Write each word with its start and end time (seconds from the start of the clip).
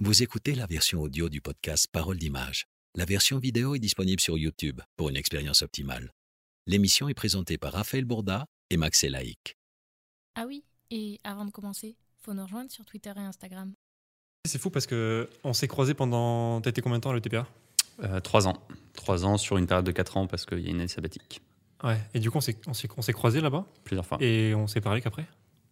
Vous 0.00 0.22
écoutez 0.22 0.54
la 0.54 0.66
version 0.66 1.00
audio 1.00 1.28
du 1.28 1.40
podcast 1.40 1.88
Parole 1.90 2.18
d'image. 2.18 2.66
La 2.94 3.04
version 3.04 3.38
vidéo 3.38 3.74
est 3.74 3.78
disponible 3.80 4.20
sur 4.20 4.38
YouTube 4.38 4.80
pour 4.96 5.08
une 5.08 5.16
expérience 5.16 5.62
optimale. 5.62 6.12
L'émission 6.66 7.08
est 7.08 7.14
présentée 7.14 7.58
par 7.58 7.72
Raphaël 7.72 8.04
Bourda 8.04 8.46
et 8.70 8.76
Max 8.76 9.02
Elaïc. 9.04 9.56
Ah 10.36 10.44
oui, 10.46 10.62
et 10.90 11.18
avant 11.24 11.44
de 11.44 11.50
commencer, 11.50 11.96
faut 12.20 12.32
nous 12.32 12.44
rejoindre 12.44 12.70
sur 12.70 12.84
Twitter 12.84 13.12
et 13.16 13.20
Instagram. 13.20 13.72
C'est 14.44 14.58
fou 14.60 14.70
parce 14.70 14.86
que 14.86 15.28
on 15.44 15.52
s'est 15.52 15.68
croisés 15.68 15.94
pendant. 15.94 16.60
T'as 16.60 16.70
été 16.70 16.80
combien 16.80 16.98
de 16.98 17.02
temps 17.02 17.10
à 17.10 17.14
l'ETPA 17.14 17.46
Euh, 18.04 18.20
Trois 18.20 18.46
ans. 18.46 18.62
Trois 18.94 19.24
ans 19.24 19.36
sur 19.36 19.56
une 19.58 19.66
période 19.66 19.84
de 19.84 19.90
quatre 19.92 20.16
ans 20.16 20.26
parce 20.26 20.46
qu'il 20.46 20.60
y 20.60 20.68
a 20.68 20.70
une 20.70 20.76
année 20.80 20.88
sabbatique. 20.88 21.42
Ouais. 21.82 21.98
Et 22.14 22.20
du 22.20 22.30
coup, 22.30 22.38
on 22.38 22.40
s'est, 22.40 22.56
on 22.66 22.72
s'est, 22.72 22.88
on 22.96 23.02
s'est 23.02 23.12
croisés 23.12 23.40
là-bas? 23.40 23.66
Plusieurs 23.84 24.06
fois. 24.06 24.18
et 24.20 24.54
on 24.54 24.66
s'est 24.68 24.80
parlé 24.80 25.00
qu'après? 25.00 25.26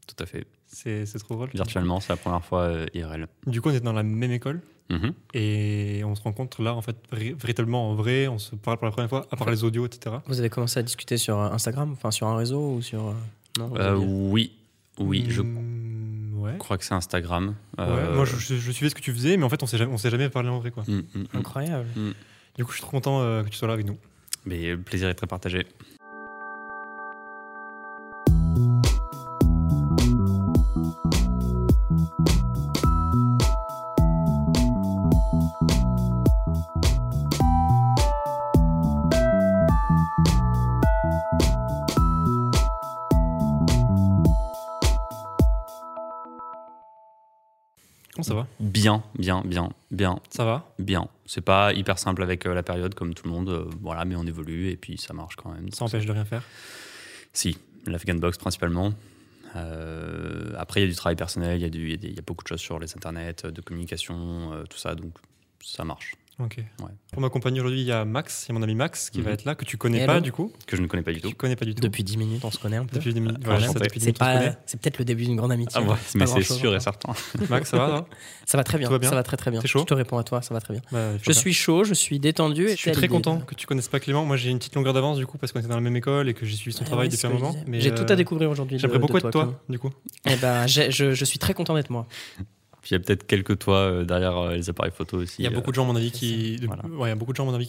Tout 0.07 0.17
à 0.23 0.27
fait. 0.27 0.47
C'est, 0.67 1.05
trop 1.21 1.35
drôle. 1.37 1.51
Virtuellement, 1.55 2.01
c'est 2.01 2.11
la 2.13 2.17
première 2.17 2.45
fois 2.45 2.63
euh, 2.63 2.87
IRL. 2.95 3.29
Du 3.47 3.61
coup, 3.61 3.69
on 3.69 3.73
était 3.73 3.81
dans 3.85 3.93
la 3.93 4.03
même 4.03 4.31
école 4.33 4.61
Mhm. 4.89 5.15
et 5.35 6.03
on 6.05 6.15
se 6.15 6.23
rencontre 6.23 6.63
là, 6.63 6.73
en 6.75 6.81
fait, 6.83 6.95
véritablement 7.13 7.91
en 7.91 7.95
vrai. 7.95 8.29
On 8.29 8.39
se 8.39 8.55
parle 8.55 8.77
pour 8.79 8.87
la 8.87 8.93
première 8.93 9.09
fois, 9.09 9.27
à 9.33 9.37
part 9.37 9.51
les 9.51 9.65
audios, 9.65 9.85
etc. 9.87 10.17
Vous 10.27 10.39
avez 10.39 10.49
commencé 10.51 10.79
à 10.79 10.83
discuter 10.85 11.17
sur 11.17 11.39
Instagram, 11.39 11.91
enfin 11.93 12.11
sur 12.13 12.27
un 12.29 12.37
réseau 12.37 12.75
ou 12.77 12.83
sur. 12.83 13.01
euh, 13.09 13.13
Non 13.59 13.73
Euh, 13.77 13.97
oui, 13.97 14.53
oui, 14.99 15.25
je 15.29 15.43
Mm, 15.43 16.39
Ouais. 16.41 16.57
crois 16.59 16.79
que 16.79 16.85
c'est 16.85 16.95
Instagram. 16.95 17.55
Ouais, 17.79 17.85
Euh, 17.85 18.15
Moi, 18.15 18.25
je, 18.27 18.37
je- 18.37 18.55
je 18.57 18.71
suivais 18.71 18.91
ce 18.91 18.95
que 18.95 19.01
tu 19.01 19.13
faisais, 19.13 19.37
mais 19.37 19.43
en 19.45 19.49
fait, 19.49 19.61
on 19.63 19.67
s'est 19.67 19.79
jamais, 19.79 19.93
on 19.93 19.99
s'est 19.99 20.11
jamais 20.11 20.29
parlé 20.29 20.49
en 20.51 20.59
vrai, 20.61 20.71
quoi. 20.71 20.85
mm, 20.87 20.93
mm, 20.93 21.03
mm. 21.21 21.27
Incroyable. 21.35 21.87
Du 22.57 22.65
coup, 22.65 22.71
je 22.71 22.77
suis 22.77 22.83
trop 22.83 22.91
content 22.93 23.21
euh, 23.23 23.43
que 23.43 23.49
tu 23.49 23.57
sois 23.57 23.67
là 23.69 23.75
avec 23.75 23.87
nous. 23.87 23.97
Mais 24.45 24.71
le 24.71 24.79
plaisir 24.81 25.09
est 25.09 25.15
très 25.15 25.27
partagé. 25.27 25.67
Bien, 48.87 49.03
bien, 49.19 49.43
bien, 49.45 49.71
bien, 49.91 50.21
Ça 50.31 50.45
va? 50.45 50.73
Bien. 50.79 51.09
C'est 51.25 51.41
pas 51.41 51.73
hyper 51.73 51.99
simple 51.99 52.23
avec 52.23 52.47
euh, 52.47 52.55
la 52.55 52.63
période 52.63 52.95
comme 52.95 53.15
tout 53.15 53.25
le 53.27 53.33
monde, 53.33 53.49
euh, 53.49 53.69
voilà, 53.83 54.05
mais 54.05 54.15
on 54.15 54.25
évolue 54.25 54.69
et 54.71 54.77
puis 54.77 54.97
ça 54.97 55.13
marche 55.13 55.35
quand 55.35 55.51
même. 55.51 55.73
Ça 55.73 55.85
empêche 55.85 56.07
de 56.07 56.13
rien 56.13 56.25
faire? 56.25 56.45
Si, 57.33 57.59
l'Afghan 57.85 58.15
Box 58.15 58.39
principalement. 58.39 58.93
Euh, 59.57 60.53
après, 60.57 60.83
il 60.83 60.85
y 60.85 60.87
a 60.87 60.91
du 60.91 60.95
travail 60.95 61.17
personnel, 61.17 61.61
il 61.61 61.75
y, 61.75 61.91
y 61.91 61.95
a 61.95 62.11
y 62.13 62.21
beaucoup 62.25 62.45
de 62.45 62.49
choses 62.49 62.61
sur 62.61 62.79
les 62.79 62.95
internets, 62.95 63.35
de 63.43 63.61
communication, 63.61 64.53
euh, 64.53 64.63
tout 64.71 64.79
ça, 64.79 64.95
donc 64.95 65.15
ça 65.61 65.83
marche. 65.83 66.15
Ok. 66.39 66.59
Ouais. 66.59 66.87
Pour 67.13 67.23
m'accompagner 67.23 67.61
aujourd'hui, 67.61 67.81
il 67.81 67.87
y 67.87 67.93
a 67.93 68.05
Max, 68.05 68.45
il 68.45 68.53
y 68.53 68.55
a 68.55 68.59
mon 68.59 68.63
ami 68.63 68.75
Max 68.75 69.09
qui 69.09 69.23
va 69.23 69.29
Mhm. 69.31 69.35
être 69.35 69.45
là, 69.47 69.55
que 69.55 69.65
tu 69.65 69.79
connais 69.79 70.05
pas 70.05 70.21
du 70.21 70.33
coup. 70.33 70.53
Que 70.67 70.77
je 70.77 70.83
ne 70.83 70.87
connais 70.87 71.03
pas 71.03 71.13
du 71.13 71.23
tout. 71.23 71.31
Tu 71.31 71.35
connais 71.35 71.57
pas 71.57 71.65
du 71.65 71.75
tout. 71.75 71.81
Depuis 71.81 72.05
10 72.05 72.19
minutes, 72.19 72.45
on 72.45 72.51
se 72.51 72.59
connaît 72.59 72.77
un 72.77 72.85
peu. 72.85 72.97
Depuis 72.97 73.15
des 73.15 73.21
minutes. 73.21 73.39
Ah, 73.41 73.45
Voilà, 73.47 73.61
C'est 73.61 73.97
minutes, 73.99 74.19
pas, 74.19 74.35
connaît. 74.35 74.57
c'est 74.67 74.79
peut-être 74.79 74.99
le 74.99 75.07
début 75.07 75.25
d'une 75.25 75.37
grande 75.37 75.53
amitié. 75.53 75.81
Ah 75.83 75.89
ouais, 75.89 75.97
C'est 76.07 76.19
mais 76.19 76.27
c'est 76.27 76.43
sûr 76.43 76.67
et 76.67 76.69
encore. 76.77 76.83
certain. 76.83 77.13
Max, 77.49 77.71
ça 77.71 77.79
va 77.79 77.89
là 77.89 78.07
Ça 78.45 78.59
va 78.59 78.65
très 78.65 78.77
bien. 78.77 78.87
Tout 78.89 78.93
va 78.93 78.99
bien 78.99 79.09
Ça 79.09 79.15
va 79.17 79.23
très 79.23 79.39
très 79.39 79.51
bien. 79.51 79.63
Chaud? 79.65 79.81
Je 79.81 79.85
te 79.87 79.95
réponds 79.95 80.19
à 80.19 80.25
toi, 80.25 80.43
ça 80.43 80.53
va 80.53 80.61
très 80.61 80.75
bien. 80.75 80.83
Bah, 80.93 81.17
Je 81.17 81.23
bien. 81.23 81.33
suis 81.33 81.55
chaud, 81.55 81.85
je 81.85 81.95
suis 81.95 82.19
détendu. 82.19 82.67
et 82.67 82.73
Je 82.73 82.77
suis 82.77 82.93
très 82.93 83.09
content 83.09 83.39
que 83.41 83.55
tu 83.55 83.67
connaisses 83.67 83.89
pas 83.89 83.99
Clément. 83.99 84.27
Moi, 84.27 84.37
j'ai 84.37 84.51
une 84.51 84.59
petite 84.59 84.75
longueur 84.75 84.93
d'avance 84.93 85.17
du 85.17 85.27
coup 85.27 85.39
parce 85.39 85.53
qu'on 85.53 85.61
était 85.61 85.69
dans 85.69 85.75
la 85.77 85.81
même 85.81 85.97
école 85.97 86.29
et 86.29 86.35
que 86.35 86.45
j'ai 86.45 86.57
suivi 86.57 86.77
son 86.77 86.81
Ouais, 86.83 86.87
travail 86.87 87.05
ouais, 87.07 87.09
depuis 87.09 87.21
c'est 87.21 87.29
un 87.29 87.31
moment. 87.31 87.57
J'ai 87.73 87.93
euh, 87.93 87.95
tout 87.95 88.13
à 88.13 88.15
découvrir 88.17 88.51
aujourd'hui. 88.51 88.79
J'aimerais 88.79 88.99
beaucoup 88.99 89.17
être 89.17 89.31
toi, 89.31 89.59
du 89.71 89.79
coup. 89.79 89.91
Eh 90.27 90.37
ben, 90.37 90.67
je 90.67 91.25
suis 91.25 91.39
très 91.39 91.55
content 91.55 91.75
d'être 91.75 91.89
moi. 91.91 92.07
Puis 92.87 92.95
il 92.95 92.99
y 93.01 93.03
a 93.03 93.05
peut-être 93.05 93.27
quelques 93.27 93.59
toits 93.59 93.79
euh, 93.79 94.05
derrière 94.05 94.37
euh, 94.37 94.55
les 94.55 94.71
appareils 94.71 94.93
photo 94.93 95.17
aussi. 95.19 95.35
Il 95.41 95.45
y 95.45 95.49
a 95.49 95.51
beaucoup 95.51 95.71
de 95.73 95.75
gens, 95.75 95.83
à 95.83 95.87
mon 95.89 95.97
avis, 95.97 96.13
qui, 96.13 96.55
de- 96.55 96.69
Voilà. 96.69 96.87
ouais, 96.87 97.11
à 97.11 97.17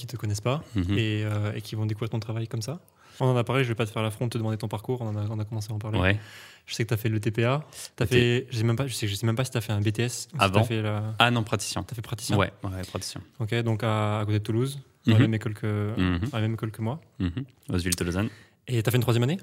te 0.06 0.16
connaissent 0.16 0.42
pas 0.42 0.64
Mhm. 0.76 0.96
et, 0.96 1.24
euh, 1.26 1.54
et 1.56 1.62
qui 1.62 1.74
vont 1.74 1.88
découvrir 1.88 2.12
ton 2.12 2.20
travail 2.20 2.48
comme 2.48 2.62
ça. 2.62 2.80
On 3.20 3.26
en 3.26 3.36
a 3.36 3.44
parlé. 3.44 3.64
Je 3.64 3.70
vais 3.70 3.74
pas 3.74 3.88
te 3.88 3.92
faire 3.92 4.04
l'affront 4.04 4.26
de 4.26 4.30
te 4.30 4.38
demander 4.38 4.58
ton 4.58 4.68
parcours. 4.68 5.02
On, 5.02 5.08
en 5.08 5.16
a, 5.16 5.26
on 5.28 5.40
a 5.40 5.44
commencé 5.46 5.72
à 5.72 5.74
en 5.74 5.80
parler. 5.80 5.98
Ouais. 6.00 6.20
Je 6.68 6.76
sais 6.76 6.84
que 6.84 6.90
tu 6.90 6.94
as 6.94 6.98
fait 6.98 7.10
le 7.10 7.20
TPA. 7.20 7.66
Ok. 8.06 8.10
fait, 8.10 8.46
je 8.52 8.58
sais 8.60 8.64
même 8.64 8.76
pas, 8.76 8.86
je 8.86 8.94
sais, 8.94 9.08
je 9.08 9.16
sais 9.16 9.26
même 9.26 9.36
pas 9.36 9.44
si 9.44 9.50
tu 9.50 9.58
as 9.58 9.62
fait 9.62 9.74
un 9.74 9.82
BTS. 9.82 10.08
si 10.10 10.28
Avant. 10.38 10.60
t'as 10.62 10.68
fait 10.68 10.84
la- 10.84 11.16
Ah 11.18 11.32
non, 11.32 11.42
praticien. 11.42 11.82
t'as 11.82 11.96
fait 11.96 12.04
praticien. 12.04 12.38
Ouais, 12.38 12.52
ouais, 12.64 12.84
praticien. 12.88 13.22
Ok, 13.40 13.56
donc 13.64 13.82
à, 13.84 14.20
à 14.20 14.26
côté 14.26 14.38
de 14.38 14.44
Toulouse, 14.44 14.80
dans 15.08 15.14
la 15.14 15.18
Mhm. 15.18 15.22
même 15.24 15.34
école 15.34 15.56
que, 15.56 15.94
Mhm. 15.98 16.20
à 16.32 16.36
la 16.36 16.42
même 16.44 16.54
école 16.54 16.70
que 16.70 16.84
moi. 16.84 17.02
Mhm. 17.18 17.32
Oswald 17.70 17.98
de 17.98 18.04
Lausanne. 18.04 18.30
Et 18.68 18.84
t'as 18.84 18.92
fait 18.92 18.98
une 18.98 19.02
troisième 19.02 19.24
année? 19.24 19.40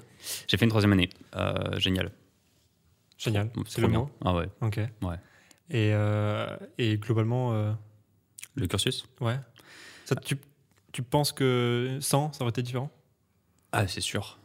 J'ai 0.47 0.55
fait 0.55 0.63
une 0.63 0.69
troisième 0.69 0.93
année. 0.93 1.09
Euh, 1.35 1.77
génial. 1.79 2.11
Génial. 3.17 3.49
C'est 3.67 3.81
le 3.81 3.87
mot. 3.89 4.09
Ah 4.23 4.35
ouais. 4.35 4.47
Ok. 4.61 4.77
Ouais. 5.01 5.15
Et, 5.69 5.91
euh, 5.93 6.55
et 6.77 6.97
globalement, 6.97 7.53
euh, 7.53 7.71
Le 8.55 8.67
cursus 8.67 9.05
ouais. 9.21 9.39
Ça, 10.05 10.15
tu, 10.15 10.37
tu 10.91 11.01
penses 11.01 11.31
que 11.31 11.97
sans, 12.01 12.31
ça 12.33 12.43
aurait 12.43 12.51
été 12.51 12.61
différent? 12.61 12.91
Ah, 13.71 13.87
c'est 13.87 14.01
sûr. 14.01 14.37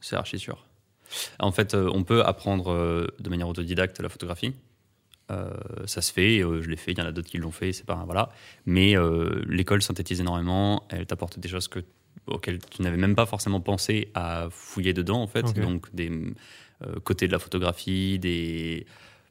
C'est 0.00 0.16
archi 0.16 0.38
sûr. 0.38 0.66
En 1.38 1.52
fait, 1.52 1.74
euh, 1.74 1.90
on 1.94 2.04
peut 2.04 2.22
apprendre 2.24 3.06
de 3.18 3.30
manière 3.30 3.48
autodidacte 3.48 4.00
la 4.00 4.08
photographie. 4.08 4.54
Euh, 5.32 5.50
ça 5.86 6.02
se 6.02 6.12
fait, 6.12 6.38
je 6.40 6.68
l'ai 6.68 6.76
fait, 6.76 6.92
il 6.92 6.98
y 6.98 7.02
en 7.02 7.06
a 7.06 7.10
d'autres 7.10 7.28
qui 7.28 7.38
l'ont 7.38 7.50
fait, 7.50 7.72
c'est 7.72 7.86
pas 7.86 8.04
voilà. 8.04 8.28
Mais 8.64 8.96
euh, 8.96 9.42
l'école 9.48 9.82
synthétise 9.82 10.20
énormément, 10.20 10.84
elle 10.88 11.04
t'apporte 11.04 11.40
des 11.40 11.48
choses 11.48 11.66
que, 11.66 11.80
auxquelles 12.28 12.60
tu 12.60 12.82
n'avais 12.82 12.96
même 12.96 13.16
pas 13.16 13.26
forcément 13.26 13.60
pensé 13.60 14.10
à 14.14 14.46
fouiller 14.50 14.92
dedans 14.92 15.20
en 15.20 15.26
fait. 15.26 15.52
Donc 15.54 15.92
des 15.92 16.12
euh, 16.82 17.00
côtés 17.00 17.26
de 17.26 17.32
la 17.32 17.40
photographie, 17.40 18.20
des 18.20 18.86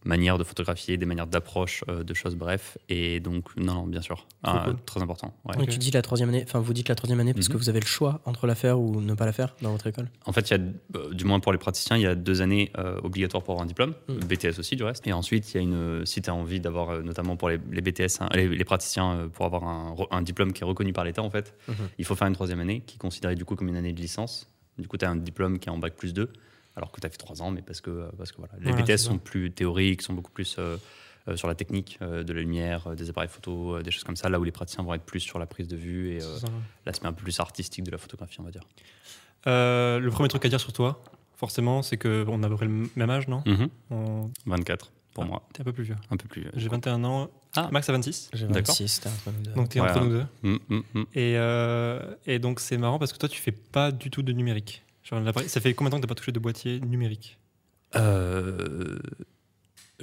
manières 0.05 0.37
de 0.37 0.43
photographier, 0.43 0.97
des 0.97 1.05
manières 1.05 1.27
d'approche 1.27 1.83
euh, 1.89 2.03
de 2.03 2.13
choses, 2.13 2.35
bref. 2.35 2.77
Et 2.89 3.19
donc 3.19 3.55
non, 3.57 3.73
non, 3.73 3.87
bien 3.87 4.01
sûr, 4.01 4.25
Ah, 4.43 4.63
cool. 4.65 4.75
très 4.85 5.01
important. 5.01 5.33
ouais. 5.45 5.65
Tu 5.67 5.77
dis 5.79 5.91
la 5.91 6.01
troisième 6.01 6.29
année, 6.29 6.43
enfin 6.47 6.59
vous 6.59 6.73
dites 6.73 6.87
la 6.89 6.95
troisième 6.95 7.19
année 7.19 7.33
parce 7.33 7.47
que 7.47 7.53
Mhm. 7.53 7.59
vous 7.59 7.69
avez 7.69 7.79
le 7.79 7.85
choix 7.85 8.21
entre 8.25 8.47
la 8.47 8.55
faire 8.55 8.79
ou 8.79 9.01
ne 9.01 9.13
pas 9.15 9.25
la 9.25 9.33
faire 9.33 9.55
dans 9.61 9.71
votre 9.71 9.87
école. 9.87 10.09
En 10.25 10.31
fait, 10.31 10.49
il 10.49 10.57
y 10.57 10.59
a, 10.59 10.63
euh, 10.97 11.13
du 11.13 11.25
moins 11.25 11.39
pour 11.39 11.51
les 11.51 11.57
praticiens, 11.57 11.97
il 11.97 12.03
y 12.03 12.07
a 12.07 12.15
deux 12.15 12.41
années 12.41 12.71
euh, 12.77 12.99
obligatoires 13.03 13.43
pour 13.43 13.53
avoir 13.53 13.63
un 13.63 13.67
diplôme, 13.67 13.93
Mm. 14.07 14.19
BTS 14.25 14.59
aussi 14.59 14.75
du 14.75 14.83
reste. 14.83 15.05
Et 15.07 15.13
ensuite, 15.13 15.51
il 15.53 15.57
y 15.57 15.59
a 15.59 15.63
une, 15.63 16.05
si 16.05 16.21
tu 16.21 16.29
as 16.29 16.35
envie 16.35 16.59
d'avoir, 16.59 17.01
notamment 17.03 17.35
pour 17.35 17.49
les, 17.49 17.59
les 17.71 17.81
BTS, 17.81 18.21
hein, 18.21 18.29
les, 18.33 18.47
les 18.47 18.63
praticiens, 18.65 19.11
euh, 19.13 19.27
pour 19.27 19.45
avoir 19.45 19.63
un 20.11 20.21
diplôme 20.21 20.53
qui 20.53 20.63
est 20.63 20.65
reconnu 20.67 20.93
par 20.93 21.03
l'État, 21.03 21.23
en 21.23 21.29
fait, 21.31 21.53
Mhm. 21.67 21.75
il 21.97 22.05
faut 22.05 22.15
faire 22.15 22.27
une 22.27 22.33
troisième 22.35 22.59
année 22.59 22.81
qui 22.85 22.95
est 22.95 22.99
considérée 22.99 23.35
du 23.35 23.43
coup 23.45 23.55
comme 23.55 23.67
une 23.69 23.75
année 23.77 23.93
de 23.93 23.99
licence. 24.01 24.51
Du 24.77 24.87
coup, 24.87 24.97
tu 24.97 25.05
as 25.05 25.09
un 25.09 25.15
diplôme 25.15 25.57
qui 25.57 25.69
est 25.69 25.71
en 25.71 25.77
bac 25.77 25.95
plus 25.95 26.13
2, 26.13 26.29
alors 26.75 26.91
que 26.91 26.99
tu 27.01 27.07
as 27.07 27.09
fait 27.09 27.17
trois 27.17 27.41
ans, 27.41 27.51
mais 27.51 27.61
parce 27.61 27.81
que, 27.81 27.89
euh, 27.89 28.07
parce 28.17 28.31
que 28.31 28.37
voilà. 28.37 28.53
Les 28.59 28.71
Voilà, 28.71 28.83
BTS 28.83 28.97
sont 28.97 29.17
plus 29.17 29.51
théoriques, 29.51 30.01
sont 30.01 30.13
beaucoup 30.13 30.31
plus 30.31 30.55
euh, 30.59 30.77
euh, 31.27 31.35
sur 31.37 31.47
la 31.47 31.55
technique 31.55 31.97
euh, 32.01 32.23
de 32.23 32.33
la 32.33 32.41
lumière, 32.41 32.87
euh, 32.87 32.95
des 32.95 33.09
appareils 33.09 33.29
photo, 33.29 33.75
euh, 33.77 33.81
des 33.83 33.91
choses 33.91 34.03
comme 34.03 34.15
ça, 34.15 34.29
là 34.29 34.39
où 34.39 34.43
les 34.43 34.51
praticiens 34.51 34.83
vont 34.83 34.93
être 34.93 35.05
plus 35.05 35.19
sur 35.21 35.39
la 35.39 35.45
prise 35.45 35.67
de 35.67 35.75
vue 35.77 36.11
et 36.11 36.21
euh, 36.23 36.37
l'aspect 36.85 37.07
un 37.07 37.13
peu 37.13 37.23
plus 37.23 37.39
artistique 37.39 37.83
de 37.83 37.91
la 37.91 37.97
photographie, 37.97 38.37
on 38.39 38.43
va 38.43 38.51
dire. 38.51 38.63
Euh, 39.47 39.99
Le 39.99 40.09
premier 40.11 40.29
truc 40.29 40.43
à 40.45 40.49
dire 40.49 40.59
sur 40.59 40.73
toi, 40.73 41.01
forcément, 41.35 41.81
c'est 41.81 41.97
qu'on 41.97 42.43
a 42.43 42.45
à 42.45 42.49
peu 42.49 42.55
près 42.55 42.65
le 42.65 42.89
même 42.95 43.09
âge, 43.09 43.27
non? 43.27 43.43
Mhm. 43.45 43.69
On- 43.91 44.29
24 44.45 44.91
pour 45.13 45.23
Ah, 45.23 45.27
moi, 45.27 45.47
T'es 45.53 45.61
un 45.61 45.63
peu 45.63 45.71
plus 45.73 45.83
vieux. 45.83 45.95
un 46.11 46.17
peu 46.17 46.27
plus. 46.27 46.45
euh, 46.47 46.51
J'ai 46.55 46.67
21 46.67 47.03
ans. 47.05 47.29
Ah. 47.55 47.69
Max 47.71 47.87
a 47.87 47.93
26. 47.93 48.29
J'ai 48.33 48.47
D'accord. 48.47 48.75
26, 48.75 48.99
t'es 48.99 49.07
entre 49.09 49.31
nous 49.31 49.43
deux. 49.45 49.51
Donc 49.53 49.69
t'es 49.69 49.79
Ouais, 49.79 49.89
entre 49.89 50.03
nous 50.03 50.09
deux. 50.09 50.25
Mm, 50.43 50.57
mm, 50.67 50.81
mm. 50.93 51.01
Et, 51.13 51.37
euh, 51.37 52.15
et 52.25 52.37
donc 52.39 52.59
c'est 52.59 52.77
marrant 52.77 52.99
parce 52.99 53.13
que 53.13 53.17
toi, 53.17 53.29
tu 53.29 53.39
fais 53.39 53.53
pas 53.53 53.91
du 53.93 54.09
tout 54.09 54.23
de 54.23 54.33
numérique. 54.33 54.83
Genre, 55.05 55.21
ça 55.47 55.61
fait 55.61 55.73
combien 55.73 55.89
de 55.89 55.95
temps 55.95 55.97
que 56.01 56.07
t'as 56.07 56.07
pas 56.07 56.15
touché 56.15 56.31
de 56.31 56.39
boîtier 56.39 56.79
numérique 56.79 57.37
Euh, 57.95 58.97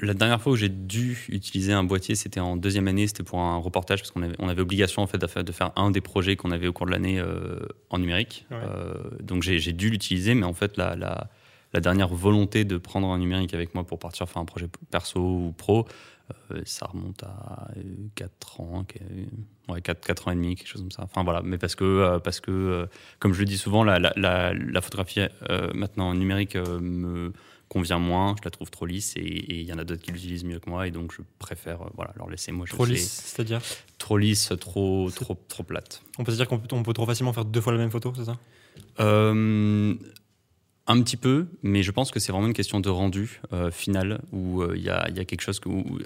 la 0.00 0.14
dernière 0.14 0.40
fois 0.40 0.52
où 0.52 0.56
j'ai 0.56 0.68
dû 0.68 1.18
utiliser 1.28 1.72
un 1.72 1.84
boîtier, 1.84 2.14
c'était 2.14 2.40
en 2.40 2.56
deuxième 2.56 2.88
année, 2.88 3.06
c'était 3.08 3.24
pour 3.24 3.40
un 3.40 3.56
reportage, 3.56 4.00
parce 4.00 4.12
qu'on 4.12 4.22
avait, 4.22 4.36
on 4.38 4.48
avait 4.48 4.62
obligation 4.62 5.02
en 5.02 5.06
fait 5.06 5.18
de 5.18 5.52
faire, 5.52 5.72
un 5.76 5.90
des 5.90 6.00
projets 6.00 6.36
qu'on 6.36 6.52
avait 6.52 6.68
au 6.68 6.72
cours 6.72 6.86
de 6.86 6.92
l'année 6.92 7.18
euh, 7.18 7.58
en 7.90 7.98
numérique. 7.98 8.46
Ouais. 8.50 8.58
Euh, 8.62 8.94
donc 9.20 9.42
j'ai, 9.42 9.72
dû 9.72 9.90
l'utiliser, 9.90 10.34
mais 10.34 10.46
en 10.46 10.54
fait 10.54 10.76
la, 10.76 10.94
la, 10.94 11.28
la 11.72 11.80
dernière 11.80 12.08
volonté 12.08 12.64
de 12.64 12.78
prendre 12.78 13.08
un 13.08 13.18
numérique 13.18 13.54
avec 13.54 13.74
moi 13.74 13.84
pour 13.84 13.98
partir 13.98 14.28
faire 14.28 14.40
un 14.40 14.44
projet 14.44 14.68
perso 14.90 15.20
ou 15.20 15.52
pro, 15.56 15.86
ça 16.64 16.86
remonte 16.86 17.22
à 17.22 17.68
4 18.14 18.60
ans, 18.60 18.84
euh, 19.00 19.72
ouais, 19.72 19.80
4, 19.80 20.04
4 20.06 20.28
ans 20.28 20.32
et 20.32 20.34
demi, 20.34 20.54
quelque 20.56 20.68
chose 20.68 20.80
comme 20.82 20.90
ça. 20.90 21.02
Enfin 21.04 21.24
voilà, 21.24 21.42
mais 21.42 21.58
parce 21.58 21.74
que, 21.74 21.84
euh, 21.84 22.18
parce 22.18 22.40
que 22.40 22.50
euh, 22.50 22.86
comme 23.18 23.32
je 23.32 23.38
le 23.40 23.44
dis 23.46 23.58
souvent, 23.58 23.84
la, 23.84 23.98
la, 23.98 24.12
la, 24.16 24.52
la 24.54 24.80
photographie 24.80 25.20
euh, 25.50 25.70
maintenant 25.74 26.14
numérique 26.14 26.56
euh, 26.56 26.78
me 26.80 27.32
convient 27.68 27.98
moins, 27.98 28.34
je 28.38 28.44
la 28.44 28.50
trouve 28.50 28.70
trop 28.70 28.84
lisse 28.84 29.14
et 29.16 29.22
il 29.60 29.62
y 29.62 29.72
en 29.72 29.78
a 29.78 29.84
d'autres 29.84 30.02
qui 30.02 30.10
l'utilisent 30.12 30.44
mieux 30.44 30.58
que 30.58 30.68
moi 30.68 30.86
et 30.86 30.90
donc 30.90 31.10
je 31.16 31.22
préfère 31.38 31.80
euh, 31.82 31.86
voilà, 31.94 32.12
leur 32.16 32.28
laisser. 32.28 32.52
Moi, 32.52 32.66
je 32.68 32.72
Trop 32.74 32.84
sais- 32.84 32.92
lisse, 32.92 33.10
c'est-à-dire 33.34 33.60
Trop 33.98 34.18
lisse, 34.18 34.52
trop, 34.60 35.10
trop, 35.10 35.38
trop 35.48 35.62
plate. 35.62 36.02
On 36.18 36.24
peut 36.24 36.32
se 36.32 36.36
dire 36.36 36.46
qu'on 36.48 36.58
peut, 36.58 36.68
on 36.76 36.82
peut 36.82 36.92
trop 36.92 37.06
facilement 37.06 37.32
faire 37.32 37.44
deux 37.46 37.60
fois 37.62 37.72
la 37.72 37.78
même 37.78 37.90
photo, 37.90 38.12
c'est 38.16 38.24
ça? 38.26 38.36
Euh, 39.00 39.94
un 40.86 41.00
petit 41.02 41.16
peu, 41.16 41.46
mais 41.62 41.82
je 41.82 41.90
pense 41.92 42.10
que 42.10 42.18
c'est 42.20 42.32
vraiment 42.32 42.48
une 42.48 42.52
question 42.54 42.80
de 42.80 42.88
rendu 42.88 43.40
euh, 43.52 43.70
final 43.70 44.20
où 44.32 44.62
euh, 44.62 44.72
il 44.76 44.82
y, 44.82 44.90
a, 44.90 45.08
il 45.08 45.16
y 45.16 45.20
a 45.20 45.24
quelque 45.24 45.42
chose 45.42 45.60
que. 45.60 45.68
où- 45.68 45.98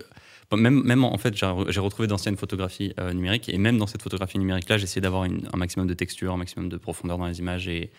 même, 0.56 0.82
même 0.84 1.02
en 1.02 1.18
fait, 1.18 1.34
j'ai 1.36 1.80
retrouvé 1.80 2.06
d'anciennes 2.06 2.36
photographies 2.36 2.92
euh, 3.00 3.12
numériques 3.12 3.48
et 3.48 3.58
même 3.58 3.78
dans 3.78 3.86
cette 3.88 4.02
photographie 4.02 4.38
numérique-là, 4.38 4.76
j'ai 4.78 4.84
essayé 4.84 5.00
d'avoir 5.00 5.24
un 5.24 5.56
maximum 5.56 5.86
de 5.88 5.94
texture, 5.94 6.32
un 6.32 6.36
maximum 6.36 6.68
de 6.68 6.76
profondeur 6.76 7.18
dans 7.18 7.26
les 7.26 7.38
images 7.40 7.66
et, 7.68 7.90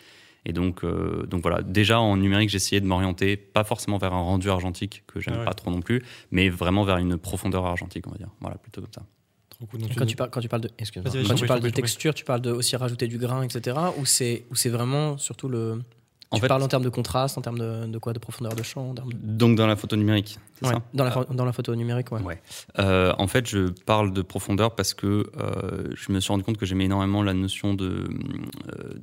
Et 0.45 0.53
donc, 0.53 0.83
euh, 0.85 1.25
donc 1.25 1.41
voilà, 1.41 1.61
déjà 1.61 1.99
en 1.99 2.15
numérique, 2.15 2.49
j'essayais 2.49 2.79
de 2.79 2.85
m'orienter 2.87 3.35
pas 3.35 3.65
forcément 3.65 3.97
vers 3.97 4.13
un 4.13 4.21
rendu 4.21 4.49
argentique 4.49 5.03
que 5.07 5.19
j'aime 5.19 5.33
Ah 5.35 5.39
ouais. 5.39 5.45
pas 5.45 5.53
trop 5.55 5.71
non 5.71 5.81
plus, 5.81 6.03
mais 6.31 6.47
vraiment 6.49 6.85
vers 6.85 6.97
une 6.99 7.17
profondeur 7.17 7.65
argentique, 7.65 8.07
on 8.07 8.11
va 8.11 8.17
dire. 8.17 8.29
Voilà, 8.39 8.55
plutôt 8.57 8.79
comme 8.81 8.93
ça. 8.93 9.01
Trop 9.49 9.65
cool. 9.65 9.81
Donc, 9.81 9.91
Et 9.91 9.95
Quand 9.95 10.05
tu, 10.05 10.15
parles, 10.15 10.29
quand 10.29 10.39
tu 10.39 10.47
parles 10.47 10.61
de, 10.61 10.69
quand 10.69 11.35
tu 11.35 11.47
parles 11.47 11.59
de 11.59 11.69
texture, 11.69 12.13
tu 12.13 12.23
parles 12.23 12.41
de 12.41 12.51
aussi 12.51 12.77
rajouter 12.77 13.07
du 13.07 13.17
grain, 13.17 13.41
etc. 13.43 13.75
Ou 13.97 14.05
c'est 14.05 14.45
ou 14.51 14.55
c'est 14.55 14.69
vraiment 14.69 15.17
surtout 15.17 15.49
le. 15.49 15.81
En 16.29 16.35
tu 16.35 16.41
fait- 16.41 16.47
parles 16.49 16.61
en 16.63 16.67
termes 16.67 16.83
de 16.83 16.89
contraste, 16.89 17.37
en 17.37 17.41
termes 17.41 17.57
de, 17.57 17.85
de 17.87 17.97
quoi, 17.99 18.11
de 18.11 18.19
profondeur 18.19 18.53
de 18.53 18.61
champ, 18.61 18.89
en 18.89 18.93
termes 18.93 19.13
de. 19.13 19.17
Donc 19.21 19.55
dans 19.57 19.65
la 19.65 19.77
photo 19.77 19.95
numérique, 19.95 20.37
c'est 20.55 20.65
Ouais, 20.67 20.73
ça 20.73 20.81
dans 20.93 21.05
la 21.05 21.11
pho- 21.11 21.33
dans 21.33 21.45
la 21.45 21.53
photo 21.53 21.73
numérique, 21.73 22.11
ouais. 22.11 22.21
Ouais. 22.21 22.41
Euh, 22.79 23.13
en 23.17 23.27
fait, 23.27 23.47
je 23.47 23.69
parle 23.85 24.11
de 24.11 24.21
profondeur 24.21 24.75
parce 24.75 24.93
que 24.93 25.29
euh, 25.39 25.87
je 25.95 26.11
me 26.11 26.19
suis 26.19 26.29
rendu 26.29 26.43
compte 26.43 26.57
que 26.57 26.65
j'aimais 26.65 26.83
énormément 26.85 27.23
la 27.23 27.33
notion 27.33 27.73
de 27.73 28.09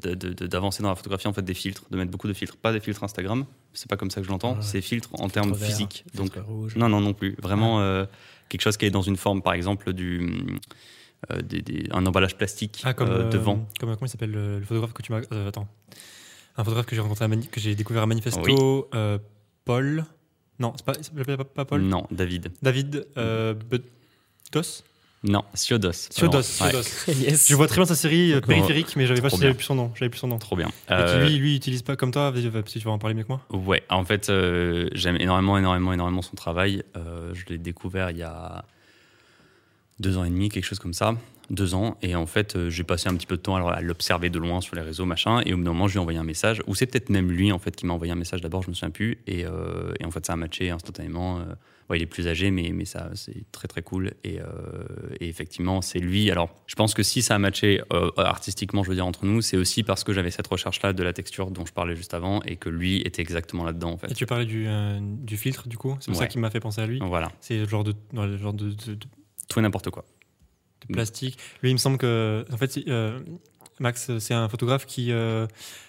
euh, 0.07 0.15
de- 0.15 0.47
d'avancer 0.47 0.83
dans 0.83 0.91
la 0.91 0.97
photographie 0.97 1.27
en 1.29 1.33
fait 1.33 1.41
des 1.43 1.55
filtres, 1.55 1.85
de 1.91 1.97
mettre 1.97 2.11
beaucoup 2.11 2.29
de 2.29 2.35
filtres, 2.35 2.57
pas 2.59 2.73
des 2.73 2.81
filtres 2.81 3.03
Instagram, 3.05 3.47
c'est 3.73 3.89
pas 3.89 3.97
comme 3.97 4.11
ça 4.11 4.21
que 4.21 4.27
je 4.27 4.31
l'entends, 4.31 4.57
Ah 4.59 4.63
c'est 4.63 4.83
filtres 4.83 5.09
en 5.15 5.29
termes 5.31 5.55
physiques. 5.55 6.05
Donc 6.15 6.33
rouge. 6.47 6.77
non 6.77 6.91
non 6.91 7.01
non 7.01 7.15
plus, 7.15 7.37
vraiment 7.43 7.81
euh, 7.81 8.05
quelque 8.51 8.61
chose 8.61 8.77
qui 8.77 8.85
est 8.85 8.91
dans 8.91 9.01
une 9.03 9.17
forme, 9.17 9.41
par 9.41 9.55
exemple 9.55 9.95
du 9.95 10.59
euh, 11.33 11.41
des- 11.41 11.63
des- 11.63 11.89
un 11.91 12.05
emballage 12.05 12.37
plastique 12.37 12.83
Ah, 12.85 12.93
comme 12.93 13.09
euh, 13.09 13.23
euh, 13.25 13.31
devant. 13.31 13.67
Comme 13.81 13.95
comment 13.95 14.07
il 14.07 14.09
s'appelle 14.11 14.31
le, 14.33 14.59
le 14.59 14.65
photographe 14.67 14.93
que 14.93 15.01
tu 15.01 15.11
m'as. 15.11 15.23
euh, 15.33 15.49
attends. 15.49 15.67
Un 16.57 16.65
photographe 16.65 16.87
que 16.87 16.95
j'ai 16.95 17.01
rencontré 17.01 17.25
à 17.25 17.29
Mani- 17.29 17.49
que 17.49 17.61
j'ai 17.61 17.75
découvert 17.75 18.03
à 18.03 18.07
Manifesto. 18.07 18.89
euh, 18.95 19.19
Paul. 19.65 20.05
Non, 20.61 20.73
c'est 20.77 20.85
pas, 20.85 20.95
pas, 21.37 21.45
pas 21.45 21.65
Paul. 21.65 21.83
Non, 21.83 22.07
David. 22.11 22.53
David 22.63 23.07
euh, 23.17 23.55
Butos. 23.55 24.85
Non, 25.25 25.43
Siodos. 25.55 25.93
Siodos. 26.11 26.37
Ouais, 26.39 26.43
Siodos. 26.43 26.83
yes. 27.09 27.49
Je 27.49 27.55
vois 27.57 27.67
très 27.67 27.77
bien 27.79 27.87
sa 27.87 27.95
série 27.95 28.35
euh, 28.35 28.41
périphérique, 28.43 28.95
mais 28.95 29.07
j'avais 29.07 29.23
pas 29.23 29.31
j'avais 29.31 29.55
plus 29.55 29.65
son 29.65 29.75
nom. 29.75 29.91
J'avais 29.95 30.11
plus 30.11 30.19
son 30.19 30.29
nom. 30.29 30.39
Trop 30.39 30.55
bien. 30.55 30.69
Et 30.69 30.93
Euh, 30.93 31.27
qui 31.27 31.33
lui, 31.33 31.39
lui, 31.39 31.53
il 31.53 31.57
utilise 31.57 31.83
pas 31.83 31.97
comme 31.97 32.11
toi. 32.13 32.33
Si 32.67 32.79
tu 32.79 32.85
vas 32.85 32.91
en 32.91 32.99
parler 32.99 33.15
mieux 33.15 33.25
que 33.25 33.29
moi. 33.29 33.41
Ouais, 33.51 33.83
en 33.89 34.05
fait, 34.05 34.29
euh, 34.29 34.89
j'aime 34.93 35.17
énormément, 35.17 35.57
énormément, 35.59 35.93
énormément 35.95 36.21
son 36.23 36.37
travail. 36.37 36.83
Euh, 36.97 37.33
je 37.35 37.47
l'ai 37.47 37.59
découvert 37.59 38.11
il 38.11 38.19
y 38.19 38.23
a 38.23 38.65
deux 39.99 40.19
ans 40.19 40.25
et 40.25 40.31
demi, 40.31 40.51
quelque 40.51 40.65
chose 40.67 40.79
comme 40.79 40.93
ça. 40.95 41.15
Deux 41.51 41.75
ans. 41.75 41.97
Et 42.01 42.15
en 42.15 42.27
fait, 42.27 42.57
euh, 42.57 42.71
j'ai 42.71 42.85
passé 42.85 43.09
un 43.09 43.15
petit 43.15 43.27
peu 43.27 43.37
de 43.37 43.43
temps 43.43 43.55
alors, 43.57 43.71
à 43.71 43.81
l'observer 43.83 44.31
de 44.31 44.39
loin 44.39 44.61
sur 44.63 44.75
les 44.77 44.83
réseaux, 44.83 45.05
machin. 45.05 45.41
Et 45.45 45.53
au 45.53 45.57
bout 45.59 45.65
d'un 45.65 45.73
moment, 45.73 45.89
je 45.89 45.93
lui 45.93 45.99
ai 45.99 46.01
envoyé 46.01 46.19
un 46.19 46.25
message. 46.25 46.63
Ou 46.67 46.75
c'est 46.75 46.87
peut-être 46.87 47.11
même 47.11 47.31
lui, 47.31 47.53
en 47.53 47.59
fait, 47.59 47.77
qui 47.77 47.85
m'a 47.87 47.93
envoyé 47.93 48.13
un 48.13 48.17
message 48.17 48.41
d'abord, 48.41 48.63
je 48.63 48.71
me 48.71 48.75
souviens 48.75 48.91
plus. 48.91 49.19
Et, 49.27 49.45
euh, 49.45 49.93
et 50.01 50.05
en 50.07 50.11
fait, 50.11 50.25
ça 50.25 50.33
a 50.33 50.37
matché 50.37 50.71
instantanément. 50.71 51.41
Euh, 51.41 51.45
ouais, 51.91 51.99
il 51.99 52.03
est 52.03 52.07
plus 52.07 52.29
âgé, 52.29 52.51
mais, 52.51 52.71
mais 52.73 52.87
ça, 52.87 53.11
c'est 53.15 53.45
très, 53.53 53.69
très 53.69 53.83
cool. 53.83 54.13
Et, 54.25 54.39
et 55.21 55.29
effectivement, 55.29 55.83
c'est 55.83 55.99
lui. 55.99 56.31
Alors, 56.31 56.55
je 56.67 56.75
pense 56.77 56.95
que 56.95 57.03
si 57.03 57.21
ça 57.21 57.35
a 57.35 57.39
matché 57.39 57.83
artistiquement, 58.17 58.83
je 58.83 58.89
veux 58.89 58.95
dire, 58.95 59.07
entre 59.07 59.27
nous, 59.27 59.43
c'est 59.43 59.57
aussi 59.59 59.83
parce 59.83 60.03
que 60.05 60.13
j'avais 60.13 60.31
cette 60.31 60.47
recherche-là 60.47 60.93
de 60.93 61.03
la 61.03 61.13
texture 61.13 61.51
dont 61.51 61.67
je 61.67 61.73
parlais 61.73 61.95
juste 61.97 62.15
avant 62.15 62.41
et 62.43 62.57
que 62.57 62.69
lui 62.71 63.03
était 63.03 63.21
exactement 63.23 63.65
là-dedans, 63.65 63.93
en 63.93 63.99
fait. 63.99 64.11
Et 64.11 64.15
tu 64.15 64.25
parlais 64.27 64.47
du, 64.47 64.67
du 65.03 65.37
filtre, 65.37 65.69
du 65.69 65.77
coup. 65.77 65.97
C'est 66.01 66.11
pour 66.11 66.21
ça 66.21 66.27
qui 66.27 66.39
m'a 66.39 66.51
fait 66.51 66.61
penser 66.61 66.81
à 66.81 66.87
lui. 66.87 67.01
Voilà, 67.03 67.31
C'est 67.41 67.59
le 67.59 67.69
genre 67.69 67.85
de, 67.85 67.95
le 68.15 68.37
genre 68.39 68.55
de, 68.55 68.71
de- 68.71 68.95
de 68.95 69.07
tout 69.49 69.59
et 69.59 69.63
n'importe 69.63 69.91
quoi. 69.91 70.07
Plastique. 70.93 71.39
Lui, 71.63 71.71
il 71.71 71.75
me 71.75 71.79
semble 71.79 71.99
que. 71.99 72.45
En 72.53 72.57
fait, 72.57 72.79
euh, 72.89 73.19
Max, 73.81 74.11
c'est 74.19 74.35
un 74.35 74.49
photographe 74.49 74.87
qui. 74.87 75.11
euh, 75.13 75.47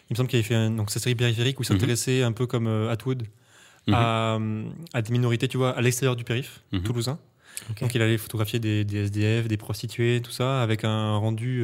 il 0.10 0.14
me 0.14 0.18
semble 0.18 0.30
qu'il 0.30 0.38
avait 0.38 0.48
fait 0.48 0.56
un- 0.56 0.72
donc, 0.72 0.92
sa 0.92 1.00
série 1.00 1.16
périphérique 1.16 1.60
où 1.60 1.64
il 1.64 1.66
s'intéressait 1.66 2.22
un 2.24 2.32
peu 2.32 2.46
comme 2.48 2.68
euh, 2.68 2.90
Atwood 2.92 3.24
Mhm. 3.88 3.94
à, 3.94 4.40
à 4.94 5.02
des 5.02 5.12
minorités, 5.12 5.48
tu 5.48 5.58
vois, 5.58 5.72
à 5.78 5.82
l'extérieur 5.82 6.16
du 6.16 6.24
périph' 6.24 6.62
Mhm. 6.72 6.82
toulousain. 6.84 7.20
Donc 7.80 7.94
il 7.96 8.02
allait 8.02 8.18
photographier 8.18 8.60
des, 8.60 8.84
des 8.84 9.06
SDF, 9.06 9.48
des 9.48 9.58
prostituées, 9.58 10.22
tout 10.22 10.32
ça, 10.32 10.62
avec 10.62 10.84
un 10.84 11.16
rendu 11.18 11.64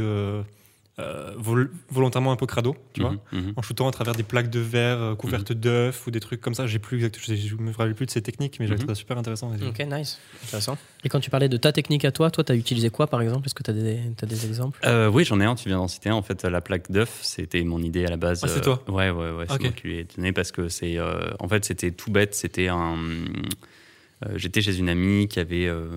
euh, 0.99 1.31
vol- 1.37 1.71
volontairement 1.89 2.31
un 2.31 2.35
peu 2.35 2.45
crado, 2.45 2.75
tu 2.93 3.01
vois, 3.01 3.11
Mhm, 3.31 3.41
mhm. 3.47 3.53
en 3.55 3.61
shootant 3.61 3.87
à 3.87 3.91
travers 3.91 4.13
des 4.13 4.23
plaques 4.23 4.49
de 4.49 4.59
verre 4.59 4.99
euh, 5.01 5.15
couvertes 5.15 5.53
d'œufs 5.53 6.05
ou 6.05 6.11
des 6.11 6.19
trucs 6.19 6.41
comme 6.41 6.53
ça. 6.53 6.67
J'ai 6.67 6.79
plus 6.79 6.97
exact, 6.97 7.17
je, 7.19 7.33
je 7.35 7.55
me 7.55 7.71
rappelle 7.71 7.95
plus 7.95 8.05
de 8.05 8.11
ces 8.11 8.21
techniques, 8.21 8.57
mais 8.59 8.67
j'ai 8.67 8.73
Mhm. 8.73 8.79
trouvé 8.79 8.93
ça 8.93 8.99
super 8.99 9.17
intéressant. 9.17 9.51
Ok, 9.67 9.79
nice. 9.89 10.19
Intéressant. 10.43 10.77
Et 11.03 11.09
quand 11.09 11.19
tu 11.19 11.29
parlais 11.29 11.49
de 11.49 11.57
ta 11.57 11.71
technique 11.71 12.05
à 12.05 12.11
toi, 12.11 12.29
toi, 12.29 12.43
tu 12.43 12.51
as 12.51 12.55
utilisé 12.55 12.89
quoi 12.89 13.07
par 13.07 13.21
exemple? 13.21 13.45
Est-ce 13.47 13.55
que 13.55 13.63
tu 13.63 13.71
as, 13.71 13.73
as 13.73 14.25
des 14.25 14.45
exemples? 14.45 14.79
Euh, 14.85 15.09
oui, 15.09 15.23
j'en 15.23 15.39
ai 15.39 15.45
un, 15.45 15.55
tu 15.55 15.69
viens 15.69 15.77
d'en 15.77 15.87
citer 15.87 16.09
un. 16.09 16.15
En 16.15 16.21
fait, 16.21 16.43
la 16.43 16.61
plaque 16.61 16.91
d'œuf, 16.91 17.19
c'était 17.23 17.63
mon 17.63 17.81
idée 17.81 18.05
à 18.05 18.09
la 18.09 18.17
base. 18.17 18.41
Ah, 18.43 18.47
c'est 18.47 18.59
Euh, 18.59 18.61
toi 18.61 18.83
Ouais, 18.87 19.09
ouais, 19.09 19.31
ouais. 19.31 19.45
C'est 19.47 19.53
Ok. 19.55 19.61
moi 19.63 19.71
qui 19.71 19.87
lui 19.87 19.97
ai 19.99 20.03
donné 20.03 20.31
parce 20.33 20.51
que 20.51 20.67
c'est. 20.69 20.97
euh, 20.97 21.31
en 21.39 21.47
fait, 21.47 21.63
c'était 21.65 21.91
tout 21.91 22.11
bête. 22.11 22.35
C'était 22.35 22.67
un. 22.67 22.97
Euh, 24.25 24.33
J'étais 24.35 24.61
chez 24.61 24.77
une 24.77 24.89
amie 24.89 25.27
qui 25.27 25.39
avait 25.39 25.65
euh, 25.67 25.87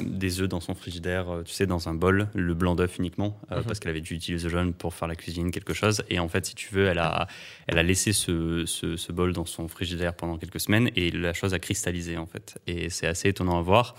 des 0.00 0.40
œufs 0.40 0.48
dans 0.48 0.60
son 0.60 0.74
frigidaire, 0.74 1.28
euh, 1.30 1.42
tu 1.42 1.52
sais, 1.52 1.66
dans 1.66 1.88
un 1.88 1.94
bol, 1.94 2.28
le 2.34 2.54
blanc 2.54 2.74
d'œuf 2.74 2.98
uniquement, 2.98 3.38
Mhm. 3.50 3.62
parce 3.64 3.78
qu'elle 3.80 3.90
avait 3.90 4.00
dû 4.00 4.14
utiliser 4.14 4.44
le 4.44 4.50
jaune 4.50 4.72
pour 4.72 4.94
faire 4.94 5.08
la 5.08 5.16
cuisine, 5.16 5.50
quelque 5.50 5.72
chose. 5.74 6.02
Et 6.10 6.18
en 6.18 6.28
fait, 6.28 6.46
si 6.46 6.54
tu 6.54 6.72
veux, 6.74 6.86
elle 6.86 6.98
a, 6.98 7.26
elle 7.66 7.78
a 7.78 7.82
laissé 7.82 8.12
ce, 8.12 8.64
ce, 8.66 8.96
ce 8.96 9.12
bol 9.12 9.32
dans 9.32 9.46
son 9.46 9.68
frigidaire 9.68 10.14
pendant 10.14 10.36
quelques 10.38 10.60
semaines 10.60 10.90
et 10.96 11.10
la 11.10 11.32
chose 11.32 11.54
a 11.54 11.58
cristallisé, 11.58 12.16
en 12.18 12.26
fait. 12.26 12.58
Et 12.66 12.90
c'est 12.90 13.06
assez 13.06 13.28
étonnant 13.28 13.58
à 13.58 13.62
voir. 13.62 13.94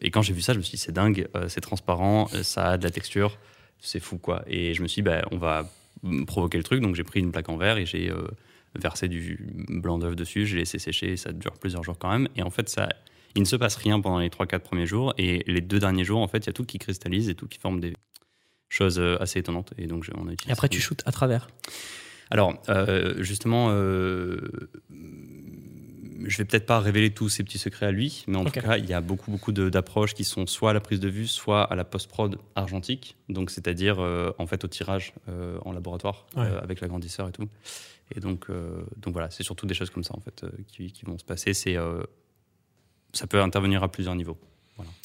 Et 0.00 0.10
quand 0.10 0.22
j'ai 0.22 0.32
vu 0.32 0.40
ça, 0.40 0.52
je 0.52 0.58
me 0.58 0.62
suis 0.62 0.76
dit, 0.76 0.82
c'est 0.82 0.92
dingue, 0.92 1.28
c'est 1.48 1.60
transparent, 1.60 2.28
ça 2.42 2.72
a 2.72 2.78
de 2.78 2.84
la 2.84 2.90
texture, 2.90 3.38
c'est 3.80 4.00
fou, 4.00 4.18
quoi. 4.18 4.42
Et 4.46 4.74
je 4.74 4.82
me 4.82 4.88
suis 4.88 5.02
dit, 5.02 5.08
bah, 5.08 5.22
on 5.30 5.36
va 5.38 5.70
provoquer 6.26 6.58
le 6.58 6.64
truc. 6.64 6.80
Donc 6.80 6.94
j'ai 6.94 7.04
pris 7.04 7.20
une 7.20 7.32
plaque 7.32 7.48
en 7.48 7.56
verre 7.56 7.78
et 7.78 7.86
j'ai 7.86 8.10
euh, 8.10 8.26
versé 8.80 9.08
du 9.08 9.38
blanc 9.68 9.98
d'œuf 9.98 10.16
dessus, 10.16 10.46
j'ai 10.46 10.58
laissé 10.58 10.78
sécher, 10.78 11.12
et 11.12 11.16
ça 11.16 11.32
dure 11.32 11.52
plusieurs 11.58 11.82
jours 11.82 11.98
quand 11.98 12.10
même. 12.10 12.28
Et 12.36 12.42
en 12.42 12.50
fait, 12.50 12.68
ça, 12.68 12.88
il 13.34 13.40
ne 13.40 13.46
se 13.46 13.56
passe 13.56 13.76
rien 13.76 14.00
pendant 14.00 14.18
les 14.18 14.28
3-4 14.30 14.60
premiers 14.60 14.86
jours. 14.86 15.12
Et 15.18 15.42
les 15.46 15.60
deux 15.60 15.78
derniers 15.78 16.04
jours, 16.04 16.20
en 16.20 16.28
fait, 16.28 16.38
il 16.38 16.46
y 16.46 16.50
a 16.50 16.52
tout 16.52 16.64
qui 16.64 16.78
cristallise 16.78 17.28
et 17.28 17.34
tout 17.34 17.46
qui 17.48 17.58
forme 17.58 17.80
des 17.80 17.94
choses 18.68 18.98
euh, 18.98 19.16
assez 19.20 19.38
étonnantes. 19.38 19.72
Et 19.78 19.86
donc, 19.86 20.08
on 20.14 20.28
a 20.28 20.32
utilisé 20.32 20.48
Et 20.48 20.52
après, 20.52 20.68
tu 20.68 20.80
shootes 20.80 21.02
à 21.06 21.12
travers. 21.12 21.48
Alors, 22.30 22.60
euh, 22.68 23.22
justement, 23.22 23.68
euh, 23.70 24.40
je 26.24 26.36
vais 26.38 26.44
peut-être 26.44 26.66
pas 26.66 26.80
révéler 26.80 27.10
tous 27.10 27.28
ces 27.28 27.44
petits 27.44 27.58
secrets 27.58 27.86
à 27.86 27.92
lui, 27.92 28.24
mais 28.26 28.36
en 28.36 28.44
tout 28.44 28.50
cas, 28.50 28.78
il 28.78 28.86
y 28.86 28.92
a 28.92 29.00
beaucoup, 29.00 29.30
beaucoup 29.30 29.52
d'approches 29.52 30.14
qui 30.14 30.24
sont 30.24 30.46
soit 30.46 30.70
à 30.70 30.72
la 30.72 30.80
prise 30.80 30.98
de 30.98 31.08
vue, 31.08 31.26
soit 31.28 31.62
à 31.62 31.76
la 31.76 31.84
post-prod 31.84 32.38
argentique, 32.56 33.16
donc 33.28 33.50
c'est-à-dire 33.50 34.00
euh, 34.00 34.32
en 34.38 34.46
fait 34.46 34.64
au 34.64 34.68
tirage 34.68 35.12
en 35.64 35.72
laboratoire 35.72 36.26
Ouais. 36.36 36.48
avec 36.62 36.80
l'agrandisseur 36.80 37.28
et 37.28 37.32
tout. 37.32 37.48
Et 38.14 38.20
donc, 38.20 38.50
euh, 38.50 38.84
donc 38.96 39.12
voilà, 39.12 39.30
c'est 39.30 39.42
surtout 39.42 39.66
des 39.66 39.74
choses 39.74 39.90
comme 39.90 40.04
ça 40.04 40.14
en 40.16 40.20
fait 40.20 40.44
euh, 40.44 40.50
qui, 40.68 40.92
qui 40.92 41.04
vont 41.04 41.18
se 41.18 41.24
passer. 41.24 41.54
C'est 41.54 41.76
euh, 41.76 42.02
ça 43.12 43.26
peut 43.26 43.40
intervenir 43.40 43.82
à 43.82 43.90
plusieurs 43.90 44.14
niveaux. 44.14 44.38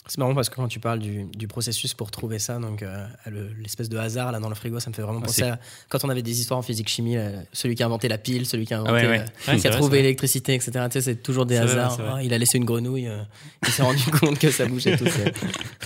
C'est 0.07 0.18
marrant 0.18 0.33
parce 0.35 0.50
que 0.50 0.56
quand 0.56 0.68
tu 0.68 0.79
parles 0.79 1.00
du, 1.00 1.25
du 1.25 1.47
processus 1.47 1.94
pour 1.94 2.12
trouver 2.12 2.39
ça, 2.39 2.57
donc 2.59 2.81
euh, 2.81 3.06
le- 3.27 3.50
l'espèce 3.62 3.88
de 3.88 3.97
hasard 3.97 4.31
là 4.33 4.39
dans 4.39 4.50
le 4.50 4.56
frigo, 4.56 4.79
ça 4.79 4.89
me 4.89 4.95
fait 4.95 5.01
vraiment 5.03 5.19
Ah, 5.21 5.25
penser 5.27 5.44
à 5.44 5.59
quand 5.89 6.03
on 6.03 6.09
avait 6.09 6.23
des 6.23 6.39
histoires 6.41 6.57
en 6.57 6.63
physique-chimie, 6.63 7.15
là, 7.15 7.29
celui 7.53 7.75
qui 7.75 7.83
a 7.83 7.85
inventé 7.85 8.09
la 8.09 8.18
pile, 8.18 8.45
celui 8.45 8.65
qui 8.65 8.73
a 8.73 8.79
inventé, 8.79 8.94
ouais, 8.94 9.07
ouais. 9.07 9.19
euh, 9.47 9.51
Ouais, 9.53 9.57
qui 9.59 9.68
a 9.68 9.69
trouvé 9.69 10.01
l'électricité, 10.01 10.56
etc. 10.56 10.71
Tu 10.85 10.94
sais, 10.94 11.01
c'est 11.01 11.15
toujours 11.23 11.45
des 11.45 11.56
hasards. 11.57 11.97
vrai. 11.97 12.09
Ah, 12.15 12.23
il 12.23 12.33
a 12.33 12.38
laissé 12.38 12.57
une 12.57 12.65
grenouille, 12.65 13.07
euh, 13.07 13.21
il 13.63 13.69
s'est 13.69 13.83
rendu 13.83 14.03
compte 14.19 14.39
que 14.39 14.50
ça 14.51 14.65
bougeait 14.65 14.97
tout 14.97 15.07
seul. 15.07 15.31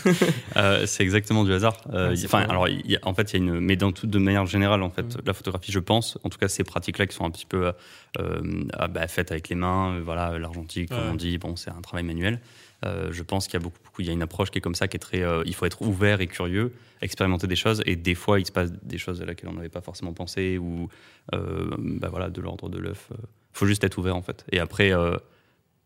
C'est 0.87 1.03
exactement 1.03 1.43
du 1.43 1.53
hasard. 1.53 1.77
Enfin, 1.89 2.39
alors, 2.49 2.67
y 2.69 2.95
a- 2.95 2.99
en 3.03 3.13
fait, 3.13 3.33
il 3.33 3.39
y 3.39 3.43
a 3.43 3.45
une, 3.45 3.59
mais 3.59 3.75
dans 3.75 3.91
tout, 3.91 4.07
de 4.07 4.17
manière 4.17 4.45
générale, 4.45 4.81
en 4.83 4.89
fait, 4.89 5.03
Mm. 5.03 5.21
la 5.25 5.33
photographie, 5.33 5.71
je 5.71 5.79
pense, 5.79 6.17
en 6.23 6.29
tout 6.29 6.37
cas, 6.37 6.47
ces 6.47 6.63
pratiques-là 6.63 7.05
qui 7.07 7.15
sont 7.15 7.25
un 7.25 7.31
petit 7.31 7.45
peu 7.45 7.71
ah, 8.73 8.87
bah, 8.87 9.07
faites 9.07 9.31
avec 9.31 9.49
les 9.49 9.55
mains, 9.55 9.99
voilà, 10.03 10.39
l'argentique, 10.39 10.89
comme 10.89 11.09
on 11.11 11.15
dit, 11.15 11.37
bon, 11.37 11.55
c'est 11.55 11.69
un 11.69 11.81
travail 11.81 12.03
manuel. 12.03 12.39
Euh, 12.85 13.09
je 13.11 13.23
pense 13.23 13.47
qu'il 13.47 13.55
y 13.55 13.57
a 13.57 13.63
beaucoup, 13.63 13.79
il 13.99 14.05
y 14.05 14.09
a 14.09 14.13
une 14.13 14.21
approche 14.21 14.51
qui 14.51 14.59
est 14.59 14.61
comme 14.61 14.75
ça, 14.75 14.87
qui 14.87 14.97
est 14.97 14.99
très, 14.99 15.23
euh, 15.23 15.43
il 15.45 15.55
faut 15.55 15.65
être 15.65 15.81
ouvert 15.81 16.21
et 16.21 16.27
curieux, 16.27 16.73
expérimenter 17.01 17.47
des 17.47 17.55
choses, 17.55 17.81
et 17.85 17.95
des 17.95 18.15
fois, 18.15 18.39
il 18.39 18.45
se 18.45 18.51
passe 18.51 18.71
des 18.83 18.97
choses 18.97 19.21
à 19.21 19.25
laquelle 19.25 19.49
on 19.49 19.53
n'avait 19.53 19.69
pas 19.69 19.81
forcément 19.81 20.13
pensé, 20.13 20.57
ou, 20.57 20.89
euh, 21.33 21.69
bah, 21.77 22.09
voilà, 22.09 22.29
de 22.29 22.41
l'ordre 22.41 22.69
de 22.69 22.77
l'œuf. 22.77 23.09
Il 23.11 23.57
faut 23.57 23.65
juste 23.65 23.83
être 23.83 23.97
ouvert, 23.97 24.15
en 24.15 24.21
fait. 24.21 24.45
Et 24.51 24.59
après. 24.59 24.91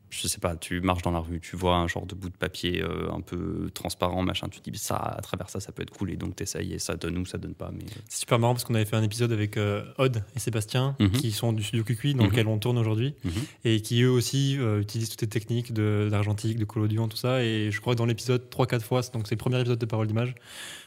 Je 0.10 0.28
sais 0.28 0.40
pas, 0.40 0.56
tu 0.56 0.82
marches 0.82 1.04
dans 1.04 1.12
la 1.12 1.20
rue, 1.20 1.40
tu 1.40 1.56
vois 1.56 1.76
un 1.76 1.88
genre 1.88 2.06
de 2.06 2.16
bout 2.16 2.30
de 2.30 2.36
papier 2.36 2.82
euh, 2.84 3.12
un 3.12 3.22
peu 3.22 3.70
transparent, 3.74 4.22
machin, 4.24 4.48
tu 4.50 4.60
te 4.60 4.70
dis 4.70 4.80
ça, 4.80 4.96
à 4.96 5.22
travers 5.22 5.50
ça, 5.50 5.60
ça 5.60 5.72
peut 5.72 5.84
être 5.84 5.92
cool, 5.96 6.12
et 6.12 6.16
donc 6.18 6.36
t'essayes, 6.36 6.74
et 6.74 6.80
ça 6.80 6.96
donne 6.96 7.18
ou 7.18 7.26
ça 7.26 7.38
donne 7.38 7.54
pas. 7.54 7.70
Mais... 7.72 7.84
euh, 7.84 8.02
C'est 8.10 8.22
super 8.22 8.40
marrant 8.40 8.54
parce 8.54 8.64
qu'on 8.64 8.74
avait 8.76 8.86
fait 8.86 8.96
un 8.96 9.04
épisode 9.04 9.32
avec 9.32 9.58
euh, 9.58 9.84
Odd 9.98 10.24
et 10.36 10.40
Sébastien 10.40 10.96
Mhm. 11.00 11.12
qui 11.12 11.32
sont 11.32 11.54
du 11.54 11.64
studio 11.64 11.84
QQ 11.84 12.14
dans 12.16 12.24
Mhm. 12.24 12.30
lequel 12.32 12.48
on 12.48 12.58
tourne 12.58 12.78
aujourd'hui 12.78 13.14
Mhm. 13.24 13.32
et 13.66 13.82
qui 13.82 14.02
eux 14.02 14.10
aussi 14.12 14.58
euh, 14.60 14.82
utilisent 14.82 15.10
toutes 15.10 15.22
les 15.22 15.28
techniques 15.30 15.74
de- 15.74 16.08
d'argentique, 16.10 16.58
de, 16.58 16.66
collodion, 16.66 17.08
tout 17.08 17.18
ça. 17.18 17.44
Et 17.44 17.70
je 17.72 17.80
crois 17.82 17.94
que 17.94 17.98
dans 18.00 18.06
l'épisode 18.06 18.50
3-4 18.50 18.84
fois, 18.84 19.02
donc 19.14 19.28
c'est 19.28 19.36
le 19.36 19.40
premier 19.40 19.60
épisode 19.60 19.80
de 19.80 19.86
Parole 19.86 20.08
d'image, 20.08 20.34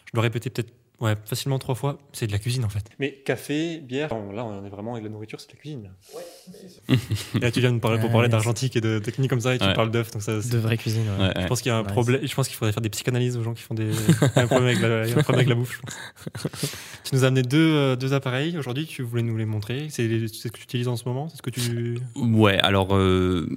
je 0.06 0.10
dois 0.14 0.22
répéter 0.22 0.50
peut-être 0.50 0.72
ouais, 1.02 1.14
facilement 1.26 1.58
trois 1.58 1.74
fois, 1.74 1.98
c'est 2.12 2.26
de 2.26 2.32
la 2.32 2.38
cuisine 2.38 2.64
en 2.64 2.68
fait. 2.70 2.84
Mais 2.98 3.12
café, 3.24 3.78
bière, 3.78 4.08
là 4.32 4.44
on 4.44 4.64
est 4.64 4.70
vraiment 4.70 4.92
avec 4.92 5.04
la 5.04 5.10
nourriture, 5.10 5.40
c'est 5.40 5.48
de 5.48 5.52
la 5.54 5.58
cuisine. 5.60 5.90
et 7.34 7.38
là 7.40 7.50
tu 7.50 7.60
viens 7.60 7.72
de 7.72 7.78
parler, 7.78 7.98
pour 7.98 8.06
Ouais, 8.06 8.12
parler 8.12 8.26
ouais, 8.26 8.30
d'argentique 8.32 8.76
et 8.76 8.80
de 8.80 8.98
techniques 8.98 9.30
comme 9.30 9.40
ça 9.40 9.54
et 9.54 9.58
tu 9.58 9.64
Ouais. 9.64 9.74
parles 9.74 9.90
d'œufs, 9.90 10.10
donc 10.12 10.22
ça. 10.22 10.40
c'est- 10.40 10.50
De 10.52 10.58
vraie 10.58 10.76
cuisine. 10.78 11.02
ouais. 11.18 11.26
Ouais, 11.26 11.32
Je 11.36 11.40
ouais. 11.42 11.46
pense 11.46 11.60
qu'il 11.62 11.70
y 11.70 11.72
a 11.74 11.76
un 11.78 11.82
Nice. 11.82 11.92
problème. 11.92 12.20
Je 12.26 12.34
pense 12.34 12.48
qu'il 12.48 12.56
faudrait 12.56 12.72
faire 12.72 12.80
des 12.80 12.88
psychanalyses 12.90 13.36
aux 13.36 13.42
gens 13.42 13.54
qui 13.54 13.62
font 13.62 13.74
des 13.74 13.90
un 14.36 14.46
problème 14.46 14.68
avec 14.68 14.80
la, 14.80 15.04
il 15.06 15.10
y 15.10 15.14
a 15.14 15.18
un 15.18 15.22
problème 15.22 15.40
avec 15.46 15.48
la 15.48 15.54
bouffe. 15.54 15.74
je 15.76 15.80
pense. 15.80 16.70
tu 17.04 17.14
nous 17.14 17.24
as 17.24 17.26
amené 17.26 17.42
deux, 17.42 17.58
euh, 17.58 17.96
deux 17.96 18.12
appareils 18.14 18.56
aujourd'hui. 18.58 18.86
Tu 18.86 19.02
voulais 19.02 19.22
nous 19.22 19.36
les 19.36 19.44
montrer. 19.46 19.88
C'est 19.90 20.02
ce 20.28 20.48
que 20.48 20.56
tu 20.56 20.62
utilises 20.64 20.88
en 20.88 20.96
ce 20.96 21.04
moment. 21.08 21.28
C'est 21.28 21.36
ce 21.38 21.42
que 21.42 21.50
tu. 21.50 21.98
Ouais, 22.16 22.58
alors 22.58 22.94
euh, 22.94 23.48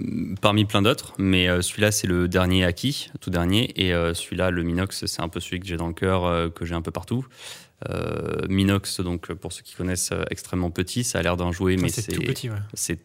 parmi 0.41 0.65
plein 0.65 0.81
d'autres, 0.81 1.13
mais 1.17 1.47
euh, 1.47 1.61
celui-là 1.61 1.91
c'est 1.91 2.07
le 2.07 2.27
dernier 2.27 2.63
acquis, 2.65 3.09
tout 3.21 3.29
dernier, 3.29 3.71
et 3.75 3.93
euh, 3.93 4.13
celui-là, 4.13 4.51
le 4.51 4.63
Minox, 4.63 5.05
c'est 5.05 5.21
un 5.21 5.29
peu 5.29 5.39
celui 5.39 5.59
que 5.59 5.67
j'ai 5.67 5.77
dans 5.77 5.87
le 5.87 5.93
cœur, 5.93 6.25
euh, 6.25 6.49
que 6.49 6.65
j'ai 6.65 6.75
un 6.75 6.81
peu 6.81 6.91
partout. 6.91 7.25
Euh, 7.89 8.47
Minox, 8.47 9.01
donc 9.01 9.33
pour 9.33 9.51
ceux 9.51 9.61
qui 9.61 9.75
connaissent, 9.75 10.11
euh, 10.13 10.23
extrêmement 10.31 10.71
petit. 10.71 11.03
Ça 11.03 11.19
a 11.19 11.21
l'air 11.21 11.35
d'un 11.37 11.51
jouet, 11.51 11.75
mais 11.75 11.89
c'est 11.89 12.11
tout 12.13 12.21
petit, 12.21 12.49
ouais. 12.49 12.55
c'est 12.73 12.99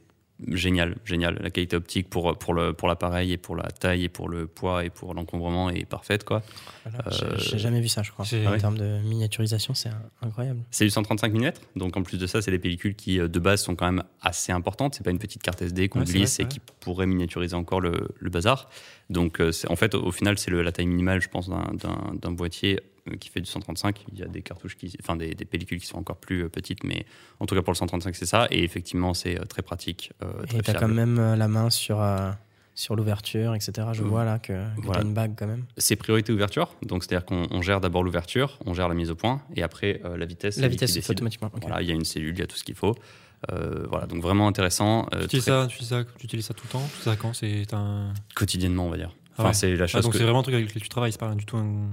génial, 0.53 0.97
génial. 1.05 1.39
La 1.43 1.51
qualité 1.51 1.77
optique 1.77 2.09
pour, 2.09 2.39
pour, 2.39 2.55
le, 2.55 2.73
pour 2.73 2.89
l'appareil 2.89 3.33
et 3.33 3.37
pour 3.37 3.57
la 3.57 3.65
taille 3.65 4.05
et 4.05 4.09
pour 4.09 4.29
le 4.29 4.47
poids 4.47 4.85
et 4.87 4.89
pour 4.91 5.13
l'encombrement 5.13 5.69
est 5.69 5.85
parfaite. 5.85 6.25
Quoi. 6.25 6.43
Voilà, 6.87 7.05
Euh, 7.09 7.37
j'ai- 7.37 7.51
J'ai 7.51 7.59
jamais 7.59 7.81
vu 7.83 7.89
ça, 7.89 8.03
je 8.03 8.11
crois. 8.13 8.25
j'ai- 8.25 8.47
En 8.47 8.53
ouais. 8.53 8.59
termes 8.59 8.79
de 8.79 9.01
miniaturisation, 9.03 9.75
c'est 9.75 9.91
incroyable. 10.23 10.61
C'est 10.71 10.85
du 10.85 10.91
135 10.91 11.35
mm, 11.35 11.51
donc 11.77 11.97
en 11.99 12.03
plus 12.03 12.17
de 12.17 12.27
ça, 12.27 12.41
c'est 12.41 12.51
des 12.53 12.59
pellicules 12.61 12.95
qui 12.95 13.19
de 13.19 13.39
base 13.39 13.61
sont 13.63 13.75
quand 13.75 13.91
même 13.91 14.05
assez 14.23 14.51
importantes. 14.53 14.95
C'est 14.95 15.03
pas 15.05 15.11
une 15.11 15.19
petite 15.19 15.43
carte 15.43 15.61
SD 15.61 15.89
qu'on 15.91 15.99
Ouais, 15.99 16.05
glisse 16.07 16.37
vrai, 16.37 16.45
et 16.45 16.49
qui 16.49 16.61
pourrait 16.81 17.07
miniaturiser 17.07 17.57
encore 17.57 17.81
le, 17.83 18.09
le 18.19 18.31
bazar. 18.31 18.71
Donc 19.11 19.43
c'est- 19.53 19.69
en 19.71 19.77
fait, 19.77 19.95
au 19.95 20.13
final, 20.13 20.39
c'est 20.39 20.51
le- 20.53 20.63
la 20.63 20.73
taille 20.73 20.87
minimale, 20.87 21.21
je 21.21 21.29
pense, 21.29 21.51
d'un- 21.51 21.73
d'un 21.75 22.15
d'un 22.15 22.31
boîtier 22.33 22.81
qui 23.17 23.29
fait 23.31 23.40
du 23.40 23.47
135. 23.50 24.05
Il 24.12 24.19
y 24.19 24.23
a 24.23 24.26
des 24.26 24.43
cartouches 24.43 24.76
qui, 24.76 24.95
enfin 25.02 25.17
des, 25.17 25.35
des 25.35 25.45
pellicules 25.45 25.81
qui 25.81 25.87
sont 25.87 25.99
encore 25.99 26.17
plus 26.17 26.45
euh, 26.45 26.49
petites, 26.49 26.85
mais 26.85 27.05
en 27.40 27.47
tout 27.47 27.55
cas 27.55 27.62
pour 27.62 27.73
le 27.73 27.76
135, 27.79 28.14
c'est 28.14 28.26
ça. 28.26 28.47
Et 28.50 28.62
effectivement, 28.64 29.14
c'est 29.14 29.38
euh, 29.40 29.45
très 29.45 29.62
pratique, 29.62 30.12
euh, 30.23 30.45
très 30.47 30.59
Et 30.59 30.62
t'as 30.62 30.75
quand 30.75 30.88
même 30.88 31.19
euh, 31.19 31.37
la 31.37 31.49
main 31.49 31.71
sur, 31.71 32.00
euh, 32.00 32.31
sur 32.75 32.97
l'ouverture, 32.97 33.55
etc. 33.55 33.88
Je 33.93 34.02
Euh, 34.02 34.07
vois 34.07 34.25
là 34.25 34.38
que, 34.38 34.52
que 34.52 34.81
voilà. 34.83 35.00
t'as 35.00 35.07
une 35.07 35.14
bague 35.14 35.35
quand 35.37 35.47
même. 35.47 35.64
C'est 35.76 35.97
priorité 35.97 36.33
ouverture, 36.33 36.75
donc 36.83 37.05
c'est-à-dire 37.05 37.26
qu'on 37.26 37.47
on 37.50 37.62
gère 37.62 37.81
d'abord 37.81 38.02
l'ouverture, 38.02 38.59
on 38.67 38.75
gère 38.75 38.88
la 38.88 38.95
mise 38.95 39.11
au 39.11 39.14
point, 39.17 39.43
et 39.57 39.62
après 39.62 40.00
euh, 40.05 40.17
la 40.17 40.26
vitesse. 40.26 40.55
c'est 40.57 40.61
La 40.62 40.69
vitesse, 40.69 40.93
c'est 40.93 41.11
automatiquement. 41.11 41.50
ok. 41.55 41.61
Voilà, 41.62 41.83
il 41.83 41.88
y 41.88 41.93
a 41.93 41.95
une 41.95 42.05
cellule, 42.05 42.35
il 42.35 42.40
y 42.40 42.43
a 42.43 42.47
tout 42.47 42.57
ce 42.57 42.64
qu'il 42.64 42.75
faut. 42.76 42.95
Euh, 43.52 43.87
voilà, 43.88 44.07
donc 44.07 44.23
vraiment 44.23 44.47
intéressant. 44.49 45.07
euh, 45.14 45.21
Tu 45.21 45.25
utilises, 45.37 45.45
très- 45.45 45.52
ça, 45.52 45.67
tu, 45.67 45.75
utilises 45.76 45.88
ça, 45.88 46.05
tu 46.19 46.25
utilises 46.26 46.45
ça 46.47 46.52
tout 46.55 46.64
le 46.67 46.73
temps? 46.73 46.81
Tu 46.81 46.87
utilises 46.88 47.05
ça 47.05 47.17
quand? 47.17 47.33
C'est 47.33 47.73
un. 47.73 48.12
quotidiennement, 48.35 48.87
on 48.87 48.90
va 48.90 48.99
dire. 48.99 49.12
Ah 49.14 49.33
Enfin, 49.38 49.45
ouais. 49.49 49.55
c'est 49.55 49.76
la 49.76 49.85
Ah, 49.85 49.87
chose 49.87 50.02
donc 50.02 50.12
que 50.12 50.19
c'est 50.19 50.25
vraiment 50.25 50.40
un 50.40 50.43
truc 50.43 50.55
avec 50.57 50.69
lequel 50.69 50.83
tu 50.83 50.88
travailles, 50.90 51.12
c'est 51.12 51.19
pas 51.21 51.35
du 51.35 51.47
tout 51.47 51.57
un. 51.57 51.88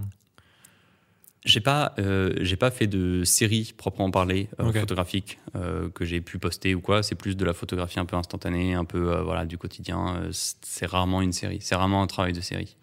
J'ai 1.47 1.61
pas, 1.61 1.93
euh, 1.99 2.33
j'ai 2.41 2.55
pas 2.57 2.69
fait 2.71 2.85
de 2.87 3.23
série 3.23 3.73
proprement 3.75 4.11
parlée 4.11 4.49
euh, 4.59 4.71
photographique 4.81 5.39
euh, 5.55 5.89
que 5.89 6.05
j'ai 6.05 6.21
pu 6.21 6.37
poster 6.37 6.75
ou 6.75 6.81
quoi. 6.81 7.01
C'est 7.03 7.15
plus 7.15 7.35
de 7.35 7.43
la 7.45 7.53
photographie 7.53 7.99
un 7.99 8.05
peu 8.05 8.15
instantanée, 8.15 8.73
un 8.75 8.85
peu 8.85 9.19
voilà 9.21 9.45
du 9.45 9.57
quotidien. 9.57 10.29
C'est 10.31 10.85
rarement 10.85 11.21
une 11.21 11.33
série. 11.33 11.59
C'est 11.61 11.75
rarement 11.75 12.03
un 12.03 12.07
travail 12.07 12.33
de 12.33 12.41
série. 12.41 12.75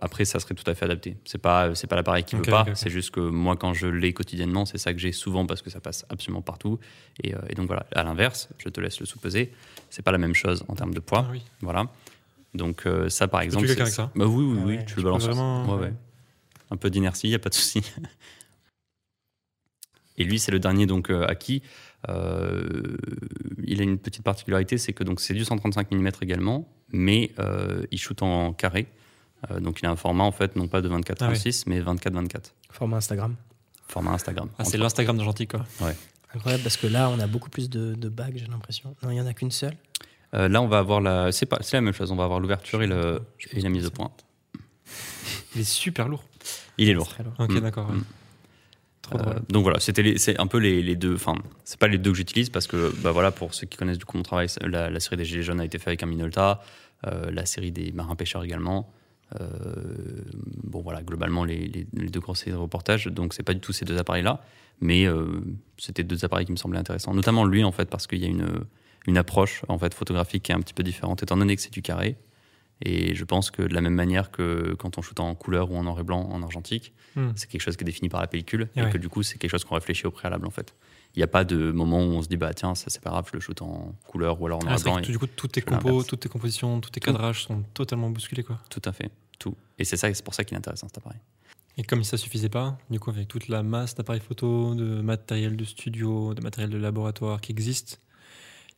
Après, 0.00 0.24
ça 0.24 0.38
serait 0.38 0.54
tout 0.54 0.68
à 0.70 0.74
fait 0.76 0.84
adapté. 0.84 1.16
C'est 1.24 1.38
pas, 1.42 1.74
c'est 1.74 1.88
pas 1.88 1.96
l'appareil 1.96 2.22
qui 2.22 2.36
Ok, 2.36 2.44
veut 2.46 2.50
pas. 2.52 2.66
C'est 2.74 2.88
juste 2.90 3.10
que 3.10 3.18
moi, 3.20 3.56
quand 3.56 3.74
je 3.74 3.88
l'ai 3.88 4.12
quotidiennement, 4.12 4.64
c'est 4.64 4.78
ça 4.78 4.92
que 4.92 5.00
j'ai 5.00 5.10
souvent 5.10 5.44
parce 5.44 5.60
que 5.60 5.70
ça 5.70 5.80
passe 5.80 6.06
absolument 6.08 6.40
partout. 6.42 6.78
Et, 7.24 7.34
et 7.48 7.54
donc 7.56 7.66
voilà. 7.66 7.84
À 7.94 8.04
l'inverse, 8.04 8.48
je 8.58 8.68
te 8.68 8.80
laisse 8.80 9.00
le 9.00 9.06
sous-peser. 9.06 9.52
C'est 9.88 10.02
pas 10.02 10.12
la 10.12 10.18
même 10.18 10.34
chose 10.34 10.62
en 10.68 10.74
termes 10.76 10.94
de 10.94 11.00
poids. 11.00 11.24
Ah 11.26 11.32
oui. 11.32 11.42
Voilà. 11.62 11.86
Donc 12.54 12.84
ça, 13.08 13.26
par 13.26 13.40
exemple, 13.40 13.64
tuer 13.66 13.74
quelqu'un 13.74 13.82
avec 13.84 13.94
ça 13.94 14.10
Bah 14.14 14.26
oui, 14.26 14.44
oui, 14.44 14.58
oui. 14.64 14.76
ouais, 14.76 14.84
tu 14.84 14.92
tu 14.94 14.96
le 14.98 15.02
balances. 15.04 15.24
vraiment- 15.24 15.66
Ouais, 15.74 15.80
ouais. 15.86 15.92
Un 16.70 16.76
peu 16.76 16.90
d'inertie, 16.90 17.28
il 17.28 17.30
y 17.30 17.34
a 17.34 17.38
pas 17.38 17.48
de 17.48 17.54
souci. 17.54 17.82
Et 20.16 20.24
lui, 20.24 20.38
c'est 20.38 20.52
le 20.52 20.58
dernier 20.58 20.86
donc 20.86 21.10
euh, 21.10 21.26
acquis. 21.26 21.62
Euh, 22.08 22.96
il 23.64 23.80
a 23.80 23.84
une 23.84 23.98
petite 23.98 24.22
particularité, 24.22 24.78
c'est 24.78 24.92
que 24.92 25.04
donc 25.04 25.20
c'est 25.20 25.34
du 25.34 25.44
135 25.44 25.90
mm 25.90 26.10
également, 26.22 26.68
mais 26.90 27.32
euh, 27.38 27.84
il 27.90 27.98
shoot 27.98 28.22
en 28.22 28.52
carré. 28.52 28.86
Euh, 29.50 29.60
donc 29.60 29.80
il 29.80 29.86
a 29.86 29.90
un 29.90 29.96
format 29.96 30.24
en 30.24 30.32
fait 30.32 30.56
non 30.56 30.68
pas 30.68 30.82
de 30.82 30.88
24-36, 30.88 31.64
mais 31.66 31.80
24-24. 31.80 32.52
Format 32.70 32.98
Instagram. 32.98 33.34
Format 33.88 34.12
Instagram. 34.12 34.48
Ah, 34.58 34.64
c'est 34.64 34.78
l'Instagram 34.78 35.16
de 35.18 35.24
Gentil, 35.24 35.46
quoi. 35.46 35.64
Incroyable 36.32 36.62
parce 36.62 36.76
que 36.76 36.86
là, 36.86 37.10
on 37.10 37.18
a 37.18 37.26
beaucoup 37.26 37.50
plus 37.50 37.68
de, 37.68 37.94
de 37.94 38.08
bagues, 38.08 38.36
j'ai 38.36 38.46
l'impression. 38.46 38.94
Non, 39.02 39.10
il 39.10 39.14
n'y 39.14 39.20
en 39.20 39.26
a 39.26 39.34
qu'une 39.34 39.50
seule. 39.50 39.74
Euh, 40.34 40.48
là, 40.48 40.62
on 40.62 40.68
va 40.68 40.78
avoir 40.78 41.00
la. 41.00 41.32
C'est 41.32 41.46
pas. 41.46 41.58
C'est 41.60 41.76
la 41.76 41.80
même 41.80 41.94
chose. 41.94 42.12
On 42.12 42.16
va 42.16 42.24
avoir 42.24 42.38
l'ouverture 42.38 42.82
et, 42.82 42.86
le... 42.86 43.20
Et 43.52 43.60
la 43.60 43.68
mise 43.68 43.86
au 43.86 43.90
point. 43.90 44.12
Il 45.54 45.60
est 45.62 45.64
super 45.64 46.08
lourd. 46.08 46.24
Il 46.78 46.88
est 46.88 46.94
lourd. 46.94 47.14
Ok, 47.38 47.50
Mm. 47.50 47.60
d'accord. 47.60 47.88
ouais. 47.90 47.96
Mm. 47.96 48.04
Trop 49.02 49.18
Euh, 49.18 49.34
donc 49.48 49.62
voilà, 49.62 49.80
c'était 49.80 50.18
c'est 50.18 50.38
un 50.38 50.46
peu 50.46 50.58
les, 50.58 50.82
les 50.82 50.94
deux. 50.96 51.14
Enfin, 51.14 51.34
c'est 51.64 51.78
pas 51.78 51.88
les 51.88 51.98
deux 51.98 52.10
que 52.12 52.16
j'utilise 52.16 52.50
parce 52.50 52.66
que 52.66 52.92
bah 53.02 53.10
voilà, 53.12 53.30
pour 53.32 53.54
ceux 53.54 53.66
qui 53.66 53.76
connaissent 53.76 53.98
du 53.98 54.04
coup 54.04 54.16
mon 54.16 54.22
travail, 54.22 54.46
la, 54.62 54.90
la 54.90 55.00
série 55.00 55.16
des 55.16 55.24
Gilets 55.24 55.42
jaunes 55.42 55.60
a 55.60 55.64
été 55.64 55.78
faite 55.78 55.88
avec 55.88 56.02
un 56.02 56.06
Minolta, 56.06 56.62
euh, 57.06 57.30
la 57.30 57.46
série 57.46 57.72
des 57.72 57.92
marins 57.92 58.14
pêcheurs 58.14 58.44
également. 58.44 58.92
Euh, 59.40 59.44
bon 60.64 60.80
voilà, 60.82 61.02
globalement 61.02 61.44
les, 61.44 61.66
les- 61.68 61.86
les 61.92 62.08
deux 62.08 62.20
grosses 62.20 62.40
séries 62.40 62.52
de 62.52 62.56
reportage. 62.56 63.06
Donc 63.06 63.32
c'est 63.34 63.42
pas 63.42 63.54
du 63.54 63.60
tout 63.60 63.72
ces 63.72 63.84
deux 63.84 63.96
appareils-là, 63.98 64.44
mais 64.80 65.06
euh, 65.06 65.40
c'était 65.78 66.04
deux 66.04 66.24
appareils 66.24 66.46
qui 66.46 66.52
me 66.52 66.56
semblaient 66.56 66.78
intéressants. 66.78 67.14
Notamment 67.14 67.44
lui 67.44 67.64
en 67.64 67.72
fait 67.72 67.88
parce 67.88 68.06
qu'il 68.06 68.18
y 68.18 68.24
a 68.24 68.28
une 68.28 68.64
une 69.06 69.16
approche 69.16 69.62
en 69.68 69.78
fait 69.78 69.94
photographique 69.94 70.42
qui 70.42 70.52
est 70.52 70.54
un 70.54 70.60
petit 70.60 70.74
peu 70.74 70.82
différente 70.82 71.22
étant 71.22 71.36
donné 71.38 71.56
que 71.56 71.62
c'est 71.62 71.72
du 71.72 71.80
carré. 71.82 72.16
Et 72.82 73.14
je 73.14 73.24
pense 73.24 73.50
que 73.50 73.62
de 73.62 73.74
la 73.74 73.80
même 73.82 73.94
manière 73.94 74.30
que 74.30 74.74
quand 74.78 74.96
on 74.98 75.02
shoot 75.02 75.18
en 75.20 75.34
couleur 75.34 75.70
ou 75.70 75.76
en 75.76 75.82
noir 75.82 75.98
et 76.00 76.02
blanc, 76.02 76.28
en 76.30 76.42
argentique, 76.42 76.92
Hmm. 77.16 77.30
c'est 77.34 77.50
quelque 77.50 77.60
chose 77.62 77.76
qui 77.76 77.82
est 77.82 77.84
défini 77.84 78.08
par 78.08 78.20
la 78.20 78.28
pellicule 78.28 78.68
Et 78.76 78.78
et 78.78 78.82
ouais. 78.84 78.90
que 78.90 78.96
du 78.96 79.08
coup 79.08 79.24
c'est 79.24 79.36
quelque 79.36 79.50
chose 79.50 79.64
qu'on 79.64 79.74
réfléchit 79.74 80.06
au 80.06 80.12
préalable 80.12 80.46
en 80.46 80.50
fait. 80.50 80.76
Il 81.16 81.18
n'y 81.18 81.24
a 81.24 81.26
pas 81.26 81.42
de 81.42 81.72
moment 81.72 81.98
où 81.98 82.02
on 82.12 82.22
se 82.22 82.28
dit 82.28 82.36
bah 82.36 82.54
tiens 82.54 82.76
ça 82.76 82.84
c'est 82.88 83.02
pas 83.02 83.10
grave 83.10 83.26
je 83.28 83.36
le 83.36 83.40
shoot 83.40 83.60
en 83.62 83.92
couleur 84.06 84.40
ou 84.40 84.46
alors 84.46 84.60
en 84.60 84.62
noir 84.62 84.76
Ah, 84.76 84.80
et 84.80 84.82
blanc. 84.84 84.96
que 85.02 85.08
et- 85.08 85.10
du 85.12 85.18
coup, 85.18 85.26
toutes 85.26 85.50
tes 85.50 85.60
compos, 85.60 86.04
toutes 86.04 86.20
tes 86.20 86.28
compositions, 86.28 86.80
tous 86.80 86.90
tes 86.90 87.00
cadrages 87.00 87.42
sont 87.42 87.62
totalement 87.74 88.10
bousculés, 88.10 88.44
quoi. 88.44 88.60
Tout 88.70 88.80
à 88.84 88.92
fait, 88.92 89.10
tout. 89.40 89.56
Et 89.76 89.84
c'est 89.84 89.96
ça, 89.96 90.14
c'est 90.14 90.24
pour 90.24 90.34
ça 90.34 90.44
qu'il 90.44 90.54
est 90.54 90.58
intéressant 90.58 90.86
cet 90.86 90.98
appareil. 90.98 91.18
Et 91.76 91.82
comme 91.82 92.04
ça 92.04 92.16
suffisait 92.16 92.48
pas, 92.48 92.78
du 92.90 93.00
coup, 93.00 93.10
avec 93.10 93.26
toute 93.26 93.48
la 93.48 93.64
masse 93.64 93.96
d'appareils 93.96 94.20
photo, 94.20 94.76
de 94.76 95.00
matériel 95.00 95.56
de 95.56 95.64
studio, 95.64 96.32
de 96.34 96.40
matériel 96.42 96.70
de 96.70 96.78
laboratoire 96.78 97.40
qui 97.40 97.50
existe, 97.50 97.98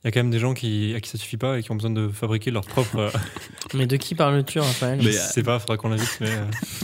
il 0.04 0.06
y 0.06 0.08
a 0.08 0.10
quand 0.10 0.20
même 0.20 0.30
des 0.30 0.38
gens 0.38 0.52
qui, 0.54 0.94
à 0.96 1.00
qui 1.00 1.08
ça 1.10 1.16
suffit 1.18 1.36
pas 1.36 1.58
et 1.58 1.62
qui 1.62 1.70
ont 1.70 1.76
besoin 1.76 1.90
de 1.90 2.08
fabriquer 2.08 2.50
leur 2.50 2.64
propre. 2.64 2.96
euh, 2.98 3.10
Mais 3.74 3.86
de 3.86 3.96
qui 3.96 4.14
parles-tu, 4.14 4.58
Raphaël 4.58 5.00
je 5.00 5.10
sais 5.10 5.42
pas, 5.42 5.58
faudra 5.58 5.76
qu'on 5.76 5.88
l'invite, 5.90 6.18
mais. 6.20 6.30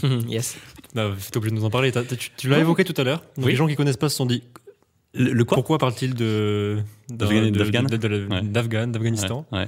euh, 0.04 0.20
Yes. 0.28 0.56
non, 0.94 1.14
t'es 1.30 1.36
obligé 1.36 1.50
de 1.54 1.60
nous 1.60 1.64
en 1.64 1.70
parler. 1.70 1.90
T'as- 1.92 2.04
t'as- 2.04 2.16
tu 2.16 2.30
tu 2.36 2.48
l'as 2.48 2.58
évoqué 2.58 2.84
tout 2.84 2.94
à 3.00 3.04
l'heure. 3.04 3.22
Oui. 3.36 3.46
Les 3.50 3.56
gens 3.56 3.66
qui 3.66 3.74
connaissent 3.76 3.96
pas 3.96 4.08
se 4.08 4.16
sont 4.16 4.26
dit 4.26 4.42
Le, 5.14 5.44
pourquoi 5.44 5.78
parle-t-il 5.78 6.14
de. 6.14 6.78
d'Afghanistan? 8.46 9.46
Ouais. 9.52 9.66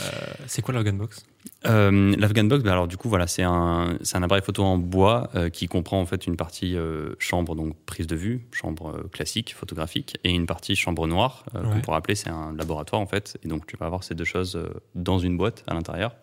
Euh, 0.00 0.04
C'est 0.46 0.62
quoi 0.62 0.72
l'Afghan 0.74 0.94
Box 0.94 1.24
Euh, 1.66 2.14
L'Afghan 2.18 2.44
Box, 2.44 2.62
bah 2.64 2.72
alors 2.72 2.88
du 2.88 2.96
coup 2.96 3.08
voilà, 3.08 3.26
c'est 3.26 3.42
un, 3.42 3.98
c'est 4.02 4.16
un 4.16 4.22
appareil 4.22 4.42
photo 4.42 4.62
en 4.64 4.78
bois 4.78 5.28
euh, 5.34 5.50
qui 5.50 5.68
comprend 5.68 6.00
en 6.00 6.06
fait 6.06 6.26
une 6.26 6.36
partie 6.36 6.76
euh, 6.76 7.14
chambre 7.18 7.54
donc 7.54 7.76
prise 7.84 8.06
de 8.06 8.16
vue, 8.16 8.46
chambre 8.52 9.06
classique 9.12 9.54
photographique, 9.54 10.16
et 10.24 10.30
une 10.30 10.46
partie 10.46 10.76
chambre 10.76 11.06
noire 11.06 11.44
Ouais. 11.54 11.60
qu'on 11.62 11.80
pourrait 11.80 11.98
appeler 11.98 12.14
c'est 12.14 12.30
un 12.30 12.54
laboratoire 12.56 13.02
en 13.02 13.06
fait. 13.06 13.36
Et 13.44 13.48
donc 13.48 13.66
tu 13.66 13.76
vas 13.76 13.86
avoir 13.86 14.02
ces 14.02 14.14
deux 14.14 14.24
choses 14.24 14.58
dans 14.94 15.18
une 15.18 15.36
boîte 15.36 15.62
à 15.66 15.74
l'intérieur. 15.74 16.14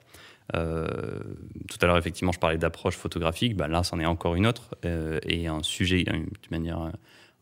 Tout 0.51 1.77
à 1.81 1.85
l'heure 1.85 1.97
effectivement 1.97 2.31
je 2.31 2.39
parlais 2.39 2.57
d'approche 2.57 2.95
photographique, 2.97 3.55
bah, 3.55 3.67
là 3.67 3.83
c'en 3.83 3.99
est 3.99 4.05
encore 4.05 4.33
une 4.35 4.47
autre 4.47 4.69
et 4.83 5.47
un 5.47 5.61
sujet 5.61 6.01
une, 6.01 6.23
de 6.25 6.49
manière 6.49 6.91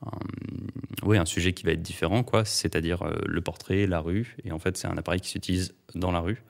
un, 0.06 0.18
oui, 1.04 1.18
un 1.18 1.26
sujet 1.26 1.54
qui 1.54 1.66
va 1.66 1.72
être 1.72 1.82
différent, 1.82 2.24
quoi, 2.24 2.46
c'est-à-dire 2.46 3.04
euh, 3.04 3.14
le 3.26 3.42
portrait, 3.42 3.88
la 3.88 4.00
rue, 4.00 4.38
et 4.44 4.52
en 4.52 4.60
fait 4.60 4.78
c'est 4.78 4.88
un 4.88 4.98
appareil 4.98 5.22
qui 5.22 5.30
s'utilise 5.30 5.74
dans 5.96 6.12
la 6.12 6.20
rue, 6.20 6.44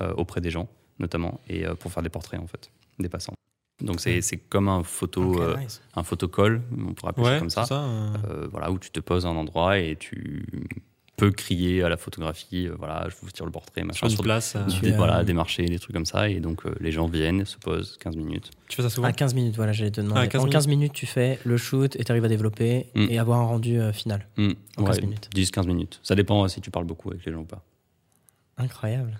euh, 0.00 0.12
auprès 0.14 0.40
des 0.40 0.50
gens 0.50 0.68
notamment, 0.98 1.40
et 1.48 1.66
euh, 1.66 1.74
pour 1.74 1.92
faire 1.92 2.02
des 2.02 2.08
portraits 2.08 2.40
en 2.40 2.46
fait, 2.46 2.70
des 2.98 3.08
passants. 3.08 3.34
Donc 3.82 4.00
c'est 4.00 4.22
comme 4.48 4.68
un 4.68 4.84
photo, 4.84 5.42
euh, 5.42 5.56
un 5.96 6.02
photocall, 6.04 6.62
on 6.72 6.94
pourrait 6.94 7.10
appeler 7.10 7.26
ça 7.26 7.38
comme 7.40 7.50
ça, 7.50 7.84
euh, 7.84 8.14
euh, 8.28 8.48
voilà, 8.50 8.70
où 8.70 8.78
tu 8.78 8.90
te 8.90 9.00
poses 9.00 9.26
à 9.26 9.30
un 9.30 9.36
endroit 9.36 9.78
et 9.78 9.96
tu 9.96 10.46
peux 11.16 11.30
crier 11.30 11.82
à 11.82 11.88
la 11.88 11.96
photographie, 11.96 12.66
euh, 12.66 12.74
voilà, 12.78 13.06
je 13.08 13.14
vous 13.22 13.30
tire 13.30 13.44
le 13.46 13.52
portrait, 13.52 13.82
machin, 13.82 14.08
sur 14.08 14.22
place. 14.22 14.54
euh, 14.56 14.64
des, 14.82 14.88
es, 14.88 14.96
voilà, 14.96 15.18
euh, 15.18 15.24
des 15.24 15.32
marchés, 15.32 15.64
des 15.66 15.78
trucs 15.78 15.94
comme 15.94 16.06
ça, 16.06 16.28
et 16.28 16.40
donc 16.40 16.66
euh, 16.66 16.74
les 16.80 16.90
gens 16.92 17.06
viennent, 17.06 17.44
se 17.44 17.56
posent 17.56 17.96
15 17.98 18.16
minutes. 18.16 18.50
Tu 18.68 18.76
fais 18.76 18.82
ça 18.82 18.90
souvent? 18.90 19.06
À 19.06 19.12
15 19.12 19.34
minutes, 19.34 19.54
voilà, 19.56 19.72
j'allais 19.72 19.90
te 19.92 20.00
demander. 20.00 20.20
Ah, 20.22 20.26
15 20.26 20.42
en 20.42 20.48
15 20.48 20.66
minutes, 20.66 20.92
tu 20.92 21.06
fais 21.06 21.38
le 21.44 21.56
shoot 21.56 21.94
et 21.96 22.04
tu 22.04 22.10
arrives 22.12 22.24
à 22.24 22.28
développer 22.28 22.86
Mm. 22.94 23.06
et 23.10 23.18
avoir 23.18 23.38
un 23.40 23.44
rendu 23.46 23.78
euh, 23.80 23.92
final. 23.92 24.26
Hmm, 24.36 24.52
En 24.76 24.84
15 24.84 24.96
ouais, 24.96 25.02
minutes. 25.02 25.30
10-15 25.34 25.66
minutes. 25.66 26.00
Ça 26.02 26.14
dépend 26.14 26.44
euh, 26.44 26.48
si 26.48 26.60
tu 26.60 26.70
parles 26.70 26.86
beaucoup 26.86 27.10
avec 27.10 27.24
les 27.24 27.32
gens 27.32 27.40
ou 27.40 27.44
pas. 27.44 27.62
Incroyable. 28.58 29.16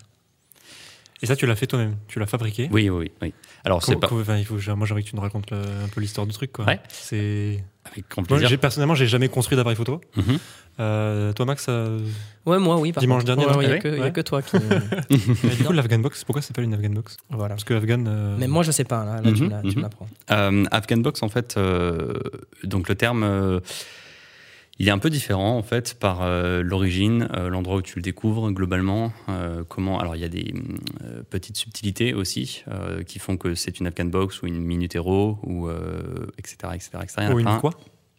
Et 1.21 1.25
ça, 1.27 1.35
tu 1.35 1.45
l'as 1.45 1.55
fait 1.55 1.67
toi-même 1.67 1.95
Tu 2.07 2.19
l'as 2.19 2.25
fabriqué? 2.25 2.69
Oui, 2.71 2.89
oui, 2.89 3.11
oui. 3.21 3.33
Alors, 3.63 3.83
c'est 3.83 3.95
pas. 3.95 4.09
enfin, 4.11 4.37
il 4.37 4.45
faut, 4.45 4.57
moi, 4.75 4.85
j'ai 4.85 4.93
envie 4.93 5.03
que 5.03 5.09
tu 5.09 5.15
nous 5.15 5.21
racontes 5.21 5.49
le- 5.51 5.57
un 5.57 5.87
peu 5.87 6.01
l'histoire 6.01 6.27
du 6.27 6.33
truc. 6.33 6.51
Quoi. 6.51 6.65
Ouais. 6.65 6.79
C'est. 6.89 7.63
Avec 7.85 8.09
grand 8.09 8.21
Moi, 8.23 8.27
plaisir. 8.27 8.49
j'ai- 8.49 8.57
personnellement, 8.57 8.95
j'ai 8.95 9.07
jamais 9.07 9.29
construit 9.29 9.55
d'appareil 9.55 9.75
photo. 9.77 10.01
Mhm. 10.17 10.37
Euh, 10.79 11.31
toi, 11.33 11.45
Max, 11.45 11.67
euh, 11.69 11.99
Ouais, 12.45 12.59
moi, 12.59 12.77
oui. 12.77 12.91
par 12.91 12.99
Dimanche 13.01 13.23
contre. 13.23 13.35
dernier, 13.35 13.45
Ouais, 13.45 13.51
non 13.53 13.57
ouais, 13.59 13.65
il 13.65 13.69
n'y 13.69 13.73
a, 13.75 13.79
que- 13.79 13.87
oui 13.87 13.93
il 13.95 13.99
y 13.99 14.01
a 14.01 14.05
Ouais. 14.05 14.11
que 14.11 14.21
toi 14.21 14.41
qui. 14.41 14.57
du 15.57 15.63
coup, 15.63 15.71
l'Afghan 15.71 15.99
Box, 15.99 16.23
pourquoi 16.25 16.41
ça 16.41 16.49
s'appelle 16.49 16.65
une 16.65 16.73
Afghan 16.73 16.89
Box 16.89 17.15
voilà. 17.29 17.49
Parce 17.55 17.63
que 17.63 17.73
Afghan. 17.75 18.03
euh, 18.07 18.35
Mais 18.37 18.47
moi, 18.47 18.63
je 18.63 18.71
sais 18.71 18.83
pas. 18.83 19.05
Là, 19.05 19.21
là 19.21 19.31
tu 19.31 19.43
me 19.43 19.49
la- 19.49 19.61
tu 19.61 19.67
me 19.67 19.73
mhm. 19.75 19.81
l'apprends. 19.83 20.07
Euh, 20.31 20.65
Afghan 20.71 20.97
Box, 20.97 21.23
en 21.23 21.29
fait, 21.29 21.55
euh, 21.57 22.13
donc 22.63 22.89
le 22.89 22.95
terme, 22.95 23.23
euh, 23.23 23.59
il 24.77 24.87
est 24.87 24.91
un 24.91 24.97
peu 24.97 25.09
différent 25.09 25.57
en 25.57 25.63
fait 25.63 25.93
par 25.99 26.21
euh, 26.21 26.61
l'origine, 26.61 27.29
euh, 27.33 27.49
l'endroit 27.49 27.77
où 27.77 27.81
tu 27.81 27.95
le 27.97 28.01
découvres 28.01 28.51
globalement. 28.51 29.13
euh, 29.29 29.63
comment 29.67 29.99
Alors 29.99 30.15
il 30.15 30.21
y 30.21 30.25
a 30.25 30.29
des 30.29 30.53
euh, 31.03 31.23
petites 31.29 31.57
subtilités 31.57 32.13
aussi 32.13 32.63
euh, 32.67 33.03
qui 33.03 33.19
font 33.19 33.37
que 33.37 33.55
c'est 33.55 33.79
une 33.79 33.87
Afghan 33.87 34.05
Box 34.05 34.41
ou 34.41 34.47
une 34.47 34.59
Minute 34.59 34.95
Hero 34.95 35.39
ou 35.43 35.67
euh, 35.69 36.27
etc., 36.37 36.55
etc., 36.73 36.89
etc. 37.03 37.33
Ou 37.33 37.39
une 37.39 37.57
quoi? 37.59 37.71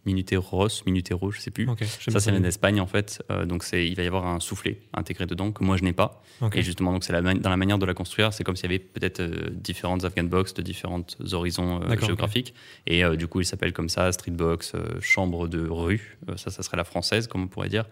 Minuteros, 0.07 0.69
Minutero, 0.87 1.31
je 1.31 1.41
sais 1.41 1.51
plus. 1.51 1.69
Ça, 2.09 2.31
vient 2.31 2.41
d'Espagne 2.41 2.81
en 2.81 2.87
fait. 2.87 3.23
Euh, 3.31 3.45
donc 3.45 3.65
c'est, 3.65 3.87
il 3.87 3.95
va 3.97 4.03
y 4.03 4.07
avoir 4.07 4.27
un 4.27 4.41
soufflet 4.41 4.81
intégré 4.95 5.27
dedans 5.27 5.53
que 5.53 5.65
moi 5.65 5.77
je 5.77 5.85
n'ai 5.85 5.93
pas. 5.93 6.23
Et 6.55 6.63
justement, 6.63 6.93
donc 6.93 7.05
c'est 7.05 7.13
la, 7.13 7.23
dans 7.23 7.51
la 7.51 7.57
manière 7.57 7.79
de 7.79 7.87
la 7.87 7.95
construire, 7.95 8.33
c'est 8.33 8.45
comme 8.45 8.57
s'il 8.57 8.71
y 8.71 8.75
avait 8.75 8.79
peut-être 8.79 9.21
euh, 9.21 9.51
différentes 9.51 10.05
Afghan 10.05 10.25
box 10.25 10.55
de 10.55 10.63
différents 10.63 11.05
horizons 11.33 11.81
euh, 11.83 11.97
géographiques. 11.99 12.55
Et 12.87 13.05
du 13.17 13.27
coup, 13.27 13.41
il 13.41 13.45
s'appelle 13.47 13.73
comme 13.73 13.89
ça, 13.89 14.11
street 14.13 14.31
box, 14.31 14.73
chambre 15.01 15.49
de 15.49 15.67
rue. 15.69 16.19
Ça, 16.37 16.51
ça 16.51 16.63
serait 16.63 16.77
la 16.77 16.85
française, 16.85 17.27
comme 17.27 17.43
on 17.43 17.49
pourrait 17.49 17.69
dire. 17.69 17.85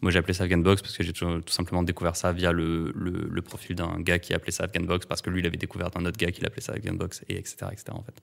Moi, 0.00 0.10
j'ai 0.10 0.18
appelé 0.18 0.32
ça 0.32 0.44
Afghan 0.44 0.58
Box 0.58 0.80
parce 0.80 0.96
que 0.96 1.02
j'ai 1.02 1.12
tout, 1.12 1.42
simplement 1.48 1.82
découvert 1.82 2.16
ça 2.16 2.32
via 2.32 2.52
le, 2.52 2.92
le- 2.94 3.42
profil 3.42 3.76
d'un 3.76 4.00
gars 4.00 4.18
qui 4.18 4.32
appelait 4.32 4.52
ça 4.52 4.64
Afghan 4.64 4.82
Box 4.82 5.04
parce 5.06 5.20
que 5.22 5.28
lui, 5.30 5.40
il 5.40 5.46
avait 5.46 5.56
découvert 5.56 5.90
d'un 5.90 6.04
autre 6.06 6.16
gars 6.16 6.30
qui 6.30 6.40
l'appelait 6.40 6.62
ça 6.62 6.72
Afghan 6.72 6.94
Box, 6.94 7.22
et 7.28 7.36
etc., 7.36 7.66
etc. 7.72 7.84
En 7.90 8.02
fait. 8.02 8.14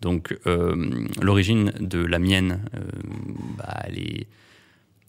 Donc, 0.00 0.36
euh, 0.46 1.06
l'origine 1.22 1.72
de 1.80 2.04
la 2.04 2.18
mienne, 2.18 2.60
euh, 2.74 2.80
bah, 3.56 3.82
elle 3.84 3.98
est. 3.98 4.26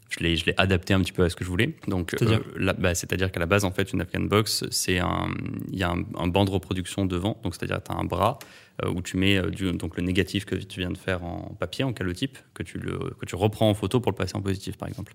Je 0.10 0.24
l'ai, 0.24 0.36
je 0.38 0.46
l'ai 0.46 0.54
adapté 0.58 0.94
un 0.94 1.02
petit 1.02 1.12
peu 1.12 1.24
à 1.24 1.30
ce 1.30 1.36
que 1.36 1.44
je 1.44 1.50
voulais. 1.50 1.76
Donc, 1.88 2.12
C'est-à-dire 2.18 2.42
euh, 2.60 2.74
bah, 2.78 2.94
c'est-à-dire 2.96 3.32
qu'à 3.32 3.40
la 3.40 3.48
base, 3.48 3.66
en 3.66 3.72
fait, 3.72 3.92
une 3.92 4.02
Afghan 4.02 4.22
Box, 4.22 4.64
c'est 4.70 5.00
un, 5.00 5.28
il 5.72 5.78
y 5.80 5.84
a 5.84 5.90
un, 5.92 6.04
un 6.18 6.28
banc 6.28 6.46
de 6.46 6.52
reproduction 6.52 7.06
devant. 7.06 7.40
Donc, 7.44 7.56
c'est-à-dire, 7.56 7.82
tu 7.84 7.92
as 7.92 7.96
un 7.96 8.04
bras 8.06 8.38
euh, 8.84 8.90
où 8.92 9.02
tu 9.02 9.18
mets 9.18 9.38
euh, 9.38 9.50
du- 9.50 9.72
donc 9.74 9.98
le 9.98 10.04
négatif 10.04 10.46
que 10.46 10.56
tu 10.56 10.80
viens 10.80 10.92
de 10.92 10.98
faire 10.98 11.24
en 11.24 11.56
papier, 11.60 11.84
en 11.84 11.92
calotype, 11.92 12.38
que 12.54 12.62
tu, 12.64 12.78
le, 12.78 12.98
que 13.20 13.26
tu 13.26 13.36
reprends 13.36 13.70
en 13.70 13.74
photo 13.74 14.00
pour 14.00 14.12
le 14.12 14.16
passer 14.16 14.36
en 14.38 14.42
positif, 14.42 14.78
par 14.78 14.88
exemple. 14.88 15.14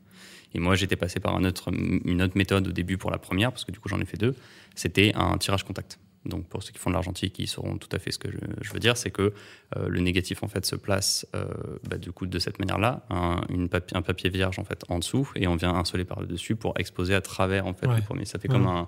Et 0.54 0.59
moi, 0.59 0.75
j'étais 0.75 0.97
passé 0.97 1.20
par 1.20 1.37
un 1.37 1.44
autre, 1.44 1.70
une 1.73 2.20
autre 2.20 2.37
méthode 2.37 2.66
au 2.68 2.73
début 2.73 2.99
pour 2.99 3.11
la 3.12 3.18
première, 3.18 3.52
parce 3.52 3.64
que 3.64 3.70
du 3.73 3.78
coup, 3.78 3.88
j'en 3.88 4.00
ai 4.00 4.04
fait 4.06 4.16
deux. 4.18 4.35
C'était 4.75 5.12
un 5.14 5.38
tirage 5.38 5.62
contact. 5.62 5.99
Donc, 6.26 6.46
pour 6.48 6.62
ceux 6.62 6.72
qui 6.72 6.78
font 6.78 6.90
de 6.90 6.94
l'argentique, 6.94 7.38
ils 7.38 7.46
sauront 7.46 7.78
tout 7.78 7.88
à 7.92 7.98
fait 7.98 8.10
ce 8.12 8.18
que 8.18 8.30
je, 8.30 8.36
je 8.60 8.72
veux 8.72 8.78
dire. 8.78 8.96
C'est 8.98 9.10
que 9.10 9.32
euh, 9.76 9.88
le 9.88 10.00
négatif, 10.00 10.42
en 10.42 10.48
fait, 10.48 10.66
se 10.66 10.76
place 10.76 11.26
euh, 11.34 11.44
bah, 11.88 11.96
du 11.96 12.12
coup 12.12 12.26
de 12.26 12.38
cette 12.38 12.58
manière-là, 12.58 13.06
un, 13.08 13.40
papier, 13.68 13.96
un 13.96 14.02
papier 14.02 14.28
vierge, 14.28 14.58
en 14.58 14.64
fait, 14.64 14.82
en 14.90 14.98
dessous, 14.98 15.30
et 15.34 15.46
on 15.46 15.56
vient 15.56 15.74
insoler 15.74 16.04
par 16.04 16.20
le 16.20 16.26
dessus 16.26 16.56
pour 16.56 16.74
exposer 16.78 17.14
à 17.14 17.22
travers, 17.22 17.66
en 17.66 17.72
fait, 17.72 17.86
Ouais. 17.86 17.96
le 17.96 18.02
premier. 18.02 18.26
Ça 18.26 18.38
fait 18.38 18.48
Ouais. 18.48 18.54
comme 18.54 18.66
un, 18.66 18.86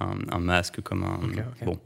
un, 0.00 0.16
un 0.32 0.38
masque, 0.40 0.80
comme 0.80 1.04
un. 1.04 1.14
Ok, 1.22 1.38
ok. 1.60 1.64
Bon. 1.64 1.78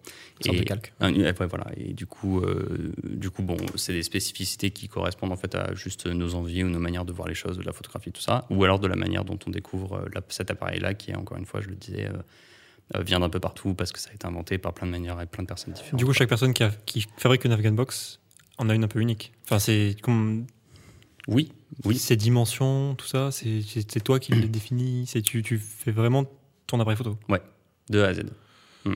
Une 0.46 0.54
Et- 0.54 0.58
de 0.60 0.64
calque. 0.64 0.94
un- 1.00 1.12
ouais, 1.12 1.32
voilà. 1.46 1.66
Et 1.76 1.92
du 1.92 2.06
coup, 2.06 2.40
euh, 2.40 2.92
du 3.04 3.28
coup, 3.28 3.42
bon, 3.42 3.58
c'est 3.74 3.92
des 3.92 4.02
spécificités 4.02 4.70
qui 4.70 4.88
correspondent 4.88 5.32
en 5.32 5.36
fait 5.36 5.54
à 5.54 5.74
juste 5.74 6.06
nos 6.06 6.34
envies 6.34 6.64
ou 6.64 6.70
nos 6.70 6.78
manières 6.78 7.04
de 7.04 7.12
voir 7.12 7.28
les 7.28 7.34
choses, 7.34 7.58
de 7.58 7.62
la 7.62 7.72
photographie, 7.72 8.10
tout 8.10 8.22
ça, 8.22 8.46
ou 8.48 8.64
alors 8.64 8.78
de 8.78 8.86
la 8.88 8.96
manière 8.96 9.24
dont 9.26 9.38
on 9.46 9.50
découvre 9.50 10.08
la- 10.14 10.22
cet 10.30 10.50
appareil-là, 10.50 10.94
qui 10.94 11.10
est 11.10 11.16
encore 11.16 11.36
une 11.36 11.44
fois, 11.44 11.60
je 11.60 11.68
le 11.68 11.74
disais, 11.74 12.08
vient 13.00 13.20
d'un 13.20 13.28
peu 13.28 13.40
partout 13.40 13.74
parce 13.74 13.92
que 13.92 13.98
ça 13.98 14.10
a 14.10 14.14
été 14.14 14.26
inventé 14.26 14.58
par 14.58 14.72
plein 14.72 14.86
de 14.86 14.92
manières 14.92 15.20
et 15.20 15.26
plein 15.26 15.42
de 15.42 15.48
personnes 15.48 15.74
différentes. 15.74 15.98
Du 15.98 16.04
coup, 16.06 16.12
chaque 16.12 16.28
personne 16.28 16.54
qui, 16.54 16.62
a- 16.62 16.72
qui 16.86 17.06
fabrique 17.18 17.44
une 17.44 17.52
Afghan 17.52 17.72
Box 17.72 18.20
en 18.58 18.68
a 18.68 18.74
une 18.74 18.84
un 18.84 18.88
peu 18.88 19.00
unique. 19.00 19.32
Enfin, 19.44 19.58
c'est 19.58 19.96
comme 20.02 20.46
oui, 21.26 21.52
oui, 21.84 21.98
ces 21.98 22.16
dimensions, 22.16 22.94
tout 22.94 23.06
ça, 23.06 23.30
c'est 23.30 24.00
toi 24.02 24.18
qui 24.18 24.32
les 24.32 24.48
définis. 24.48 25.04
C'est 25.06 25.20
tu, 25.20 25.42
tu 25.42 25.58
fais 25.58 25.90
vraiment 25.92 26.24
ton 26.66 26.80
appareil 26.80 26.96
photo. 26.96 27.18
de 27.90 28.00
A 28.02 28.08
à 28.08 28.14
Z. 28.14 28.22
Mm. 28.84 28.92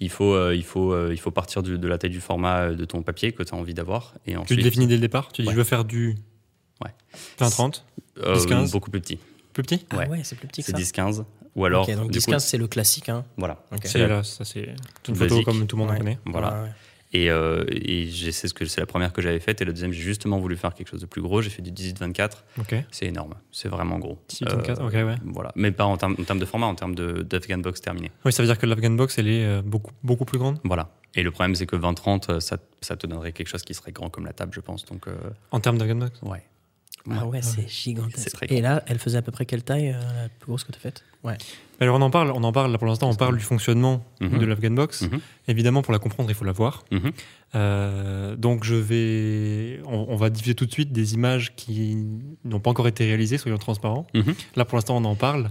Il 0.00 0.10
faut, 0.10 0.34
euh, 0.34 0.54
il 0.54 0.64
faut, 0.64 0.92
euh, 0.92 1.10
il 1.12 1.18
faut 1.20 1.30
partir 1.30 1.62
du- 1.62 1.78
de 1.78 1.88
la 1.88 1.98
taille 1.98 2.10
du 2.10 2.20
format 2.20 2.60
euh, 2.70 2.74
de 2.74 2.84
ton 2.84 3.02
papier 3.02 3.32
que 3.32 3.42
tu 3.42 3.54
as 3.54 3.56
envie 3.58 3.74
d'avoir 3.74 4.14
et 4.26 4.34
Tu 4.46 4.56
le 4.56 4.62
définis 4.62 4.86
dès 4.86 4.94
le 4.94 5.00
départ. 5.00 5.32
Tu 5.32 5.42
dis 5.42 5.48
Ouais. 5.48 5.54
je 5.54 5.58
veux 5.58 5.64
faire 5.64 5.84
du 5.84 6.16
Ouais. 6.82 6.90
20-30, 7.38 7.84
euh, 8.22 8.34
10-15. 8.36 8.70
beaucoup 8.72 8.90
plus 8.90 9.00
petit. 9.00 9.18
plus 9.52 9.62
petit? 9.62 9.84
Ah 9.90 9.96
Ouais. 9.98 10.08
ouais, 10.08 10.20
c'est 10.24 10.36
plus 10.36 10.48
petit 10.48 10.62
que 10.62 10.66
C'est 10.66 10.72
ça. 10.72 10.78
10-15 10.78 11.24
ou 11.56 11.64
alors 11.64 11.88
Ok, 11.88 11.94
donc 11.96 12.10
du 12.10 12.18
10-15, 12.18 12.32
coup, 12.34 12.38
c'est 12.40 12.58
le 12.58 12.66
classique. 12.66 13.08
Hein. 13.08 13.24
voilà. 13.36 13.62
Ok. 13.72 13.80
C'est 13.84 14.06
là, 14.06 14.22
ça 14.22 14.44
c'est 14.44 14.68
une 15.08 15.14
photo 15.14 15.42
comme 15.42 15.66
tout 15.66 15.76
le 15.76 15.80
monde 15.82 15.90
en 15.90 15.92
Ouais. 15.94 15.98
connaît. 15.98 16.18
Voilà. 16.26 16.48
Ouais, 16.54 16.60
ouais. 16.62 16.72
Et, 17.16 17.30
euh, 17.30 17.64
et 17.70 18.08
je 18.10 18.32
sais 18.32 18.48
ce 18.48 18.54
que 18.54 18.64
c'est 18.64 18.80
la 18.80 18.86
première 18.88 19.12
que 19.12 19.22
j'avais 19.22 19.38
faite 19.38 19.62
et 19.62 19.64
la 19.64 19.70
deuxième 19.70 19.92
j'ai 19.92 20.02
justement 20.02 20.40
voulu 20.40 20.56
faire 20.56 20.74
quelque 20.74 20.88
chose 20.88 21.00
de 21.00 21.06
plus 21.06 21.22
gros. 21.22 21.42
J'ai 21.42 21.50
fait 21.50 21.62
du 21.62 21.70
18-24. 21.70 22.42
Ok. 22.58 22.74
C'est 22.90 23.06
énorme, 23.06 23.34
c'est 23.52 23.68
vraiment 23.68 24.00
gros. 24.00 24.18
18-24, 24.28 24.80
Euh, 24.80 24.86
ok, 24.88 24.92
ouais. 24.94 25.14
Voilà, 25.26 25.52
mais 25.54 25.70
pas 25.70 25.84
en 25.84 25.96
termes, 25.96 26.16
en 26.18 26.24
termes 26.24 26.40
de 26.40 26.44
format, 26.44 26.66
en 26.66 26.74
termes 26.74 26.96
de- 26.96 27.22
d'Afghan 27.22 27.58
box 27.58 27.80
terminé. 27.80 28.10
Oui, 28.24 28.32
ça 28.32 28.42
veut 28.42 28.48
dire 28.48 28.58
que 28.58 28.66
l'Afghan 28.66 28.90
Box, 28.90 29.16
elle 29.18 29.28
est 29.28 29.44
euh, 29.44 29.62
beaucoup, 29.64 29.92
beaucoup 30.02 30.24
plus 30.24 30.38
grande? 30.38 30.58
Voilà. 30.64 30.90
Et 31.14 31.22
le 31.22 31.30
problème 31.30 31.54
c'est 31.54 31.66
que 31.66 31.76
20-30, 31.76 32.30
euh, 32.30 32.40
ça, 32.40 32.56
ça 32.80 32.96
te 32.96 33.06
donnerait 33.06 33.30
quelque 33.30 33.46
chose 33.46 33.62
qui 33.62 33.74
serait 33.74 33.92
grand 33.92 34.10
comme 34.10 34.24
la 34.26 34.32
table, 34.32 34.50
je 34.52 34.58
pense. 34.60 34.84
Donc 34.84 35.06
euh, 35.06 35.14
en 35.52 35.60
termes 35.60 35.78
d'Afghan 35.78 35.94
Box? 35.94 36.20
ouais. 36.22 36.42
Ah 37.10 37.26
ouais, 37.26 37.42
c'est 37.42 37.62
C'est 37.62 37.68
gigantesque. 37.68 38.46
Et 38.48 38.60
là, 38.62 38.82
elle 38.86 38.98
faisait 38.98 39.18
à 39.18 39.22
peu 39.22 39.30
près 39.32 39.44
quelle 39.44 39.62
taille, 39.62 39.90
euh, 39.90 40.22
la 40.22 40.28
plus 40.28 40.46
grosse 40.48 40.64
que 40.64 40.72
tu 40.72 40.78
as 40.78 40.80
faite? 40.80 41.04
Ouais. 41.22 41.36
Alors 41.80 41.96
on 41.98 42.02
en 42.02 42.10
parle, 42.10 42.30
on 42.30 42.42
en 42.44 42.52
parle 42.52 42.70
là 42.72 42.78
pour 42.78 42.86
l'instant, 42.86 43.10
on 43.10 43.14
parle 43.14 43.36
du 43.36 43.42
fonctionnement 43.44 44.04
Mhm. 44.20 44.38
de 44.38 44.46
l'Afghan 44.46 44.70
Box. 44.70 45.02
Mhm. 45.02 45.20
Évidemment, 45.48 45.82
pour 45.82 45.92
la 45.92 45.98
comprendre, 45.98 46.30
il 46.30 46.34
faut 46.34 46.44
la 46.44 46.52
voir. 46.52 46.84
Mhm. 46.92 47.12
Euh, 47.54 48.36
donc 48.36 48.64
je 48.64 48.74
vais, 48.74 49.80
on, 49.86 50.06
on 50.08 50.16
va 50.16 50.30
diffuser 50.30 50.54
tout 50.54 50.66
de 50.66 50.72
suite 50.72 50.92
des 50.92 51.14
images 51.14 51.54
qui 51.56 51.96
n'ont 52.44 52.60
pas 52.60 52.70
encore 52.70 52.88
été 52.88 53.04
réalisées, 53.04 53.38
soyons 53.38 53.58
transparents. 53.58 54.06
Mhm. 54.14 54.34
Là 54.56 54.64
pour 54.64 54.76
l'instant 54.76 54.96
on 54.96 55.04
en 55.04 55.14
parle. 55.14 55.50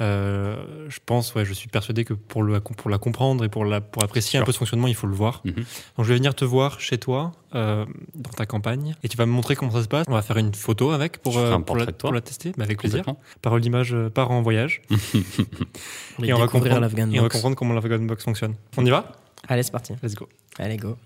Euh, 0.00 0.86
je 0.88 0.98
pense, 1.04 1.34
ouais, 1.34 1.44
je 1.44 1.52
suis 1.52 1.68
persuadé 1.68 2.04
que 2.04 2.14
pour, 2.14 2.42
le, 2.42 2.60
pour 2.60 2.90
la 2.90 2.98
comprendre 2.98 3.44
et 3.44 3.48
pour, 3.48 3.64
la, 3.64 3.80
pour 3.80 4.02
apprécier 4.02 4.38
un 4.38 4.44
peu 4.44 4.52
ce 4.52 4.58
fonctionnement, 4.58 4.86
il 4.86 4.94
faut 4.94 5.06
le 5.06 5.14
voir. 5.14 5.40
Mhm. 5.44 5.54
Donc 5.54 5.64
je 5.98 6.02
vais 6.04 6.16
venir 6.16 6.34
te 6.34 6.44
voir 6.44 6.80
chez 6.80 6.98
toi, 6.98 7.32
euh, 7.54 7.84
dans 8.14 8.30
ta 8.30 8.46
campagne, 8.46 8.94
et 9.02 9.08
tu 9.08 9.16
vas 9.16 9.26
me 9.26 9.32
montrer 9.32 9.56
comment 9.56 9.72
ça 9.72 9.82
se 9.82 9.88
passe. 9.88 10.06
On 10.08 10.12
va 10.12 10.22
faire 10.22 10.36
une 10.36 10.54
photo 10.54 10.90
avec 10.90 11.18
pour, 11.18 11.38
euh, 11.38 11.58
pour, 11.58 11.76
la, 11.76 11.86
pour 11.86 12.22
tester, 12.22 12.52
mais 12.56 12.64
avec 12.64 12.78
plaisir. 12.78 13.04
Parole 13.42 13.60
d'image 13.60 13.94
part 14.14 14.30
en 14.30 14.42
voyage. 14.42 14.82
Et 16.22 16.32
on 16.32 16.38
va, 16.38 16.46
comprendre, 16.46 16.80
l'Afghan 16.80 17.10
et 17.12 17.20
on 17.20 17.22
va 17.22 17.28
comprendre 17.28 17.56
comment 17.56 17.74
l'Afghan 17.74 18.00
Box 18.00 18.24
fonctionne. 18.24 18.54
On 18.76 18.84
y 18.84 18.90
va? 18.90 19.12
Allez, 19.46 19.62
c'est 19.62 19.70
parti. 19.70 19.94
Let's 20.02 20.14
go. 20.14 20.28
Allez, 20.58 20.76
go. 20.76 20.96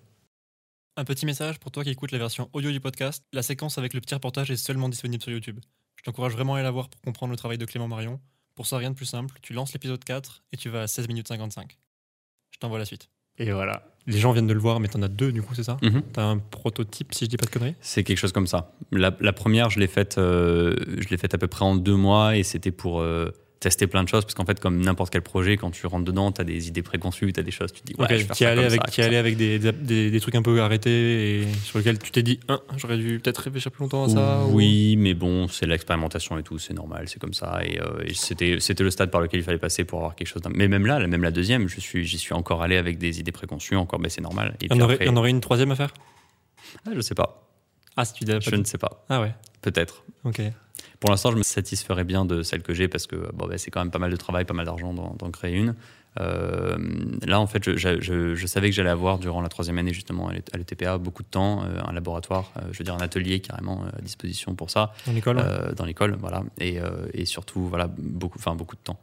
Un 0.97 1.05
petit 1.05 1.27
message 1.27 1.59
pour 1.59 1.71
toi 1.71 1.85
qui 1.85 1.91
écoutes 1.91 2.13
la 2.13 2.19
version 2.19 2.49
audio 2.53 2.71
du 2.71 2.81
podcast. 2.81 3.25
La 3.33 3.43
séquence 3.43 3.79
avec 3.79 3.95
le 3.95 4.01
petit 4.01 4.15
reportage 4.15 4.51
est 4.51 4.57
seulement 4.57 4.89
disponible 4.89 5.23
sur 5.23 5.33
YouTube. 5.33 5.59
Je 5.97 6.03
t'encourage 6.03 6.33
vraiment 6.33 6.55
à 6.55 6.57
aller 6.59 6.65
la 6.65 6.71
voir 6.71 6.89
pour 6.89 7.01
comprendre 7.01 7.31
le 7.31 7.37
travail 7.37 7.59
de 7.59 7.65
Clément 7.65 7.89
Marion. 7.89 8.21
Pour 8.55 8.67
ça, 8.67 8.77
rien 8.77 8.91
de 8.91 8.97
plus 8.97 9.07
simple. 9.07 9.38
Tu 9.43 9.53
lances 9.53 9.73
l'épisode 9.73 10.03
4 10.05 10.43
et 10.53 10.57
tu 10.57 10.69
vas 10.69 10.83
à 10.83 10.87
16 10.87 11.09
minutes 11.09 11.29
55. 11.29 11.79
Je 12.51 12.59
t'envoie 12.59 12.79
la 12.79 12.85
suite. 12.85 13.09
Et 13.38 13.51
voilà. 13.51 13.88
Les 14.07 14.19
gens 14.19 14.33
viennent 14.33 14.47
de 14.47 14.53
le 14.53 14.61
voir, 14.61 14.79
mais 14.79 14.88
t'en 14.88 15.01
as 15.03 15.09
deux 15.09 15.33
du 15.33 15.43
coup, 15.43 15.55
c'est 15.55 15.62
ça 15.62 15.79
Mhm. 15.81 16.03
T'as 16.12 16.25
un 16.25 16.38
prototype, 16.38 17.15
si 17.15 17.25
je 17.25 17.31
dis 17.31 17.37
pas 17.37 17.47
de 17.47 17.51
conneries 17.51 17.75
C'est 17.81 18.05
quelque 18.05 18.19
chose 18.19 18.33
comme 18.33 18.47
ça. 18.47 18.75
La, 18.91 19.17
la 19.21 19.33
première, 19.33 19.71
je 19.71 19.79
l'ai 19.81 19.87
faite, 19.87 20.19
euh, 20.19 20.77
je 20.99 21.09
l'ai 21.09 21.17
faite 21.17 21.33
à 21.35 21.38
peu 21.38 21.47
près 21.47 21.65
en 21.65 21.77
deux 21.77 21.97
mois 21.97 22.37
et 22.37 22.43
c'était 22.43 22.73
pour 22.73 23.01
euh, 23.01 23.31
tester 23.62 23.87
plein 23.87 24.03
de 24.03 24.09
choses 24.09 24.25
parce 24.25 24.35
qu'en 24.35 24.44
fait, 24.44 24.59
comme 24.61 24.81
n'importe 24.81 25.12
quel 25.12 25.22
projet, 25.22 25.57
quand 25.57 25.70
tu 25.70 25.87
rentres 25.87 26.05
dedans, 26.05 26.33
tu 26.33 26.40
as 26.40 26.44
des 26.44 26.66
idées 26.68 26.83
préconçues, 26.83 27.33
tu 27.33 27.38
as 27.38 27.44
des 27.44 27.53
choses, 27.53 27.72
tu 27.72 27.81
te 27.81 27.87
dis 27.87 27.94
ouais, 27.96 28.05
Ok, 28.05 28.11
je 28.11 28.14
vais 28.16 28.25
faire 28.25 28.37
t'y 28.37 28.42
ça 28.44 28.51
allais 28.51 28.57
comme 28.62 28.66
avec, 28.66 28.81
ça, 28.81 28.87
t'y 28.90 28.96
comme 28.96 29.05
allais 29.07 29.14
ça. 29.14 29.20
avec 29.20 29.37
des, 29.37 30.11
des, 30.11 30.20
trucs 30.20 30.35
un 30.35 30.42
peu 30.42 30.61
arrêtés 30.61 31.40
et 31.42 31.46
sur 31.64 31.79
lesquels 31.79 31.98
tu 32.01 32.11
t'es 32.11 32.22
dit, 32.25 32.40
Hein, 32.48 32.61
j'aurais 32.77 32.96
dû 32.98 33.20
peut-être 33.20 33.38
réfléchir 33.38 33.70
plus 33.70 33.83
longtemps 33.85 34.05
à 34.05 34.09
ça. 34.09 34.44
ou- 34.46 34.57
Oui, 34.57 34.96
mais 34.98 35.14
bon, 35.14 35.46
c'est 35.48 35.66
l'expérimentation 35.66 36.37
et 36.38 36.42
tout, 36.42 36.59
c'est 36.59 36.75
normal, 36.75 37.05
c'est 37.09 37.20
comme 37.20 37.35
ça. 37.35 37.61
Et, 37.64 37.81
euh, 37.81 38.03
et 38.05 38.14
c'était, 38.14 38.59
c'était 38.61 38.83
le 38.83 38.90
stade 38.90 39.11
par 39.12 39.20
lequel 39.20 39.40
il 39.40 39.44
fallait 39.44 39.59
passer 39.59 39.85
pour 39.85 40.01
avoir 40.01 40.16
quelque 40.16 40.29
chose. 40.29 40.42
Mais 40.53 40.66
même 40.68 40.85
là, 40.85 40.98
même 41.07 41.22
la 41.22 41.31
deuxième, 41.31 41.68
je 41.68 41.81
suis, 41.81 42.05
j'y 42.05 42.18
suis 42.18 42.35
encore 42.35 42.62
allé 42.62 42.77
avec 42.77 42.98
des 42.98 43.20
idées 43.20 43.33
préconçues, 43.33 43.77
encore, 43.77 44.01
mais 44.01 44.09
c'est 44.09 44.20
normal. 44.20 44.57
Et 44.61 44.66
Il 44.66 44.70
y, 44.70 44.72
en 44.72 44.77
puis 44.77 44.83
aurait, 44.85 44.94
après- 44.94 45.09
aurait 45.16 45.31
une 45.31 45.40
troisième 45.40 45.70
à 45.70 45.77
faire? 45.77 45.94
Ah, 46.87 46.90
je 46.94 47.01
sais 47.01 47.14
pas, 47.14 47.48
Ah, 47.96 48.05
si 48.05 48.14
tu 48.14 48.25
pas 48.25 48.40
je 48.40 48.57
ne 48.57 48.64
sais 48.64 48.79
pas, 48.79 49.05
Ah 49.09 49.20
ouais, 49.20 49.33
peut-être. 49.61 50.05
ok. 50.25 50.40
Pour 51.03 51.11
l'instant, 51.11 51.33
je 51.33 51.37
me 51.37 51.43
satisferais 51.43 52.05
bien 52.05 52.25
de 52.25 52.43
celle 52.43 52.62
que 52.62 52.73
j'ai 52.73 52.87
parce 52.88 53.07
que 53.07 53.17
bon, 53.35 53.47
bah, 53.49 53.59
c'est 53.59 53.71
quand 53.71 53.81
même 53.81 53.91
pas 53.91 53.99
mal 53.99 54.11
de 54.11 54.17
travail, 54.17 54.45
pas 54.45 54.55
mal 54.55 54.65
d'argent 54.67 54.95
d'en, 54.95 55.31
créer 55.33 55.55
une. 55.57 55.75
Euh, 56.21 56.77
là, 57.27 57.41
en 57.41 57.47
fait, 57.47 57.65
je, 57.65 57.77
je- 57.77 58.01
je- 58.01 58.35
je 58.35 58.47
savais 58.47 58.69
que 58.71 58.77
j'allais 58.77 58.91
avoir 58.91 59.19
durant 59.19 59.41
la 59.41 59.49
troisième 59.49 59.79
année 59.79 59.93
justement 59.93 60.29
à 60.29 60.33
l'E- 60.33 60.43
à 60.53 60.59
l'ETPA 60.59 60.99
beaucoup 60.99 61.23
de 61.25 61.29
temps, 61.29 61.65
euh, 61.65 61.81
un 61.87 61.93
laboratoire, 61.93 62.53
euh, 62.59 62.61
je 62.71 62.79
veux 62.79 62.85
dire 62.85 62.95
un 62.95 63.01
atelier 63.01 63.41
carrément 63.41 63.83
à 63.97 64.01
disposition 64.03 64.55
pour 64.55 64.71
ça 64.71 64.93
Dans 65.07 65.12
l'école 65.12 65.38
ouais. 65.38 65.75
dans 65.77 65.85
l'école, 65.87 66.17
voilà, 66.21 66.43
et, 66.61 66.79
et 67.15 67.25
surtout 67.27 67.62
voilà 67.67 67.88
beaucoup, 67.99 68.38
enfin 68.38 68.55
beaucoup 68.55 68.77
de 68.77 68.83
temps, 68.83 69.01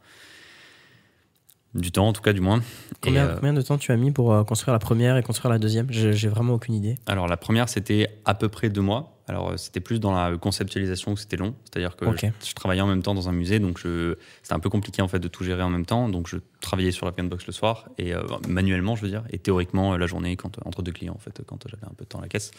du 1.74 1.92
temps 1.92 2.08
en 2.08 2.12
tout 2.12 2.22
cas 2.22 2.32
du 2.32 2.40
moins. 2.40 2.60
Combien, 3.00 3.26
combien 3.34 3.52
de 3.52 3.62
temps 3.62 3.76
tu 3.78 3.92
as 3.92 3.96
mis 3.96 4.10
pour 4.10 4.44
construire 4.46 4.72
la 4.72 4.78
première 4.80 5.16
et 5.16 5.22
construire 5.22 5.50
la 5.52 5.58
deuxième? 5.58 5.86
J'ai 5.90 6.28
vraiment 6.28 6.54
aucune 6.54 6.74
idée. 6.74 6.96
alors 7.06 7.26
la 7.28 7.36
première 7.36 7.68
c'était 7.68 8.08
à 8.24 8.34
peu 8.34 8.48
près 8.48 8.70
deux 8.70 8.80
mois. 8.82 9.16
Alors 9.30 9.50
euh, 9.50 9.56
c'était 9.56 9.78
plus 9.78 10.00
dans 10.00 10.10
la 10.10 10.36
conceptualisation 10.36 11.14
que 11.14 11.20
c'était 11.20 11.36
long, 11.36 11.54
c'est-à-dire 11.64 11.94
que 11.94 12.04
je, 12.16 12.26
je 12.48 12.54
travaillais 12.54 12.80
en 12.80 12.88
même 12.88 13.02
temps 13.02 13.14
dans 13.14 13.28
un 13.28 13.32
musée, 13.32 13.60
donc 13.60 13.78
c'était 13.78 14.54
un 14.54 14.58
peu 14.58 14.68
compliqué 14.68 15.02
en 15.02 15.08
fait 15.08 15.20
de 15.20 15.28
tout 15.28 15.44
gérer 15.44 15.62
en 15.62 15.70
même 15.70 15.86
temps. 15.86 16.08
Donc 16.08 16.26
je 16.28 16.38
travaillais 16.60 16.90
sur 16.90 17.06
la 17.06 17.12
box 17.12 17.46
le 17.46 17.52
soir 17.52 17.88
et 17.96 18.12
euh, 18.12 18.22
manuellement 18.48 18.96
je 18.96 19.02
veux 19.02 19.08
dire, 19.08 19.22
et 19.30 19.38
théoriquement 19.38 19.92
euh, 19.92 19.98
la 19.98 20.08
journée 20.08 20.34
quand, 20.34 20.58
entre 20.64 20.82
deux 20.82 20.90
clients 20.90 21.14
en 21.14 21.20
fait 21.20 21.42
quand 21.46 21.64
j'avais 21.68 21.86
un 21.86 21.94
peu 21.96 22.04
de 22.04 22.08
temps 22.08 22.18
à 22.18 22.22
la 22.22 22.28
caisse. 22.28 22.50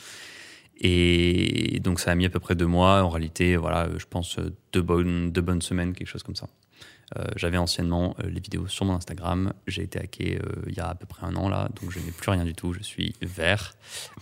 Et 0.80 1.82
donc 1.84 2.00
ça 2.00 2.12
a 2.12 2.16
mis 2.16 2.26
à 2.26 2.30
peu 2.30 2.40
près 2.40 2.56
deux 2.56 2.66
mois. 2.66 3.04
En 3.04 3.10
réalité, 3.10 3.58
voilà, 3.58 3.90
je 3.98 4.06
pense 4.10 4.40
deux 4.72 4.82
bonnes, 4.82 5.30
deux 5.30 5.42
bonnes 5.42 5.62
semaines, 5.62 5.94
quelque 5.94 6.08
chose 6.08 6.24
comme 6.24 6.38
ça. 6.38 6.48
Euh, 7.18 7.26
J'avais 7.36 7.58
anciennement 7.58 8.16
euh, 8.24 8.30
les 8.30 8.40
vidéos 8.40 8.68
sur 8.68 8.86
mon 8.86 8.94
Instagram. 8.96 9.52
J'ai 9.68 9.84
été 9.84 10.00
hacké 10.00 10.38
euh, 10.42 10.62
il 10.68 10.74
y 10.76 10.80
a 10.80 10.88
à 10.88 10.96
peu 10.96 11.06
près 11.06 11.26
un 11.26 11.36
an 11.36 11.50
là, 11.50 11.68
donc 11.82 11.92
je 11.92 12.00
n'ai 12.00 12.12
plus 12.12 12.32
rien 12.32 12.46
du 12.46 12.54
tout. 12.54 12.74
Je 12.74 12.82
suis 12.84 13.14
vert, 13.22 13.74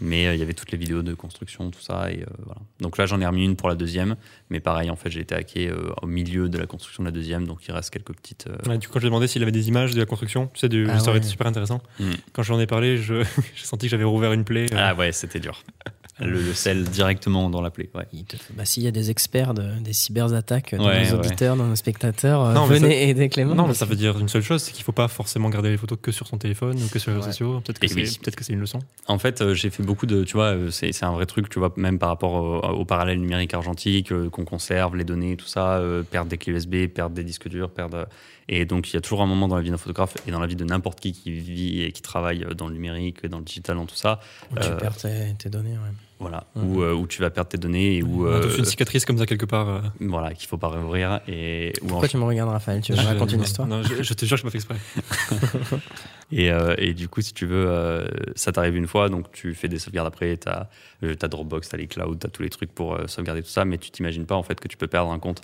mais 0.02 0.26
euh, 0.28 0.34
il 0.34 0.40
y 0.40 0.44
avait 0.44 0.54
toutes 0.54 0.72
les 0.72 0.78
vidéos 0.78 1.04
de 1.04 1.14
construction, 1.14 1.70
tout 1.70 1.82
ça. 1.82 2.12
Et 2.12 2.22
euh, 2.22 2.26
voilà. 2.46 2.62
Donc 2.80 2.98
là, 2.98 3.06
j'en 3.06 3.22
ai 3.22 3.26
remis 3.28 3.46
une 3.46 3.56
pour 3.56 3.70
la 3.70 3.76
deuxième, 3.76 4.16
mais 4.50 4.60
pareil, 4.60 4.90
en 4.90 4.96
fait, 4.96 5.10
j'ai 5.12 5.20
été 5.20 5.36
hacké 5.36 5.70
euh, 5.70 5.92
au 6.02 6.08
milieu 6.08 6.50
de 6.50 6.58
la 6.58 6.66
construction 6.66 7.04
de 7.04 7.08
la 7.10 7.12
deuxième, 7.14 7.46
donc 7.46 7.60
il 7.68 7.72
reste 7.72 7.92
quelques 7.92 8.14
petites. 8.16 8.48
euh, 8.48 8.58
Ouais, 8.70 8.78
du 8.80 8.88
coup, 8.88 8.94
quand 8.94 9.00
j'ai 9.00 9.08
demandé 9.08 9.28
s'il 9.28 9.44
avait 9.44 9.52
des 9.52 9.68
images 9.68 9.94
de 9.94 10.00
la 10.00 10.06
construction, 10.08 10.50
tu 10.54 10.60
sais, 10.62 10.70
du, 10.70 10.88
Ah 10.90 10.98
ça 10.98 11.04
aurait 11.06 11.14
ouais. 11.14 11.18
été 11.20 11.28
super 11.28 11.46
intéressant. 11.48 11.82
Mm. 12.00 12.12
Quand 12.34 12.42
j'en 12.44 12.60
ai 12.60 12.66
parlé, 12.68 12.98
je- 12.98 13.24
j'ai 13.56 13.66
senti 13.66 13.86
que 13.86 13.92
j'avais 13.92 14.04
rouvert 14.04 14.34
une 14.34 14.44
plaie. 14.46 14.66
euh, 14.74 14.78
Ah 14.78 14.96
ouais, 14.96 15.12
c'était 15.12 15.40
dur. 15.40 15.62
Le, 16.20 16.42
le 16.42 16.54
sel 16.54 16.84
directement 16.84 17.50
dans 17.50 17.62
l'appli. 17.62 17.90
Ouais. 17.96 18.06
Il 18.14 18.26
te- 18.26 18.36
bah, 18.54 18.66
S'il 18.66 18.84
y 18.84 18.88
a 18.88 18.92
des 18.92 19.10
experts 19.10 19.54
de- 19.54 19.80
des 19.80 19.94
cyberattaques 19.94 20.76
dans 20.76 20.86
Ouais, 20.88 21.06
nos 21.06 21.18
ouais. 21.18 21.26
auditeurs, 21.26 21.56
dans 21.56 21.66
nos 21.68 21.76
spectateurs, 21.76 22.42
euh, 22.42 22.54
Non, 22.54 22.66
venez 22.66 23.10
aider 23.10 23.30
Clément. 23.30 23.56
Non, 23.56 23.68
mais 23.68 23.74
ça 23.74 23.86
veut 23.86 23.96
dire 23.96 24.18
une 24.20 24.28
seule 24.28 24.42
chose, 24.42 24.62
c'est 24.62 24.72
qu'il 24.72 24.84
faut 24.84 24.92
pas 24.92 25.08
forcément 25.08 25.50
garder 25.50 25.70
les 25.70 25.78
photos 25.78 25.98
que 26.02 26.12
sur 26.12 26.28
son 26.28 26.38
téléphone 26.38 26.78
ou 26.82 26.88
que 26.90 27.00
sur 27.00 27.12
les 27.12 27.16
réseaux 27.18 27.28
Ouais. 27.28 27.32
sociaux. 27.34 27.62
Peut-être 27.62 27.80
que 27.80 27.88
c'est 27.88 27.96
oui. 27.96 28.18
peut-être 28.22 28.36
que 28.36 28.44
c'est 28.44 28.54
une 28.54 28.60
leçon. 28.60 28.80
En 29.08 29.20
fait, 29.20 29.42
euh, 29.42 29.54
j'ai 29.54 29.70
fait 29.70 29.84
beaucoup 29.84 30.06
de, 30.06 30.24
tu 30.24 30.34
vois, 30.34 30.56
euh, 30.56 30.72
c'est 30.72 30.92
c'est 30.92 31.06
un 31.06 31.12
vrai 31.12 31.26
truc, 31.26 31.50
tu 31.50 31.60
vois, 31.60 31.74
même 31.78 32.00
par 32.00 32.10
rapport 32.10 32.34
au, 32.34 32.58
au 32.82 32.86
parallèle 32.86 33.20
numérique 33.20 33.54
argentique, 33.54 34.12
euh, 34.12 34.30
qu'on 34.30 34.46
conserve 34.46 34.96
les 34.96 35.04
données, 35.04 35.36
tout 35.38 35.48
ça, 35.48 35.78
euh, 35.78 36.04
perdre 36.04 36.30
des 36.30 36.38
clés 36.38 36.54
USB, 36.54 36.88
perdre 36.88 37.16
des 37.16 37.24
disques 37.24 37.48
durs, 37.48 37.70
perdre. 37.70 38.08
Et 38.52 38.66
donc, 38.66 38.90
il 38.90 38.96
y 38.96 38.98
a 38.98 39.02
toujours 39.02 39.22
un 39.22 39.28
moment 39.28 39.48
dans 39.48 39.56
la 39.56 39.62
vie 39.62 39.70
d'un 39.70 39.78
photographe 39.78 40.16
et 40.28 40.32
dans 40.32 40.40
la 40.40 40.48
vie 40.48 40.56
de 40.56 40.64
n'importe 40.66 41.00
qui 41.00 41.14
qui 41.14 41.32
vit 41.32 41.84
et 41.84 41.92
qui 41.92 42.02
travaille 42.02 42.46
dans 42.58 42.68
le 42.68 42.74
numérique, 42.74 43.26
dans 43.28 43.38
le 43.38 43.44
digital, 43.44 43.76
dans 43.76 43.86
tout 43.86 43.96
ça, 43.96 44.20
Où 44.52 44.56
tu 44.58 44.68
Euh, 44.68 44.76
perds 44.76 44.98
tes, 44.98 45.36
tes 45.38 45.50
données. 45.50 45.74
ouais. 45.78 45.94
voilà, 46.22 46.44
Mhm. 46.56 46.64
où, 46.76 46.82
euh, 46.82 46.94
où 46.94 47.08
tu 47.08 47.22
vas 47.22 47.30
perdre 47.30 47.50
tes 47.50 47.58
données 47.60 47.96
et 47.98 48.04
où, 48.04 48.26
euh, 48.28 48.58
une 48.58 48.66
cicatrice 48.66 49.06
comme 49.06 49.18
ça 49.20 49.26
quelque 49.28 49.46
part. 49.46 49.70
euh. 49.70 49.80
voilà, 50.02 50.34
qu'il 50.34 50.48
faut 50.50 50.58
pas 50.58 50.68
réouvrir 50.68 51.22
et 51.30 51.72
où 51.82 51.86
en 51.86 51.90
Pourquoi 51.90 52.08
tu 52.10 52.18
me 52.18 52.24
regardes, 52.24 52.50
Raphaël? 52.50 52.82
Tu 52.82 52.92
veux 52.92 52.98
que 52.98 53.04
je 53.04 53.08
Je- 53.08 53.14
raconte 53.14 53.32
une 53.32 53.42
histoire? 53.44 53.68
Non, 53.68 53.84
je, 53.84 54.02
je 54.04 54.14
te 54.16 54.26
jure 54.26 54.36
que 54.42 54.42
je 54.42 54.44
pas 54.44 54.50
fait 54.52 54.58
exprès. 54.58 55.80
Et, 56.32 56.52
euh, 56.52 56.76
et 56.78 56.94
du 56.94 57.08
coup, 57.08 57.22
si 57.22 57.34
tu 57.34 57.48
veux, 57.48 57.66
euh, 57.68 58.08
ça 58.36 58.52
t'arrive 58.52 58.76
une 58.76 58.86
fois, 58.86 59.10
donc 59.10 59.32
tu 59.32 59.56
fais 59.56 59.68
des 59.68 59.80
sauvegardes 59.80 60.08
après, 60.08 60.38
tu 60.38 60.48
as, 60.48 61.28
Dropbox, 61.28 61.70
tu 61.70 61.76
as 61.76 61.78
les 61.80 61.88
clouds, 61.88 62.16
tu 62.22 62.28
as 62.28 62.30
tous 62.30 62.44
les 62.44 62.50
trucs 62.52 62.72
pour 62.72 62.94
euh, 62.94 63.08
sauvegarder 63.08 63.42
tout 63.42 63.50
ça, 63.50 63.66
mais 63.66 63.80
tu 63.80 63.90
t'imagines 63.90 64.28
pas 64.28 64.36
en 64.36 64.44
fait 64.44 64.60
que 64.60 64.68
tu 64.68 64.78
peux 64.78 64.86
perdre 64.86 65.12
un 65.12 65.18
compte, 65.18 65.42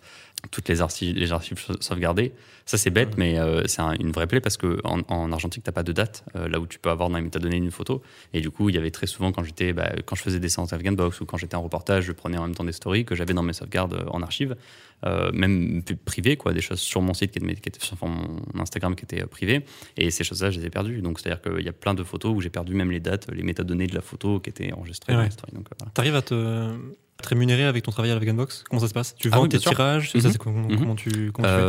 toutes 0.52 0.70
les 0.70 0.82
archives, 0.82 1.16
les 1.16 1.32
archives 1.32 1.60
sau- 1.60 1.76
sauvegardées. 1.80 2.34
Ça, 2.68 2.78
c'est 2.78 2.90
bête, 2.90 3.18
mais 3.18 3.38
euh, 3.38 3.64
c'est 3.68 3.82
un- 3.82 3.94
une 3.94 4.12
vraie 4.12 4.26
plaie 4.28 4.42
parce 4.42 4.58
qu'en 4.58 4.78
en, 4.86 5.02
en 5.08 5.32
argentique, 5.32 5.64
tu 5.64 5.72
pas 5.72 5.84
de 5.84 5.92
date, 5.92 6.24
euh, 6.36 6.48
là 6.48 6.60
où 6.60 6.66
tu 6.66 6.80
peux 6.80 6.90
avoir 6.90 7.10
dans 7.10 7.18
les 7.18 7.24
métadonnées 7.24 7.58
une 7.58 7.70
photo. 7.72 8.02
Et 8.34 8.42
du 8.42 8.50
coup, 8.50 8.70
il 8.70 8.76
y 8.76 8.78
avait 8.78 8.90
très 8.92 9.06
souvent, 9.08 9.32
quand, 9.32 9.44
j'étais, 9.44 9.72
bah, 9.74 9.92
quand 10.06 10.16
je 10.16 10.24
faisais 10.24 10.40
des 10.40 10.50
séances 10.50 10.74
Afghanbox 10.74 11.22
ou 11.22 11.26
quand 11.26 11.38
j'étais 11.38 11.56
en 11.56 11.62
reportage, 11.62 12.06
je 12.06 12.12
prenais 12.12 12.38
en 12.38 12.44
même 12.44 12.56
temps 12.56 12.64
des 12.64 12.72
stories 12.72 13.06
que 13.06 13.14
j'avais 13.16 13.34
dans 13.36 13.44
mes 13.44 13.54
sauvegardes 13.54 13.94
euh, 13.94 14.06
en 14.10 14.22
archive, 14.24 14.56
euh, 15.06 15.32
même 15.32 15.84
privées, 16.06 16.38
quoi, 16.38 16.54
des 16.54 16.62
choses 16.62 16.80
sur 16.80 17.02
mon 17.02 17.14
site 17.14 17.32
qui 17.32 17.40
étaient 17.40 17.80
sur 17.80 17.98
mon 18.08 18.40
Instagram 18.60 18.96
qui 18.96 19.04
étaient 19.06 19.22
euh, 19.22 19.28
privées. 19.28 19.64
Et 19.98 20.10
ces 20.10 20.24
choses-là, 20.24 20.50
je 20.50 20.60
les 20.60 20.66
ai 20.66 20.70
perdues. 20.72 21.02
Donc, 21.02 21.20
c'est-à-dire 21.20 21.42
qu'il 21.42 21.64
y 21.64 21.70
a 21.70 21.74
plein 21.74 21.94
de 21.94 22.04
photos 22.04 22.34
où 22.36 22.42
j'ai 22.42 22.50
perdu 22.50 22.74
même 22.74 22.90
les 22.90 23.00
dates, 23.00 23.28
les 23.32 23.44
métadonnées 23.44 23.88
de 23.88 23.94
la 23.96 24.02
photo 24.02 24.40
qui 24.40 24.50
étaient 24.50 24.74
enregistrées 24.74 25.14
dans 25.14 25.20
Ouais. 25.20 25.26
les 25.26 25.32
stories. 25.32 25.54
Donc, 25.54 25.68
euh, 25.72 25.76
voilà. 25.78 25.92
T'arrives 25.94 26.16
à 26.16 26.22
te, 26.24 26.74
te 27.26 27.30
rémunérer 27.30 27.64
avec 27.66 27.84
ton 27.84 27.92
travail 27.92 28.12
à 28.12 28.14
la 28.14 28.20
Veganbox 28.20 28.64
Comment 28.70 28.80
ça 28.82 28.88
se 28.88 28.94
passe? 28.94 29.16
Tu 29.16 29.30
Ah 29.32 29.36
vends 29.38 29.44
oui, 29.44 29.50
tes 29.50 29.60
sûr. 29.60 29.72
tirages 29.72 30.12
ça, 30.12 30.18
Mhm. 30.20 30.32
c'est 30.32 30.38
comment, 30.38 30.68
Mhm. 30.70 30.78
comment 30.80 30.96
tu, 30.96 31.32
comment 31.34 31.48
tu 31.48 31.54
fais? 31.54 31.60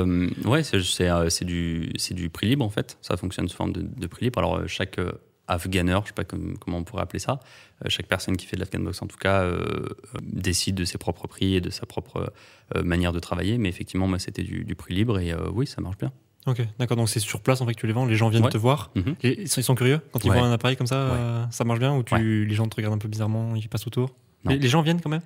Euh, 0.47 0.49
ouais, 0.51 0.63
c'est 0.63 0.83
c'est, 0.83 1.09
euh, 1.11 1.29
c'est 1.31 1.45
du, 1.45 1.91
prix 2.33 2.47
libre 2.49 2.65
en 2.65 2.71
fait. 2.71 2.99
Ça 3.03 3.17
fonctionne 3.17 3.49
sous 3.49 3.57
forme 3.57 3.73
de, 3.73 3.83
de 3.83 4.07
prix 4.07 4.25
libre. 4.27 4.39
Alors, 4.39 4.57
euh, 4.59 4.67
chaque 4.67 4.99
euh, 4.99 5.11
Afghaner, 5.49 5.99
je 6.03 6.09
sais 6.09 6.13
pas 6.13 6.25
comme- 6.25 6.59
comment 6.59 6.79
on 6.79 6.85
pourrait 6.85 7.03
appeler 7.03 7.21
ça, 7.21 7.39
euh, 7.85 7.89
chaque 7.89 8.07
personne 8.07 8.37
qui 8.37 8.47
fait 8.47 8.57
de 8.57 8.61
l'Afghanbox 8.63 9.01
en 9.03 9.07
tout 9.07 9.17
cas 9.17 9.43
euh, 9.43 9.59
euh, 9.61 9.87
décide 10.23 10.75
de 10.75 10.85
ses 10.85 10.99
propres 10.99 11.29
prix 11.29 11.55
et 11.55 11.61
de 11.61 11.71
sa 11.71 11.87
propre 11.87 12.33
euh, 12.75 12.83
manière 12.83 13.13
de 13.13 13.21
travailler. 13.21 13.57
Mais 13.59 13.69
effectivement, 13.69 14.09
moi, 14.09 14.19
c'était 14.19 14.43
du, 14.43 14.65
du 14.65 14.75
prix 14.75 14.95
libre 14.95 15.19
et 15.21 15.33
euh, 15.33 15.49
oui, 15.53 15.67
ça 15.69 15.81
marche 15.81 15.99
bien. 15.99 16.11
Ok, 16.49 16.63
d'accord. 16.79 16.97
Donc 16.97 17.09
c'est 17.09 17.19
sur 17.21 17.41
place 17.41 17.61
en 17.61 17.67
fait 17.67 17.75
que 17.75 17.81
tu 17.81 17.87
les 17.89 17.93
vends. 17.93 18.07
Les 18.07 18.15
gens 18.17 18.29
viennent 18.29 18.45
Ouais. 18.45 18.51
te 18.51 18.59
voir. 18.59 18.91
Et 19.23 19.43
ils 19.43 19.49
sont, 19.49 19.61
ils 19.61 19.65
sont 19.65 19.75
curieux 19.75 20.01
quand 20.13 20.25
ils 20.25 20.31
Ouais. 20.31 20.37
voient 20.39 20.47
un 20.47 20.53
appareil 20.53 20.77
comme 20.77 20.87
ça. 20.87 21.07
Ouais. 21.07 21.13
euh, 21.17 21.45
ça 21.51 21.65
marche 21.65 21.79
bien 21.81 21.95
ou 21.97 22.03
tu, 22.05 22.45
les 22.45 22.55
gens 22.55 22.67
te 22.69 22.77
regardent 22.77 22.95
un 22.95 22.99
peu 22.99 23.09
bizarrement, 23.09 23.55
ils 23.57 23.69
passent 23.69 23.87
autour? 23.87 24.15
Les, 24.45 24.69
gens 24.69 24.83
viennent 24.83 25.01
quand 25.01 25.11
même? 25.11 25.23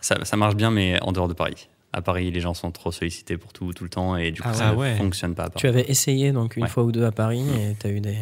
Ça, 0.00 0.24
ça 0.24 0.36
marche 0.36 0.54
bien, 0.56 0.70
mais 0.70 1.00
en 1.02 1.12
dehors 1.12 1.28
de 1.28 1.34
Paris. 1.34 1.68
À 1.92 2.02
Paris, 2.02 2.30
les 2.30 2.40
gens 2.40 2.54
sont 2.54 2.72
trop 2.72 2.90
sollicités 2.90 3.36
pour 3.38 3.52
tout, 3.52 3.72
tout 3.72 3.84
le 3.84 3.90
temps 3.90 4.16
et 4.16 4.32
du 4.32 4.42
coup, 4.42 4.48
Ah 4.50 4.54
ça 4.54 4.74
ouais. 4.74 4.92
ne 4.92 4.96
fonctionne 4.96 5.34
pas 5.34 5.44
à 5.44 5.50
Paris. 5.50 5.60
Tu 5.60 5.66
avais 5.68 5.84
essayé 5.88 6.32
donc 6.32 6.56
une 6.56 6.64
Ouais. 6.64 6.68
fois 6.68 6.82
ou 6.82 6.90
deux 6.92 7.04
à 7.04 7.12
Paris 7.12 7.44
et 7.48 7.76
tu 7.78 7.86
as 7.86 7.90
eu 7.90 8.00
des. 8.00 8.16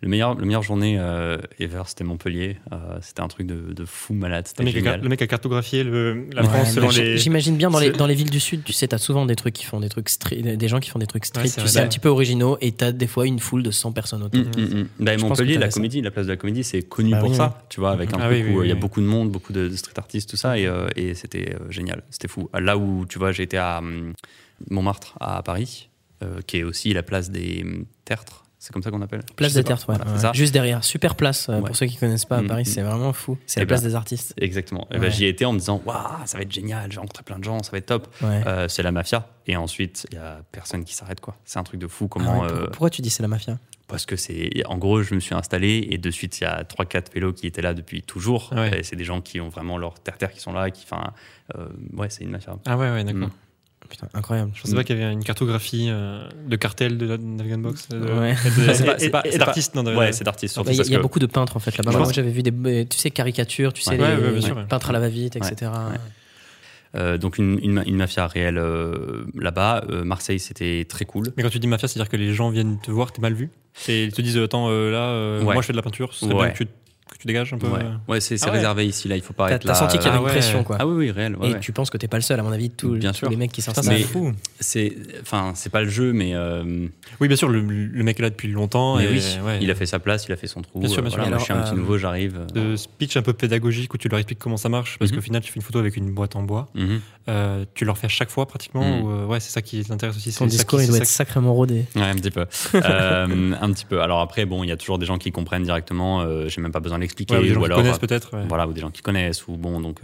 Le 0.00 0.08
meilleur, 0.08 0.36
le 0.36 0.44
meilleure 0.46 0.62
journée 0.62 0.96
euh, 0.96 1.38
ever, 1.58 1.82
c'était 1.86 2.04
Montpellier. 2.04 2.58
Euh, 2.72 2.98
c'était 3.00 3.20
un 3.20 3.26
truc 3.26 3.48
de, 3.48 3.72
de 3.72 3.84
fou 3.84 4.14
malade. 4.14 4.44
Le 4.44 4.48
C'était 4.48 4.62
mec, 4.62 4.74
a, 4.76 4.78
génial. 4.78 5.00
le 5.02 5.08
mec 5.08 5.20
a 5.22 5.26
cartographié 5.26 5.82
le, 5.82 6.28
la 6.32 6.42
Ouais, 6.42 6.48
France 6.48 6.72
selon 6.74 6.90
les. 6.90 7.18
J'imagine 7.18 7.56
bien 7.56 7.68
dans 7.68 7.80
les, 7.80 7.90
dans 7.90 8.06
les 8.06 8.14
villes 8.14 8.30
du 8.30 8.38
sud, 8.38 8.62
tu 8.62 8.72
sais, 8.72 8.86
t'as 8.86 8.98
souvent 8.98 9.26
des 9.26 9.34
trucs 9.34 9.54
qui 9.54 9.64
font 9.64 9.80
des 9.80 9.88
trucs 9.88 10.08
street, 10.08 10.56
des 10.56 10.68
gens 10.68 10.78
qui 10.78 10.90
font 10.90 11.00
des 11.00 11.08
trucs 11.08 11.24
street, 11.24 11.42
Ouais, 11.42 11.48
c'est 11.48 11.54
tu 11.56 11.60
vrai. 11.62 11.68
sais, 11.70 11.80
un 11.80 11.88
petit 11.88 11.98
peu 11.98 12.08
originaux 12.10 12.56
et 12.60 12.70
t'as 12.70 12.92
des 12.92 13.08
fois 13.08 13.26
une 13.26 13.40
foule 13.40 13.64
de 13.64 13.72
100 13.72 13.90
personnes 13.90 14.22
autour. 14.22 14.40
Mm, 14.40 14.60
mm, 14.60 14.80
mm. 14.82 14.88
Bah, 15.00 15.12
Je 15.16 15.20
pense 15.20 15.30
Montpellier, 15.30 15.58
la 15.58 15.68
ça. 15.68 15.74
comédie, 15.74 16.00
la 16.00 16.12
place 16.12 16.26
de 16.26 16.30
la 16.30 16.36
comédie, 16.36 16.62
c'est 16.62 16.82
connu 16.82 17.10
Bah 17.10 17.18
pour 17.18 17.30
oui, 17.30 17.36
ça, 17.36 17.64
tu 17.68 17.80
vois, 17.80 17.90
avec 17.90 18.12
un 18.14 18.18
Ah 18.20 18.28
truc 18.28 18.44
oui, 18.46 18.54
où 18.54 18.62
il 18.62 18.68
y 18.68 18.72
a 18.72 18.76
beaucoup 18.76 19.00
de 19.00 19.06
monde, 19.06 19.32
beaucoup 19.32 19.52
de, 19.52 19.66
de 19.68 19.74
street 19.74 19.94
artistes, 19.98 20.30
tout 20.30 20.36
ça, 20.36 20.56
et, 20.58 20.66
euh, 20.68 20.86
et 20.94 21.14
c'était 21.14 21.56
euh, 21.60 21.70
génial, 21.72 22.04
c'était 22.10 22.28
fou. 22.28 22.48
Là 22.56 22.78
où, 22.78 23.04
tu 23.08 23.18
vois, 23.18 23.32
j'ai 23.32 23.42
été 23.42 23.58
à 23.58 23.78
hum, 23.78 24.12
Montmartre, 24.70 25.16
à 25.18 25.42
Paris, 25.42 25.88
qui 26.46 26.58
est 26.58 26.62
aussi 26.62 26.92
la 26.92 27.02
place 27.02 27.30
des 27.32 27.62
hum, 27.64 27.84
tertres, 28.04 28.44
c'est 28.58 28.72
comme 28.72 28.82
ça 28.82 28.90
qu'on 28.90 29.02
appelle 29.02 29.22
Place 29.36 29.54
des. 29.54 29.62
Tertres, 29.64 29.88
ouais. 29.88 29.96
Voilà. 30.04 30.32
Juste 30.32 30.52
derrière. 30.52 30.82
Super 30.84 31.14
place, 31.14 31.48
euh, 31.48 31.60
Ouais. 31.60 31.66
pour 31.66 31.76
ceux 31.76 31.86
qui 31.86 31.96
connaissent 31.96 32.24
pas 32.24 32.38
à 32.38 32.42
Mm, 32.42 32.46
Paris, 32.48 32.62
mm. 32.62 32.66
c'est 32.66 32.82
vraiment 32.82 33.12
fou. 33.12 33.38
C'est 33.46 33.60
Eh 33.60 33.62
la 33.62 33.66
place 33.66 33.82
ben, 33.82 33.88
des 33.88 33.94
artistes. 33.94 34.34
Exactement. 34.40 34.86
Et 34.92 34.98
ben. 34.98 35.10
J'y 35.10 35.26
étais 35.26 35.44
en 35.44 35.52
me 35.52 35.58
disant, 35.58 35.80
waouh, 35.84 35.98
ça 36.26 36.36
va 36.38 36.42
être 36.42 36.52
génial, 36.52 36.90
j'ai 36.92 36.98
rencontré 37.00 37.22
plein 37.22 37.38
de 37.38 37.44
gens, 37.44 37.62
ça 37.62 37.70
va 37.72 37.78
être 37.78 37.86
top. 37.86 38.08
Ouais. 38.22 38.42
Euh, 38.46 38.68
c'est 38.68 38.82
la 38.82 38.92
mafia. 38.92 39.28
Et 39.46 39.56
ensuite, 39.56 40.06
il 40.10 40.16
y 40.16 40.18
a 40.18 40.40
personne 40.52 40.84
qui 40.84 40.94
s'arrête, 40.94 41.20
quoi. 41.20 41.36
C'est 41.44 41.58
un 41.58 41.62
truc 41.64 41.80
de 41.80 41.86
fou. 41.86 42.04
Ah 42.06 42.08
Comment 42.10 42.44
euh, 42.44 42.66
Pourquoi 42.66 42.90
tu 42.90 43.00
dis 43.02 43.10
c'est 43.10 43.22
la 43.22 43.28
mafia? 43.28 43.58
Parce 43.86 44.04
que 44.04 44.16
c'est. 44.16 44.50
En 44.66 44.76
gros, 44.76 45.02
je 45.02 45.14
me 45.14 45.20
suis 45.20 45.34
installé 45.34 45.86
et 45.90 45.96
de 45.96 46.10
suite, 46.10 46.40
il 46.40 46.44
y 46.44 46.46
a 46.46 46.62
3-4 46.64 47.12
vélos 47.14 47.32
qui 47.32 47.46
étaient 47.46 47.62
là 47.62 47.72
depuis 47.72 48.02
toujours. 48.02 48.52
Ouais. 48.52 48.82
C'est 48.82 48.96
des 48.96 49.04
gens 49.04 49.22
qui 49.22 49.40
ont 49.40 49.48
vraiment 49.48 49.78
leur 49.78 49.98
terre-terre 50.00 50.30
qui 50.30 50.40
sont 50.40 50.52
là. 50.52 50.70
Qui, 50.70 50.84
enfin, 50.84 51.14
euh, 51.56 51.68
ouais, 51.94 52.10
c'est 52.10 52.22
une 52.24 52.30
mafia. 52.30 52.56
Ah 52.66 52.76
ouais, 52.76 52.90
ouais, 52.90 53.04
d'accord. 53.04 53.28
Mm. 53.28 53.32
Putain, 53.88 54.06
incroyable. 54.14 54.50
Je 54.54 54.60
pensais 54.62 54.74
pas 54.74 54.84
qu'il 54.84 54.98
y 54.98 55.02
avait 55.02 55.12
une 55.12 55.24
cartographie 55.24 55.86
euh, 55.88 56.28
de 56.46 56.56
cartel 56.56 56.98
de 56.98 57.06
la 57.06 57.16
Navigant 57.16 57.58
Box. 57.58 57.88
euh, 57.94 58.20
Ouais. 58.20 58.32
et 58.32 58.50
de- 58.68 58.72
C'est 58.98 59.10
pas- 59.10 59.22
d'artistes, 59.22 59.74
non, 59.74 59.84
Ouais, 59.96 60.12
c'est 60.12 60.24
d'artistes 60.24 60.54
Bah, 60.56 60.62
surtout. 60.64 60.70
Il 60.70 60.74
y 60.74 60.76
a, 60.76 60.78
parce 60.80 60.88
il 60.88 60.92
y 60.92 60.94
a 60.94 60.98
que- 60.98 61.02
beaucoup 61.02 61.18
de 61.18 61.26
peintres 61.26 61.56
en 61.56 61.60
fait 61.60 61.76
là-bas. 61.76 61.96
Moi 61.98 62.12
j'avais 62.12 62.30
vu 62.30 62.42
des, 62.42 62.86
tu 62.86 62.98
sais, 62.98 63.10
caricatures, 63.10 63.72
tu 63.72 63.80
sais, 63.82 63.92
Ouais. 63.92 63.96
les 63.96 64.02
Ouais, 64.02 64.16
ouais, 64.26 64.32
bien 64.32 64.40
sûr, 64.42 64.56
ouais. 64.56 64.64
peintres 64.68 64.90
à 64.90 64.92
la 64.92 65.00
va-vite, 65.00 65.36
Ouais, 65.40 65.48
etc. 65.48 65.70
ouais. 65.72 65.98
Euh, 66.94 67.18
donc, 67.18 67.36
une, 67.36 67.58
une, 67.62 67.82
une 67.86 67.96
mafia 67.96 68.26
réelle 68.26 68.56
euh, 68.56 69.24
là-bas. 69.34 69.84
Euh, 69.90 70.04
Marseille, 70.04 70.38
c'était 70.40 70.86
très 70.88 71.04
cool. 71.04 71.26
Mais 71.36 71.42
quand 71.42 71.50
tu 71.50 71.58
dis 71.58 71.66
mafia, 71.66 71.86
c'est-à-dire 71.86 72.10
que 72.10 72.16
les 72.16 72.32
gens 72.32 72.48
viennent 72.48 72.78
te 72.80 72.90
voir, 72.90 73.12
t'es 73.12 73.20
mal 73.20 73.34
vu? 73.34 73.50
Et 73.88 74.04
ils 74.04 74.12
te 74.12 74.22
disent, 74.22 74.38
attends, 74.38 74.68
euh, 74.70 74.90
là, 74.90 75.08
euh, 75.10 75.38
Ouais. 75.40 75.52
moi 75.52 75.60
je 75.62 75.66
fais 75.66 75.72
de 75.74 75.76
la 75.78 75.82
peinture, 75.82 76.14
ce 76.14 76.20
serait 76.20 76.34
Ouais. 76.34 76.44
bien 76.46 76.50
que 76.50 76.64
tu, 76.64 76.68
que 77.18 77.22
tu 77.22 77.26
dégages 77.26 77.52
un 77.52 77.58
peu. 77.58 77.66
Ouais, 77.66 77.80
euh. 77.82 77.96
ouais 78.12 78.20
c'est 78.20 78.36
Ah 78.42 78.46
ouais. 78.46 78.52
réservé 78.52 78.86
ici. 78.86 79.08
Là, 79.08 79.16
il 79.16 79.22
faut 79.22 79.32
pas 79.32 79.48
T'as 79.48 79.56
être 79.56 79.64
t'as 79.66 79.74
senti 79.74 79.98
qu'il 79.98 80.06
y 80.06 80.08
avait 80.08 80.18
Ah 80.18 80.20
une 80.20 80.26
ouais. 80.26 80.30
pression 80.32 80.62
quoi. 80.62 80.76
Ah 80.78 80.86
oui, 80.86 80.94
oui, 80.94 81.10
réel. 81.10 81.34
ouais, 81.36 81.50
Et 81.50 81.52
ouais. 81.54 81.60
tu 81.60 81.72
penses 81.72 81.90
que 81.90 81.96
t'es 81.96 82.06
pas 82.08 82.16
le 82.16 82.22
seul, 82.22 82.38
à 82.38 82.42
mon 82.44 82.52
avis, 82.52 82.70
tous, 82.70 82.96
Bien 82.96 83.10
tous 83.10 83.18
sûr. 83.18 83.30
les 83.30 83.36
mecs 83.36 83.50
qui 83.52 83.60
s'installent. 83.60 83.84
c'est 83.84 83.90
Mais- 83.90 84.02
fou. 84.02 84.32
C'est, 84.60 84.96
enfin, 85.20 85.52
c'est 85.54 85.70
pas 85.70 85.82
le 85.82 85.88
jeu, 85.88 86.12
mais 86.12 86.34
euh, 86.34 86.86
Oui, 87.20 87.28
bien 87.28 87.36
sûr, 87.36 87.48
le, 87.48 87.60
le 87.60 88.04
mec 88.04 88.18
est 88.20 88.22
là 88.22 88.30
depuis 88.30 88.48
longtemps. 88.48 88.96
mais 88.98 89.04
et, 89.04 89.08
oui, 89.08 89.22
ouais. 89.44 89.58
il 89.60 89.70
a 89.70 89.74
fait 89.74 89.86
sa 89.86 89.98
place, 89.98 90.26
il 90.26 90.32
a 90.32 90.36
fait 90.36 90.46
son 90.46 90.62
trou. 90.62 90.78
Bien 90.78 90.88
sûr, 90.88 90.98
euh, 90.98 91.02
bien 91.02 91.10
sûr. 91.10 91.16
voilà, 91.18 91.30
moi, 91.30 91.36
Alors, 91.36 91.40
je 91.40 91.44
suis 91.44 91.52
un 91.52 91.62
petit 91.62 91.72
euh, 91.74 91.76
nouveau, 91.82 91.98
j'arrive. 91.98 92.46
de 92.54 92.76
speech 92.76 93.16
un 93.16 93.22
peu 93.22 93.32
pédagogique 93.32 93.92
où 93.94 93.98
tu 93.98 94.08
leur 94.08 94.18
expliques 94.20 94.38
comment 94.38 94.56
ça 94.56 94.68
marche, 94.68 94.96
parce 94.98 95.10
Mhm. 95.10 95.16
qu'au 95.16 95.22
final, 95.22 95.42
tu 95.42 95.50
fais 95.52 95.56
une 95.56 95.62
photo 95.62 95.80
avec 95.80 95.96
une 95.96 96.10
boîte 96.12 96.36
en 96.36 96.42
bois. 96.44 96.68
Mhm. 96.74 97.00
Euh, 97.28 97.64
tu 97.74 97.84
leur 97.84 97.98
fais 97.98 98.06
à 98.06 98.08
chaque 98.08 98.30
fois 98.30 98.46
pratiquement. 98.46 98.82
Mhm. 98.82 99.02
ou, 99.04 99.10
euh, 99.10 99.26
ouais, 99.26 99.38
c'est 99.40 99.50
ça 99.50 99.60
qui 99.62 99.84
t'intéresse 99.84 100.16
aussi. 100.16 100.30
Ton 100.32 100.44
ça 100.44 100.46
discours, 100.46 100.78
qui- 100.78 100.86
il 100.86 100.88
doit 100.88 100.96
être 100.98 101.04
sacrément 101.06 101.52
rodé. 101.54 101.84
Ouais, 101.94 102.02
un 102.02 102.14
petit 102.14 102.30
peu. 102.30 102.46
Euh, 102.74 103.54
un 103.60 103.72
petit 103.72 103.84
peu. 103.84 104.00
Alors 104.00 104.20
après, 104.20 104.46
bon, 104.46 104.64
il 104.64 104.68
y 104.68 104.72
a 104.72 104.76
toujours 104.76 104.98
des 104.98 105.06
gens 105.06 105.18
qui 105.18 105.30
comprennent 105.30 105.62
directement. 105.64 106.22
euh, 106.22 106.48
J'ai 106.48 106.60
même 106.60 106.72
pas 106.72 106.80
besoin 106.80 106.98
de 106.98 107.02
l'expliquer. 107.02 107.34
ouais, 107.34 107.40
ou 107.40 107.42
des 107.44 107.48
gens 107.52 107.60
ou 107.60 107.64
qui 107.64 107.66
alors, 107.66 107.78
connaissent 107.78 107.98
peut-être. 107.98 108.34
ouais. 108.36 108.44
voilà, 108.48 108.66
ou 108.66 108.72
des 108.72 108.80
gens 108.80 108.90
qui 108.90 109.02
connaissent. 109.02 109.46
Ou 109.46 109.56
bon, 109.56 109.80
donc 109.80 110.00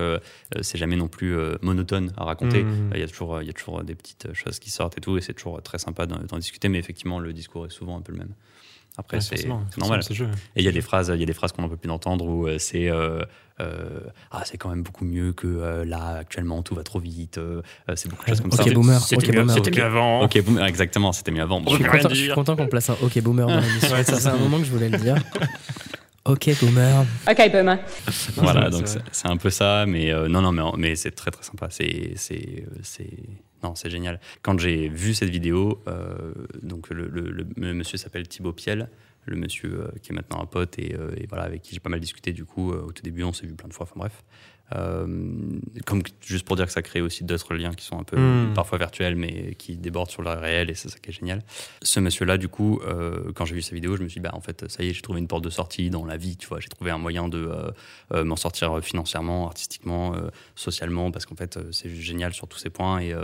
c'est 0.60 0.78
jamais 0.78 0.96
non 0.96 1.08
plus 1.08 1.36
euh, 1.36 1.56
monotone 1.62 2.12
à 2.16 2.24
raconter. 2.24 2.58
Euh, 2.58 2.64
Mhm. 2.64 2.90
Il 2.94 3.00
y 3.00 3.02
a 3.02 3.08
toujours, 3.08 3.40
il 3.40 3.46
y 3.46 3.50
a 3.50 3.52
toujours 3.54 3.82
des 3.84 3.94
petites 3.94 4.32
choses 4.34 4.58
qui 4.58 4.70
sortent 4.70 4.98
et 4.98 5.00
tout, 5.00 5.16
et 5.16 5.20
c'est 5.20 5.34
toujours 5.34 5.62
très 5.62 5.78
sympa 5.78 6.06
d'en 6.06 6.38
discuter. 6.38 6.68
Mais 6.68 6.78
effectivement, 6.78 7.18
le 7.18 7.32
discours 7.32 7.66
est 7.66 7.70
souvent 7.70 7.96
un 7.96 8.00
peu 8.02 8.12
le 8.12 8.18
même. 8.18 8.34
Après, 8.96 9.16
Ouais, 9.16 9.20
c'est 9.22 9.48
normal. 9.78 10.00
le 10.08 10.14
jeu. 10.14 10.28
Et 10.54 10.60
il 10.60 10.64
y 10.64 10.68
a 10.68 10.72
des 10.72 10.80
phrases, 10.80 11.10
il 11.12 11.18
y 11.18 11.22
a 11.22 11.26
des 11.26 11.32
phrases 11.32 11.50
qu'on 11.52 11.62
n'en 11.62 11.68
peut 11.68 11.76
plus 11.76 11.88
d'entendre 11.88 12.24
où 12.26 12.46
euh, 12.46 12.58
c'est 12.58 12.88
euh, 12.88 13.22
euh, 13.60 14.00
ah 14.30 14.42
c'est 14.44 14.56
quand 14.56 14.68
même 14.68 14.82
beaucoup 14.84 15.04
mieux 15.04 15.32
que 15.32 15.46
euh, 15.48 15.84
là 15.84 16.16
actuellement 16.18 16.62
tout 16.62 16.74
va 16.76 16.84
trop 16.84 17.00
vite. 17.00 17.38
euh, 17.38 17.60
euh, 17.88 17.94
c'est 17.96 18.08
beaucoup 18.08 18.22
de 18.24 18.28
choses 18.30 18.40
comme 18.40 18.52
Ok, 18.52 18.62
ça. 18.62 18.70
boomer. 18.72 19.00
C'était 19.00 19.16
ok, 19.26 19.32
mieux- 19.34 19.40
boomer. 19.42 19.54
c'était 19.54 19.70
mieux 19.80 19.84
avant. 19.84 20.22
Ok, 20.22 20.40
boomer, 20.44 20.64
exactement, 20.66 21.12
c'était 21.12 21.32
mieux 21.32 21.42
avant. 21.42 21.58
Je 21.60 21.64
Bon, 21.64 21.76
content, 21.76 22.08
je 22.08 22.14
suis 22.14 22.24
dire. 22.26 22.34
content 22.36 22.54
qu'on 22.56 22.68
place 22.68 22.88
un 22.90 22.96
OK 23.02 23.20
boomer 23.20 23.46
dans 23.48 23.58
l'émission. 23.60 23.94
Ouais, 23.96 24.04
ça, 24.04 24.20
c'est 24.20 24.28
un 24.28 24.36
moment 24.36 24.58
que 24.58 24.64
je 24.64 24.70
voulais 24.70 24.88
le 24.88 24.98
dire. 24.98 25.16
OK 26.26 26.50
boomer. 26.60 27.04
Okay, 27.30 27.50
boomer. 27.50 27.78
voilà, 28.36 28.70
c'est 28.70 28.70
donc 28.70 29.04
c'est 29.12 29.28
un 29.28 29.36
peu 29.36 29.50
ça, 29.50 29.84
mais 29.86 30.10
euh, 30.10 30.26
non, 30.28 30.40
non, 30.40 30.52
mais, 30.52 30.62
mais 30.78 30.96
c'est 30.96 31.10
très 31.10 31.30
très 31.30 31.42
sympa. 31.44 31.68
C'est, 31.70 32.12
c'est, 32.16 32.64
euh, 32.66 32.78
c'est, 32.82 33.10
non, 33.62 33.74
c'est 33.74 33.90
génial. 33.90 34.18
Quand 34.40 34.58
j'ai 34.58 34.88
vu 34.88 35.12
cette 35.12 35.28
vidéo, 35.28 35.82
euh, 35.86 36.32
donc 36.62 36.88
le, 36.88 37.08
le- 37.08 37.30
le- 37.30 37.46
le 37.56 37.74
monsieur 37.74 37.98
s'appelle 37.98 38.26
Thibaut 38.26 38.52
Piel, 38.54 38.88
le 39.26 39.36
monsieur 39.36 39.80
euh, 39.82 39.88
qui 40.02 40.12
est 40.12 40.14
maintenant 40.14 40.40
un 40.42 40.46
pote 40.46 40.78
et, 40.78 40.94
euh, 40.98 41.10
et 41.18 41.26
voilà 41.26 41.44
avec 41.44 41.60
qui 41.60 41.74
j'ai 41.74 41.80
pas 41.80 41.90
mal 41.90 42.00
discuté. 42.00 42.32
Du 42.32 42.46
coup, 42.46 42.72
euh, 42.72 42.82
au 42.86 42.92
tout 42.92 43.02
début, 43.02 43.22
on 43.24 43.32
s'est 43.34 43.46
vu 43.46 43.54
plein 43.54 43.68
de 43.68 43.74
fois. 43.74 43.84
Enfin 43.84 43.94
bref. 43.98 44.22
Euh, 44.74 45.06
comme 45.86 46.02
juste 46.20 46.44
pour 46.46 46.56
dire 46.56 46.66
que 46.66 46.72
ça 46.72 46.82
crée 46.82 47.00
aussi 47.00 47.24
d'autres 47.24 47.54
liens 47.54 47.72
qui 47.74 47.84
sont 47.84 47.98
un 47.98 48.02
peu 48.02 48.16
Mm. 48.16 48.54
parfois 48.54 48.78
virtuels 48.78 49.16
mais 49.16 49.54
qui 49.54 49.76
débordent 49.76 50.10
sur 50.10 50.22
le 50.22 50.30
réel 50.30 50.70
et 50.70 50.74
c'est 50.74 50.88
ça 50.88 50.98
qui 50.98 51.10
est 51.10 51.12
génial. 51.12 51.42
Ce 51.82 52.00
monsieur-là, 52.00 52.38
du 52.38 52.48
coup, 52.48 52.80
euh, 52.86 53.32
quand 53.34 53.44
j'ai 53.44 53.54
vu 53.54 53.62
sa 53.62 53.74
vidéo, 53.74 53.96
je 53.96 54.02
me 54.02 54.08
suis 54.08 54.20
dit, 54.20 54.24
bah 54.24 54.34
en 54.34 54.40
fait, 54.40 54.68
ça 54.70 54.82
y 54.82 54.88
est, 54.88 54.92
j'ai 54.92 55.02
trouvé 55.02 55.20
une 55.20 55.28
porte 55.28 55.44
de 55.44 55.50
sortie 55.50 55.90
dans 55.90 56.04
la 56.04 56.16
vie, 56.16 56.36
tu 56.36 56.46
vois, 56.48 56.60
j'ai 56.60 56.68
trouvé 56.68 56.90
un 56.90 56.98
moyen 56.98 57.28
de 57.28 57.48
euh, 58.12 58.24
m'en 58.24 58.36
sortir 58.36 58.82
financièrement, 58.82 59.46
artistiquement, 59.46 60.14
socialement, 60.54 61.10
parce 61.10 61.26
qu'en 61.26 61.36
fait, 61.36 61.58
c'est 61.72 61.88
juste 61.88 62.02
génial 62.02 62.32
sur 62.32 62.48
tous 62.48 62.58
ces 62.58 62.70
points 62.70 63.00
et 63.00 63.14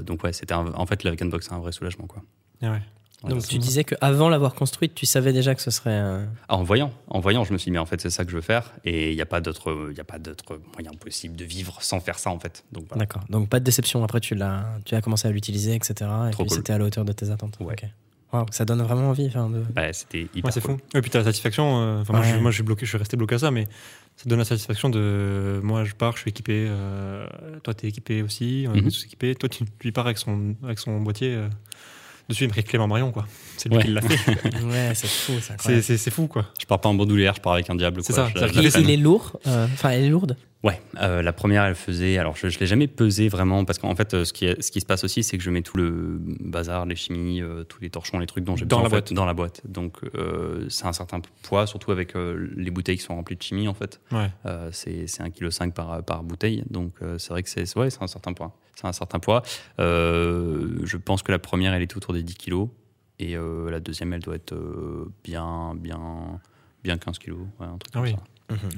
donc 0.00 0.22
ouais, 0.24 0.32
c'était 0.32 0.54
en 0.54 0.86
fait 0.86 1.02
la 1.02 1.12
Box 1.14 1.46
c'est 1.48 1.54
un 1.54 1.58
vrai 1.58 1.72
soulagement 1.72 2.06
quoi. 2.06 2.22
Ah 2.62 2.70
ouais. 2.72 2.82
Donc 3.28 3.46
tu 3.46 3.58
disais 3.58 3.84
qu'avant 3.84 4.28
l'avoir 4.28 4.54
construite, 4.54 4.94
tu 4.94 5.06
savais 5.06 5.32
déjà 5.32 5.54
que 5.54 5.62
ce 5.62 5.70
serait 5.70 5.94
un... 5.96 6.26
Ah, 6.48 6.56
en 6.56 6.62
voyant, 6.62 6.92
en 7.08 7.20
voyant, 7.20 7.44
je 7.44 7.52
me 7.52 7.58
suis 7.58 7.66
dit, 7.70 7.72
mais 7.72 7.78
en 7.78 7.86
fait, 7.86 8.00
c'est 8.00 8.10
ça 8.10 8.24
que 8.24 8.30
je 8.30 8.36
veux 8.36 8.42
faire. 8.42 8.72
Et 8.84 9.10
il 9.10 9.14
n'y 9.16 9.22
a 9.22 9.26
pas 9.26 9.40
d'autre, 9.40 9.88
il 9.90 9.96
y 9.96 10.00
a 10.00 10.04
pas 10.04 10.18
d'autre 10.18 10.58
moyen 10.74 10.90
possible 10.98 11.36
de 11.36 11.44
vivre 11.44 11.78
sans 11.82 12.00
faire 12.00 12.18
ça, 12.18 12.30
en 12.30 12.38
fait. 12.38 12.64
Donc, 12.72 12.84
voilà. 12.88 13.00
D'accord. 13.04 13.22
Donc 13.28 13.48
pas 13.48 13.60
de 13.60 13.64
déception. 13.64 14.02
Après, 14.02 14.20
tu 14.20 14.34
l'as, 14.34 14.64
tu 14.84 14.94
as 14.94 15.00
commencé 15.00 15.28
à 15.28 15.30
l'utiliser, 15.30 15.74
etc. 15.74 15.94
Et 16.00 16.30
Trop 16.32 16.42
puis 16.42 16.48
cool. 16.48 16.56
c'était 16.56 16.72
à 16.72 16.78
la 16.78 16.84
hauteur 16.84 17.04
de 17.04 17.12
tes 17.12 17.30
attentes. 17.30 17.56
Ouais. 17.60 17.74
Ok. 17.74 17.84
Waouh, 18.32 18.46
ça 18.50 18.64
donne 18.64 18.80
vraiment 18.80 19.10
envie. 19.10 19.26
enfin, 19.26 19.50
de... 19.50 19.62
Bah, 19.74 19.92
c'était 19.92 20.22
hyper 20.22 20.44
Ouais, 20.46 20.50
c'est 20.52 20.62
cool. 20.62 20.76
fou. 20.78 20.96
Et 20.98 21.02
puis 21.02 21.10
t'as 21.10 21.18
la 21.18 21.24
satisfaction. 21.26 21.82
euh, 21.82 22.00
Enfin, 22.00 22.14
moi, 22.14 22.22
je, 22.22 22.36
moi, 22.38 22.50
je 22.50 22.54
suis 22.54 22.62
bloqué, 22.62 22.86
je 22.86 22.90
suis 22.90 22.96
resté 22.98 23.16
bloqué 23.18 23.34
à 23.34 23.38
ça, 23.38 23.50
mais 23.50 23.66
ça 24.16 24.24
donne 24.26 24.38
la 24.38 24.46
satisfaction 24.46 24.88
de. 24.88 25.60
Moi, 25.62 25.84
je 25.84 25.92
pars, 25.94 26.14
je 26.16 26.20
suis 26.22 26.30
équipé. 26.30 26.64
euh, 26.66 27.26
toi, 27.62 27.74
t'es 27.74 27.88
équipé 27.88 28.22
aussi. 28.22 28.64
On 28.70 28.74
est 28.74 28.78
Mhm. 28.80 28.84
tous 28.90 29.04
équipés. 29.04 29.34
Toi, 29.34 29.50
tu, 29.50 29.64
tu 29.78 29.92
pars 29.92 30.06
avec 30.06 30.16
son, 30.16 30.54
avec 30.64 30.78
son 30.78 30.98
boîtier. 31.02 31.34
euh, 31.34 31.48
dessus, 32.28 32.44
il 32.44 32.48
marqué 32.48 32.62
Clément 32.62 32.86
Marion, 32.88 33.10
quoi. 33.12 33.26
C'est 33.56 33.68
lui 33.68 33.76
Ouais. 33.76 33.84
qui 33.84 33.90
l'a 33.90 34.00
fait. 34.02 34.16
Ouais, 34.64 34.92
c'est 34.94 35.06
fou. 35.08 35.32
C'est 35.40 35.60
c'est, 35.60 35.82
c'est, 35.82 35.96
c'est 35.98 36.10
fou, 36.10 36.26
quoi. 36.26 36.46
Je 36.60 36.66
pars 36.66 36.80
pas 36.80 36.88
en 36.88 36.94
bandoulière, 36.94 37.34
je 37.36 37.40
pars 37.40 37.52
avec 37.54 37.68
un 37.70 37.74
diable. 37.74 38.02
C'est 38.02 38.12
quoi. 38.14 38.28
ça, 38.34 38.46
Je- 38.46 38.80
Il, 38.80 38.90
est 38.90 38.96
lourd. 38.96 39.38
euh, 39.46 39.66
Enfin, 39.72 39.90
elle 39.90 40.04
est 40.04 40.08
lourde. 40.08 40.36
Ouais, 40.62 40.80
euh, 41.00 41.22
la 41.22 41.32
première, 41.32 41.64
elle 41.64 41.74
faisait. 41.74 42.18
Alors, 42.18 42.36
je 42.36 42.46
ne 42.46 42.52
l'ai 42.52 42.66
jamais 42.66 42.86
pesé 42.86 43.28
vraiment, 43.28 43.64
parce 43.64 43.78
qu'en 43.80 43.96
fait, 43.96 44.14
euh, 44.14 44.24
ce 44.24 44.32
qui, 44.32 44.44
est- 44.44 44.62
ce 44.62 44.70
qui 44.70 44.80
se 44.80 44.86
passe 44.86 45.02
aussi, 45.02 45.24
c'est 45.24 45.36
que 45.36 45.42
je 45.42 45.50
mets 45.50 45.62
tout 45.62 45.76
le 45.76 46.18
bazar, 46.40 46.86
les 46.86 46.94
chimies, 46.94 47.42
euh, 47.42 47.64
tous 47.64 47.80
les 47.80 47.90
torchons, 47.90 48.20
les 48.20 48.26
trucs 48.26 48.44
dont 48.44 48.54
j'ai 48.54 48.64
Dans 48.64 48.76
besoin 48.76 48.82
la 48.82 48.86
en 48.86 48.90
fait, 48.90 48.96
boîte. 49.08 49.12
dans 49.12 49.24
la 49.26 49.34
boîte. 49.34 49.60
Donc, 49.66 49.96
euh, 50.14 50.64
c'est 50.68 50.86
un 50.86 50.92
certain 50.92 51.20
poids, 51.42 51.66
surtout 51.66 51.90
avec 51.90 52.14
les 52.14 52.70
bouteilles 52.70 52.96
qui 52.96 53.02
sont 53.02 53.16
remplies 53.16 53.34
de 53.36 53.42
chimie, 53.42 53.66
en 53.66 53.74
fait. 53.74 54.00
Ouais. 54.12 54.30
C'est 54.70 55.08
c'est 55.08 55.22
1,5 55.24 55.70
kg 55.70 55.72
par, 55.74 56.04
par 56.04 56.22
bouteille. 56.22 56.62
Donc, 56.70 56.92
c'est 57.18 57.30
vrai 57.30 57.42
que 57.42 57.48
c'est 57.48 57.76
ouais, 57.76 57.88
un 58.00 58.06
certain 58.06 58.32
poids. 58.32 58.56
C'est 58.76 58.86
un 58.86 58.92
certain 58.92 59.18
poids. 59.18 59.42
Je 59.78 60.96
pense 60.96 61.22
que 61.22 61.32
la 61.32 61.38
première, 61.38 61.74
elle 61.74 61.82
est 61.82 61.96
autour 61.96 62.12
des 62.14 62.22
10 62.22 62.36
kg. 62.36 62.68
Et 63.18 63.34
la 63.36 63.80
deuxième, 63.80 64.12
elle 64.12 64.22
doit 64.22 64.36
être 64.36 64.54
bien, 65.24 65.74
bien, 65.74 66.40
bien 66.84 66.98
15 66.98 67.18
kg. 67.18 67.32
Ouais, 67.60 67.66
un 67.66 67.78
truc 67.78 67.90
Ah 67.94 67.98
comme 67.98 68.02
oui. 68.04 68.12
ça. 68.12 68.18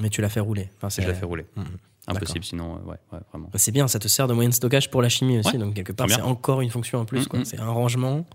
Mais 0.00 0.08
tu 0.10 0.20
l'as 0.20 0.28
fait 0.28 0.40
rouler. 0.40 0.68
Enfin, 0.76 0.88
Et 0.98 1.02
je 1.02 1.08
la 1.08 1.14
fais 1.14 1.26
rouler. 1.26 1.46
Mhm. 1.56 1.64
Impossible, 2.06 2.44
sinon, 2.44 2.74
euh, 2.76 2.90
ouais, 2.90 2.96
ouais, 3.12 3.18
vraiment. 3.32 3.48
Bah, 3.50 3.58
c'est 3.58 3.72
bien, 3.72 3.88
ça 3.88 3.98
te 3.98 4.08
sert 4.08 4.28
de 4.28 4.34
moyen 4.34 4.50
de 4.50 4.54
stockage 4.54 4.90
pour 4.90 5.00
la 5.00 5.08
chimie 5.08 5.38
aussi. 5.38 5.52
Ouais, 5.52 5.58
donc, 5.58 5.72
quelque 5.74 5.92
part, 5.92 6.08
c'est 6.10 6.20
encore 6.20 6.60
une 6.60 6.68
fonction 6.70 6.98
en 7.00 7.04
plus. 7.06 7.26
Quoi. 7.26 7.40
mm. 7.40 7.44
C'est 7.46 7.60
un 7.60 7.70
rangement, 7.70 8.26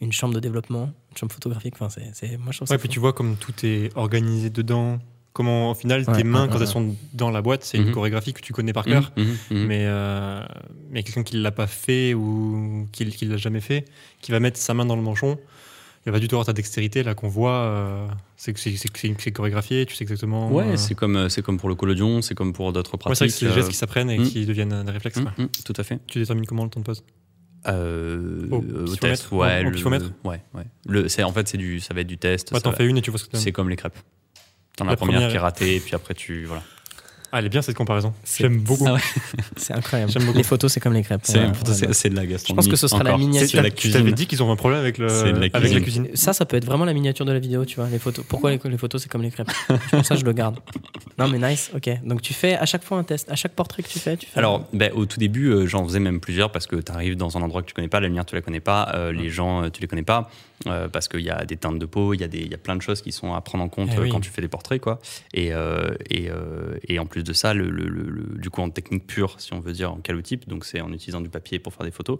une 0.00 0.12
chambre 0.12 0.34
de 0.34 0.40
développement, 0.40 0.90
une 1.12 1.16
chambre 1.16 1.32
photographique. 1.32 1.74
Enfin, 1.78 1.88
c'est, 1.90 2.10
c'est- 2.12 2.36
Moi, 2.36 2.50
je 2.52 2.58
trouve 2.58 2.68
ça. 2.68 2.74
Ouais, 2.74 2.78
puis 2.78 2.88
fou. 2.88 2.92
tu 2.94 3.00
vois 3.00 3.12
comme 3.12 3.36
tout 3.36 3.52
est 3.64 3.90
organisé 3.96 4.50
dedans. 4.50 4.98
Comment, 5.32 5.70
au 5.70 5.74
final, 5.74 6.02
Ouais, 6.08 6.16
tes 6.16 6.24
mains, 6.24 6.42
ouais, 6.42 6.48
quand 6.48 6.54
ouais, 6.56 6.62
elles 6.62 6.66
sont 6.66 6.96
dans 7.12 7.30
la 7.30 7.40
boîte, 7.42 7.62
c'est 7.62 7.78
Mhm. 7.78 7.86
une 7.88 7.92
chorégraphie 7.94 8.32
que 8.32 8.40
tu 8.40 8.52
connais 8.52 8.72
par 8.72 8.84
cœur. 8.84 9.12
Mhm, 9.16 9.24
mhm, 9.24 9.36
mhm. 9.58 9.66
Mais, 9.66 9.84
euh, 9.86 10.42
mais 10.90 11.04
quelqu'un 11.04 11.22
qui 11.22 11.36
ne 11.36 11.42
l'a 11.42 11.52
pas 11.52 11.68
fait 11.68 12.14
ou 12.14 12.88
qui 12.90 13.04
ne 13.04 13.30
l'a 13.30 13.36
jamais 13.36 13.60
fait, 13.60 13.84
qui 14.20 14.32
va 14.32 14.40
mettre 14.40 14.58
sa 14.58 14.74
main 14.74 14.84
dans 14.84 14.96
le 14.96 15.02
manchon, 15.02 15.38
il 16.06 16.10
va 16.10 16.12
pas 16.12 16.20
du 16.20 16.28
tout 16.28 16.36
avoir 16.36 16.46
ta 16.46 16.52
dextérité 16.52 17.02
là 17.02 17.14
qu'on 17.14 17.28
voit. 17.28 17.52
euh, 17.52 18.06
c'est 18.36 18.52
que 18.52 18.60
c'est- 18.60 19.30
chorégraphié, 19.32 19.84
tu 19.86 19.94
sais 19.94 20.04
exactement. 20.04 20.50
Ouais, 20.50 20.64
euh, 20.64 20.76
c'est 20.76 20.94
comme, 20.94 21.16
euh, 21.16 21.28
c'est 21.28 21.42
comme 21.42 21.58
pour 21.58 21.68
le 21.68 21.74
collodion, 21.74 22.22
c'est 22.22 22.34
comme 22.34 22.52
pour 22.52 22.72
d'autres 22.72 22.94
ouais, 22.94 22.98
pratiques. 22.98 23.16
c'est 23.16 23.24
vrai 23.24 23.28
que 23.32 23.34
c'est 23.38 23.46
des 23.46 23.52
gestes 23.52 23.68
euh, 23.68 23.70
qui 23.72 23.76
s'apprennent 23.76 24.10
et 24.10 24.18
mm. 24.18 24.24
qui 24.28 24.46
deviennent 24.46 24.84
des 24.84 24.92
réflexes. 24.92 25.20
quoi. 25.20 25.32
hum, 25.38 25.48
tout 25.64 25.74
à 25.76 25.82
fait. 25.82 25.98
Tu 26.06 26.18
détermines 26.18 26.46
comment 26.46 26.64
le 26.64 26.70
temps 26.70 26.80
de 26.80 26.84
pause? 26.84 27.02
Euh, 27.66 28.48
Au 28.50 28.96
test, 28.96 29.30
ouais. 29.32 29.64
En- 29.64 29.66
en 29.66 29.70
le- 29.70 30.12
Ouais, 30.24 30.40
ouais. 30.54 30.64
Le, 30.86 31.08
c'est, 31.08 31.22
en 31.24 31.32
fait, 31.32 31.48
c'est 31.48 31.58
du, 31.58 31.80
ça 31.80 31.92
va 31.94 32.00
être 32.02 32.06
du 32.06 32.18
test. 32.18 32.52
Ouais, 32.52 32.60
T'en 32.60 32.72
fais 32.72 32.86
une 32.86 32.96
et 32.98 33.02
tu 33.02 33.10
vois 33.10 33.18
ce 33.18 33.24
que 33.24 33.30
tu 33.36 33.42
c'est 33.42 33.52
comme 33.52 33.68
les 33.68 33.76
crêpes. 33.76 33.98
T'en 34.76 34.86
as 34.86 34.90
la 34.90 34.96
première, 34.96 35.14
première- 35.16 35.30
qui 35.30 35.36
est 35.36 35.40
ratée, 35.40 35.76
et 35.76 35.80
puis 35.80 35.94
après, 35.94 36.14
tu. 36.14 36.44
Voilà. 36.44 36.62
Ah, 37.30 37.40
elle 37.40 37.46
est 37.46 37.48
bien 37.50 37.60
cette 37.60 37.76
comparaison. 37.76 38.14
J'aime 38.38 38.58
beaucoup. 38.60 38.84
Ah 38.86 38.94
ouais. 38.94 39.00
C'est 39.56 39.74
incroyable. 39.74 40.10
J'aime 40.10 40.24
beaucoup. 40.24 40.38
Les 40.38 40.44
photos, 40.44 40.72
c'est 40.72 40.80
comme 40.80 40.94
les 40.94 41.02
crêpes. 41.02 41.20
C'est, 41.24 41.38
Ouais, 41.38 41.46
de 42.10 42.16
la 42.16 42.22
Je 42.24 42.28
gastronomie. 42.30 42.56
pense 42.56 42.68
que 42.68 42.76
ce 42.76 42.88
sera 42.88 43.02
la 43.02 43.18
miniature. 43.18 43.58
De 43.58 43.64
la 43.64 43.70
Tu 43.70 43.90
t'avais 43.90 44.00
cuisine. 44.04 44.14
dit 44.14 44.26
qu'ils 44.26 44.42
ont 44.42 44.50
un 44.50 44.56
problème 44.56 44.80
avec, 44.80 44.96
le, 44.96 45.06
la 45.08 45.28
avec 45.30 45.52
la 45.52 45.60
cuisine. 45.60 45.82
cuisine. 45.82 46.08
Ça, 46.14 46.32
ça 46.32 46.46
peut 46.46 46.56
être 46.56 46.64
vraiment 46.64 46.86
la 46.86 46.94
miniature 46.94 47.26
de 47.26 47.32
la 47.32 47.38
vidéo, 47.38 47.64
tu 47.66 47.76
vois. 47.76 47.88
Les 47.90 47.98
photos. 47.98 48.24
Pourquoi 48.26 48.50
les, 48.50 48.58
les 48.64 48.78
photos, 48.78 49.02
c'est 49.02 49.10
comme 49.10 49.22
les 49.22 49.30
crêpes? 49.30 49.50
Pour 49.90 50.04
ça, 50.06 50.16
je 50.16 50.24
le 50.24 50.32
garde. 50.32 50.58
Non, 51.18 51.28
mais 51.28 51.38
nice. 51.38 51.70
Ok. 51.74 51.90
Donc, 52.02 52.22
tu 52.22 52.32
fais 52.32 52.56
à 52.56 52.64
chaque 52.64 52.82
fois 52.84 52.96
un 52.98 53.04
test. 53.04 53.30
À 53.30 53.36
chaque 53.36 53.52
portrait 53.52 53.82
que 53.82 53.88
tu 53.88 53.98
fais, 53.98 54.16
tu 54.16 54.26
fais. 54.26 54.38
Alors, 54.38 54.66
ben, 54.72 54.90
au 54.94 55.04
tout 55.04 55.18
début, 55.20 55.48
euh, 55.50 55.66
j'en 55.66 55.84
faisais 55.84 56.00
même 56.00 56.20
plusieurs 56.20 56.50
parce 56.50 56.66
que 56.66 56.76
tu 56.76 56.90
arrives 56.92 57.16
dans 57.16 57.36
un 57.36 57.42
endroit 57.42 57.60
que 57.62 57.66
tu 57.68 57.74
connais 57.74 57.88
pas, 57.88 58.00
la 58.00 58.06
lumière, 58.08 58.24
tu 58.24 58.34
la 58.36 58.40
connais 58.40 58.60
pas, 58.60 58.90
euh, 58.94 59.12
les 59.12 59.28
gens, 59.28 59.64
euh, 59.64 59.68
tu 59.70 59.80
les 59.82 59.86
connais 59.86 60.02
pas, 60.02 60.30
euh, 60.70 60.88
parce 60.88 61.08
qu'il 61.08 61.20
y 61.20 61.30
a 61.30 61.44
des 61.44 61.56
teintes 61.56 61.78
de 61.78 61.86
peau, 61.86 62.14
il 62.14 62.20
y, 62.20 62.24
a 62.24 62.28
des- 62.28 62.44
y 62.46 62.54
a 62.54 62.58
plein 62.58 62.76
de 62.76 62.82
choses 62.82 63.02
qui 63.02 63.12
sont 63.12 63.34
à 63.34 63.40
prendre 63.40 63.64
en 63.64 63.68
compte 63.68 63.88
Eh 63.92 63.98
euh, 63.98 64.02
oui. 64.02 64.08
quand 64.10 64.20
tu 64.20 64.30
fais 64.30 64.40
des 64.42 64.48
portraits. 64.48 64.80
Quoi. 64.80 64.98
Et, 65.34 65.52
euh, 65.52 65.90
et, 66.10 66.30
euh, 66.30 66.78
et 66.86 66.98
en 66.98 67.06
plus 67.06 67.22
de 67.24 67.32
ça, 67.32 67.54
le, 67.54 67.70
le- 67.70 67.88
le- 67.88 68.38
du 68.38 68.50
coup, 68.50 68.60
en 68.62 68.70
technique 68.70 69.06
pure, 69.06 69.34
si 69.40 69.52
on 69.54 69.60
veut 69.60 69.72
dire, 69.72 69.92
en 69.92 69.96
calotype, 69.98 70.48
donc 70.48 70.64
c'est 70.64 70.80
en 70.80 70.92
utilisant 70.92 71.20
du 71.20 71.28
papier 71.28 71.58
pour 71.58 71.72
faire 71.74 71.84
des 71.84 71.90
photos, 71.92 72.18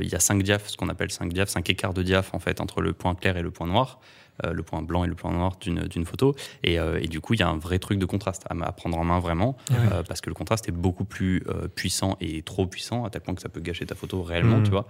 il 0.00 0.08
y 0.08 0.14
a 0.14 0.20
5 0.20 0.42
diaphes, 0.42 0.68
ce 0.68 0.76
qu'on 0.76 0.88
appelle 0.88 1.10
5 1.10 1.32
diaphes, 1.32 1.48
5 1.50 1.68
écarts 1.70 1.94
de 1.94 2.02
diaphes 2.02 2.32
en 2.34 2.38
fait, 2.38 2.60
entre 2.60 2.80
le 2.80 2.92
point 2.92 3.14
clair 3.14 3.36
et 3.36 3.42
le 3.42 3.50
point 3.50 3.66
noir. 3.66 4.00
Euh, 4.44 4.52
le 4.52 4.62
point 4.62 4.82
blanc 4.82 5.04
et 5.04 5.06
le 5.06 5.14
point 5.14 5.30
noir 5.32 5.56
d'une 5.62 6.04
photo 6.04 6.34
et, 6.62 6.78
euh, 6.80 6.98
et 7.00 7.06
du 7.06 7.20
coup 7.20 7.34
il 7.34 7.40
y 7.40 7.42
a 7.42 7.48
un 7.48 7.56
vrai 7.56 7.78
truc 7.78 7.98
de 7.98 8.06
contraste 8.06 8.44
à, 8.50 8.54
à 8.66 8.72
prendre 8.72 8.98
en 8.98 9.04
main 9.04 9.20
vraiment 9.20 9.56
euh, 9.70 10.02
parce 10.02 10.20
que 10.20 10.28
le 10.30 10.34
contraste 10.34 10.68
est 10.68 10.72
beaucoup 10.72 11.04
plus 11.04 11.44
puissant 11.76 12.16
et 12.20 12.42
trop 12.42 12.66
puissant 12.66 13.04
à 13.04 13.10
tel 13.10 13.20
point 13.22 13.34
que 13.34 13.42
ça 13.42 13.48
peut 13.48 13.60
gâcher 13.60 13.86
ta 13.86 13.94
photo 13.94 14.22
réellement, 14.22 14.56
Mhm. 14.58 14.64
tu 14.64 14.70
vois. 14.70 14.86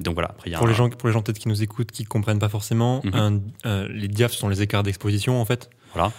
Donc 0.00 0.14
voilà, 0.14 0.30
après 0.30 0.50
il 0.50 0.52
y 0.52 0.54
a 0.56 0.58
Pour 0.58 0.66
un- 0.66 0.70
les 0.70 0.76
gens, 0.76 0.88
pour 0.90 1.08
les 1.08 1.12
gens 1.12 1.22
peut-être 1.22 1.38
qui 1.38 1.48
nous 1.48 1.62
écoutent, 1.62 1.92
qui 1.92 2.04
comprennent 2.04 2.38
pas 2.38 2.48
forcément, 2.48 3.00
Mhm. 3.04 3.42
un- 3.64 3.86
les 3.88 4.08
diaphes 4.08 4.32
sont 4.32 4.48
les 4.48 4.62
écarts 4.62 4.82
d'exposition 4.82 5.40
en 5.40 5.44
fait. 5.44 5.70
Voilà. 5.94 6.12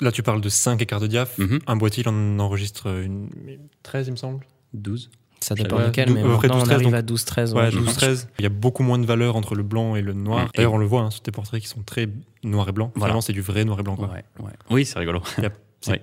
Là, 0.00 0.10
tu 0.10 0.22
parles 0.22 0.40
de 0.40 0.48
5 0.48 0.80
écarts 0.80 1.00
de 1.00 1.06
diaphes. 1.06 1.36
Mhm. 1.38 1.58
Un 1.66 1.76
boîtier, 1.76 2.02
il 2.02 2.08
en 2.08 2.38
enregistre 2.38 2.86
une, 2.88 3.28
13, 3.82 4.06
il 4.08 4.12
me 4.12 4.16
semble. 4.16 4.44
12. 4.72 5.10
Ça 5.40 5.54
dépend 5.54 5.76
Ouais, 5.76 5.86
lequel, 5.86 6.08
dou- 6.08 6.14
mais 6.14 6.22
maintenant, 6.24 6.56
on 6.56 6.58
12, 6.60 6.72
arrive 6.72 6.86
donc- 6.86 6.94
à 6.94 7.02
12-13. 7.02 7.54
Ouais, 7.54 7.62
ouais. 7.64 7.70
12-13. 7.70 8.28
Il 8.38 8.42
y 8.42 8.46
a 8.46 8.48
beaucoup 8.50 8.82
moins 8.82 8.98
de 8.98 9.06
valeur 9.06 9.36
entre 9.36 9.54
le 9.54 9.62
blanc 9.62 9.94
et 9.96 10.02
le 10.02 10.12
noir. 10.12 10.48
D'ailleurs, 10.54 10.72
on 10.72 10.78
le 10.78 10.86
voit 10.86 11.02
hein, 11.02 11.10
sur 11.10 11.20
tes 11.20 11.30
portraits 11.30 11.60
qui 11.62 11.68
sont 11.68 11.82
très 11.82 12.08
noir 12.42 12.68
et 12.68 12.72
blanc. 12.72 12.90
Voilà. 12.94 13.12
Vraiment, 13.12 13.20
c'est 13.20 13.32
du 13.32 13.42
vrai 13.42 13.64
noir 13.64 13.78
et 13.80 13.82
blanc. 13.82 13.96
quoi. 13.96 14.08
Ouais, 14.08 14.24
ouais. 14.40 14.50
Oui, 14.70 14.84
c'est 14.84 14.98
rigolo. 14.98 15.22
Il 15.38 15.40
n'y 15.42 15.46
a, 15.46 15.50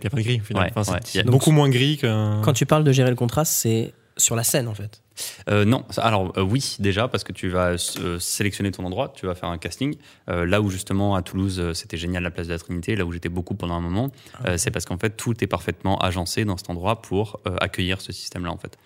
pas 0.09 0.17
de 0.17 0.21
gris 0.21 0.39
au 0.41 0.43
final. 0.45 0.63
Ouais, 0.63 0.71
Enfin, 0.75 0.97
beaucoup 1.25 1.51
moins 1.51 1.69
gris 1.69 1.97
qu'un. 1.97 2.41
Quand 2.43 2.53
tu 2.53 2.65
parles 2.65 2.83
de 2.85 2.91
gérer 2.93 3.09
le 3.09 3.15
contraste, 3.17 3.51
c'est 3.53 3.93
sur 4.17 4.35
la 4.35 4.43
scène, 4.43 4.67
en 4.69 4.73
fait. 4.75 5.02
Euh, 5.49 5.65
non, 5.65 5.85
alors 5.97 6.33
euh, 6.37 6.41
oui 6.41 6.77
déjà 6.79 7.07
parce 7.07 7.23
que 7.23 7.31
tu 7.31 7.49
vas 7.49 7.75
euh, 7.99 8.19
sélectionner 8.19 8.71
ton 8.71 8.85
endroit, 8.85 9.13
tu 9.15 9.25
vas 9.25 9.35
faire 9.35 9.49
un 9.49 9.57
casting. 9.57 9.95
Là 10.27 10.61
où 10.61 10.69
justement 10.69 11.15
à 11.15 11.21
Toulouse 11.21 11.73
c'était 11.73 11.97
génial 11.97 12.23
la 12.23 12.31
place 12.31 12.47
de 12.47 12.53
la 12.53 12.59
Trinité, 12.59 12.95
là 12.95 13.05
où 13.05 13.11
j'étais 13.11 13.29
beaucoup 13.29 13.55
pendant 13.55 13.75
un 13.75 13.81
moment, 13.81 14.11
euh, 14.45 14.57
c'est 14.57 14.71
parce 14.71 14.85
qu'en 14.85 14.97
fait 14.97 15.11
tout 15.11 15.43
est 15.43 15.47
parfaitement 15.47 15.99
agencé 15.99 16.45
dans 16.45 16.57
cet 16.57 16.69
endroit 16.69 17.01
pour 17.01 17.41
accueillir 17.61 18.01
ce 18.01 18.11
système-là 18.11 18.51
en 18.51 18.57
fait. 18.57 18.77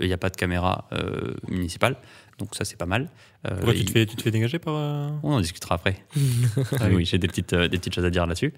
Il 0.00 0.06
n'y 0.06 0.12
a 0.12 0.18
pas 0.18 0.30
de 0.30 0.36
caméra 0.36 0.88
municipale, 1.48 1.96
donc 2.38 2.54
ça 2.54 2.64
c'est 2.64 2.76
pas 2.76 2.86
mal. 2.86 3.08
Euh, 3.46 3.50
Pourquoi 3.54 3.74
tu 3.74 3.84
te, 3.84 3.90
fais, 3.92 4.04
tu 4.06 4.16
te 4.16 4.22
fais 4.22 4.30
dégager 4.32 4.58
par. 4.58 4.74
euh, 4.76 5.08
On 5.22 5.32
en 5.34 5.40
discutera 5.40 5.76
après. 5.76 5.96
Ah 6.80 6.88
oui, 6.90 7.04
j'ai 7.04 7.18
des 7.18 7.28
petites, 7.28 7.52
euh, 7.52 7.68
des 7.68 7.78
petites 7.78 7.94
choses 7.94 8.04
à 8.04 8.10
dire 8.10 8.26
là-dessus. 8.26 8.52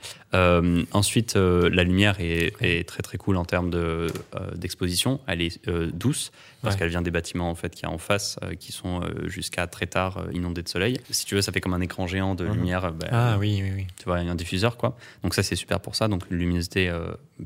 Ensuite, 0.92 1.34
la 1.36 1.82
lumière 1.84 2.16
est, 2.20 2.52
est 2.60 2.86
très 2.88 3.02
très 3.02 3.18
cool 3.18 3.36
en 3.36 3.44
termes 3.44 3.70
de, 3.70 4.08
d'exposition. 4.54 5.20
Elle 5.26 5.42
est 5.42 5.68
douce 5.92 6.30
parce 6.62 6.74
Ouais. 6.74 6.78
qu'elle 6.80 6.88
vient 6.90 7.00
des 7.02 7.10
bâtiments 7.10 7.48
en 7.50 7.54
fait 7.54 7.74
qui 7.74 7.82
y 7.84 7.86
a 7.86 7.90
en 7.90 7.96
face, 7.98 8.38
qui 8.58 8.70
sont 8.72 9.00
jusqu'à 9.26 9.66
très 9.66 9.86
tard 9.86 10.24
inondés 10.32 10.62
de 10.62 10.68
soleil. 10.68 10.98
Si 11.10 11.24
tu 11.24 11.34
veux, 11.34 11.42
ça 11.42 11.52
fait 11.52 11.60
comme 11.62 11.72
un 11.74 11.80
écran 11.80 12.06
géant 12.06 12.34
de 12.34 12.44
Mhm. 12.46 12.52
lumière. 12.54 12.92
bah, 12.92 13.06
Ah 13.10 13.36
oui, 13.38 13.60
oui, 13.62 13.70
oui. 13.76 13.86
tu 13.98 14.04
vois, 14.04 14.16
un 14.18 14.34
diffuseur 14.34 14.76
quoi. 14.76 14.96
Donc 15.22 15.34
ça 15.34 15.42
c'est 15.42 15.56
super 15.56 15.80
pour 15.80 15.94
ça. 15.94 16.08
Donc 16.08 16.24
une 16.30 16.38
luminosité 16.38 16.92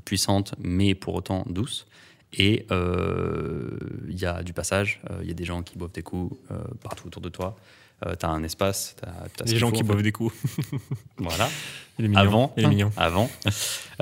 puissante, 0.04 0.54
mais 0.58 0.94
pour 0.94 1.14
autant 1.14 1.44
douce. 1.48 1.86
Et 2.36 2.66
euh, 2.70 3.70
il 4.08 4.18
y 4.18 4.26
a 4.26 4.42
du 4.42 4.52
passage. 4.52 5.00
euh, 5.10 5.18
Il 5.22 5.28
y 5.28 5.30
a 5.30 5.34
des 5.34 5.44
gens 5.44 5.62
qui 5.62 5.78
boivent 5.78 5.92
des 5.92 6.02
coups 6.02 6.36
euh, 6.50 6.56
partout 6.82 7.06
autour 7.06 7.22
de 7.22 7.28
toi. 7.28 7.56
tu 8.02 8.26
as 8.26 8.28
un 8.28 8.42
espace. 8.42 8.96
Ce 9.38 9.42
Les 9.44 9.50
qu'il 9.50 9.58
gens 9.58 9.70
qui 9.70 9.82
boivent 9.82 10.02
des 10.02 10.12
coups. 10.12 10.34
Voilà. 11.18 11.48
Il 11.98 12.06
est 12.06 12.08
mignon. 12.08 12.20
Avant. 12.20 12.52
Il 12.56 12.64
est 12.64 12.68
mignon. 12.68 12.90
Avant. 12.96 13.30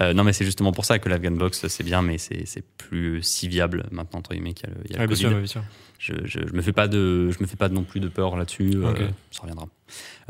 Euh, 0.01 0.15
non, 0.15 0.25
mais 0.25 0.33
c'est 0.33 0.45
justement 0.47 0.73
pour 0.73 0.85
ça 0.87 0.99
que 0.99 1.09
l'Afghan 1.09 1.33
Box, 1.33 1.67
c'est 1.69 1.85
bien, 1.85 2.01
mais 2.03 2.17
c'est, 2.19 2.47
plus 2.79 3.23
si 3.23 3.49
viable 3.49 3.87
maintenant, 3.91 4.21
entre 4.21 4.33
guillemets, 4.33 4.55
qu'il 4.55 4.69
y 4.69 4.73
a 4.73 4.75
le, 4.75 4.91
y 4.91 4.97
a 4.97 5.01
le 5.03 5.07
bien 5.07 5.17
sûr, 5.17 5.31
bien 5.31 5.47
sûr. 5.47 5.63
Je, 5.99 6.15
je, 6.25 6.41
je 6.49 6.53
me 6.53 6.63
fais 6.63 6.73
pas 6.73 6.89
de, 6.89 7.31
je 7.31 7.39
me 7.41 7.47
fais 7.47 7.55
pas 7.57 7.69
non 7.69 7.85
plus 7.85 8.01
de 8.01 8.09
peur 8.09 8.37
là-dessus. 8.37 8.73
euh, 8.75 8.91
Ok. 8.91 8.99
ça 9.31 9.43
reviendra. 9.43 9.67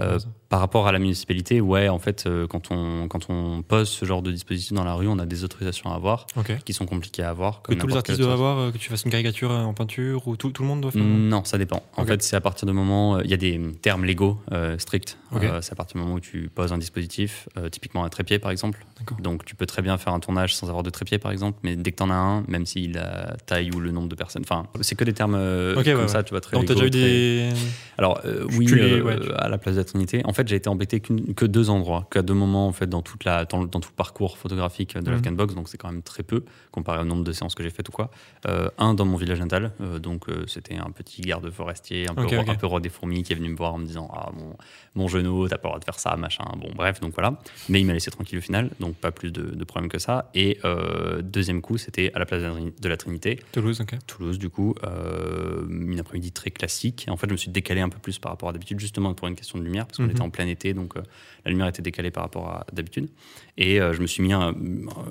Euh, 0.01 0.19
par 0.51 0.61
rapport 0.61 0.87
à 0.89 0.93
la 0.93 0.99
municipalité, 0.99 1.61
ouais, 1.63 1.89
en 1.89 1.99
fait, 1.99 2.29
quand 2.51 2.71
on, 2.73 3.07
quand 3.09 3.31
on 3.31 3.63
pose 3.63 3.89
ce 3.89 4.05
genre 4.05 4.21
de 4.21 4.31
dispositif 4.33 4.73
dans 4.75 4.85
la 4.85 4.95
rue, 4.95 5.07
on 5.09 5.19
a 5.19 5.25
des 5.25 5.45
autorisations 5.45 5.91
à 5.93 5.95
avoir 5.95 6.27
qui 6.67 6.73
sont 6.75 6.85
compliquées 6.85 7.23
à 7.23 7.31
avoir. 7.31 7.63
Que 7.63 7.73
tous 7.75 7.87
les 7.87 7.97
artistes 7.97 8.19
doivent 8.21 8.33
avoir, 8.33 8.73
que 8.73 8.77
tu 8.79 8.91
fasses 8.91 9.05
une 9.05 9.11
caricature 9.13 9.51
en 9.51 9.73
peinture, 9.73 10.27
ou 10.29 10.37
tout, 10.37 10.51
tout 10.51 10.63
le 10.63 10.69
monde 10.69 10.81
doit 10.83 10.91
faire 10.91 11.03
Non, 11.03 11.45
ça 11.45 11.57
dépend. 11.57 11.83
En 11.97 12.05
fait, 12.05 12.23
c'est 12.23 12.37
à 12.37 12.41
partir 12.41 12.67
du 12.67 12.73
moment. 12.75 13.21
Il 13.21 13.31
y 13.31 13.35
a 13.35 13.39
des 13.39 13.59
termes 13.81 14.05
légaux 14.05 14.41
stricts. 14.79 15.17
C'est 15.63 15.73
à 15.73 15.77
partir 15.77 15.95
du 15.97 16.03
moment 16.03 16.17
où 16.17 16.21
tu 16.21 16.51
poses 16.55 16.73
un 16.73 16.79
dispositif, 16.79 17.49
euh, 17.59 17.69
typiquement 17.69 18.05
un 18.05 18.09
trépied 18.09 18.39
par 18.39 18.51
exemple. 18.51 18.85
Donc 19.21 19.45
tu 19.45 19.55
peux 19.57 19.67
très 19.67 19.83
bien 19.83 19.99
faire 19.99 20.13
un 20.15 20.21
tournage 20.21 20.55
sans 20.55 20.69
avoir 20.69 20.83
de 20.85 20.91
trépied, 20.91 21.19
par 21.19 21.33
exemple, 21.33 21.59
mais 21.65 21.75
dès 21.77 21.91
que 21.91 21.97
t'en 21.97 22.09
as 22.11 22.15
un, 22.15 22.45
même 22.49 22.67
si 22.67 22.87
la 22.89 23.37
taille 23.47 23.71
ou 23.75 23.81
le 23.81 23.91
nombre 23.91 24.09
de 24.09 24.15
personnes, 24.15 24.43
enfin, 24.45 24.67
c'est 24.81 24.95
que 24.95 25.03
des 25.05 25.13
termes 25.13 25.35
euh, 25.35 25.75
comme 25.75 25.85
ouais, 25.85 26.09
ça, 26.09 26.19
ouais. 26.19 26.25
tu 26.25 26.31
vois, 26.31 26.41
très. 26.41 26.57
Donc, 26.57 26.67
t'as 26.67 26.75
déjà 26.75 26.87
eu 26.87 26.91
très- 26.91 27.01
des. 27.01 27.49
Alors 27.99 28.21
euh, 28.25 28.47
oui, 28.57 28.67
les- 28.67 29.01
euh, 29.01 29.03
ouais, 29.03 29.19
à 29.37 29.49
la 29.49 29.59
place 29.59 29.75
de 29.75 29.81
la 29.81 29.85
Trinité. 29.85 30.23
En 30.25 30.33
fait, 30.33 30.47
j'ai 30.47 30.57
été 30.57 30.69
embêté 30.69 31.01
que 31.01 31.45
deux 31.47 31.69
endroits, 31.69 32.07
qu'à 32.11 32.23
deux 32.23 32.33
moments 32.35 32.67
en 32.69 32.73
fait 32.73 32.87
dans 32.87 33.03
toute 33.03 33.25
la 33.25 33.45
dans, 33.45 33.67
tout 33.67 33.81
le 33.91 33.97
parcours 33.97 34.39
photographique 34.39 34.95
de 34.97 35.01
Mhm. 35.01 35.11
l'Afghan 35.11 35.33
Box. 35.33 35.55
Donc 35.55 35.69
c'est 35.69 35.79
quand 35.79 35.91
même 35.91 36.03
très 36.03 36.23
peu 36.23 36.45
comparé 36.71 37.01
au 37.01 37.05
nombre 37.05 37.25
de 37.25 37.33
séances 37.33 37.55
que 37.55 37.63
j'ai 37.63 37.71
faites 37.71 37.89
ou 37.89 37.93
quoi. 37.93 38.11
Un 38.79 38.95
dans 38.95 39.05
mon 39.05 39.17
village 39.17 39.41
natal, 39.41 39.73
donc 40.01 40.27
c'était 40.47 40.77
un 40.77 40.91
petit 40.91 41.23
garde 41.23 41.51
forestier, 41.51 42.07
un 42.09 42.15
peu 42.15 42.23
un 42.23 42.67
roi 42.69 42.81
des 42.81 42.89
fourmis 42.89 43.23
qui 43.25 43.33
est 43.33 43.37
venu 43.37 43.49
me 43.49 43.57
voir 43.57 43.75
en 43.75 43.79
me 43.79 43.85
disant 43.87 44.09
ah 44.13 44.31
mon 44.35 44.57
mon 44.95 45.09
genou, 45.09 45.49
t'as 45.49 45.57
pas 45.59 45.69
le 45.69 45.71
droit 45.71 45.79
de 45.81 45.85
faire 45.85 45.99
ça, 45.99 46.17
machin. 46.17 46.45
Bon 46.59 46.69
bref, 46.75 47.01
donc 47.01 47.15
voilà. 47.15 47.35
Mais 47.69 47.81
il 47.81 47.87
m'a 47.87 47.93
laissé 47.93 48.11
tranquille 48.11 48.39
au 48.39 48.43
final, 48.43 48.71
donc 48.81 48.95
pas 48.97 49.11
plus 49.13 49.33
de, 49.33 49.43
de 49.43 49.65
problèmes 49.65 49.91
que 49.91 49.99
ça. 49.99 50.31
Et 50.35 50.59
euh, 50.65 51.23
deuxième 51.23 51.61
coup, 51.63 51.79
c'était 51.79 52.11
à 52.15 52.19
la 52.19 52.27
place 52.27 52.43
de 52.43 52.89
la 52.89 52.97
Trinité. 52.97 53.39
Toulouse, 53.53 53.81
ok. 53.81 53.95
Toulouse, 54.07 54.39
du 54.39 54.49
coup, 54.49 54.75
euh, 54.85 55.67
une 55.69 55.99
après-midi 56.01 56.33
très 56.33 56.51
classique. 56.51 57.07
En 57.09 57.17
fait, 57.17 57.27
je 57.29 57.33
me 57.33 57.37
suis 57.37 57.51
décalé 57.51 57.81
un 57.81 57.89
peu 57.89 57.99
plus 57.99 58.19
par 58.19 58.33
rapport 58.33 58.49
à 58.49 58.53
d'habitude, 58.53 58.81
justement 58.81 59.15
pour 59.15 59.29
une 59.29 59.35
question 59.37 59.59
de 59.59 59.65
lumière, 59.65 59.87
parce 59.87 59.99
qu'on 59.99 60.05
Mhm. 60.05 60.11
était 60.11 60.21
en 60.23 60.31
plein 60.31 60.47
été, 60.47 60.75
donc 60.75 60.97
euh, 60.97 61.03
la 61.45 61.51
lumière 61.51 61.67
était 61.69 61.83
décalée 61.83 62.11
par 62.11 62.23
rapport 62.25 62.49
à 62.49 62.67
d'habitude. 62.73 63.09
Et 63.59 63.81
euh, 63.81 63.93
je 63.93 64.01
me 64.01 64.07
suis 64.07 64.23
mis 64.23 64.33
un- 64.33 64.55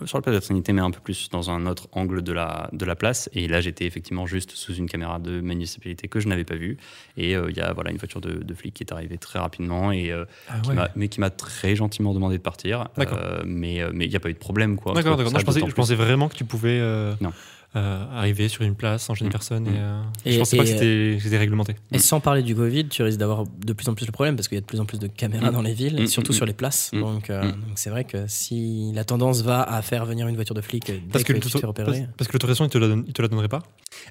sur 0.05 0.17
la 0.17 0.21
place 0.21 0.33
de 0.33 0.37
la 0.37 0.41
Trinité, 0.41 0.73
mais 0.73 0.81
un 0.81 0.91
peu 0.91 0.99
plus 0.99 1.29
dans 1.29 1.49
un 1.51 1.65
autre 1.67 1.87
angle 1.91 2.21
de 2.23 2.31
la, 2.33 2.69
de 2.73 2.85
la 2.85 2.95
place. 2.95 3.29
Et 3.33 3.47
là, 3.47 3.61
j'étais 3.61 3.85
effectivement 3.85 4.25
juste 4.25 4.51
sous 4.51 4.73
une 4.73 4.87
caméra 4.87 5.19
de 5.19 5.41
municipalité 5.41 6.07
que 6.07 6.19
je 6.19 6.27
n'avais 6.27 6.43
pas 6.43 6.55
vue. 6.55 6.77
Et 7.17 7.31
il 7.33 7.55
y 7.57 7.61
a 7.61 7.73
voilà, 7.73 7.91
une 7.91 7.97
voiture 7.97 8.21
de, 8.21 8.31
de 8.43 8.53
flic 8.53 8.73
qui 8.73 8.83
est 8.83 8.91
arrivée 8.91 9.17
très 9.17 9.39
rapidement, 9.39 9.91
et, 9.91 10.11
Ah 10.47 10.59
qui 10.61 10.69
ouais. 10.69 10.75
m'a- 10.75 10.89
mais 10.95 11.07
qui 11.07 11.19
m'a 11.19 11.29
très 11.29 11.75
gentiment 11.75 12.13
demandé 12.13 12.20
de 12.37 12.43
partir. 12.43 12.87
Euh, 12.99 13.41
mais 13.45 13.81
euh, 13.81 13.91
mais 13.93 14.05
il 14.05 14.09
n'y 14.09 14.15
a 14.15 14.19
pas 14.19 14.29
eu 14.29 14.33
de 14.33 14.39
problème. 14.39 14.77
quoi. 14.77 14.93
D'accord, 14.93 15.17
Non, 15.17 15.39
je 15.39 15.45
pensais, 15.45 15.95
je 15.95 15.95
vraiment 15.95 16.29
que 16.29 16.35
tu 16.35 16.45
pouvais 16.45 16.79
euh, 16.79 17.13
Non. 17.21 17.31
Euh, 17.75 18.05
arriver 18.13 18.49
sur 18.49 18.63
une 18.63 18.75
place, 18.75 19.09
enchaîner 19.09 19.29
Mm. 19.29 19.31
personne. 19.31 19.67
Et, 19.67 19.71
Mm. 19.71 19.75
euh, 19.77 20.01
Et- 20.25 20.31
je 20.33 20.39
pensais 20.39 20.57
pas 20.57 20.63
et- 20.63 20.65
que 20.65 20.71
c'était 20.73 21.13
que 21.17 21.23
c'était 21.23 21.37
réglementé. 21.37 21.75
Et 21.91 21.99
sans 21.99 22.19
parler 22.19 22.43
du 22.43 22.53
Covid, 22.53 22.87
tu 22.89 23.01
risques 23.03 23.17
d'avoir 23.19 23.45
de 23.45 23.73
plus 23.73 23.87
en 23.87 23.93
plus 23.93 24.05
de 24.05 24.11
problèmes 24.11 24.35
parce 24.35 24.47
qu'il 24.49 24.55
y 24.55 24.59
a 24.59 24.61
de 24.61 24.65
plus 24.65 24.79
en 24.81 24.85
plus 24.85 24.99
de 24.99 25.07
caméras 25.07 25.51
Mm. 25.51 25.53
dans 25.53 25.61
les 25.61 25.73
villes, 25.73 26.01
Mm, 26.01 26.07
surtout 26.07 26.33
mm, 26.33 26.35
sur 26.35 26.45
les 26.45 26.53
places. 26.53 26.91
mm, 26.93 26.99
Donc, 26.99 27.29
euh, 27.29 27.43
mm. 27.45 27.51
donc 27.51 27.71
c'est 27.75 27.89
vrai 27.89 28.03
que 28.03 28.25
si 28.27 28.91
la 28.93 29.05
tendance 29.05 29.41
va 29.41 29.61
à 29.63 29.81
faire 29.81 30.05
venir 30.05 30.27
une 30.27 30.35
voiture 30.35 30.55
de 30.55 30.61
flic 30.61 30.85
dès 30.87 30.99
Parce 31.11 31.23
que, 31.23 31.31
que, 31.33 31.37
tu 31.39 31.45
te 31.45 31.47
fais 31.49 31.57
l'auto- 31.59 31.67
repérer. 31.67 32.07
parce, 32.17 32.27
que 32.27 32.33
l'autorisation, 32.33 32.65
il 32.65 32.69
te 32.69 32.77
la, 32.77 32.87
il 32.87 33.13
te 33.13 33.21
la 33.21 33.27
donnerait 33.29 33.47
pas? 33.47 33.63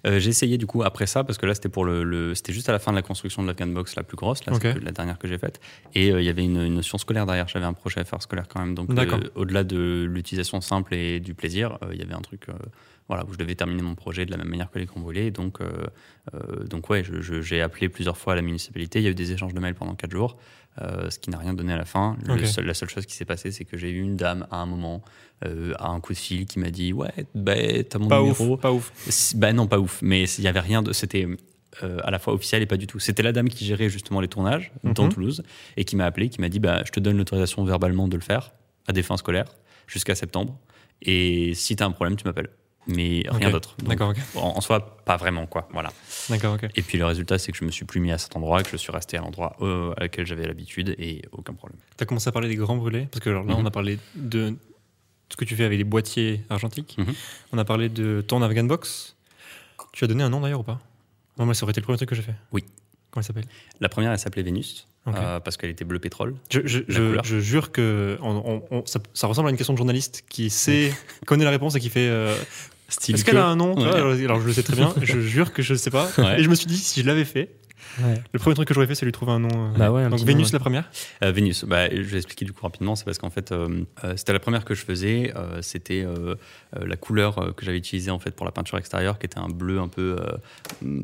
Euh, 0.07 0.19
j'ai 0.19 0.31
essayé 0.31 0.57
du 0.59 0.67
coup 0.67 0.83
après 0.83 1.07
ça 1.07 1.25
parce 1.25 1.39
que 1.39 1.47
là 1.47 1.55
c'était 1.55 1.69
pour 1.71 1.85
le, 1.85 2.03
le- 2.05 2.35
c'était 2.35 2.53
juste 2.53 2.69
à 2.69 2.73
la 2.73 2.79
fin 2.79 2.93
de 2.93 2.97
la 2.97 3.03
construction 3.03 3.43
de 3.43 3.49
l'Afghan 3.49 3.67
Box 3.69 3.97
la 3.97 4.03
plus 4.03 4.17
grosse, 4.17 4.45
là 4.47 4.53
la 4.83 4.93
dernière 4.93 5.19
que 5.19 5.27
j'ai 5.29 5.39
faite 5.39 5.61
et 5.95 6.13
euh, 6.13 6.21
il 6.21 6.27
y 6.27 6.29
avait 6.29 6.45
une, 6.45 6.59
une 6.61 6.75
notion 6.75 6.97
scolaire 6.99 7.27
derrière. 7.27 7.49
J'avais 7.49 7.65
un 7.67 7.73
projet 7.73 8.01
à 8.01 8.05
faire 8.05 8.23
scolaire 8.23 8.47
quand 8.49 8.61
même 8.61 8.75
donc 8.75 8.91
euh, 8.91 9.19
au-delà 9.35 9.65
de 9.65 10.07
l'utilisation 10.09 10.61
simple 10.61 10.95
et 10.95 11.19
du 11.21 11.35
plaisir, 11.35 11.79
euh, 11.83 11.91
il 11.93 11.99
y 11.99 12.03
avait 12.03 12.15
un 12.15 12.21
truc 12.21 12.49
euh, 12.49 12.53
voilà 13.11 13.25
où 13.29 13.33
je 13.33 13.39
devais 13.39 13.57
terminer 13.57 13.83
mon 13.83 13.97
projet 13.97 14.25
de 14.25 14.31
la 14.31 14.37
même 14.37 14.47
manière 14.49 14.71
que 14.71 14.79
les 14.79 14.87
grands 14.87 15.01
brûlés 15.01 15.33
donc 15.33 15.61
euh, 15.61 15.67
euh, 16.35 16.65
donc 16.65 16.89
ouais 16.91 17.03
j'ai 17.41 17.61
appelé 17.61 17.89
plusieurs 17.89 18.17
fois 18.17 18.35
à 18.35 18.37
la 18.37 18.43
municipalité. 18.43 19.01
Il 19.01 19.05
y 19.05 19.09
a 19.09 19.11
eu 19.11 19.15
des 19.15 19.33
échanges 19.33 19.53
de 19.53 19.61
mails 19.61 19.75
pendant 19.75 19.95
quatre 19.97 20.13
jours. 20.13 20.37
euh, 20.81 21.11
ce 21.11 21.19
qui 21.19 21.31
n'a 21.31 21.39
rien 21.39 21.53
donné 21.53 21.73
à 21.73 21.77
la 21.77 21.85
fin. 21.85 22.17
Le 22.25 22.35
Ok. 22.35 22.47
seul- 22.47 22.65
la 22.65 22.75
seule 22.75 22.89
chose 22.89 23.05
qui 23.05 23.15
s'est 23.17 23.25
passée, 23.25 23.51
c'est 23.51 23.65
que 23.65 23.77
j'ai 23.77 23.91
eu 23.91 24.01
une 24.01 24.15
dame 24.17 24.47
à 24.53 24.59
un 24.59 24.67
moment, 24.67 25.03
euh, 25.45 25.75
à 25.81 25.89
un 25.89 25.99
coup 25.99 26.13
de 26.13 26.19
fil, 26.19 26.47
qui 26.47 26.61
m'a 26.61 26.71
dit 26.71 26.93
Ouais, 26.93 27.13
bah, 27.35 27.55
t'as 27.91 27.99
mon 27.99 28.07
Pas 28.07 28.21
numéro. 28.21 28.55
ouf, 28.55 28.61
pas 28.61 28.73
ouf. 28.73 28.93
Bah 29.35 29.53
non, 29.53 29.67
pas 29.67 29.81
ouf. 29.81 29.99
Mais 30.01 30.23
il 30.39 30.45
y 30.45 30.49
avait 30.49 30.61
rien 30.61 30.81
de. 30.85 30.93
C'était 30.93 31.27
à 31.83 32.11
la 32.13 32.19
fois 32.21 32.33
officiel 32.35 32.63
et 32.63 32.67
pas 32.67 32.77
du 32.77 32.87
tout. 32.87 33.01
C'était 33.01 33.23
la 33.25 33.33
dame 33.33 33.49
qui 33.49 33.65
gérait 33.65 33.89
justement 33.91 34.21
les 34.21 34.29
tournages 34.29 34.71
dans 34.85 35.05
Mhm. 35.07 35.13
Toulouse 35.13 35.43
et 35.77 35.85
qui 35.85 35.97
m'a 35.97 36.07
appelé, 36.07 36.29
qui 36.29 36.41
m'a 36.41 36.49
dit 36.49 36.61
bah, 36.61 36.83
Je 36.87 36.93
te 36.93 37.01
donne 37.01 37.17
l'autorisation 37.19 37.65
verbalement 37.65 38.07
de 38.07 38.17
le 38.17 38.23
faire 38.23 38.53
à 38.87 38.93
des 38.93 39.03
fins 39.03 39.17
scolaires 39.17 39.53
jusqu'à 39.89 40.15
septembre. 40.15 40.57
Et 41.03 41.53
si 41.55 41.75
tu 41.75 41.83
as 41.83 41.87
un 41.87 41.91
problème, 41.91 42.17
tu 42.17 42.25
m'appelles. 42.27 42.51
Mais 42.95 43.23
rien 43.29 43.51
d'autre. 43.51 43.75
D'accord, 43.83 44.11
ok. 44.11 44.17
En, 44.35 44.57
en 44.57 44.61
soi, 44.61 44.97
pas 45.05 45.17
vraiment, 45.17 45.47
quoi. 45.47 45.69
Voilà. 45.73 45.93
D'accord, 46.29 46.55
ok. 46.55 46.69
Et 46.75 46.83
puis 46.83 46.99
le 46.99 47.05
résultat, 47.07 47.39
c'est 47.39 47.53
que 47.53 47.59
je 47.59 47.65
me 47.65 47.71
suis 47.71 47.85
plus 47.85 48.01
mis 48.01 48.13
à 48.13 48.19
cet 48.19 48.37
endroit, 48.37 48.63
que 48.63 48.71
je 48.71 48.77
suis 48.77 48.93
resté 48.93 49.17
à 49.17 49.21
l'endroit 49.21 49.57
euh, 49.61 49.93
à 49.97 50.05
lequel 50.05 50.27
j'avais 50.27 50.47
l'habitude 50.47 50.95
et 50.99 51.23
aucun 51.33 51.53
problème. 51.55 51.79
Tu 51.97 52.03
as 52.03 52.07
commencé 52.07 52.29
à 52.29 52.33
parler 52.33 52.49
des 52.49 52.57
grands 52.57 52.77
brûlés? 52.77 53.07
Parce 53.11 53.23
que 53.25 53.31
alors, 53.31 53.45
là, 53.45 53.55
Mhm. 53.55 53.61
on 53.63 53.67
a 53.67 53.71
parlé 53.71 53.99
de 54.15 54.55
ce 55.31 55.37
que 55.37 55.45
tu 55.45 55.55
fais 55.57 55.65
avec 55.65 55.79
les 55.79 55.85
boîtiers 55.85 56.43
argentiques. 56.51 56.97
Mhm. 56.99 57.15
On 57.53 57.59
a 57.59 57.65
parlé 57.65 57.89
de 57.89 58.21
ton 58.27 58.43
Afghan 58.43 58.65
Box. 58.65 59.15
Tu 59.93 60.05
as 60.05 60.07
donné 60.07 60.23
un 60.23 60.29
nom 60.31 60.41
d'ailleurs 60.41 60.61
ou 60.61 60.65
pas? 60.65 60.81
Non, 61.39 61.45
moi, 61.47 61.55
ça 61.55 61.63
aurait 61.65 61.71
été 61.71 61.81
le 61.81 61.85
premier 61.85 61.97
truc 61.97 62.09
que 62.09 62.15
j'ai 62.15 62.23
fait. 62.23 62.35
Oui. 62.53 62.65
Comment 63.11 63.23
il 63.23 63.27
s'appelle? 63.27 63.45
La 63.81 63.89
première, 63.89 64.13
elle 64.13 64.19
s'appelait 64.21 64.43
Vénus, 64.45 64.87
euh, 65.09 65.41
parce 65.41 65.57
qu'elle 65.57 65.71
était 65.71 65.85
bleu 65.85 65.99
pétrole. 65.99 66.37
Je, 66.49 66.61
je- 66.65 66.79
La 66.81 66.85
je- 66.89 67.03
couleur. 67.09 67.25
je 67.25 67.39
jure 67.41 67.73
que 67.73 68.17
on- 68.23 68.63
on- 68.71 68.77
on- 68.79 68.87
ça, 68.87 69.01
ça 69.15 69.27
ressemble 69.27 69.49
à 69.49 69.51
une 69.51 69.57
question 69.57 69.73
de 69.73 69.79
journaliste 69.79 70.23
qui 70.29 70.49
sait, 70.49 70.93
connaît 71.27 71.43
la 71.45 71.51
réponse 71.51 71.75
et 71.75 71.81
qui 71.81 71.91
fait. 71.91 72.07
euh, 72.09 72.37
Est-ce 72.91 73.25
qu'elle 73.25 73.37
a 73.37 73.47
un 73.47 73.57
nom 73.57 73.75
Ouais. 73.77 73.89
alors, 73.89 74.13
alors, 74.13 74.41
je 74.41 74.47
le 74.47 74.53
sais 74.53 74.63
très 74.63 74.77
bien. 74.77 74.95
je 75.03 75.21
jure 75.21 75.53
que 75.53 75.63
je 75.63 75.73
ne 75.75 75.79
sais 75.79 75.91
pas. 75.91 76.09
Ouais. 76.19 76.41
Et 76.41 76.43
je 76.43 76.49
me 76.49 76.55
suis 76.55 76.67
dit, 76.67 76.77
si 76.77 77.03
je 77.03 77.07
l'avais 77.07 77.25
fait, 77.25 77.51
Ouais. 78.03 78.15
le 78.33 78.39
premier 78.39 78.55
truc 78.55 78.69
que 78.69 78.75
j'aurais 78.75 78.87
fait, 78.87 78.95
c'est 78.95 79.05
lui 79.05 79.13
trouver 79.13 79.33
un 79.33 79.41
nom. 79.41 79.49
euh. 79.53 79.79
Bah 79.79 79.91
ouais, 79.91 80.03
un 80.03 80.11
Donc 80.11 80.21
Vénus 80.21 80.49
nom, 80.53 80.57
la 80.57 80.61
première? 80.61 80.91
Euh, 81.25 81.33
Vénus, 81.33 81.65
bah, 81.65 81.89
je 81.91 82.01
vais 82.03 82.17
expliquer 82.19 82.45
du 82.45 82.53
coup 82.53 82.63
rapidement. 82.63 82.95
C'est 82.97 83.05
parce 83.05 83.19
qu'en 83.19 83.31
fait, 83.31 83.53
euh, 83.53 83.85
c'était 84.17 84.33
la 84.33 84.39
première 84.39 84.65
que 84.65 84.75
je 84.75 84.85
faisais. 84.85 85.33
euh, 85.37 85.61
c'était 85.63 86.07
la 86.81 86.97
couleur 86.97 87.55
que 87.57 87.65
j'avais 87.65 87.79
utilisée 87.79 88.11
en 88.11 88.19
fait 88.19 88.31
pour 88.35 88.47
la 88.47 88.53
peinture 88.53 88.79
extérieure, 88.79 89.19
qui 89.19 89.27
était 89.27 89.39
un 89.39 89.49
bleu 89.49 89.81
un 89.81 89.89
peu, 89.89 90.17
euh, 90.21 90.37
hum, 90.83 91.03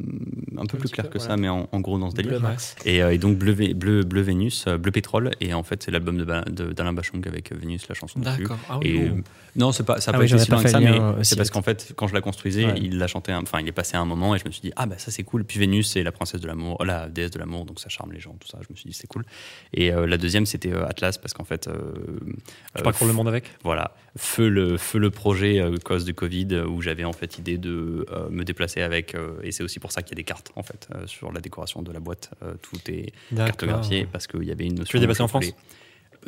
un 0.59 0.67
peu 0.67 0.77
Un 0.77 0.81
plus 0.81 0.91
clair 0.91 1.07
peu, 1.09 1.13
que 1.13 1.19
ça, 1.19 1.37
mais 1.37 1.49
en, 1.49 1.69
en 1.73 1.81
gros 1.81 1.99
dans 1.99 2.11
ce 2.11 2.15
délire. 2.17 2.41
Bleu. 2.41 2.49
Et, 2.85 3.03
euh, 3.03 3.13
et 3.13 3.19
donc 3.19 3.37
bleu, 3.39 3.55
bleu, 3.75 4.03
bleu 4.05 4.21
Vénus, 4.23 4.67
bleu 4.67 4.91
pétrole. 4.93 5.31
Et 5.41 5.55
en 5.55 5.63
fait, 5.63 5.83
c'est 5.83 5.91
l'album 5.91 6.17
de 6.19 6.25
Ba- 6.25 6.45
de- 6.51 6.73
d'Alain 6.73 6.93
Bachung 6.93 7.27
avec 7.27 7.53
Vénus, 7.55 7.89
la 7.89 7.95
chanson. 7.95 8.21
dessus. 8.21 8.47
Ah 8.69 8.79
Et, 8.83 9.01
euh, 9.09 9.11
non, 9.57 9.73
c'est 9.73 9.85
pas, 9.85 10.01
ça 10.01 10.11
Ah 10.11 10.19
n'a 10.19 10.19
oui, 10.25 10.29
pas 10.29 10.35
été 10.37 10.45
si 10.45 10.51
loin 10.51 10.63
que 10.63 10.69
ça, 10.69 10.81
mais 10.81 11.25
c'est 11.25 11.37
parce 11.37 11.51
qu'en 11.51 11.63
fait, 11.63 11.93
quand 11.97 12.07
je 12.09 12.15
la 12.15 12.21
construisais, 12.21 12.67
il 12.77 12.99
l'a 12.99 13.07
chanté, 13.07 13.33
enfin, 13.35 13.61
il 13.61 13.69
est 13.69 13.73
passé 13.73 13.97
à 13.97 14.01
un 14.01 14.05
moment 14.05 14.35
et 14.35 14.39
je 14.39 14.45
me 14.45 14.51
suis 14.51 14.61
dit, 14.63 14.73
ah 14.77 14.87
bah 14.87 14.97
ça 14.99 15.11
c'est 15.11 15.23
cool. 15.25 15.45
Puis 15.45 15.59
Vénus, 15.59 15.89
c'est 15.91 16.03
la 16.03 16.13
princesse 16.13 16.41
de 16.41 16.47
l'amour, 16.47 16.76
la 16.85 17.09
déesse 17.09 17.31
de 17.31 17.39
l'amour, 17.39 17.65
donc 17.65 17.81
ça 17.81 17.89
charme 17.89 18.13
les 18.13 18.21
gens, 18.21 18.35
tout 18.41 18.49
ça. 18.49 18.59
Je 18.61 18.67
me 18.71 18.77
suis 18.77 18.89
dit, 18.89 18.95
c'est 18.97 19.07
cool. 19.07 19.25
Et 19.73 19.93
euh, 19.93 20.07
la 20.07 20.19
deuxième, 20.19 20.47
c'était 20.47 20.73
euh, 20.73 20.87
Atlas, 20.87 21.19
parce 21.19 21.33
qu'en 21.33 21.45
fait. 21.45 21.63
Tu 21.63 21.71
euh, 21.71 22.83
parcours 22.83 23.07
le 23.07 23.13
monde 23.13 23.29
avec? 23.29 23.51
voilà, 23.65 23.93
feu 24.17 24.49
le, 24.49 24.77
feu 24.77 24.99
le 24.99 25.11
projet 25.11 25.63
cause 25.85 26.05
du 26.05 26.15
Covid 26.15 26.63
où 26.69 26.83
j'avais 26.83 27.05
en 27.05 27.13
fait 27.13 27.39
idée 27.39 27.59
de 27.59 28.07
me 28.31 28.45
déplacer 28.45 28.83
avec 28.83 29.17
et 29.43 29.53
c'est 29.53 29.63
aussi 29.63 29.81
pour 29.81 29.93
ça 29.93 30.03
qu'il 30.03 30.13
y 30.13 30.15
a 30.15 30.21
des 30.21 30.25
cartes 30.25 30.53
en 30.57 30.63
fait 30.63 30.89
sur 31.07 31.33
la 31.33 31.41
décoration 31.41 31.83
de 31.83 31.93
la 31.93 32.01
boîte. 32.01 32.31
Tout 32.63 32.79
est 32.91 33.13
cartographié 33.35 34.07
parce 34.11 34.27
qu'il 34.27 34.45
y 34.45 34.53
avait 34.53 34.67
une 34.67 34.75
notion. 34.75 34.91
Tu 34.93 35.01
déplacé 35.01 35.19
que 35.19 35.23
en 35.25 35.27
je 35.27 35.33
France 35.33 35.55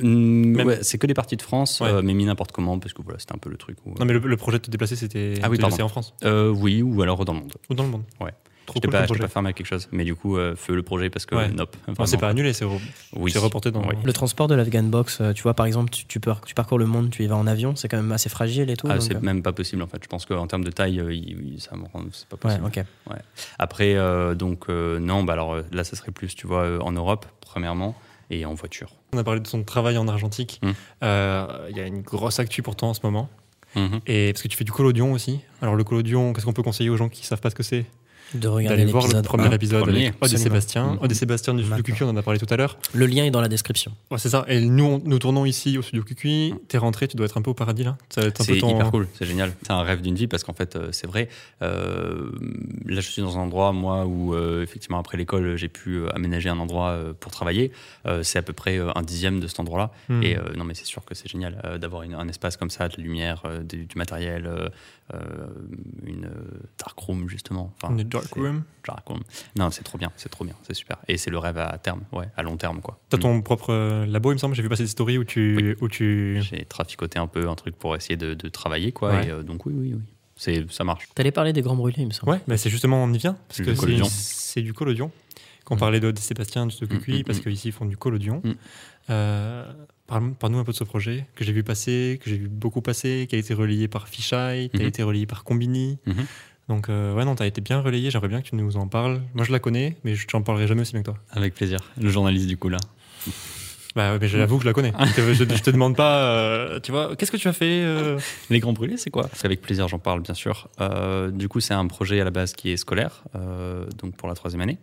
ouais, 0.02 0.78
c'est 0.82 0.98
que 0.98 1.06
des 1.06 1.14
parties 1.14 1.36
de 1.36 1.42
France, 1.42 1.80
Ouais. 1.80 1.88
euh, 1.88 2.02
mais 2.02 2.14
mis 2.14 2.24
n'importe 2.24 2.52
comment 2.52 2.78
parce 2.78 2.92
que 2.92 3.02
voilà, 3.02 3.18
c'était 3.18 3.34
un 3.34 3.38
peu 3.38 3.50
le 3.50 3.56
truc. 3.56 3.78
Où, 3.84 3.94
Non, 3.98 4.04
mais 4.04 4.12
le, 4.12 4.20
le 4.20 4.36
projet 4.36 4.58
de 4.58 4.64
te 4.64 4.70
déplacer, 4.70 4.96
c'était 4.96 5.34
Ah 5.42 5.50
oui, 5.50 5.58
te 5.58 5.82
en 5.82 5.88
France? 5.88 6.14
Euh, 6.24 6.50
oui, 6.50 6.82
ou 6.82 7.02
alors 7.02 7.24
dans 7.24 7.34
le 7.34 7.40
monde. 7.40 7.54
ou 7.68 7.74
dans 7.74 7.84
le 7.84 7.90
monde. 7.90 8.04
Ouais. 8.20 8.32
Trop 8.68 8.80
Je 8.82 8.86
cool 8.86 8.92
pas, 8.92 9.04
projet. 9.04 9.20
pas 9.20 9.28
fermé 9.28 9.48
à 9.48 9.52
quelque 9.54 9.66
chose, 9.66 9.88
mais 9.92 10.04
du 10.04 10.14
coup, 10.14 10.36
euh, 10.36 10.54
feu 10.54 10.74
le 10.74 10.82
projet 10.82 11.08
parce 11.10 11.24
que 11.26 11.34
Ouais. 11.34 11.48
nope. 11.48 11.74
Non, 11.88 11.94
vraiment. 11.94 12.06
c'est 12.06 12.18
pas 12.18 12.28
annulé, 12.28 12.52
c'est 12.52 12.66
re- 12.66 12.78
Oui. 13.16 13.32
reporté 13.36 13.70
dans. 13.70 13.80
Oui. 13.82 13.94
Le 14.04 14.12
transport 14.12 14.46
de 14.46 14.54
l'Afghan 14.54 14.82
Box, 14.82 15.18
euh, 15.20 15.32
tu 15.32 15.42
vois, 15.42 15.54
par 15.54 15.64
exemple, 15.66 15.90
tu, 15.90 16.04
tu, 16.04 16.20
par- 16.20 16.42
tu 16.42 16.54
parcours 16.54 16.78
le 16.78 16.84
monde, 16.86 17.08
tu 17.10 17.24
y 17.24 17.26
vas 17.26 17.36
en 17.36 17.46
avion, 17.46 17.74
c'est 17.76 17.88
quand 17.88 17.96
même 17.96 18.12
assez 18.12 18.28
fragile 18.28 18.68
et 18.70 18.76
tout. 18.76 18.86
Ah, 18.90 19.00
c'est 19.00 19.16
euh, 19.16 19.20
même 19.20 19.42
pas 19.42 19.52
possible 19.52 19.82
en 19.82 19.86
fait. 19.86 19.98
Je 20.02 20.08
pense 20.08 20.26
qu'en 20.26 20.46
termes 20.46 20.64
de 20.64 20.70
taille, 20.70 21.00
euh, 21.00 21.12
il- 21.14 21.54
il- 21.54 21.60
ça 21.60 21.74
me 21.76 21.84
rend, 21.84 22.02
c'est 22.12 22.28
pas 22.28 22.36
Ouais, 22.48 22.58
possible. 22.58 22.86
Après, 23.58 23.94
euh, 23.94 24.34
donc, 24.34 24.64
euh, 24.68 24.98
non, 25.00 25.24
bah 25.24 25.32
alors 25.32 25.56
là, 25.72 25.82
ça 25.84 25.96
serait 25.96 26.12
plus, 26.12 26.34
tu 26.34 26.46
vois, 26.46 26.62
euh, 26.64 26.78
en 26.80 26.92
Europe, 26.92 27.26
premièrement, 27.40 27.94
et 28.30 28.44
en 28.44 28.52
voiture. 28.54 28.90
On 29.14 29.18
a 29.18 29.24
parlé 29.24 29.40
de 29.40 29.46
son 29.46 29.62
travail 29.64 29.96
en 29.96 30.06
argentique. 30.08 30.60
Euh, 31.02 31.46
Il 31.70 31.76
y 31.76 31.80
a 31.80 31.86
une 31.86 32.02
grosse 32.02 32.38
actu 32.38 32.62
pour 32.62 32.76
toi 32.76 32.88
en 32.88 32.94
ce 32.94 33.00
moment. 33.02 33.28
Mhm. 33.76 34.00
Et 34.06 34.32
parce 34.32 34.42
que 34.42 34.48
tu 34.48 34.56
fais 34.56 34.64
du 34.64 34.72
collodion 34.72 35.12
aussi. 35.12 35.40
Alors 35.60 35.76
le 35.76 35.84
collodion, 35.84 36.32
qu'est-ce 36.32 36.46
qu'on 36.46 36.52
peut 36.54 36.62
conseiller 36.62 36.88
aux 36.90 36.96
gens 36.96 37.08
qui 37.08 37.24
savent 37.26 37.40
pas 37.40 37.50
ce 37.50 37.54
que 37.54 37.62
c'est? 37.62 37.84
De 38.34 38.46
regarder 38.48 38.76
D'aller 38.78 38.90
voir 38.90 39.08
le 39.08 39.22
premier 39.22 39.52
épisode 39.54 39.82
Premier. 39.84 40.12
avec. 40.20 40.38
Sébastien. 40.38 40.92
Mhm. 40.94 40.98
Odé 41.02 41.14
Sébastien 41.14 41.54
du 41.54 41.64
studio. 41.64 41.82
QQ, 41.82 42.04
on 42.04 42.08
en 42.10 42.16
a 42.16 42.22
parlé 42.22 42.38
tout 42.38 42.46
à 42.50 42.56
l'heure. 42.56 42.76
Le 42.92 43.06
lien 43.06 43.24
est 43.24 43.30
dans 43.30 43.40
la 43.40 43.48
description. 43.48 43.92
Ouais, 44.10 44.18
c'est 44.18 44.28
ça. 44.28 44.44
Et 44.48 44.60
nous, 44.60 44.84
on- 44.84 45.02
nous 45.04 45.18
tournons 45.18 45.44
ici 45.46 45.78
au 45.78 45.82
studio 45.82 46.02
QQ. 46.04 46.52
T'es 46.68 46.78
rentré, 46.78 47.08
tu 47.08 47.16
dois 47.16 47.26
être 47.26 47.38
un 47.38 47.42
peu 47.42 47.50
au 47.50 47.54
paradis 47.54 47.84
là. 47.84 47.96
C'est 48.10 48.30
ton. 48.32 48.44
hyper 48.44 48.90
cool, 48.90 49.08
c'est 49.14 49.24
génial. 49.26 49.52
C'est 49.62 49.72
un 49.72 49.82
rêve 49.82 50.02
d'une 50.02 50.14
vie 50.14 50.26
parce 50.26 50.44
qu'en 50.44 50.52
fait, 50.52 50.76
euh, 50.76 50.88
c'est 50.92 51.06
vrai. 51.06 51.28
euh, 51.62 52.30
là, 52.86 53.00
je 53.00 53.08
suis 53.10 53.22
dans 53.22 53.36
un 53.38 53.42
endroit, 53.42 53.72
moi, 53.72 54.06
où 54.06 54.34
euh, 54.34 54.62
effectivement, 54.62 54.98
après 54.98 55.16
l'école, 55.16 55.56
j'ai 55.56 55.68
pu 55.68 55.96
euh, 55.98 56.08
aménager 56.14 56.48
un 56.48 56.58
endroit 56.58 56.90
euh, 56.90 57.12
pour 57.18 57.32
travailler. 57.32 57.72
Euh, 58.06 58.22
c'est 58.22 58.38
à 58.38 58.42
peu 58.42 58.52
près 58.52 58.78
euh, 58.78 58.90
un 58.94 59.02
dixième 59.02 59.40
de 59.40 59.46
cet 59.46 59.60
endroit-là. 59.60 59.90
Hmm. 60.08 60.22
Et 60.22 60.36
euh, 60.36 60.40
non, 60.56 60.64
mais 60.64 60.74
c'est 60.74 60.84
sûr 60.86 61.04
que 61.04 61.14
c'est 61.14 61.28
génial 61.28 61.60
euh, 61.64 61.78
d'avoir 61.78 62.02
un 62.02 62.28
espace 62.28 62.56
comme 62.56 62.70
ça, 62.70 62.88
de 62.88 62.94
la 62.98 63.02
lumière, 63.02 63.42
euh, 63.44 63.62
du, 63.62 63.84
du 63.86 63.96
matériel, 63.96 64.48
une 66.04 66.26
euh, 66.26 66.60
dark 66.78 66.98
room, 66.98 67.28
justement. 67.28 67.72
Enfin, 67.80 67.94
Une 67.96 68.04
dark 68.04 68.32
room. 68.34 68.62
dark 68.86 69.06
room. 69.08 69.20
Non, 69.56 69.70
c'est 69.70 69.82
trop 69.84 69.98
bien, 69.98 70.10
c'est 70.16 70.28
trop 70.28 70.44
bien, 70.44 70.54
c'est 70.62 70.74
super. 70.74 70.98
Et 71.08 71.16
c'est 71.16 71.30
le 71.30 71.38
rêve 71.38 71.58
à 71.58 71.76
terme, 71.78 72.02
ouais, 72.12 72.28
à 72.36 72.42
long 72.42 72.56
terme, 72.56 72.80
quoi. 72.80 72.98
T'as 73.08 73.16
Mm. 73.16 73.20
ton 73.20 73.42
propre 73.42 73.70
euh, 73.72 74.06
labo, 74.06 74.30
il 74.32 74.34
me 74.34 74.38
semble. 74.38 74.54
J'ai 74.54 74.62
vu 74.62 74.68
passer 74.68 74.82
des 74.84 74.88
stories 74.88 75.18
où 75.18 75.24
tu, 75.24 75.76
où 75.80 75.88
tu. 75.88 76.38
J'ai 76.42 76.64
traficoté 76.64 77.18
un 77.18 77.26
peu 77.26 77.48
un 77.48 77.54
truc 77.54 77.76
pour 77.76 77.96
essayer 77.96 78.16
de, 78.16 78.34
de 78.34 78.48
travailler, 78.48 78.92
quoi. 78.92 79.10
Ouais. 79.12 79.26
Et 79.26 79.30
euh, 79.30 79.42
donc, 79.42 79.66
oui, 79.66 79.74
oui, 79.76 79.94
oui. 79.94 80.02
C'est, 80.36 80.70
ça 80.70 80.84
marche. 80.84 81.08
T'allais 81.16 81.32
parler 81.32 81.52
des 81.52 81.62
grands 81.62 81.74
brûlés, 81.74 81.96
il 82.02 82.06
me 82.06 82.12
semble. 82.12 82.32
Ouais, 82.32 82.40
mais 82.46 82.56
c'est 82.56 82.70
justement 82.70 83.02
on 83.02 83.12
y 83.12 83.18
vient 83.18 83.36
parce 83.48 83.58
Le 83.58 83.74
que 83.74 84.04
c'est 84.08 84.62
du 84.62 84.72
collodion 84.72 85.10
qu'on 85.64 85.76
parlait 85.76 86.00
de, 86.00 86.10
de 86.12 86.18
Sébastien 86.18 86.70
Stokuki, 86.70 87.12
Mm, 87.12 87.16
mm, 87.18 87.24
parce 87.24 87.38
mm. 87.40 87.42
qu'ici 87.42 87.68
ils 87.68 87.72
font 87.72 87.84
du 87.86 87.96
collodion. 87.96 88.40
Euh, 89.10 89.64
parle- 90.06 90.34
Parle-nous 90.34 90.58
un 90.58 90.64
peu 90.64 90.72
de 90.72 90.76
ce 90.76 90.84
projet 90.84 91.26
que 91.34 91.44
j'ai 91.44 91.52
vu 91.52 91.62
passer, 91.62 92.18
que 92.22 92.28
j'ai 92.30 92.36
vu 92.38 92.48
beaucoup 92.48 92.82
passer, 92.82 93.26
qui 93.28 93.36
a 93.36 93.38
été 93.38 93.54
relayé 93.54 93.88
par 93.88 94.08
Fisheye, 94.08 94.68
qui 94.70 94.76
a 94.78 94.82
Mhm. 94.82 94.88
été 94.88 95.02
relayé 95.02 95.26
par 95.26 95.44
Combini. 95.44 95.98
Mhm. 96.06 96.26
Donc, 96.68 96.88
euh, 96.90 97.14
ouais, 97.14 97.24
non, 97.24 97.34
t'as 97.34 97.46
été 97.46 97.60
bien 97.62 97.80
relayé. 97.80 98.10
J'aimerais 98.10 98.28
bien 98.28 98.42
que 98.42 98.48
tu 98.48 98.54
nous 98.54 98.76
en 98.76 98.88
parles. 98.88 99.22
Moi, 99.34 99.44
je 99.44 99.52
la 99.52 99.58
connais, 99.58 99.96
mais 100.04 100.14
je 100.14 100.26
t'en 100.26 100.42
parlerai 100.42 100.66
jamais 100.66 100.82
aussi 100.82 100.92
bien 100.92 101.00
que 101.00 101.06
toi. 101.10 101.18
Avec 101.30 101.54
plaisir. 101.54 101.78
Le 102.00 102.10
journaliste, 102.10 102.46
du 102.46 102.58
coup, 102.58 102.68
là. 102.68 102.78
Bah, 103.96 104.12
ouais, 104.12 104.18
mais 104.20 104.28
j'avoue 104.28 104.58
que 104.58 104.62
je 104.64 104.68
la 104.68 104.74
connais. 104.74 104.92
je, 105.16 105.32
je 105.32 105.44
te 105.62 105.70
demande 105.70 105.96
pas, 105.96 106.22
euh, 106.30 106.78
tu 106.78 106.92
vois, 106.92 107.16
qu'est-ce 107.16 107.32
que 107.32 107.36
tu 107.38 107.48
as 107.48 107.52
fait 107.54 107.82
euh 107.82 108.18
Les 108.50 108.60
Grands 108.60 108.74
Brûlés, 108.74 108.98
c'est 108.98 109.10
quoi? 109.10 109.28
Avec 109.42 109.62
plaisir, 109.62 109.88
j'en 109.88 109.98
parle, 109.98 110.20
bien 110.20 110.34
sûr. 110.34 110.68
Du 111.32 111.48
coup, 111.48 111.60
c'est 111.60 111.74
un 111.74 111.86
projet 111.86 112.20
à 112.20 112.24
la 112.24 112.30
base 112.30 112.52
qui 112.52 112.70
est 112.70 112.76
scolaire, 112.76 113.24
donc 113.98 114.14
pour 114.16 114.28
la 114.28 114.34
troisième 114.34 114.60
année. 114.60 114.78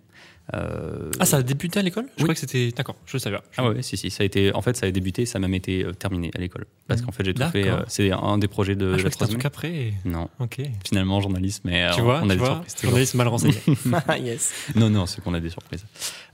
Euh, 0.54 1.10
Ah, 1.20 1.26
ça 1.26 1.38
a 1.38 1.42
débuté 1.42 1.80
à 1.80 1.82
l'école? 1.82 2.06
Je 2.18 2.22
Oui. 2.22 2.24
crois 2.24 2.34
que 2.36 2.40
c'était. 2.40 2.72
D'accord, 2.72 2.96
je 3.06 3.18
savais 3.18 3.38
pas. 3.38 3.44
Ah 3.58 3.68
ouais, 3.70 3.82
si, 3.82 3.98
si, 3.98 4.12
ça 4.12 4.22
a 4.22 4.26
été, 4.26 4.54
en 4.54 4.62
fait, 4.62 4.76
ça 4.78 4.86
a 4.86 4.92
débuté, 4.92 5.26
ça 5.26 5.38
a 5.38 5.42
même 5.42 5.54
été 5.56 5.84
euh, 5.84 5.92
terminé 5.94 6.30
à 6.36 6.40
l'école. 6.40 6.66
Parce 6.88 7.02
qu'en 7.02 7.12
fait, 7.12 7.26
j'ai 7.26 7.34
tout 7.34 7.44
fait, 7.50 7.68
euh, 7.68 7.82
c'est 7.88 8.12
un 8.12 8.38
des 8.38 8.48
projets 8.48 8.76
de 8.76 8.92
Ah, 8.94 8.98
je 9.00 9.04
la 9.06 9.10
truc 9.10 9.44
après. 9.44 9.94
Non, 10.06 10.30
Ok. 10.40 10.62
finalement, 10.88 11.20
journaliste, 11.20 11.62
mais 11.66 11.86
euh, 11.86 11.92
tu 11.96 12.02
vois, 12.02 12.20
on 12.22 12.30
a 12.30 12.34
tu 12.34 12.40
des 12.40 12.46
vois, 12.46 12.48
surprises 12.68 12.82
journaliste 12.84 13.16
mal 13.16 13.28
renseigné. 13.28 13.56
yes. 14.22 14.54
Non, 14.76 14.90
non, 14.92 15.08
c'est 15.08 15.22
qu'on 15.22 15.34
a 15.34 15.40
des 15.40 15.50
surprises. 15.50 15.84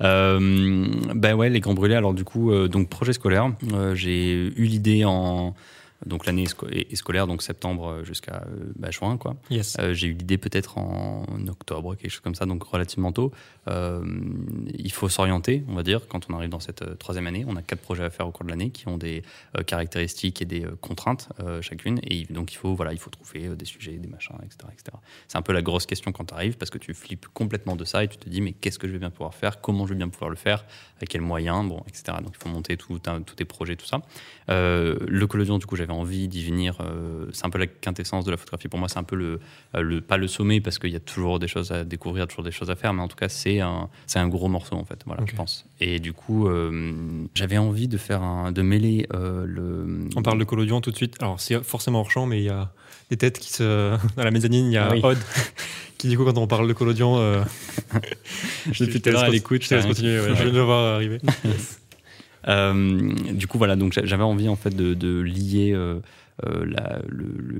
Euh, 0.01 0.87
ben 1.15 1.33
ouais, 1.35 1.49
les 1.49 1.59
Grands 1.61 1.73
Brûlés, 1.73 1.95
alors 1.95 2.13
du 2.13 2.23
coup, 2.25 2.51
euh, 2.51 2.67
donc 2.67 2.89
projet 2.89 3.13
scolaire, 3.13 3.51
euh, 3.73 3.95
j'ai 3.95 4.33
eu 4.33 4.65
l'idée 4.65 5.05
en. 5.05 5.55
Donc 6.05 6.25
l'année 6.25 6.45
est 6.71 6.95
scolaire, 6.95 7.27
donc 7.27 7.41
septembre 7.43 8.03
jusqu'à 8.03 8.43
euh, 8.47 8.71
bah, 8.75 8.91
juin, 8.91 9.17
quoi. 9.17 9.35
yes. 9.49 9.77
Euh, 9.79 9.93
j'ai 9.93 10.07
eu 10.07 10.13
l'idée 10.13 10.37
peut-être 10.37 10.77
en 10.77 11.25
octobre, 11.47 11.95
quelque 11.95 12.11
chose 12.11 12.21
comme 12.21 12.35
ça, 12.35 12.45
donc 12.45 12.63
relativement 12.63 13.11
tôt. 13.11 13.31
Euh, 13.67 14.03
il 14.73 14.91
faut 14.91 15.09
s'orienter, 15.09 15.63
on 15.67 15.75
va 15.75 15.83
dire, 15.83 16.07
quand 16.07 16.27
on 16.29 16.33
arrive 16.35 16.49
dans 16.49 16.59
cette 16.59 16.81
euh, 16.81 16.95
troisième 16.95 17.27
année. 17.27 17.45
On 17.47 17.55
a 17.55 17.61
quatre 17.61 17.81
projets 17.81 18.03
à 18.03 18.09
faire 18.09 18.27
au 18.27 18.31
cours 18.31 18.45
de 18.45 18.49
l'année 18.49 18.71
qui 18.71 18.87
ont 18.87 18.97
des 18.97 19.23
euh, 19.57 19.63
caractéristiques 19.63 20.41
et 20.41 20.45
des 20.45 20.65
euh, 20.65 20.75
contraintes 20.81 21.29
euh, 21.39 21.61
chacune. 21.61 21.99
Et 22.03 22.25
donc 22.25 22.53
il 22.53 22.57
faut, 22.57 22.73
voilà, 22.73 22.93
il 22.93 22.99
faut 22.99 23.11
trouver 23.11 23.47
euh, 23.47 23.55
des 23.55 23.65
sujets, 23.65 23.93
des 23.93 24.07
machins, 24.07 24.35
etc. 24.43 24.57
etc. 24.73 24.97
C'est 25.27 25.37
un 25.37 25.41
peu 25.43 25.53
la 25.53 25.61
grosse 25.61 25.85
question 25.85 26.11
quand 26.11 26.25
tu 26.25 26.33
arrives 26.33 26.57
parce 26.57 26.71
que 26.71 26.79
tu 26.79 26.93
flippes 26.93 27.27
complètement 27.33 27.75
de 27.75 27.85
ça 27.85 28.03
et 28.03 28.07
tu 28.07 28.17
te 28.17 28.27
dis 28.29 28.41
mais 28.41 28.53
qu'est-ce 28.53 28.79
que 28.79 28.87
je 28.87 28.93
vais 28.93 28.99
bien 28.99 29.11
pouvoir 29.11 29.35
faire? 29.35 29.61
Comment 29.61 29.85
je 29.85 29.93
vais 29.93 29.97
bien 29.97 30.09
pouvoir 30.09 30.29
le 30.29 30.35
faire? 30.35 30.65
Avec 30.97 31.09
quels 31.09 31.21
moyens? 31.21 31.67
Bon, 31.67 31.83
etc. 31.87 32.17
Donc 32.23 32.33
il 32.35 32.43
faut 32.43 32.49
monter 32.49 32.77
tout 32.77 32.99
tous 33.25 33.35
tes 33.35 33.45
projets, 33.45 33.75
tout 33.75 33.85
ça. 33.85 34.01
Euh, 34.49 34.97
le 35.07 35.27
collodion, 35.27 35.57
du 35.57 35.65
coup, 35.65 35.75
j'avais 35.75 35.90
envie 35.91 36.27
d'y 36.27 36.43
venir. 36.43 36.77
euh, 36.81 37.25
c'est 37.31 37.45
un 37.45 37.49
peu 37.49 37.59
la 37.59 37.67
quintessence 37.67 38.25
de 38.25 38.31
la 38.31 38.37
photographie. 38.37 38.67
Pour 38.67 38.79
moi, 38.79 38.89
c'est 38.89 38.99
un 38.99 39.03
peu 39.03 39.15
le, 39.15 39.39
euh, 39.75 39.81
le 39.81 40.01
pas 40.01 40.17
le 40.17 40.27
sommet 40.27 40.61
parce 40.61 40.79
qu'il 40.79 40.91
y 40.91 40.95
a 40.95 40.99
toujours 40.99 41.39
des 41.39 41.47
choses 41.47 41.71
à 41.71 41.83
découvrir, 41.83 42.27
toujours 42.27 42.43
des 42.43 42.51
choses 42.51 42.69
à 42.69 42.75
faire. 42.75 42.93
Mais 42.93 43.01
en 43.01 43.07
tout 43.07 43.15
cas, 43.15 43.29
c'est 43.29 43.59
un, 43.59 43.89
c'est 44.07 44.19
un 44.19 44.27
gros 44.27 44.47
morceau 44.47 44.75
en 44.75 44.85
fait. 44.85 45.01
Voilà, 45.05 45.23
je 45.25 45.35
pense. 45.35 45.65
Et 45.79 45.99
du 45.99 46.13
coup, 46.13 46.47
euh, 46.47 47.25
j'avais 47.35 47.57
envie 47.57 47.87
de 47.87 47.97
faire 47.97 48.21
un, 48.21 48.51
de 48.51 48.61
mêler 48.61 49.07
euh, 49.13 49.45
le. 49.45 50.09
On 50.15 50.21
parle 50.23 50.39
de 50.39 50.43
collodion 50.43 50.81
tout 50.81 50.91
de 50.91 50.95
suite. 50.97 51.15
Alors, 51.21 51.39
c'est 51.39 51.63
forcément 51.63 51.99
hors 51.99 52.11
champ, 52.11 52.25
mais 52.25 52.39
il 52.39 52.45
y 52.45 52.49
a 52.49 52.71
des 53.09 53.17
têtes 53.17 53.39
qui 53.39 53.51
se. 53.51 53.97
Dans 54.15 54.23
la 54.23 54.31
mezzanine, 54.31 54.67
il 54.67 54.73
y 54.73 54.77
a 54.77 54.91
Oui. 54.91 55.01
Odd 55.03 55.17
qui, 55.97 56.07
du 56.07 56.17
coup, 56.17 56.25
quand 56.25 56.37
on 56.37 56.47
parle 56.47 56.67
de 56.67 56.73
collodion. 56.73 57.17
Euh... 57.19 57.43
Depuis 58.79 59.01
te 59.01 59.09
laisse 59.09 59.21
à 59.21 59.29
l'écoute, 59.29 59.63
Je 59.63 59.69
te 59.69 59.75
laisse 59.75 59.85
continuer, 59.85 60.19
ouais, 60.19 60.27
je 60.29 60.33
viens 60.33 60.45
de 60.45 60.57
le 60.57 60.61
voir 60.61 60.95
arriver. 60.95 61.19
Du 62.45 63.47
coup, 63.47 63.57
voilà, 63.57 63.75
donc 63.75 63.93
j'a- 63.93 64.05
j'avais 64.05 64.23
envie 64.23 64.49
en 64.49 64.55
fait 64.55 64.75
de, 64.75 65.19
lier 65.21 65.71
euh, 65.73 65.99
euh, 66.45 66.65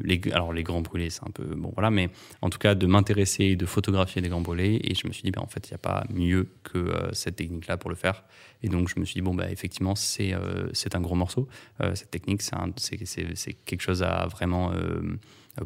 les, 0.03 0.19
alors 0.31 0.53
les 0.53 0.63
grands 0.63 0.81
brûlés, 0.81 1.09
c'est 1.09 1.23
un 1.23 1.31
peu 1.31 1.43
bon, 1.43 1.71
voilà, 1.75 1.91
mais 1.91 2.09
en 2.41 2.49
tout 2.49 2.57
cas 2.57 2.73
de 2.73 2.87
m'intéresser 2.87 3.45
et 3.45 3.55
de 3.55 3.65
photographier 3.65 4.21
des 4.21 4.29
grands 4.29 4.41
brûlés. 4.41 4.79
Et 4.83 4.95
je 4.95 5.07
me 5.07 5.13
suis 5.13 5.23
dit, 5.23 5.31
ben, 5.31 5.41
en 5.41 5.47
fait, 5.47 5.67
il 5.69 5.71
n'y 5.71 5.75
a 5.75 5.79
pas 5.79 6.03
mieux 6.09 6.49
que 6.63 6.77
euh, 6.77 7.11
cette 7.13 7.35
technique-là 7.35 7.77
pour 7.77 7.89
le 7.89 7.95
faire. 7.95 8.23
Et 8.63 8.69
donc, 8.69 8.89
je 8.89 8.99
me 8.99 9.05
suis 9.05 9.15
dit, 9.15 9.21
bon, 9.21 9.35
bah, 9.35 9.51
effectivement, 9.51 9.95
c'est 9.95 10.33
euh, 10.33 10.67
c'est 10.73 10.95
un 10.95 11.01
gros 11.01 11.15
morceau. 11.15 11.47
Euh, 11.81 11.93
cette 11.95 12.11
technique, 12.11 12.41
c'est 12.41 13.53
quelque 13.65 13.81
chose 13.81 14.03
à 14.03 14.25
vraiment 14.27 14.71
euh, 14.73 15.17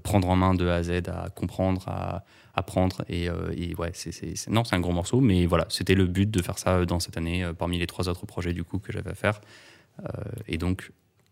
prendre 0.04 0.28
en 0.30 0.36
main 0.36 0.54
de 0.54 0.68
A 0.68 0.76
à 0.76 0.84
Z, 0.84 0.92
à 1.08 1.30
comprendre, 1.30 1.88
à 1.88 2.26
apprendre. 2.56 3.04
Et, 3.10 3.30
euh, 3.30 3.54
et 3.56 3.76
ouais, 3.76 3.92
c'est 3.94 4.48
non, 4.50 4.64
c'est 4.64 4.76
un 4.76 4.80
gros 4.80 4.92
morceau, 4.94 5.22
mais 5.22 5.46
voilà, 5.46 5.66
c'était 5.70 5.96
le 5.96 6.06
but 6.08 6.30
de 6.30 6.42
faire 6.42 6.58
ça 6.58 6.86
dans 6.86 7.00
cette 7.00 7.18
année, 7.18 7.44
euh, 7.44 7.54
parmi 7.54 7.78
les 7.78 7.88
trois 7.88 8.08
autres 8.10 8.26
projets 8.26 8.54
du 8.54 8.64
coup 8.64 8.80
que 8.80 8.92
j'avais 8.92 9.12
à 9.12 9.16
faire. 9.16 9.42
Euh, 10.04 10.08
et 10.48 10.58
donc, 10.58 10.92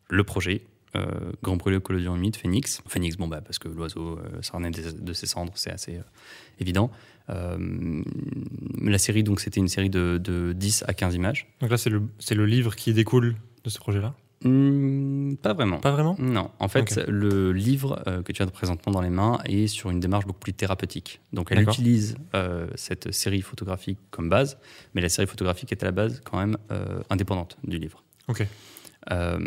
le 0.10 0.24
projet. 0.24 0.62
euh, 0.96 1.06
Grand 1.42 1.58
brûlé 1.58 1.78
au 1.78 1.82
collodion 1.82 2.16
humide, 2.16 2.36
Phoenix. 2.36 2.82
Phoenix, 2.88 3.18
bon, 3.18 3.28
bah, 3.28 3.42
parce 3.42 3.58
que 3.60 3.68
l'oiseau 3.68 4.20
euh, 4.20 4.42
ça 4.42 4.58
renaît 4.58 4.70
de 4.72 5.14
ses 5.14 5.26
cendres, 5.26 5.54
c'est 5.56 5.72
assez 5.72 5.98
euh, 5.98 6.02
évident. 6.60 6.92
Euh, 7.30 8.04
la 8.82 8.98
série, 8.98 9.24
donc, 9.24 9.40
c'était 9.40 9.60
une 9.60 9.68
série 9.70 9.90
de, 9.90 10.20
de 10.24 10.54
10 10.54 10.84
à 10.88 10.94
15 10.94 11.16
images. 11.16 11.48
Donc 11.62 11.72
là, 11.72 11.78
c'est 11.78 11.90
le, 11.90 12.04
le 12.32 12.46
livre 12.46 12.76
qui 12.76 12.94
découle 12.94 13.36
de 13.64 13.70
ce 13.70 13.80
projet-là? 13.80 14.14
Hmm, 14.44 15.36
pas 15.42 15.54
vraiment. 15.54 15.78
Pas 15.80 15.92
vraiment 15.92 16.16
Non, 16.20 16.52
en 16.60 16.68
fait, 16.68 17.00
le 17.08 17.52
livre 17.54 18.02
euh, 18.08 18.22
que 18.24 18.32
tu 18.32 18.42
as 18.42 18.48
présentement 18.48 18.92
dans 18.92 19.02
les 19.02 19.10
mains 19.10 19.40
est 19.46 19.68
sur 19.68 19.90
une 19.90 20.00
démarche 20.00 20.26
beaucoup 20.26 20.40
plus 20.40 20.54
thérapeutique. 20.54 21.22
Donc, 21.32 21.48
elle 21.52 21.62
utilise 21.62 22.16
euh, 22.36 22.68
cette 22.76 23.12
série 23.14 23.42
photographique 23.42 24.00
comme 24.12 24.30
base, 24.30 24.58
mais 24.94 25.02
la 25.02 25.10
série 25.10 25.28
photographique 25.28 25.72
est 25.72 25.82
à 25.84 25.86
la 25.86 25.92
base 25.92 26.22
quand 26.26 26.38
même 26.38 26.58
euh, 26.72 27.02
indépendante 27.10 27.58
du 27.64 27.78
livre. 27.78 28.04
Ok. 28.28 28.46
Euh, 29.12 29.38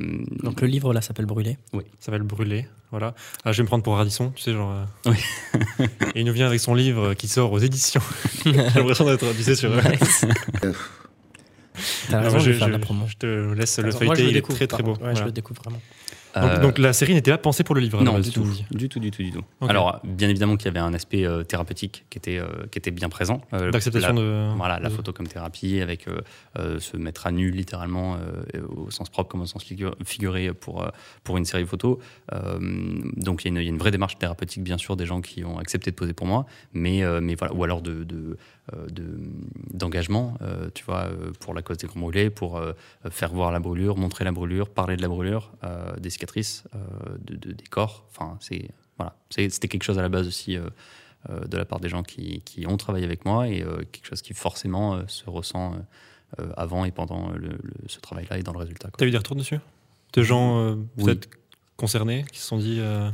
Donc 0.42 0.60
le 0.60 0.66
livre 0.66 0.92
là 0.92 1.00
s'appelle 1.00 1.24
Brûlé. 1.24 1.56
Ça 1.72 1.80
s'appelle 2.00 2.22
Brûler. 2.22 2.68
Voilà. 2.90 3.14
Ah, 3.44 3.52
je 3.52 3.56
vais 3.56 3.62
me 3.62 3.66
prendre 3.68 3.82
pour 3.82 3.96
Radisson, 3.96 4.30
tu 4.36 4.42
sais, 4.42 4.52
genre. 4.52 4.70
euh, 5.06 5.10
Oui. 5.10 5.86
et 6.14 6.20
il 6.20 6.26
nous 6.26 6.32
vient 6.34 6.46
avec 6.46 6.60
son 6.60 6.74
livre 6.74 7.14
qui 7.14 7.26
sort 7.26 7.50
aux 7.52 7.58
éditions. 7.58 8.02
J'ai 8.44 8.52
l'impression 8.52 9.06
d'être, 9.06 9.26
tu 9.34 9.42
sais, 9.42 9.54
sur. 9.54 9.70
T'as 12.10 12.20
raison, 12.20 12.38
je 12.38 12.44
je, 12.46 12.50
vais 12.50 12.58
faire 12.58 12.68
de 12.68 12.72
la 12.72 12.78
promo. 12.78 13.04
je 13.08 13.16
te 13.16 13.52
laisse 13.54 13.78
le 13.78 13.90
feuilleter, 13.92 14.22
le 14.24 14.30
il 14.30 14.36
est 14.36 14.42
très 14.42 14.66
très 14.66 14.82
beau. 14.82 14.92
Ouais, 14.92 14.98
Voilà. 15.00 15.14
Je 15.20 15.24
le 15.24 15.32
découvre 15.32 15.60
vraiment. 15.62 15.80
Donc, 16.34 16.44
euh, 16.44 16.60
donc 16.60 16.76
la 16.76 16.92
série 16.92 17.14
n'était 17.14 17.30
pas 17.30 17.38
pensée 17.38 17.64
pour 17.64 17.74
le 17.74 17.80
livre. 17.80 18.02
non, 18.04 18.18
du 18.18 18.30
tout, 18.30 18.44
du 18.70 18.90
tout, 18.90 19.00
du 19.00 19.10
tout, 19.10 19.22
du 19.22 19.30
tout. 19.32 19.42
Alors, 19.66 20.00
bien 20.04 20.28
évidemment 20.28 20.56
qu'il 20.58 20.66
y 20.66 20.68
avait 20.68 20.80
un 20.80 20.92
aspect 20.92 21.24
euh, 21.24 21.44
thérapeutique 21.44 22.04
qui 22.10 22.18
était, 22.18 22.36
euh, 22.38 22.46
qui 22.70 22.78
était 22.78 22.90
bien 22.90 23.08
présent. 23.08 23.40
Euh, 23.54 23.70
D'acceptation 23.70 24.12
de. 24.12 24.54
Voilà, 24.54 24.78
la 24.78 24.90
de- 24.90 24.94
photo 24.94 25.14
comme 25.14 25.28
thérapie, 25.28 25.80
avec 25.80 26.06
euh, 26.08 26.20
euh, 26.58 26.78
se 26.78 26.98
mettre 26.98 27.26
à 27.26 27.30
nu 27.32 27.50
littéralement 27.50 28.16
euh, 28.16 28.60
au 28.68 28.90
sens 28.90 29.08
propre 29.08 29.30
comme 29.30 29.40
au 29.40 29.46
sens 29.46 29.64
figu- 29.64 29.94
figuré 30.04 30.52
pour, 30.52 30.82
euh, 30.82 30.88
pour 31.24 31.38
une 31.38 31.46
série 31.46 31.64
photo. 31.64 32.00
Euh, 32.34 32.58
donc 33.16 33.46
il 33.46 33.46
y, 33.46 33.48
a 33.48 33.50
une- 33.52 33.62
il 33.62 33.64
y 33.64 33.68
a 33.68 33.70
une 33.70 33.78
vraie 33.78 33.90
démarche 33.90 34.18
thérapeutique, 34.18 34.62
bien 34.62 34.76
sûr, 34.76 34.94
des 34.96 35.06
gens 35.06 35.22
qui 35.22 35.42
ont 35.42 35.58
accepté 35.58 35.90
de 35.90 35.96
poser 35.96 36.12
pour 36.12 36.26
moi, 36.26 36.44
mais, 36.74 37.02
euh, 37.02 37.20
mais 37.22 37.34
voilà, 37.34 37.54
ou 37.54 37.64
alors 37.64 37.80
de, 37.80 38.04
de, 38.04 38.36
euh, 38.74 38.86
de- 38.88 39.18
d'engagement, 39.72 40.36
euh, 40.42 40.68
tu 40.74 40.84
vois, 40.84 41.04
euh, 41.06 41.32
pour 41.40 41.54
la 41.54 41.62
cause 41.62 41.76
des 41.78 41.86
grands 41.86 42.00
brûlés, 42.00 42.30
pour 42.30 42.60
faire 43.10 43.32
voir 43.32 43.52
la 43.52 43.60
brûlure, 43.60 43.96
montrer 43.96 44.24
la 44.24 44.32
brûlure, 44.32 44.68
parler 44.68 44.96
de 44.96 45.02
la 45.02 45.08
brûlure, 45.08 45.52
des 45.98 46.10
cicatrices, 46.10 46.64
de, 47.20 47.36
de- 47.36 47.52
des 47.52 47.64
corps. 47.66 48.04
Enfin, 48.10 48.36
c'est 48.40 48.70
voilà, 48.98 49.14
c'était 49.30 49.68
quelque 49.68 49.84
chose 49.84 49.98
à 49.98 50.02
la 50.02 50.08
base 50.08 50.26
aussi. 50.26 50.56
de 51.28 51.56
la 51.56 51.64
part 51.64 51.80
des 51.80 51.88
gens 51.88 52.04
qui, 52.04 52.40
qui 52.44 52.66
ont 52.68 52.76
travaillé 52.76 53.04
avec 53.04 53.24
moi 53.24 53.48
et 53.48 53.64
quelque 53.90 54.06
chose 54.06 54.22
qui 54.22 54.32
forcément 54.32 55.06
se 55.08 55.28
ressent 55.28 55.74
avant 56.56 56.84
et 56.84 56.92
pendant 56.92 57.30
le- 57.30 57.48
le- 57.48 57.88
ce 57.88 57.98
travail-là 58.00 58.38
et 58.38 58.42
dans 58.44 58.52
le 58.52 58.58
résultat. 58.58 58.88
quoi. 58.90 58.96
T'as 58.98 59.06
eu 59.06 59.10
des 59.10 59.16
retours 59.18 59.34
dessus? 59.36 59.58
De 60.12 60.22
gens 60.22 60.76
Oui. 60.98 61.18
concernés 61.76 62.24
qui 62.30 62.38
se 62.38 62.46
sont 62.46 62.58
dit. 62.58 62.78
Euh, 62.80 63.10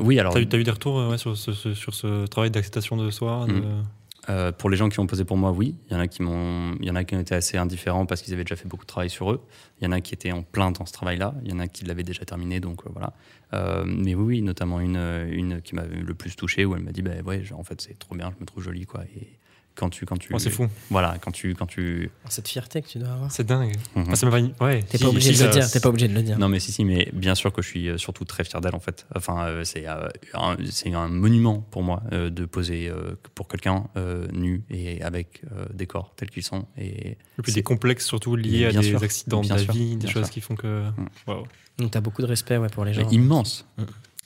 oui, 0.00 0.18
alors 0.18 0.32
T'as 0.34 0.40
eu, 0.40 0.46
t'as 0.46 0.58
eu 0.58 0.64
des 0.64 0.70
retours 0.70 0.98
euh, 0.98 1.10
ouais, 1.10 1.18
sur, 1.18 1.36
ce, 1.36 1.52
ce- 1.52 1.74
sur 1.74 1.94
ce 1.94 2.26
travail 2.26 2.50
d'acceptation 2.50 2.96
de 2.96 3.10
soi 3.10 3.46
de- 3.48 3.52
Mm. 3.54 3.84
euh, 4.30 4.52
pour 4.52 4.70
les 4.70 4.76
gens 4.76 4.88
qui 4.88 5.00
ont 5.00 5.06
posé 5.06 5.24
pour 5.24 5.36
moi, 5.36 5.50
oui. 5.50 5.74
Il 5.90 5.92
y 5.92 5.96
en 5.96 6.00
a 6.00 6.06
qui 6.08 6.22
m'ont, 6.22 6.74
il 6.80 6.86
y 6.86 6.90
en 6.90 6.96
a 6.96 7.04
qui 7.04 7.14
ont 7.14 7.20
été 7.20 7.34
assez 7.34 7.56
indifférents 7.58 8.06
parce 8.06 8.22
qu'ils 8.22 8.32
avaient 8.32 8.44
déjà 8.44 8.56
fait 8.56 8.68
beaucoup 8.68 8.84
de 8.84 8.88
travail 8.88 9.10
sur 9.10 9.30
eux. 9.32 9.40
Il 9.80 9.84
y 9.84 9.86
en 9.86 9.92
a 9.92 10.00
qui 10.00 10.14
étaient 10.14 10.32
en 10.32 10.42
plein 10.42 10.70
dans 10.70 10.86
ce 10.86 10.92
travail-là. 10.92 11.34
Il 11.44 11.50
y 11.50 11.54
en 11.54 11.58
a 11.58 11.68
qui 11.68 11.84
l'avaient 11.84 12.04
déjà 12.04 12.24
terminé, 12.24 12.60
donc 12.60 12.86
euh, 12.86 12.90
voilà. 12.92 13.12
Euh, 13.52 13.84
mais 13.86 14.14
oui, 14.14 14.24
oui, 14.24 14.42
notamment 14.42 14.80
une, 14.80 14.96
euh, 14.96 15.28
une 15.30 15.60
qui 15.62 15.74
m'a 15.74 15.84
le 15.84 16.14
plus 16.14 16.34
touché 16.36 16.64
où 16.64 16.74
elle 16.74 16.82
m'a 16.82 16.92
dit, 16.92 17.02
bah 17.02 17.12
ouais, 17.26 17.42
genre, 17.44 17.58
en 17.60 17.64
fait, 17.64 17.80
c'est 17.80 17.98
trop 17.98 18.14
bien, 18.14 18.32
je 18.34 18.40
me 18.40 18.46
trouve 18.46 18.62
jolie, 18.62 18.86
quoi. 18.86 19.02
Et 19.16 19.28
quand 19.76 19.90
tu, 19.90 20.06
quand 20.06 20.16
tu, 20.16 20.28
Oh, 20.32 20.38
c'est 20.38 20.50
fou. 20.50 20.68
Voilà, 20.90 21.16
quand 21.20 21.30
tu, 21.32 21.54
quand 21.54 21.66
tu. 21.66 22.10
Cette 22.28 22.46
fierté 22.48 22.80
que 22.82 22.88
tu 22.88 22.98
dois 22.98 23.08
avoir. 23.08 23.32
C'est 23.32 23.44
dingue. 23.44 23.72
Ah, 23.96 24.14
ça 24.14 24.26
m'a 24.26 24.32
pas- 24.40 24.64
Ouais. 24.64 24.82
T'es 24.82 24.98
si- 24.98 25.04
pas 25.04 25.10
obligé 25.10 25.32
si, 25.34 25.40
de 25.40 25.46
le 25.46 25.50
dire. 25.52 25.70
T'es 25.70 25.80
pas 25.80 25.88
obligé 25.88 26.08
de 26.08 26.14
le 26.14 26.22
dire. 26.22 26.38
Non, 26.38 26.48
mais 26.48 26.60
si, 26.60 26.70
si, 26.72 26.84
mais 26.84 27.08
bien 27.12 27.34
sûr 27.34 27.52
que 27.52 27.60
je 27.62 27.68
suis 27.68 27.88
euh, 27.88 27.98
surtout 27.98 28.24
très 28.24 28.44
fier 28.44 28.60
d'elle, 28.60 28.74
en 28.74 28.80
fait. 28.80 29.06
Enfin, 29.16 29.46
euh, 29.46 29.64
c'est 29.64 29.88
euh, 29.88 30.08
un, 30.34 30.56
c'est 30.70 30.92
un 30.94 31.08
monument 31.08 31.58
pour 31.70 31.82
moi 31.82 32.02
euh, 32.12 32.30
de 32.30 32.44
poser 32.44 32.88
euh, 32.88 33.16
pour 33.34 33.48
quelqu'un 33.48 33.84
euh, 33.96 34.26
nu 34.32 34.62
et 34.70 35.02
avec 35.02 35.42
euh, 35.56 35.64
des 35.74 35.86
corps 35.86 36.12
tels 36.16 36.30
qu'ils 36.30 36.44
sont. 36.44 36.66
Et 36.78 37.10
Et 37.12 37.16
puis 37.42 37.52
des 37.52 37.62
complexes 37.62 38.06
surtout 38.06 38.36
liés 38.36 38.66
à 38.66 38.72
des 38.72 38.82
sûr. 38.82 39.02
accidents 39.02 39.40
Bien 39.40 39.54
de 39.56 39.58
la 39.60 39.64
sûr. 39.64 39.74
vie, 39.74 39.96
des 39.96 40.06
choses 40.08 40.24
sûr. 40.26 40.32
qui 40.32 40.40
font 40.40 40.54
que. 40.54 40.82
Mm. 40.88 41.06
Waouh. 41.26 41.44
Donc 41.78 41.90
t'as 41.90 42.00
beaucoup 42.00 42.22
de 42.22 42.26
respect 42.28 42.56
ouais, 42.58 42.68
pour 42.68 42.84
les 42.84 42.92
mais 42.92 43.02
gens. 43.02 43.10
immense. 43.10 43.66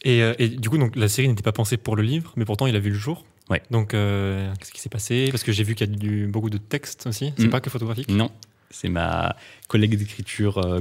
Et, 0.04 0.22
euh, 0.22 0.34
et 0.38 0.48
du 0.48 0.68
coup, 0.68 0.78
donc, 0.78 0.94
la 0.94 1.08
série 1.08 1.26
n'était 1.26 1.42
pas 1.42 1.50
pensée 1.52 1.76
pour 1.76 1.96
le 1.96 2.02
livre, 2.02 2.32
mais 2.36 2.44
pourtant 2.44 2.66
il 2.66 2.76
a 2.76 2.78
vu 2.78 2.90
le 2.90 2.96
jour. 2.96 3.24
Ouais. 3.50 3.62
Donc, 3.70 3.94
euh, 3.94 4.52
qu'est-ce 4.58 4.72
qui 4.72 4.80
s'est 4.80 4.88
passé? 4.88 5.28
Parce 5.30 5.42
que 5.42 5.52
j'ai 5.52 5.64
vu 5.64 5.74
qu'il 5.74 5.88
y 5.88 5.92
a 5.92 5.96
du, 5.96 6.26
beaucoup 6.26 6.50
de 6.50 6.58
textes 6.58 7.06
aussi. 7.06 7.32
C'est 7.38 7.46
Mm. 7.46 7.50
pas 7.50 7.60
que 7.60 7.70
photographique? 7.70 8.08
Non, 8.10 8.30
c'est 8.70 8.88
ma 8.90 9.36
collègue 9.68 9.96
d'écriture. 9.96 10.58
euh. 10.58 10.80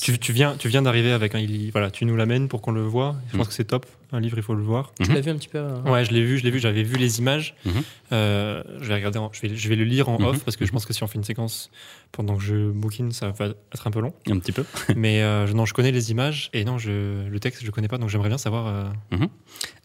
Tu, 0.00 0.18
tu 0.18 0.32
viens, 0.32 0.56
tu 0.56 0.68
viens 0.68 0.82
d'arriver 0.82 1.10
avec 1.12 1.34
un. 1.34 1.38
il- 1.40 1.70
Voilà, 1.72 1.90
tu 1.90 2.04
nous 2.04 2.16
l'amènes 2.16 2.48
pour 2.48 2.62
qu'on 2.62 2.72
le 2.72 2.82
voit. 2.82 3.16
Je 3.32 3.36
pense 3.36 3.46
Mm. 3.46 3.48
que 3.48 3.54
c'est 3.54 3.64
top. 3.64 3.86
Un 4.14 4.20
livre, 4.20 4.36
il 4.36 4.42
faut 4.42 4.54
le 4.54 4.62
voir. 4.62 4.92
Tu 5.00 5.08
Mhm. 5.08 5.14
l'as 5.14 5.20
vu 5.22 5.30
un 5.30 5.36
petit 5.36 5.48
peu 5.48 5.58
euh, 5.58 5.80
Ouais, 5.82 6.04
je 6.04 6.12
l'ai 6.12 6.22
vu, 6.22 6.36
je 6.38 6.44
l'ai 6.44 6.50
vu, 6.50 6.58
j'avais 6.58 6.82
vu 6.82 6.96
les 6.96 7.18
images. 7.18 7.54
Mhm. 7.64 7.72
Euh, 8.12 8.62
je 8.80 8.88
vais 8.88 8.94
regarder, 8.96 9.18
en- 9.18 9.30
je 9.32 9.40
vais, 9.40 9.56
je 9.56 9.68
vais 9.70 9.76
le 9.76 9.84
lire 9.84 10.08
en 10.10 10.18
Mhm. 10.18 10.26
off 10.26 10.44
parce 10.44 10.56
que 10.58 10.66
je 10.66 10.70
pense 10.72 10.84
que 10.84 10.92
si 10.92 11.02
on 11.02 11.06
fait 11.06 11.16
une 11.16 11.24
séquence 11.24 11.70
pendant 12.12 12.36
que 12.36 12.42
je 12.42 12.70
bouquine, 12.70 13.10
ça 13.12 13.30
va 13.30 13.46
être 13.46 13.86
un 13.86 13.90
peu 13.90 14.00
long. 14.00 14.12
Un 14.30 14.38
petit 14.38 14.52
peu. 14.52 14.64
Mais 14.96 15.22
euh, 15.22 15.46
non, 15.54 15.64
je 15.64 15.72
connais 15.72 15.92
les 15.92 16.10
images 16.10 16.50
et 16.52 16.64
non, 16.66 16.76
je, 16.76 17.26
le 17.26 17.40
texte, 17.40 17.64
je 17.64 17.70
connais 17.70 17.88
pas, 17.88 17.96
donc 17.96 18.10
j'aimerais 18.10 18.28
bien 18.28 18.36
savoir 18.38 18.92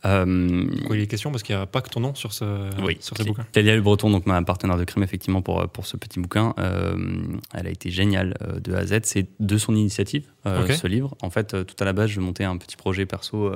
quoi 0.03 0.95
il 0.95 1.01
est 1.01 1.07
question 1.07 1.31
parce 1.31 1.43
qu'il 1.43 1.55
n'y 1.55 1.61
a 1.61 1.65
pas 1.65 1.81
que 1.81 1.89
ton 1.89 1.99
nom 1.99 2.15
sur 2.15 2.33
ce, 2.33 2.69
Oui, 2.83 2.97
sur 2.99 3.17
ce 3.17 3.23
bouquin. 3.23 3.45
Clélia 3.53 3.75
Le 3.75 3.81
Breton, 3.81 4.09
donc 4.09 4.25
ma 4.25 4.41
partenaire 4.41 4.77
de 4.77 4.83
crime, 4.83 5.03
effectivement, 5.03 5.41
pour, 5.41 5.67
pour 5.69 5.85
ce 5.85 5.97
petit 5.97 6.19
bouquin, 6.19 6.53
elle 7.53 7.67
a 7.67 7.69
été 7.69 7.89
géniale 7.89 8.35
de 8.61 8.73
A 8.73 8.79
à 8.79 8.85
Z. 8.85 8.99
C'est 9.03 9.27
de 9.39 9.57
son 9.57 9.75
initiative, 9.75 10.25
ce 10.45 10.87
livre. 10.87 11.15
En 11.21 11.29
fait, 11.29 11.65
tout 11.65 11.75
à 11.79 11.85
la 11.85 11.93
base, 11.93 12.09
je 12.09 12.19
montais 12.19 12.43
un 12.43 12.57
petit 12.57 12.75
projet 12.77 13.05
perso 13.05 13.51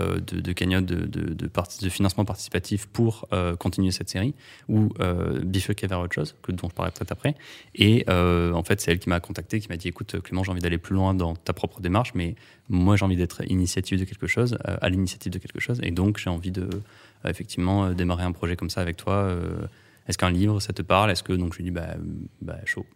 de, 0.00 0.40
de 0.40 0.52
de, 0.80 1.06
de, 1.06 1.34
de, 1.34 1.88
financement 1.88 2.24
participatif 2.24 2.86
pour 2.86 3.26
euh, 3.32 3.56
continuer 3.56 3.90
cette 3.90 4.08
série, 4.08 4.34
ou 4.68 4.90
euh, 5.00 5.40
bifurquer 5.44 5.86
vers 5.86 6.00
autre 6.00 6.14
chose, 6.14 6.34
dont 6.48 6.68
je 6.68 6.74
parlerai 6.74 6.92
peut-être 6.96 7.12
après. 7.12 7.34
Et 7.74 8.04
euh, 8.08 8.52
en 8.52 8.62
fait, 8.62 8.80
c'est 8.80 8.90
elle 8.90 8.98
qui 8.98 9.08
m'a 9.08 9.20
contacté, 9.20 9.60
qui 9.60 9.68
m'a 9.68 9.76
dit 9.76 9.88
écoute, 9.88 10.20
Clément, 10.20 10.44
j'ai 10.44 10.52
envie 10.52 10.60
d'aller 10.60 10.78
plus 10.78 10.94
loin 10.94 11.14
dans 11.14 11.34
ta 11.34 11.52
propre 11.52 11.80
démarche, 11.80 12.12
mais 12.14 12.34
moi, 12.68 12.96
j'ai 12.96 13.04
envie 13.04 13.16
d'être 13.16 13.42
initiative 13.50 13.98
de 13.98 14.04
quelque 14.04 14.26
chose, 14.26 14.58
euh, 14.68 14.76
à 14.80 14.88
l'initiative 14.88 15.32
de 15.32 15.38
quelque 15.38 15.60
chose, 15.60 15.80
et 15.82 15.90
donc 15.90 16.18
j'ai 16.18 16.30
envie 16.30 16.52
de 16.52 16.62
euh, 16.62 17.28
effectivement 17.30 17.86
euh, 17.86 17.94
démarrer 17.94 18.24
un 18.24 18.32
projet 18.32 18.56
comme 18.56 18.70
ça 18.70 18.80
avec 18.80 18.96
toi. 18.96 19.14
euh, 19.14 19.66
Est-ce 20.08 20.18
qu'un 20.18 20.30
livre, 20.30 20.60
ça 20.60 20.72
te 20.72 20.82
parle? 20.82 21.10
Est-ce 21.10 21.22
que 21.22 21.32
donc 21.32 21.52
je 21.52 21.58
lui 21.58 21.64
dis 21.64 21.70
bah, 21.70 21.96
bah 22.42 22.58
chaud. 22.64 22.86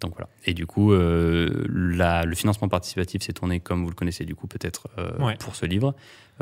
Donc 0.00 0.12
voilà. 0.14 0.28
Et 0.44 0.54
du 0.54 0.66
coup, 0.66 0.92
euh, 0.92 1.64
la- 1.68 2.24
le 2.24 2.34
financement 2.34 2.68
participatif 2.68 3.22
s'est 3.22 3.32
tourné 3.32 3.60
comme 3.60 3.82
vous 3.82 3.88
le 3.90 3.94
connaissez 3.94 4.24
du 4.24 4.34
coup 4.34 4.46
peut-être 4.46 4.88
euh, 4.98 5.16
Ouais. 5.24 5.36
pour 5.38 5.56
ce 5.56 5.66
livre. 5.66 5.94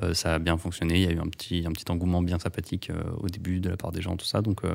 Euh, 0.02 0.12
ça 0.12 0.34
a 0.34 0.38
bien 0.40 0.56
fonctionné. 0.58 0.94
Il 0.96 1.02
y 1.02 1.06
a 1.06 1.12
eu 1.12 1.18
un 1.20 1.28
petit, 1.28 1.64
un 1.66 1.72
petit 1.72 1.84
engouement 1.90 2.20
bien 2.20 2.38
sympathique 2.40 2.90
euh, 2.90 3.00
au 3.18 3.28
début 3.28 3.60
de 3.60 3.70
la 3.70 3.76
part 3.76 3.92
des 3.92 4.02
gens, 4.02 4.16
tout 4.16 4.26
ça. 4.26 4.42
Donc 4.42 4.64
euh, 4.64 4.74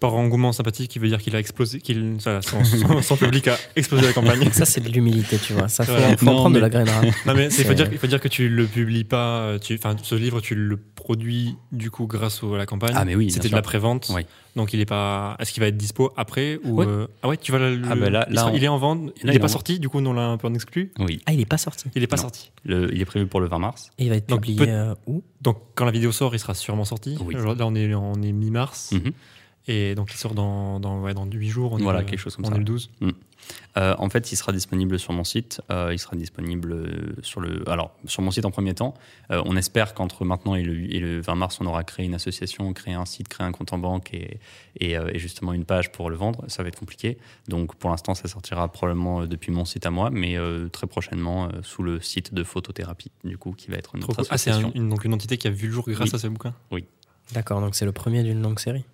Par 0.00 0.12
engouement 0.14 0.52
sympathique, 0.52 0.90
qui 0.90 0.98
veut 0.98 1.08
dire 1.08 1.18
qu'il 1.22 1.34
a 1.34 1.38
explosé, 1.38 1.80
qu'il, 1.80 2.16
ça, 2.20 2.42
son, 2.42 2.62
son- 2.64 3.00
son 3.00 3.16
public 3.16 3.48
a 3.48 3.56
explosé 3.76 4.06
la 4.06 4.12
campagne. 4.12 4.50
Ça, 4.52 4.66
c'est 4.66 4.82
de 4.82 4.88
l'humilité, 4.90 5.38
tu 5.38 5.54
vois. 5.54 5.68
Ça, 5.68 5.84
faut, 5.84 5.92
Ouais. 5.92 6.16
faut 6.18 6.26
en 6.28 6.32
Non, 6.32 6.36
prendre 6.40 6.56
de 6.56 6.60
la 6.60 6.68
graine. 6.68 6.88
rare. 6.88 7.04
Non 7.26 7.34
mais 7.34 7.46
il 7.46 7.64
faut 7.64 7.72
dire, 7.74 7.88
il 7.90 7.98
faut 7.98 8.06
dire 8.06 8.20
que 8.20 8.28
tu 8.28 8.48
le 8.50 8.66
publies 8.66 9.04
pas. 9.04 9.58
tu- 9.60 9.74
Enfin, 9.74 9.96
ce 10.02 10.14
livre, 10.14 10.40
tu 10.40 10.54
le 10.54 10.76
produis 10.76 11.56
du 11.72 11.90
coup 11.90 12.06
grâce 12.06 12.42
au- 12.42 12.54
à 12.54 12.58
la 12.58 12.66
campagne. 12.66 12.92
Ah, 12.94 13.04
mais 13.06 13.14
oui, 13.14 13.30
C'était 13.30 13.48
de 13.48 13.54
la 13.54 13.62
prévente. 13.62 14.10
Oui. 14.14 14.22
Donc 14.56 14.72
il 14.72 14.78
est 14.78 14.84
pas. 14.86 15.36
Est-ce 15.40 15.52
qu'il 15.52 15.60
va 15.62 15.66
être 15.66 15.76
dispo 15.76 16.12
après 16.16 16.60
ou 16.64 16.76
Ouais. 16.78 16.86
euh, 16.86 17.06
Ah 17.24 17.28
ouais, 17.28 17.36
tu 17.36 17.50
vas 17.50 17.58
le. 17.58 17.82
Ah 17.90 17.96
bah 17.96 18.08
là- 18.08 18.24
il, 18.28 18.34
là, 18.36 18.40
sera- 18.42 18.52
on- 18.52 18.54
il 18.54 18.62
est 18.62 18.68
en 18.68 18.78
vente. 18.78 19.06
Là, 19.06 19.12
il 19.16 19.24
il 19.24 19.30
est 19.30 19.34
est 19.34 19.38
pas 19.40 19.46
en- 19.46 19.48
sorti. 19.48 19.80
Du 19.80 19.88
coup, 19.88 19.98
on 19.98 20.12
l'a 20.12 20.26
un 20.28 20.36
peu 20.36 20.46
en 20.46 20.54
exclu. 20.54 20.92
oui, 21.00 21.20
Ah, 21.26 21.32
il 21.32 21.40
est 21.40 21.44
pas 21.44 21.58
sorti. 21.58 21.86
Il 21.96 22.02
est 22.04 22.06
pas 22.06 22.14
Non. 22.16 22.22
sorti. 22.22 22.52
Le- 22.64 22.94
il 22.94 23.00
est 23.00 23.04
prévu 23.04 23.26
pour 23.26 23.40
le 23.40 23.48
20 23.48 23.58
mars. 23.58 23.90
Et 23.98 24.04
il 24.04 24.10
va 24.10 24.16
être 24.16 24.28
Donc, 24.34 24.42
publié 24.42 24.58
peut- 24.66 24.70
euh, 24.70 24.94
où? 25.06 25.22
Donc 25.40 25.58
quand 25.74 25.84
la 25.84 25.90
vidéo 25.90 26.12
sort, 26.12 26.34
il 26.34 26.38
sera 26.38 26.54
sûrement 26.54 26.84
sorti. 26.84 27.16
Oui. 27.20 27.34
Là, 27.34 27.66
on 27.66 27.74
est 27.74 27.94
on 27.94 28.22
est 28.22 28.32
mi-mars 28.32 28.92
Mhm. 28.92 29.12
et 29.68 29.94
donc 29.94 30.12
il 30.12 30.16
sort 30.16 30.34
dans 30.34 30.78
dans 30.80 31.00
ouais, 31.00 31.14
dans 31.14 31.24
8 31.26 31.48
jours. 31.48 31.72
On 31.72 31.78
est 31.78 31.82
Voilà, 31.82 32.00
le- 32.00 32.06
quelque 32.06 32.18
chose 32.20 32.36
comme 32.36 32.44
on 32.44 32.48
ça. 32.48 32.54
est 32.54 32.58
le 32.58 32.64
12. 32.64 32.90
Euh, 33.76 33.94
en 33.98 34.08
fait, 34.08 34.30
il 34.30 34.36
sera 34.36 34.52
disponible 34.52 34.98
sur 35.00 35.12
mon 35.12 35.24
site. 35.24 35.60
euh, 35.70 35.90
il 35.92 35.98
sera 35.98 36.14
disponible 36.16 37.16
sur 37.22 37.40
le. 37.40 37.68
Alors, 37.68 37.92
sur 38.06 38.22
mon 38.22 38.30
site 38.30 38.44
en 38.44 38.50
premier 38.52 38.74
temps. 38.74 38.94
Euh, 39.32 39.42
on 39.46 39.56
espère 39.56 39.94
qu'entre 39.94 40.24
maintenant 40.24 40.54
et 40.54 40.62
le, 40.62 40.74
et 40.94 41.00
le 41.00 41.20
20 41.20 41.34
mars, 41.34 41.58
on 41.60 41.66
aura 41.66 41.82
créé 41.82 42.06
une 42.06 42.14
association, 42.14 42.72
créé 42.72 42.94
un 42.94 43.04
site, 43.04 43.28
créé 43.28 43.44
un 43.46 43.50
compte 43.52 43.72
en 43.72 43.78
banque 43.78 44.14
et, 44.14 44.38
et, 44.78 44.96
euh, 44.96 45.10
et 45.12 45.18
justement 45.18 45.52
une 45.52 45.64
page 45.64 45.90
pour 45.90 46.08
le 46.10 46.16
vendre. 46.16 46.44
Ça 46.48 46.62
va 46.62 46.68
être 46.68 46.78
compliqué. 46.78 47.18
Donc, 47.48 47.74
pour 47.74 47.90
l'instant, 47.90 48.14
ça 48.14 48.28
sortira 48.28 48.70
probablement 48.70 49.26
depuis 49.26 49.50
mon 49.50 49.64
site 49.64 49.86
à 49.86 49.90
moi, 49.90 50.10
mais 50.10 50.36
euh, 50.38 50.68
très 50.68 50.86
prochainement 50.86 51.46
euh, 51.46 51.48
sous 51.62 51.82
le 51.82 52.00
site 52.00 52.32
de 52.32 52.44
photothérapie, 52.44 53.10
du 53.24 53.38
coup, 53.38 53.52
qui 53.52 53.70
va 53.70 53.76
être 53.76 53.90
Trop 53.90 53.98
notre 53.98 54.14
cool. 54.14 54.26
Ah, 54.30 54.38
c'est 54.38 54.50
association. 54.50 54.72
un- 54.76 54.80
une, 54.80 54.88
donc 54.90 55.04
une 55.04 55.14
entité 55.14 55.36
qui 55.36 55.48
a 55.48 55.50
vu 55.50 55.66
le 55.66 55.72
jour 55.72 55.84
grâce 55.88 56.10
Oui. 56.10 56.14
à 56.14 56.18
ce 56.18 56.26
bouquin? 56.28 56.54
D'accord, 57.32 57.60
donc 57.60 57.74
c'est 57.74 57.86
le 57.86 57.92
premier 57.92 58.22
d'une 58.22 58.40
longue 58.42 58.58
série. 58.60 58.84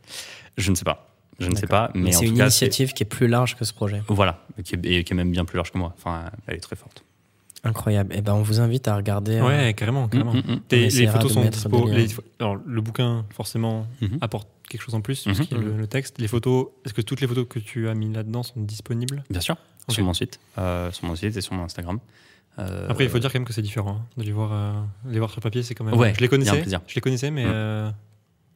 Je 0.57 0.71
ne 0.71 0.77
sais 0.77 0.85
pas. 0.85 1.10
Je 1.41 1.49
ne 1.49 1.55
sais 1.57 1.67
pas, 1.67 1.91
mais 1.95 2.13
c'est 2.13 2.27
une 2.27 2.37
cas, 2.37 2.45
initiative 2.45 2.93
qui 2.93 3.03
est 3.03 3.07
plus 3.07 3.27
large 3.29 3.57
que 3.57 3.65
ce 3.65 3.73
projet. 3.73 4.03
Voilà, 4.09 4.45
et 4.59 4.63
qui, 4.63 4.75
est, 4.75 4.81
et 4.85 5.05
qui 5.05 5.13
est 5.13 5.17
même 5.17 5.31
bien 5.33 5.45
plus 5.45 5.57
large 5.57 5.71
que 5.73 5.79
moi. 5.79 5.95
Enfin, 5.97 6.25
elle 6.47 6.57
est 6.57 6.61
très 6.61 6.77
forte. 6.77 7.03
Incroyable. 7.63 8.15
Et 8.15 8.23
ben, 8.23 8.33
on 8.35 8.43
vous 8.43 8.61
invite 8.61 8.89
à 8.89 8.97
regarder. 8.97 9.37
euh, 9.37 9.47
Ouais, 9.47 9.75
carrément, 9.75 10.09
carrément. 10.09 10.33
Mm, 10.33 10.39
mm, 10.39 10.51
mm. 10.53 10.61
On 10.73 10.77
les 10.77 11.07
photos 11.09 11.33
sont 11.33 11.45
dispo. 11.45 11.89
les- 11.89 12.07
alors, 12.39 12.57
le 12.65 12.81
bouquin, 12.81 13.25
forcément, 13.35 13.87
Mhm. 14.01 14.17
apporte 14.23 14.49
quelque 14.69 14.81
chose 14.83 14.95
en 14.95 15.01
plus, 15.03 15.27
Mhm. 15.27 15.35
le, 15.51 15.59
Mhm. 15.73 15.79
le 15.79 15.87
texte. 15.87 16.19
Les 16.19 16.29
photos, 16.29 16.69
est-ce 16.87 16.95
que 16.95 17.03
toutes 17.03 17.21
les 17.21 17.27
photos 17.27 17.47
que 17.49 17.59
tu 17.59 17.89
as 17.89 17.95
mis 17.95 18.11
là-dedans 18.13 18.43
sont 18.43 18.61
disponibles? 18.61 19.25
Bien 19.29 19.41
sûr, 19.41 19.57
sur 19.89 20.05
mon 20.05 20.15
site, 20.15 20.41
euh, 20.59 20.91
sur 20.93 21.05
mon 21.07 21.17
site 21.17 21.37
et 21.37 21.41
sur 21.43 21.53
mon 21.55 21.65
Instagram. 21.65 21.99
Euh, 22.59 22.87
Après, 22.89 23.05
il 23.05 23.11
faut 23.11 23.19
dire 23.19 23.31
quand 23.33 23.39
même 23.39 23.47
que 23.47 23.53
c'est 23.53 23.63
différent. 23.63 23.99
hein, 24.01 24.07
de 24.17 24.23
les 24.25 24.33
voir, 24.33 24.51
euh, 24.53 24.73
les 25.07 25.19
voir 25.19 25.31
sur 25.31 25.41
papier, 25.43 25.63
c'est 25.63 25.75
quand 25.75 25.85
même. 25.85 25.95
Ouais, 25.95 26.15
je 26.15 26.21
les 26.21 26.29
connaissais. 26.29 26.65
Je 26.65 26.95
les 26.95 27.01
connaissais, 27.03 27.31
mais 27.31 27.45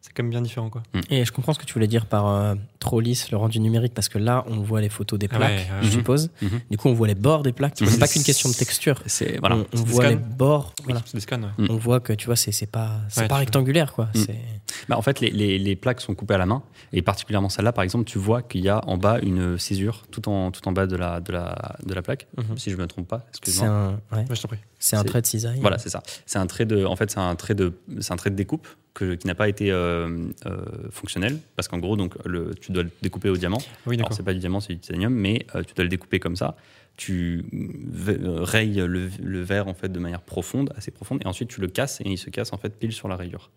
c'est 0.00 0.12
quand 0.12 0.22
même 0.22 0.30
bien 0.30 0.42
différent, 0.42 0.70
quoi. 0.70 0.82
Et 1.10 1.24
je 1.24 1.32
comprends 1.32 1.52
ce 1.52 1.58
que 1.58 1.64
tu 1.66 1.74
voulais 1.74 1.86
dire 1.86 2.06
par 2.06 2.26
euh, 2.28 2.54
trop 2.84 3.00
lisse, 3.00 3.30
le 3.32 3.36
rendu 3.36 3.58
numérique, 3.60 3.94
parce 3.94 4.08
que 4.08 4.18
là, 4.18 4.44
on 4.46 4.58
voit 4.60 4.80
les 4.80 4.88
photos 4.88 5.18
des 5.18 5.28
Ah 5.32 5.36
plaques, 5.36 5.50
ouais, 5.50 5.56
ouais. 5.56 5.82
je 5.82 5.86
Mhm. 5.86 5.92
suppose. 5.92 6.30
Mhm. 6.42 6.60
Du 6.70 6.76
coup, 6.76 6.88
on 6.88 6.94
voit 6.94 7.08
les 7.08 7.14
bords 7.16 7.42
des 7.42 7.52
plaques. 7.52 7.74
C'est 7.76 7.86
Mhm. 7.90 7.98
pas 7.98 8.06
qu'une 8.06 8.22
question 8.22 8.48
de 8.48 8.54
texture. 8.54 9.02
C'est 9.06 9.38
voilà. 9.40 9.56
On, 9.56 9.76
voit 9.82 10.04
scans 10.04 10.10
les 10.10 10.16
bords. 10.16 10.72
Oui, 10.80 10.84
Voilà. 10.92 11.00
c'est 11.06 11.14
des 11.16 11.20
scans. 11.20 11.42
ouais. 11.42 11.48
Mm. 11.58 11.66
On 11.70 11.76
voit 11.76 12.00
que 12.00 12.12
tu 12.12 12.26
vois, 12.26 12.36
c'est 12.36 12.52
c'est 12.52 12.66
pas, 12.70 13.00
c'est 13.08 13.22
Ouais, 13.22 13.28
pas 13.28 13.36
rectangulaire, 13.38 13.92
quoi. 13.92 14.06
Mm. 14.14 14.18
C'est 14.26 14.38
Bah, 14.88 14.96
en 14.98 15.02
fait, 15.02 15.20
les, 15.20 15.30
les- 15.30 15.58
les 15.58 15.76
plaques 15.76 16.00
sont 16.00 16.14
coupées 16.14 16.34
à 16.34 16.38
la 16.38 16.46
main 16.46 16.62
et 16.92 17.00
particulièrement 17.02 17.48
celle-là, 17.48 17.72
par 17.72 17.84
exemple, 17.84 18.04
tu 18.04 18.18
vois 18.18 18.42
qu'il 18.42 18.62
y 18.62 18.68
a 18.68 18.80
en 18.86 18.96
bas 18.98 19.18
une 19.22 19.56
césure 19.58 20.02
tout 20.10 20.28
en 20.28 20.50
tout 20.50 20.66
en 20.68 20.72
bas 20.72 20.86
de 20.86 20.96
la 20.96 21.20
de 21.20 21.32
la 21.32 21.76
de 21.84 21.94
la 21.94 22.02
plaque. 22.02 22.26
Mhm. 22.36 22.58
Si 22.58 22.70
je 22.70 22.76
me 22.76 22.86
trompe 22.86 23.08
pas, 23.08 23.20
c'est 23.32 23.38
excuse-moi. 23.38 23.68
un, 23.68 23.90
ouais, 23.90 24.24
Ouais, 24.28 24.36
je 24.36 24.42
t'en 24.42 24.48
prie. 24.48 24.58
c'est 24.78 24.96
un 24.96 25.04
trait 25.04 25.20
de 25.22 25.26
cisaille. 25.26 25.60
Voilà, 25.60 25.78
c'est 25.78 25.88
ça. 25.90 26.02
C'est 26.26 26.38
un 26.38 26.46
trait 26.46 26.66
de, 26.66 26.84
en 26.84 26.96
fait, 26.96 27.10
c'est 27.10 27.20
un 27.20 27.34
trait 27.36 27.54
de, 27.54 27.72
c'est 28.00 28.12
un 28.12 28.16
trait 28.16 28.30
de 28.30 28.36
découpe 28.36 28.66
que, 28.94 29.14
qui 29.14 29.26
n'a 29.26 29.34
pas 29.34 29.48
été 29.48 29.70
euh, 29.70 30.28
euh, 30.46 30.64
fonctionnel 30.90 31.38
parce 31.56 31.66
qu'en 31.68 31.78
gros, 31.78 31.96
donc, 31.96 32.14
le, 32.24 32.54
tu 32.54 32.70
dois 32.74 32.82
le 32.84 32.90
découper 33.02 33.28
au 33.30 33.36
diamant. 33.36 33.58
Oui, 33.86 33.96
Alors, 33.96 34.12
c'est 34.12 34.22
pas 34.22 34.34
du 34.34 34.40
diamant, 34.40 34.60
c'est 34.60 34.74
du 34.74 34.78
titanium, 34.80 35.12
mais 35.14 35.46
euh, 35.54 35.62
tu 35.62 35.72
dois 35.74 35.84
le 35.84 35.88
découper 35.88 36.20
comme 36.20 36.36
ça. 36.36 36.56
Tu 36.96 37.44
ve- 37.52 38.10
euh, 38.22 38.42
rayes 38.44 38.74
le, 38.86 39.08
le 39.22 39.40
verre 39.42 39.66
en 39.66 39.74
fait 39.74 39.88
de 39.90 39.98
manière 39.98 40.20
profonde, 40.22 40.72
assez 40.76 40.90
profonde, 40.90 41.20
et 41.24 41.26
ensuite 41.26 41.48
tu 41.48 41.60
le 41.60 41.66
casses 41.68 42.00
et 42.02 42.08
il 42.08 42.18
se 42.18 42.30
casse 42.30 42.52
en 42.52 42.56
fait 42.58 42.70
pile 42.78 42.92
sur 42.92 43.08
la 43.08 43.16
rayure. 43.16 43.50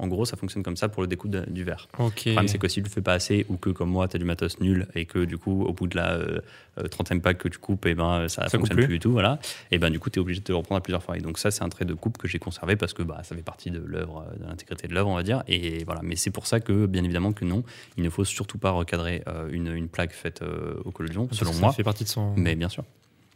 En 0.00 0.08
gros, 0.08 0.24
ça 0.24 0.36
fonctionne 0.36 0.64
comme 0.64 0.76
ça 0.76 0.88
pour 0.88 1.02
le 1.02 1.06
découpe 1.08 1.30
de- 1.30 1.48
du 1.48 1.62
verre. 1.62 1.86
Ok. 2.00 2.24
Le 2.26 2.32
problème, 2.32 2.48
c'est 2.48 2.58
que 2.58 2.66
si 2.66 2.80
tu 2.82 2.88
le 2.88 2.88
fais 2.88 3.00
pas 3.00 3.12
assez 3.12 3.46
ou 3.48 3.56
que, 3.56 3.70
comme 3.70 3.90
moi, 3.90 4.08
tu 4.08 4.16
as 4.16 4.18
du 4.18 4.24
matos 4.24 4.58
nul 4.58 4.88
et 4.96 5.06
que, 5.06 5.24
du 5.24 5.38
coup, 5.38 5.62
au 5.62 5.72
bout 5.72 5.86
de 5.86 5.94
la 5.96 6.14
euh, 6.14 6.40
euh, 6.78 6.88
30e 6.88 7.20
pack 7.20 7.38
que 7.38 7.46
tu 7.48 7.58
coupes, 7.58 7.86
et 7.86 7.94
ben, 7.94 8.26
ça 8.28 8.42
ne 8.42 8.48
Ça 8.48 8.58
fonctionne 8.58 8.76
plus. 8.76 8.86
plus. 8.86 8.94
du 8.94 8.98
tout. 8.98 9.12
Voilà. 9.12 9.38
Et 9.70 9.78
ben, 9.78 9.90
du 9.90 10.00
coup, 10.00 10.10
tu 10.10 10.18
es 10.18 10.20
obligé 10.20 10.40
de 10.40 10.44
te 10.44 10.50
le 10.50 10.56
reprendre 10.56 10.78
à 10.78 10.82
plusieurs 10.82 11.02
fois. 11.04 11.16
Et 11.16 11.20
donc, 11.20 11.38
ça, 11.38 11.52
c'est 11.52 11.62
un 11.62 11.68
trait 11.68 11.84
de 11.84 11.94
coupe 11.94 12.18
que 12.18 12.26
j'ai 12.26 12.40
conservé 12.40 12.74
parce 12.74 12.92
que 12.92 13.04
bah, 13.04 13.20
ça 13.22 13.36
fait 13.36 13.42
partie 13.42 13.70
de 13.70 13.78
l'œuvre, 13.78 14.26
euh, 14.28 14.36
de 14.36 14.44
l'intégrité 14.48 14.88
de 14.88 14.94
l'œuvre, 14.94 15.10
on 15.10 15.14
va 15.14 15.22
dire. 15.22 15.44
Et 15.46 15.84
voilà. 15.84 16.00
Mais 16.02 16.16
c'est 16.16 16.32
pour 16.32 16.48
ça 16.48 16.58
que, 16.58 16.86
bien 16.86 17.04
évidemment, 17.04 17.32
que 17.32 17.44
non, 17.44 17.62
il 17.96 18.02
ne 18.02 18.10
faut 18.10 18.24
surtout 18.24 18.58
pas 18.58 18.72
recadrer 18.72 19.22
euh, 19.28 19.48
une, 19.52 19.68
une 19.68 19.88
plaque 19.88 20.12
faite 20.12 20.42
euh, 20.42 20.74
au 20.84 20.90
collodion, 20.90 21.28
selon 21.30 21.54
moi. 21.54 21.70
Ça 21.70 21.76
fait 21.76 21.84
partie 21.84 22.02
de 22.02 22.08
son. 22.08 22.34
Mais 22.36 22.56
bien 22.56 22.68
sûr. 22.68 22.82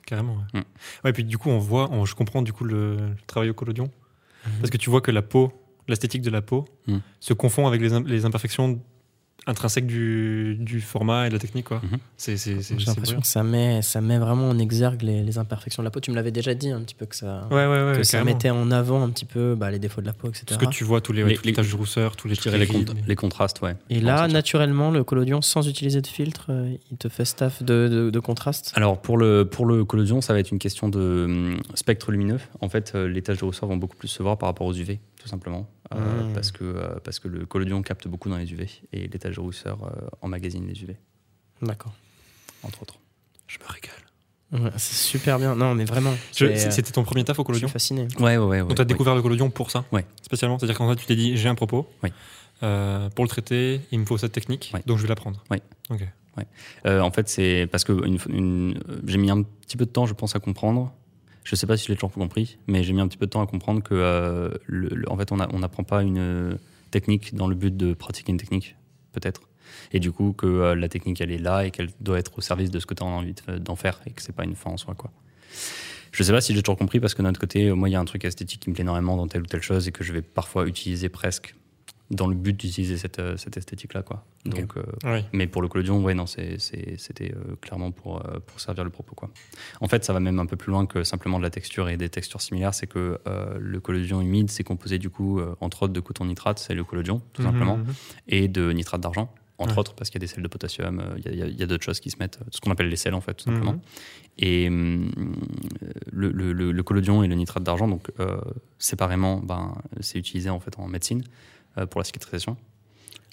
Carrément. 0.06 0.38
Ouais. 0.54 0.61
Mm. 0.61 0.64
Ouais, 1.04 1.12
puis 1.12 1.22
du 1.22 1.38
coup, 1.38 1.50
on 1.50 1.59
voit, 1.59 1.88
on- 1.92 2.04
je 2.04 2.16
comprends 2.16 2.42
du 2.42 2.52
coup 2.52 2.64
le, 2.64 2.96
le 2.96 3.09
travail 3.28 3.50
au 3.50 3.54
collodion. 3.54 3.90
Mhm. 4.46 4.52
Parce 4.61 4.70
que 4.70 4.76
tu 4.76 4.90
vois 4.90 5.00
que 5.02 5.11
la 5.12 5.22
peau, 5.22 5.52
l'esthétique 5.89 6.22
de 6.22 6.30
la 6.30 6.43
peau, 6.43 6.64
Mm. 6.86 6.99
se 7.20 7.32
confond 7.34 7.66
avec 7.66 7.80
les, 7.80 7.93
im- 7.93 8.05
les 8.07 8.24
imperfections 8.24 8.78
intrinsèques 9.47 9.86
du, 9.86 10.57
du 10.61 10.80
format 10.82 11.24
et 11.26 11.28
de 11.30 11.32
la 11.34 11.39
technique. 11.39 11.64
quoi. 11.66 11.80
Mhm. 11.82 11.99
C'est 12.18 12.36
J'ai 12.36 12.55
l'impression 12.84 13.18
que 13.20 13.26
ça 13.26 13.43
met, 13.43 13.80
ça 13.80 14.03
met 14.03 14.18
vraiment 14.18 14.51
en 14.51 14.59
exergue 14.59 15.01
les, 15.01 15.22
les 15.22 15.39
imperfections 15.39 15.82
de 15.82 15.86
la 15.86 15.91
peau. 15.91 16.01
Tu 16.01 16.11
me 16.11 16.16
l'avais 16.16 16.32
déjà 16.32 16.53
dit 16.53 16.68
un 16.70 16.82
petit 16.82 16.95
peu 16.97 17.07
que 17.07 17.16
ça, 17.16 17.47
Ouais, 17.51 17.66
ouais, 17.66 17.82
ouais, 17.93 17.95
que 17.97 18.03
ça 18.03 18.22
mettait 18.24 18.51
en 18.51 18.70
avant 18.70 19.03
un 19.03 19.09
petit 19.09 19.24
peu 19.24 19.55
bah, 19.55 19.70
les 19.70 19.78
défauts 19.78 20.03
de 20.03 20.07
la 20.07 20.12
peau, 20.12 20.28
etc. 20.28 20.45
Parce 20.49 20.61
que 20.62 20.66
tu 20.70 20.84
vois 20.84 21.01
tous 21.01 21.14
les, 21.14 21.24
Les- 21.24 21.34
toutes 21.36 21.47
les 21.47 21.53
les- 21.53 21.57
taches 21.57 21.70
de 21.70 21.76
rousseur, 21.76 22.14
tous 22.16 22.28
les 22.28 22.34
les, 22.45 22.64
rides, 22.64 22.93
les 23.07 23.16
contrastes, 23.16 23.62
ouais. 23.62 23.74
Et 23.89 24.01
là, 24.01 24.28
naturellement, 24.28 24.91
le 24.91 25.03
collodion, 25.03 25.41
sans 25.41 25.66
utiliser 25.66 26.03
de 26.03 26.07
filtre, 26.09 26.47
euh, 26.51 26.74
il 26.91 26.99
te 26.99 27.09
fait 27.09 27.24
staff 27.24 27.62
de, 27.62 27.89
de, 27.89 28.11
de 28.11 28.20
contraste. 28.20 28.72
Alors 28.74 29.01
pour 29.01 29.16
le, 29.16 29.47
pour 29.47 29.64
le 29.64 29.82
collodion, 29.86 30.20
ça 30.20 30.34
va 30.34 30.41
être 30.41 30.51
une 30.51 30.59
question 30.59 30.91
de 30.91 31.24
hum, 31.26 31.61
spectre 31.74 32.11
lumineux. 32.11 32.41
En 32.61 32.68
fait, 32.68 32.93
euh, 32.97 33.09
les 33.09 33.22
taches 33.22 33.39
de 33.39 33.45
rousseur 33.47 33.66
vont 33.68 33.78
beaucoup 33.78 33.97
plus 33.97 34.09
se 34.09 34.22
voir 34.22 34.36
par 34.36 34.49
rapport 34.51 34.66
aux 34.66 34.74
UV, 34.74 34.99
tout 35.20 35.28
simplement. 35.28 35.68
Euh, 35.94 36.28
Mm. 36.28 36.32
parce, 36.34 36.50
que, 36.52 36.64
euh, 36.64 36.98
parce 37.02 37.18
que 37.18 37.28
le 37.28 37.46
collodion 37.46 37.82
capte 37.82 38.06
beaucoup 38.08 38.28
dans 38.28 38.36
les 38.36 38.52
UV 38.52 38.68
et 38.92 39.08
de 39.08 39.40
rousseur 39.40 39.82
euh, 39.84 40.08
emmagasinent 40.22 40.66
les 40.66 40.82
UV, 40.82 40.96
D'accord. 41.62 41.92
entre 42.62 42.82
autres. 42.82 42.96
Je 43.46 43.58
me 43.58 43.64
régale. 43.66 43.92
Ouais, 44.64 44.70
c'est 44.78 44.94
super 44.94 45.38
bien. 45.38 45.54
Non, 45.54 45.74
mais 45.74 45.84
vraiment. 45.84 46.14
Je- 46.36 46.46
euh, 46.46 46.70
C'était 46.70 46.92
ton 46.92 47.04
premier 47.04 47.24
taf 47.24 47.38
au 47.38 47.42
je 47.42 47.46
collodion 47.46 47.68
suis 47.68 47.72
fasciné. 47.72 48.08
Ouais, 48.18 48.36
ouais, 48.36 48.46
ouais. 48.46 48.58
Donc 48.60 48.74
tu 48.76 48.80
as 48.80 48.84
découvert 48.84 49.14
le 49.14 49.22
collodion 49.22 49.50
pour 49.50 49.70
ça 49.70 49.84
Ouais. 49.92 50.06
Spécialement 50.22 50.58
C'est-à-dire 50.58 50.76
qu'en 50.78 50.88
fait, 50.90 50.96
tu 50.96 51.06
t'es 51.06 51.16
dit, 51.16 51.36
j'ai 51.36 51.48
un 51.48 51.54
propos. 51.54 51.88
Oui. 52.02 52.10
Euh, 52.62 53.08
pour 53.10 53.24
le 53.24 53.28
traiter, 53.28 53.80
il 53.92 54.00
me 54.00 54.04
faut 54.04 54.18
cette 54.18 54.32
technique, 54.32 54.70
Ouais. 54.74 54.82
donc 54.86 54.98
je 54.98 55.02
vais 55.02 55.08
l'apprendre. 55.08 55.42
Oui. 55.50 55.58
Ok. 55.90 56.00
Euh, 56.86 57.00
en 57.00 57.10
fait, 57.10 57.28
c'est 57.28 57.66
parce 57.70 57.82
que 57.82 57.92
une, 58.06 58.18
une- 58.28 58.78
euh, 58.88 59.00
j'ai 59.06 59.18
mis 59.18 59.28
un 59.30 59.42
petit 59.42 59.76
peu 59.76 59.84
de 59.86 59.90
temps, 59.90 60.06
je 60.06 60.14
pense, 60.14 60.36
à 60.36 60.38
comprendre. 60.40 60.92
Je 61.49 61.57
sais 61.57 61.66
pas 61.66 61.78
si 61.78 61.86
je 61.86 61.92
l'ai 61.92 61.96
toujours 61.96 62.12
compris, 62.12 62.59
mais 62.66 62.82
j'ai 62.82 62.92
mis 62.92 63.01
un 63.01 63.09
petit 63.09 63.16
peu 63.16 63.24
de 63.24 63.30
temps 63.30 63.40
à 63.40 63.46
comprendre 63.46 63.82
que, 63.82 63.94
euh, 63.94 64.51
en 65.07 65.16
fait, 65.16 65.32
on 65.32 65.36
n'apprend 65.59 65.82
pas 65.82 66.03
une 66.03 66.18
euh, 66.18 66.55
technique 66.90 67.34
dans 67.34 67.49
le 67.49 67.55
but 67.55 67.74
de 67.74 67.94
pratiquer 67.94 68.32
une 68.32 68.36
technique, 68.36 68.76
peut-être. 69.12 69.40
Et 69.92 69.99
du 69.99 70.12
coup, 70.12 70.34
que 70.34 70.44
euh, 70.46 70.74
la 70.74 70.90
technique, 70.90 71.22
elle 71.22 71.30
est 71.30 71.38
là 71.38 71.64
et 71.64 71.70
qu'elle 71.70 71.88
doit 72.01 72.18
être 72.18 72.36
au 72.36 72.42
service 72.42 72.70
de 72.70 72.78
ce 72.78 72.84
que 72.84 72.92
tu 72.92 73.03
as 73.03 73.07
envie 73.07 73.32
de- 73.32 73.57
d'en 73.57 73.76
faire 73.76 73.99
et 74.05 74.11
que 74.11 74.20
c'est 74.20 74.34
pas 74.34 74.44
une 74.44 74.57
fin 74.57 74.68
en 74.72 74.76
soi, 74.76 74.94
quoi. 74.94 75.11
Je 76.12 76.22
sais 76.22 76.32
pas 76.32 76.42
si 76.42 76.55
j'ai 76.55 76.62
toujours 76.62 76.76
compris 76.76 77.01
parce 77.01 77.14
que 77.14 77.22
de 77.22 77.26
notre 77.26 77.40
côté, 77.40 77.72
moi, 77.72 77.88
il 77.88 77.92
y 77.92 77.96
a 77.96 78.01
un 78.01 78.05
truc 78.05 78.26
esthétique 78.26 78.61
qui 78.61 78.68
me 78.68 78.74
plaît 78.74 78.82
énormément 78.82 79.16
dans 79.16 79.26
telle 79.26 79.40
ou 79.40 79.46
telle 79.46 79.62
chose 79.62 79.88
et 79.88 79.92
que 79.92 80.05
je 80.05 80.12
vais 80.12 80.20
parfois 80.20 80.66
utiliser 80.68 81.09
presque 81.09 81.55
dans 82.11 82.26
le 82.26 82.34
but 82.34 82.54
d'utiliser 82.59 82.96
cette, 82.96 83.18
euh, 83.18 83.36
cette 83.36 83.56
esthétique-là, 83.59 84.02
quoi. 84.02 84.24
Euh, 84.46 84.64
Oui. 85.04 85.24
mais 85.34 85.46
pour 85.46 85.61
le 85.61 85.68
collodion, 85.68 86.02
ouais, 86.02 86.14
non, 86.14 86.24
c'était 86.26 87.34
euh, 87.34 87.54
clairement 87.61 87.90
pour, 87.90 88.24
euh, 88.24 88.38
pour 88.46 88.61
servir 88.61 88.82
le 88.84 88.88
propos, 88.90 89.14
quoi. 89.14 89.28
En 89.82 89.88
fait, 89.88 90.04
ça 90.04 90.14
va 90.14 90.20
même 90.20 90.38
un 90.38 90.46
peu 90.46 90.56
plus 90.56 90.70
loin 90.70 90.86
que 90.86 91.04
simplement 91.04 91.38
de 91.38 91.42
la 91.44 91.50
texture 91.50 91.90
et 91.90 91.98
des 91.98 92.09
textures 92.09 92.40
similaires. 92.40 92.72
C'est 92.72 92.86
que 92.86 93.18
le 93.61 93.80
collodion 93.80 94.22
humide, 94.22 94.48
c'est 94.50 94.64
composé 94.64 94.98
du 94.98 95.11
coup, 95.11 95.40
entre 95.61 95.82
autres, 95.82 95.92
de 95.92 96.00
coton 96.00 96.24
nitrate, 96.24 96.59
c'est 96.59 96.74
le 96.74 96.82
collodion, 96.84 97.20
tout 97.34 97.42
simplement, 97.42 97.76
Mhm. 97.76 97.86
et 98.28 98.48
de 98.48 98.72
nitrate 98.72 99.02
d'argent, 99.02 99.30
entre 99.59 99.72
Ouais. 99.74 99.78
autres, 99.80 99.94
parce 99.94 100.09
qu'il 100.09 100.18
y 100.18 100.24
a 100.24 100.26
des 100.26 100.32
sels 100.32 100.42
de 100.42 100.48
potassium, 100.48 101.02
il 101.24 101.34
y 101.34 101.62
a- 101.62 101.66
d'autres 101.66 101.84
choses 101.84 102.00
qui 102.00 102.11
se 102.11 102.16
mettent, 102.20 102.38
ce 102.50 102.61
qu'on 102.61 102.70
appelle 102.70 102.88
les 102.88 102.96
sels, 102.96 103.14
en 103.14 103.20
fait, 103.20 103.34
tout 103.34 103.44
simplement. 103.44 103.72
Mhm. 103.74 103.80
Et 104.38 104.70
le, 106.12 106.30
le, 106.72 106.82
collodion 106.82 107.22
et 107.22 107.28
le 107.28 107.34
nitrate 107.34 107.62
d'argent, 107.64 107.88
donc 107.88 108.11
séparément, 108.78 109.38
ben, 109.40 109.74
c'est 110.00 110.18
utilisé 110.18 110.48
en 110.50 110.61
fait 110.61 110.78
en 110.78 110.86
médecine 110.88 111.22
pour 111.87 112.01
la 112.01 112.05
cicatrisation. 112.05 112.57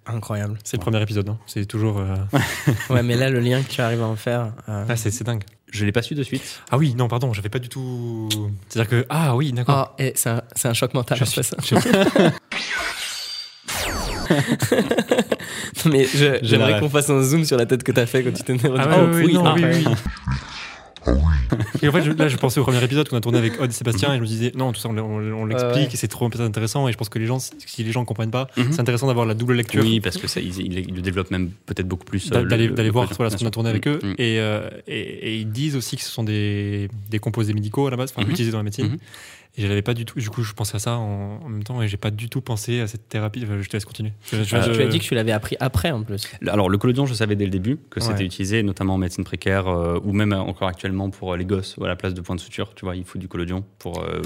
Incroyable. 0.07 0.59
C'est 0.63 0.77
le 0.77 0.81
premier 0.81 1.01
épisode, 1.01 1.27
hein. 1.29 1.39
c'est 1.47 1.65
toujours. 1.65 1.97
euh, 1.99 2.15
Ouais, 2.91 3.01
mais 3.01 3.15
là, 3.15 3.29
le 3.31 3.39
lien 3.39 3.63
que 3.63 3.69
tu 3.69 3.81
arrives 3.81 4.01
à 4.03 4.05
en 4.07 4.15
faire. 4.15 4.53
euh, 4.69 4.85
Ah, 4.87 4.95
c'est 4.95 5.09
c'est 5.09 5.23
dingue. 5.23 5.43
Je 5.71 5.83
l'ai 5.83 5.91
pas 5.91 6.03
su 6.03 6.13
de 6.13 6.21
suite. 6.23 6.61
Ah 6.71 6.77
oui, 6.77 6.93
non, 6.95 7.07
pardon, 7.07 7.33
j'avais 7.33 7.49
pas 7.49 7.57
du 7.59 7.69
tout. 7.69 8.29
C'est-à-dire 8.69 8.89
que. 8.89 9.05
Ah 9.09 9.35
oui, 9.35 9.51
d'accord. 9.51 9.95
Et 9.97 10.13
c'est 10.15 10.29
un, 10.29 10.41
c'est 10.55 10.67
un 10.67 10.73
choc 10.73 10.93
mental. 10.93 11.17
Je 11.17 11.23
après 11.23 11.41
suis- 11.43 11.75
ça. 11.75 12.31
Non, 15.85 15.91
mais 15.91 16.05
je- 16.05 16.39
j'aimerais 16.41 16.79
qu'on 16.79 16.89
fasse 16.89 17.09
un 17.09 17.21
zoom 17.21 17.45
sur 17.45 17.57
la 17.57 17.65
tête 17.65 17.83
que 17.83 17.91
t'as 17.91 18.05
fait 18.05 18.23
quand 18.23 18.31
tu 18.33 18.43
t'es 18.43 18.57
Ah 18.63 18.69
ouais, 18.69 18.95
compte. 18.95 19.09
oui, 19.15 19.23
oui, 19.25 19.33
non, 19.33 19.53
oui, 19.53 19.85
oui. 21.07 21.57
Et 21.81 21.87
en 21.87 21.91
fait, 21.91 22.01
je- 22.03 22.11
là, 22.11 22.27
je 22.27 22.37
pensais 22.37 22.59
au 22.59 22.63
premier 22.63 22.83
épisode 22.83 23.07
qu'on 23.09 23.17
a 23.17 23.21
tourné 23.21 23.37
avec 23.37 23.59
Odd 23.61 23.69
et 23.69 23.73
Sébastien 23.73 24.13
et 24.13 24.17
je 24.17 24.21
me 24.21 24.25
disais, 24.25 24.51
non, 24.55 24.71
tout 24.71 24.79
ça, 24.79 24.89
on, 24.89 24.97
on- 24.97 25.33
on 25.41 25.45
l'explique 25.45 25.75
ouais. 25.87 25.93
et 25.93 25.97
c'est 25.97 26.07
trop 26.07 26.25
intéressant. 26.39 26.87
Et 26.87 26.91
je 26.91 26.97
pense 26.97 27.09
que 27.09 27.19
les 27.19 27.25
gens, 27.25 27.39
si 27.39 27.83
les 27.83 27.91
gens 27.91 28.01
ne 28.01 28.05
comprennent 28.05 28.31
pas, 28.31 28.47
Mhm. 28.57 28.71
c'est 28.71 28.79
intéressant 28.81 29.07
d'avoir 29.07 29.25
la 29.25 29.33
double 29.33 29.53
lecture. 29.53 29.83
Oui, 29.83 29.99
parce 29.99 30.17
que 30.17 30.27
ça, 30.27 30.39
ils, 30.39 30.59
ils- 30.59 30.79
ils 30.89 30.95
le 30.95 31.01
développent 31.01 31.31
même 31.31 31.51
peut-être 31.65 31.87
beaucoup 31.87 32.05
plus. 32.05 32.31
euh, 32.31 32.41
le- 32.41 32.49
D'aller 32.49 32.67
le- 32.67 32.73
d'aller 32.73 32.89
le 32.89 32.93
voir 32.93 33.07
voilà, 33.15 33.29
ce 33.29 33.37
qu'on 33.37 33.45
a 33.45 33.51
tourné 33.51 33.69
avec 33.69 33.87
eux. 33.87 33.99
Mhm. 34.01 34.15
Et, 34.17 34.39
euh, 34.39 34.69
et, 34.87 34.99
et 34.99 35.35
ils 35.37 35.51
disent 35.51 35.75
aussi 35.75 35.95
que 35.97 36.03
ce 36.03 36.09
sont 36.09 36.23
des, 36.23 36.89
des 37.09 37.19
composés 37.19 37.53
médicaux 37.53 37.87
à 37.87 37.91
la 37.91 37.97
base, 37.97 38.11
enfin 38.15 38.25
Mhm. 38.25 38.31
utilisés 38.31 38.51
dans 38.51 38.57
la 38.59 38.63
médecine. 38.63 38.97
Et 39.57 39.61
je 39.61 39.67
l'avais 39.67 39.81
pas 39.81 39.93
du 39.93 40.03
tout. 40.05 40.19
Du 40.19 40.29
coup, 40.29 40.43
je 40.43 40.53
pensais 40.53 40.75
à 40.75 40.79
ça 40.79 40.97
en, 40.97 41.39
en 41.43 41.47
même 41.49 41.63
temps 41.63 41.81
et 41.81 41.87
j'ai 41.87 41.95
pas 41.97 42.11
du 42.11 42.27
tout 42.29 42.41
pensé 42.41 42.81
à 42.81 42.87
cette 42.87 43.07
thérapie. 43.07 43.41
Enfin, 43.43 43.61
je 43.61 43.67
te 43.69 43.73
laisse 43.75 43.85
continuer. 43.85 44.11
Je- 44.31 44.43
je- 44.43 44.55
Euh, 44.55 44.61
je- 44.61 44.71
Tu 44.73 44.81
as 44.81 44.87
dit 44.87 44.99
que 44.99 45.03
tu 45.03 45.15
l'avais 45.15 45.31
appris 45.31 45.55
après 45.59 45.91
en 45.91 46.03
plus. 46.03 46.27
Alors, 46.47 46.69
le 46.69 46.77
collodion, 46.77 47.05
je 47.05 47.13
savais 47.13 47.35
dès 47.37 47.45
le 47.45 47.51
début 47.51 47.77
que 47.89 47.99
c'était 48.01 48.25
utilisé, 48.25 48.63
notamment 48.63 48.95
en 48.95 48.97
médecine 48.97 49.23
précaire 49.23 49.67
euh, 49.67 49.99
ou 50.03 50.11
même 50.11 50.33
encore 50.33 50.67
actuellement 50.67 51.09
pour 51.09 51.33
euh, 51.33 51.37
les 51.37 51.45
gosses 51.45 51.77
ou 51.77 51.85
à 51.85 51.87
la 51.87 51.95
place 51.95 52.13
de 52.13 52.21
point 52.21 52.35
de 52.35 52.41
suture. 52.41 52.73
Tu 52.75 52.83
vois, 52.85 52.95
il 52.97 53.05
faut 53.05 53.17
du 53.17 53.27
collodion 53.29 53.63
pour 53.79 54.01
euh, 54.01 54.21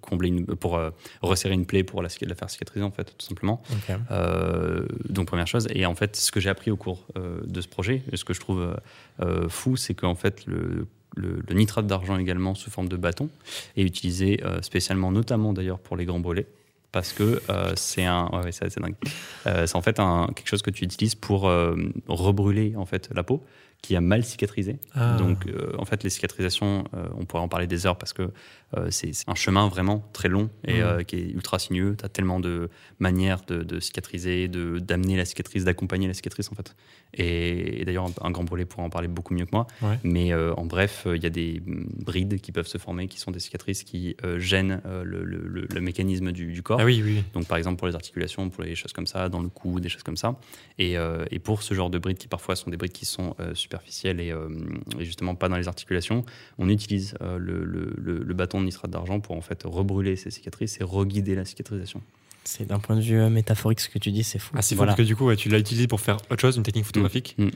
combler 0.00 0.28
une, 0.28 0.46
pour 0.46 0.76
euh, 0.76 0.90
resserrer 1.22 1.54
une 1.54 1.66
plaie 1.66 1.84
pour 1.84 2.02
la, 2.02 2.08
la 2.20 2.34
faire 2.34 2.50
cicatriser 2.50 2.84
en 2.84 2.90
fait, 2.90 3.14
tout 3.16 3.26
simplement. 3.26 3.62
Euh, 4.10 4.86
donc 5.08 5.26
première 5.28 5.46
chose. 5.46 5.66
Et 5.74 5.86
en 5.86 5.94
fait, 5.94 6.16
ce 6.16 6.30
que 6.30 6.40
j'ai 6.40 6.50
appris 6.50 6.70
au 6.70 6.76
cours 6.76 7.06
euh, 7.16 7.40
de 7.46 7.60
ce 7.60 7.68
projet, 7.68 8.02
et 8.12 8.16
ce 8.16 8.24
que 8.24 8.34
je 8.34 8.40
trouve 8.40 8.60
euh, 8.60 8.74
euh, 9.20 9.48
fou, 9.48 9.76
c'est 9.76 9.94
qu'en 9.94 10.14
fait, 10.14 10.44
le, 10.46 10.86
le- 11.16 11.42
le 11.46 11.54
nitrate 11.54 11.86
d'argent 11.86 12.16
également 12.18 12.54
sous 12.54 12.70
forme 12.70 12.88
de 12.88 12.96
bâton 12.96 13.28
est 13.76 13.82
utilisé 13.82 14.40
euh, 14.44 14.62
spécialement, 14.62 15.12
notamment 15.12 15.52
d'ailleurs 15.52 15.78
pour 15.78 15.96
les 15.96 16.04
grands 16.04 16.20
brûlés. 16.20 16.46
Parce 16.90 17.12
que 17.14 17.40
euh, 17.48 17.72
c'est 17.74 18.04
un, 18.04 18.28
ouais, 18.32 18.44
ouais, 18.44 18.52
c'est 18.52 18.78
dingue. 18.78 18.94
Euh, 19.46 19.66
c'est 19.66 19.76
en 19.76 19.80
fait 19.82 19.98
un, 19.98 20.28
quelque 20.36 20.48
chose 20.48 20.60
que 20.62 20.70
tu 20.70 20.84
utilises 20.84 21.14
pour 21.14 21.48
euh, 21.48 21.74
rebrûler 22.06 22.74
en 22.76 22.84
fait 22.84 23.08
la 23.14 23.22
peau 23.22 23.42
qui 23.80 23.96
a 23.96 24.00
mal 24.00 24.24
cicatrisé. 24.24 24.76
Ah. 24.94 25.16
Donc, 25.16 25.46
en 25.76 25.84
fait, 25.84 26.04
les 26.04 26.10
cicatrisations, 26.10 26.84
on 27.18 27.24
pourrait 27.24 27.42
en 27.42 27.48
parler 27.48 27.66
des 27.66 27.84
heures 27.84 27.96
parce 27.96 28.12
que 28.12 28.30
c'est 28.90 29.12
c'est 29.12 29.28
un 29.28 29.34
chemin 29.34 29.68
vraiment 29.68 30.08
très 30.12 30.28
long 30.28 30.50
et 30.66 30.74
Mhm. 30.74 30.80
euh, 30.82 31.02
qui 31.02 31.16
est 31.16 31.30
ultra 31.30 31.58
sinueux. 31.58 31.94
Tu 31.98 32.04
as 32.04 32.08
tellement 32.08 32.40
de 32.40 32.68
manières 32.98 33.42
de, 33.46 33.62
de 33.62 33.80
cicatriser, 33.80 34.48
de- 34.48 34.78
d'amener 34.78 35.16
la 35.16 35.24
cicatrice, 35.24 35.64
d'accompagner 35.64 36.06
la 36.08 36.14
cicatrice, 36.14 36.50
en 36.50 36.54
fait. 36.54 36.74
Et, 37.14 37.80
et 37.80 37.84
d'ailleurs, 37.84 38.06
un, 38.06 38.26
un 38.26 38.30
grand 38.30 38.44
brûlé 38.44 38.64
pourra 38.64 38.84
en 38.84 38.90
parler 38.90 39.08
beaucoup 39.08 39.34
mieux 39.34 39.44
que 39.44 39.50
moi. 39.52 39.66
Ouais. 39.82 39.98
Mais 40.02 40.32
euh, 40.32 40.54
en 40.54 40.64
bref, 40.64 41.04
euh, 41.06 41.16
il 41.16 41.22
y 41.22 41.26
a 41.26 41.30
des 41.30 41.60
mm, 41.64 41.84
brides 42.04 42.40
qui 42.40 42.52
peuvent 42.52 42.66
se 42.66 42.78
former, 42.78 43.08
qui 43.08 43.18
sont 43.18 43.30
des 43.30 43.40
cicatrices 43.40 43.82
qui 43.84 44.16
euh, 44.24 44.38
gênent 44.38 44.80
euh, 44.86 45.04
le, 45.04 45.22
le- 45.24 45.46
le- 45.46 45.66
le 45.70 45.80
mécanisme 45.80 46.32
du, 46.32 46.52
du 46.52 46.62
corps. 46.62 46.78
Ah 46.80 46.84
oui, 46.84 47.02
oui. 47.04 47.22
Donc, 47.34 47.46
par 47.46 47.58
exemple, 47.58 47.76
pour 47.78 47.86
les 47.88 47.94
articulations, 47.94 48.48
pour 48.48 48.62
les 48.64 48.74
choses 48.74 48.92
comme 48.94 49.06
ça, 49.06 49.28
dans 49.28 49.40
le 49.42 49.48
cou, 49.50 49.80
des 49.80 49.88
choses 49.90 50.02
comme 50.02 50.16
ça. 50.16 50.38
Et, 50.78 50.96
euh, 50.96 51.24
et 51.30 51.38
pour 51.38 51.62
ce 51.62 51.74
genre 51.74 51.90
de 51.90 51.98
brides 51.98 52.18
qui 52.18 52.28
parfois 52.28 52.56
sont 52.56 52.70
des 52.70 52.76
brides 52.78 52.92
qui 52.92 53.04
sont 53.04 53.36
euh, 53.40 53.54
superficielles 53.54 54.20
et, 54.20 54.30
euh, 54.32 54.48
et 54.98 55.04
justement 55.04 55.34
pas 55.34 55.48
dans 55.50 55.56
les 55.58 55.68
articulations, 55.68 56.24
on 56.58 56.68
utilise 56.70 57.14
euh, 57.20 57.36
le- 57.38 57.64
le 58.24 58.34
bâton 58.34 58.61
de 58.62 58.66
nitrate 58.66 58.90
d'argent 58.90 59.20
pour 59.20 59.36
en 59.36 59.40
fait 59.42 59.62
rebrûler 59.64 60.16
ces 60.16 60.30
cicatrices 60.30 60.80
et 60.80 60.84
reguider 60.84 61.34
la 61.34 61.44
cicatrisation. 61.44 62.00
C'est 62.44 62.66
d'un 62.66 62.78
point 62.80 62.96
de 62.96 63.00
vue 63.02 63.20
euh, 63.20 63.28
métaphorique 63.30 63.78
ce 63.80 63.88
que 63.88 63.98
tu 64.00 64.10
dis, 64.10 64.24
c'est 64.24 64.38
fou. 64.40 64.52
Ah, 64.56 64.62
c'est 64.62 64.74
fou 64.74 64.78
Voilà. 64.78 64.92
parce 64.92 64.98
que 65.02 65.06
du 65.06 65.14
coup, 65.14 65.26
ouais, 65.26 65.36
tu 65.36 65.48
l'as 65.48 65.58
utilisé 65.58 65.86
pour 65.86 66.00
faire 66.00 66.16
autre 66.30 66.40
chose, 66.40 66.56
une 66.56 66.62
technique 66.64 66.84
photographique, 66.86 67.34
Mm. 67.38 67.50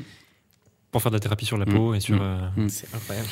pour 0.93 1.03
faire 1.03 1.11
de 1.11 1.17
la 1.17 1.21
thérapie 1.21 1.45
sur 1.47 1.59
la 1.59 1.67
Mm. 1.67 1.75
peau 1.75 1.95
et 1.95 2.01
sur. 2.01 2.17
Mm. 2.17 2.21
euh, 2.23 2.49
Mm. 2.57 2.69
C'est 2.69 2.95
incroyable. 2.95 3.29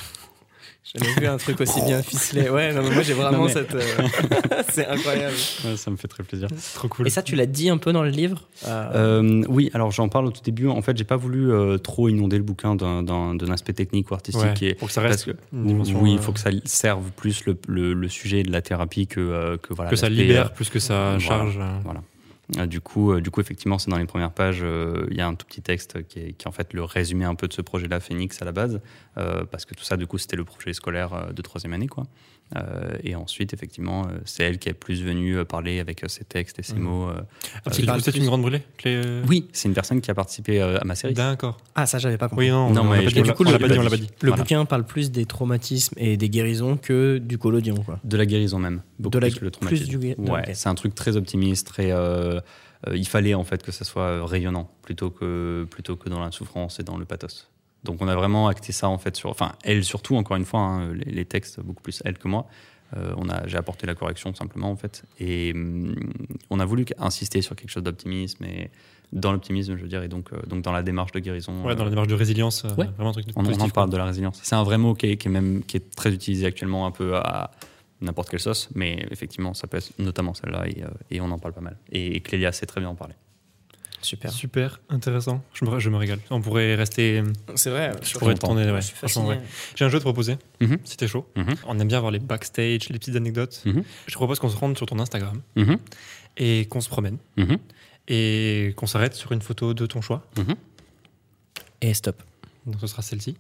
J'avais 0.85 1.20
vu 1.20 1.26
un 1.26 1.39
truc 1.39 1.61
aussi 1.61 1.80
bien 1.82 2.03
ficelé. 2.03 2.51
Ouais, 2.51 2.72
non, 2.74 2.82
mais 2.82 2.91
moi 2.95 3.03
j'ai 3.03 3.14
vraiment 3.14 3.39
Non, 3.39 3.45
mais- 3.47 3.53
cette. 3.53 3.74
euh, 3.74 3.80
c'est 4.70 4.87
incroyable. 4.87 5.35
Ouais, 5.64 5.76
ça 5.78 5.91
me 5.91 5.97
fait 5.97 6.09
très 6.09 6.22
plaisir. 6.22 6.49
C'est 6.59 6.74
trop 6.74 6.89
cool. 6.89 7.07
Et 7.07 7.11
ça, 7.11 7.22
tu 7.22 7.37
l'as 7.37 7.47
dit 7.47 7.70
un 7.70 7.78
peu 7.78 7.93
dans 7.93 8.03
le 8.03 8.11
livre 8.11 8.49
euh, 8.66 9.20
Euh, 9.22 9.45
oui, 9.49 9.70
alors 9.72 9.91
j'en 9.93 10.09
parle 10.09 10.26
au 10.26 10.30
tout 10.30 10.43
début. 10.43 10.68
En 10.68 10.82
fait, 10.82 10.97
j'ai 10.97 11.05
pas 11.05 11.16
voulu 11.16 11.51
euh, 11.51 11.78
trop 11.78 12.09
inonder 12.11 12.37
le 12.37 12.43
bouquin 12.43 12.74
d'un- 12.76 13.03
d'un 13.03 13.35
d'un 13.35 13.51
aspect 13.51 13.72
technique 13.72 14.11
ou 14.11 14.14
artistique. 14.14 14.43
Ouais, 14.61 14.68
est- 14.68 14.74
pour 14.74 14.89
que 14.89 14.95
ça 14.95 15.01
parce 15.01 15.24
reste 15.24 15.32
que, 15.32 15.37
une 15.55 15.66
dimension, 15.66 16.01
oui, 16.03 16.12
il 16.12 16.18
euh, 16.18 16.20
faut 16.20 16.32
que 16.32 16.41
ça 16.41 16.51
serve 16.64 17.11
plus 17.16 17.47
le, 17.47 17.57
le- 17.66 17.95
le 17.95 18.09
sujet 18.09 18.43
de 18.43 18.53
la 18.53 18.61
thérapie 18.61 19.07
que, 19.07 19.20
euh, 19.20 19.57
que 19.57 19.72
voilà. 19.72 19.91
que 19.91 19.97
ça 19.97 20.09
libère 20.11 20.53
plus 20.53 20.68
que 20.68 20.78
ça 20.80 21.16
voilà. 21.16 21.18
charge. 21.18 21.59
Euh, 21.59 21.91
Du 22.68 22.80
coup, 22.80 23.12
euh, 23.12 23.20
du 23.20 23.30
coup, 23.30 23.40
effectivement, 23.40 23.78
c'est 23.78 23.90
dans 23.90 23.97
les 23.97 24.05
premières 24.07 24.30
pages. 24.32 24.61
euh, 24.62 25.07
Il 25.11 25.16
y 25.16 25.20
a 25.20 25.26
un 25.26 25.34
tout 25.34 25.47
petit 25.47 25.62
texte 25.62 26.07
qui 26.09 26.18
est, 26.18 26.32
qui 26.32 26.45
est 26.45 26.49
en 26.49 26.53
fait 26.53 26.72
le 26.74 26.84
résumé 26.84 27.24
un 27.24 27.34
peu 27.34 27.49
de 27.49 27.53
ce 27.55 27.62
projet-là, 27.62 28.01
Phoenix 28.01 28.40
à 28.42 28.45
la 28.45 28.53
base, 28.53 28.80
euh, 29.16 29.45
parce 29.51 29.64
que 29.64 29.74
tout 29.74 29.84
ça, 29.84 29.97
du 29.97 30.07
coup, 30.07 30.18
c'était 30.18 30.36
le 30.36 30.45
projet 30.45 30.72
scolaire 30.74 31.14
euh, 31.14 31.32
de 31.32 31.40
troisième 31.42 31.72
année, 31.72 31.86
quoi. 31.88 32.05
Euh, 32.57 32.99
et 33.03 33.14
ensuite, 33.14 33.55
effectivement, 33.55 34.03
euh, 34.03 34.18
c'est 34.26 34.42
elle 34.42 34.59
qui 34.59 34.68
est 34.68 34.74
plus 34.74 35.03
venue 35.03 35.38
euh, 35.38 35.45
parler 35.47 35.80
avec 35.80 36.05
euh, 36.05 36.09
ses 36.09 36.24
textes 36.24 36.59
et 36.59 36.62
ses 36.62 36.74
Mhm. 36.74 36.82
mots. 36.82 37.09
euh. 37.09 37.14
Coup, 37.64 37.70
c'est 38.03 38.16
une 38.16 38.26
grande 38.26 38.42
brûlée 38.42 38.61
les, 38.84 38.97
euh, 38.97 39.22
Oui, 39.26 39.49
c'est 39.53 39.66
une 39.66 39.74
personne 39.74 40.03
qui 40.03 40.11
a 40.11 40.14
participé 40.14 40.61
euh, 40.61 40.78
à 40.78 40.84
ma 40.84 40.95
série. 40.95 41.14
D'accord. 41.14 41.57
Ah, 41.74 41.86
ça, 41.86 41.99
j'avais 41.99 42.18
pas 42.18 42.28
compris. 42.28 42.47
Oui, 42.47 42.51
non, 42.53 42.70
Non, 42.70 42.82
on 42.82 42.90
mais 42.90 43.07
du 43.07 43.22
coup, 43.32 43.45
on 43.47 43.51
l'a 43.51 43.53
le- 43.53 43.59
pas 43.66 43.68
dit, 43.72 43.78
on 43.78 43.82
l'a 43.82 43.88
pas 43.90 43.97
dit. 43.97 44.11
Le 44.20 44.28
Voilà. 44.28 44.42
bouquin 44.42 44.64
parle 44.66 44.84
plus 44.84 45.11
des 45.11 45.24
traumatismes 45.24 45.95
et 45.97 46.18
des 46.18 46.28
guérisons 46.28 46.76
que 46.76 47.16
du 47.16 47.38
collodion, 47.38 47.76
quoi. 47.76 47.99
De 48.05 48.16
la 48.18 48.26
guérison 48.26 48.59
même. 48.59 48.82
Beaucoup 48.99 49.14
De 49.14 49.20
la- 49.20 49.28
plus 49.30 49.38
que 49.40 49.45
le 49.47 49.51
traumatisme. 49.51 49.82
plus 49.88 49.90
du 49.90 49.99
gué- 49.99 50.16
Ouais, 50.18 50.53
c'est 50.55 50.68
un 50.68 50.74
truc 50.74 50.95
très 50.95 51.16
optimiste, 51.16 51.66
très. 51.68 51.90
euh, 51.92 51.95
euh, 52.34 52.34
il 52.95 53.07
fallait 53.09 53.35
en 53.35 53.45
fait 53.45 53.62
que 53.62 53.72
ça 53.72 53.85
soit 53.85 54.03
euh, 54.03 54.24
rayonnant 54.24 54.70
plutôt 54.82 55.11
que 55.11 55.66
plutôt 55.70 55.97
que 55.97 56.09
dans 56.09 56.20
la 56.20 56.30
souffrance 56.30 56.80
et 56.80 56.82
dans 56.82 56.99
le 56.99 57.05
pathos. 57.05 57.49
Donc 57.85 58.01
on 58.01 58.09
a 58.09 58.14
vraiment 58.14 58.49
acté 58.49 58.72
ça 58.72 58.89
en 58.89 58.99
fait 58.99 59.14
sur, 59.16 59.30
enfin 59.30 59.53
elle 59.62 59.85
surtout 59.85 60.16
encore 60.16 60.37
une 60.37 60.45
fois, 60.45 60.61
hein, 60.61 60.93
les, 60.95 61.12
les 61.12 61.24
textes 61.24 61.61
beaucoup 61.61 61.82
plus 61.82 62.03
elle 62.05 62.18
que 62.18 62.28
moi. 62.28 62.47
Euh, 62.97 63.12
on 63.16 63.28
a, 63.28 63.47
j'ai 63.47 63.57
apporté 63.57 63.87
la 63.87 63.95
correction 63.95 64.35
simplement 64.35 64.70
en 64.70 64.76
fait, 64.76 65.05
et 65.18 65.53
hum, 65.55 65.95
on 66.51 66.61
a 66.61 66.64
voulu 66.64 66.85
insister 66.99 67.43
sur 67.43 67.57
quelque 67.57 67.70
chose 67.70 67.82
d'optimisme 67.82 68.45
et 68.45 68.70
dans 69.12 69.32
l'optimisme, 69.32 69.76
je 69.76 69.82
veux 69.82 69.89
dire, 69.89 70.03
et 70.03 70.09
donc 70.09 70.32
euh, 70.32 70.37
donc 70.47 70.62
dans 70.62 70.70
la 70.72 70.82
démarche 70.82 71.12
de 71.12 71.18
guérison. 71.20 71.53
Ouais, 71.64 71.74
dans 71.74 71.80
euh, 71.82 71.85
la 71.85 71.91
démarche 71.91 72.09
de 72.09 72.14
résilience, 72.14 72.64
euh, 72.64 72.68
Ouais. 72.76 72.87
vraiment 72.97 73.11
un 73.11 73.12
truc 73.12 73.26
de 73.26 73.32
on, 73.37 73.41
on 73.41 73.45
positif, 73.45 73.64
en 73.64 73.68
quoi. 73.68 73.74
parle 73.82 73.91
de 73.91 73.97
la 73.97 74.05
résilience. 74.05 74.39
C'est 74.43 74.55
un 74.55 74.62
vrai 74.62 74.78
mot 74.78 74.95
qui 74.95 75.07
est, 75.07 75.16
qui 75.16 75.28
est 75.28 75.30
même 75.30 75.62
qui 75.64 75.76
est 75.78 75.95
très 75.97 76.12
utilisé 76.12 76.47
actuellement 76.47 76.87
un 76.87 76.91
peu 76.91 77.16
à 77.16 77.51
n'importe 78.01 78.28
quelle 78.30 78.40
sauce, 78.40 78.68
mais 78.74 79.07
effectivement, 79.11 79.55
ça 79.55 79.66
peut 79.66 79.76
être 79.78 79.90
notamment 79.99 80.34
celle-là 80.34 80.66
et, 80.68 80.82
euh, 80.82 80.88
et 81.11 81.20
on 81.20 81.30
en 81.30 81.38
parle 81.38 81.55
pas 81.55 81.61
mal. 81.61 81.76
Et, 81.92 82.20
Clélia 82.20 82.53
sait 82.53 82.66
très 82.66 82.80
bien 82.80 82.90
en 82.90 82.95
parler. 82.95 83.14
Super. 84.03 84.30
Super 84.32 84.80
intéressant. 84.90 85.42
Je 85.55 85.64
me, 85.64 85.78
je 85.80 85.88
me 85.88 85.97
régale. 85.97 86.18
On 86.28 86.42
pourrait 86.42 86.74
rester. 86.74 87.22
C'est 87.55 87.70
vrai. 87.70 87.92
Je 88.03 88.18
pourrais 88.18 88.34
tourner. 88.34 88.70
Ouais, 88.70 88.80
je 88.82 89.18
ouais. 89.20 89.40
J'ai 89.74 89.84
un 89.86 89.88
jeu 89.88 89.97
à 89.97 90.01
te 90.01 90.05
proposer. 90.05 90.36
Mhm. 90.61 90.76
Si 90.84 90.99
t'es 90.99 91.09
chaud. 91.09 91.26
Mhm. 91.36 91.55
On 91.66 91.78
aime 91.80 91.88
bien 91.88 92.01
voir 92.01 92.12
les 92.12 92.18
backstage, 92.18 92.90
les 92.90 92.99
petites 92.99 93.16
anecdotes. 93.16 93.62
Mhm. 93.64 93.82
Je 94.07 94.12
te 94.12 94.16
propose 94.18 94.38
qu'on 94.40 94.51
se 94.51 94.57
rende 94.59 94.76
sur 94.76 94.84
ton 94.86 94.99
Instagram 94.99 95.40
Mhm. 95.57 95.78
et 96.36 96.66
qu'on 96.66 96.82
se 96.82 96.90
promène 96.90 97.16
Mhm. 97.38 97.57
et 98.09 98.74
qu'on 98.76 98.86
s'arrête 98.86 99.14
sur 99.14 99.32
une 99.32 99.40
photo 99.40 99.72
de 99.72 99.86
ton 99.86 100.03
choix. 100.03 100.26
Et 101.80 101.95
stop. 101.95 102.22
Donc 102.66 102.76
ce 102.82 102.86
sera 102.86 103.01
celle-ci. 103.01 103.38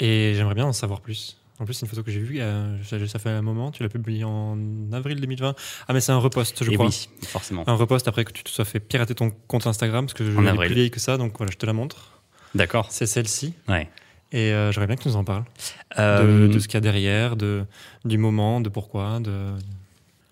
Et 0.00 0.32
j'aimerais 0.34 0.54
bien 0.56 0.66
en 0.66 0.72
savoir 0.72 1.00
plus. 1.00 1.36
En 1.58 1.64
plus, 1.64 1.72
c'est 1.74 1.86
une 1.86 1.90
photo 1.90 2.02
que 2.02 2.10
j'ai 2.10 2.20
vue, 2.20 2.38
euh, 2.40 2.76
ça, 2.84 3.18
fait 3.18 3.30
un 3.30 3.40
moment, 3.40 3.70
tu 3.70 3.82
l'as 3.82 3.88
publiée 3.88 4.24
en 4.24 4.58
avril 4.92 5.18
2020. 5.20 5.54
Ah, 5.88 5.92
mais 5.94 6.00
c'est 6.00 6.12
un 6.12 6.18
repost, 6.18 6.62
je 6.62 6.70
Et 6.70 6.74
crois. 6.74 6.86
oui, 6.88 7.08
forcément. 7.22 7.64
Un 7.66 7.74
repost 7.74 8.06
après 8.08 8.24
que 8.24 8.32
tu 8.32 8.44
te 8.44 8.50
sois 8.50 8.66
fait 8.66 8.78
pirater 8.78 9.14
ton 9.14 9.30
compte 9.48 9.66
Instagram, 9.66 10.04
parce 10.04 10.14
que 10.14 10.24
je 10.24 10.38
l'ai 10.38 10.52
plus 10.52 10.74
vieille 10.74 10.90
que 10.90 11.00
ça, 11.00 11.16
donc 11.16 11.38
voilà, 11.38 11.50
je 11.50 11.56
te 11.56 11.64
la 11.64 11.72
montre. 11.72 12.20
D'accord. 12.54 12.88
C'est 12.90 13.06
celle-ci. 13.06 13.54
Ouais. 13.68 13.88
Et 14.32 14.52
euh, 14.52 14.70
j'aimerais 14.72 14.86
bien 14.88 14.96
que 14.96 15.02
tu 15.02 15.08
nous 15.08 15.16
en 15.16 15.24
parles. 15.24 15.44
De, 15.96 16.02
Euh, 16.02 16.48
de 16.48 16.58
ce 16.58 16.66
qu'il 16.68 16.74
y 16.74 16.76
a 16.76 16.80
derrière, 16.80 17.36
de, 17.36 17.64
du 18.04 18.18
moment, 18.18 18.60
de 18.60 18.68
pourquoi. 18.68 19.20
De... 19.20 19.30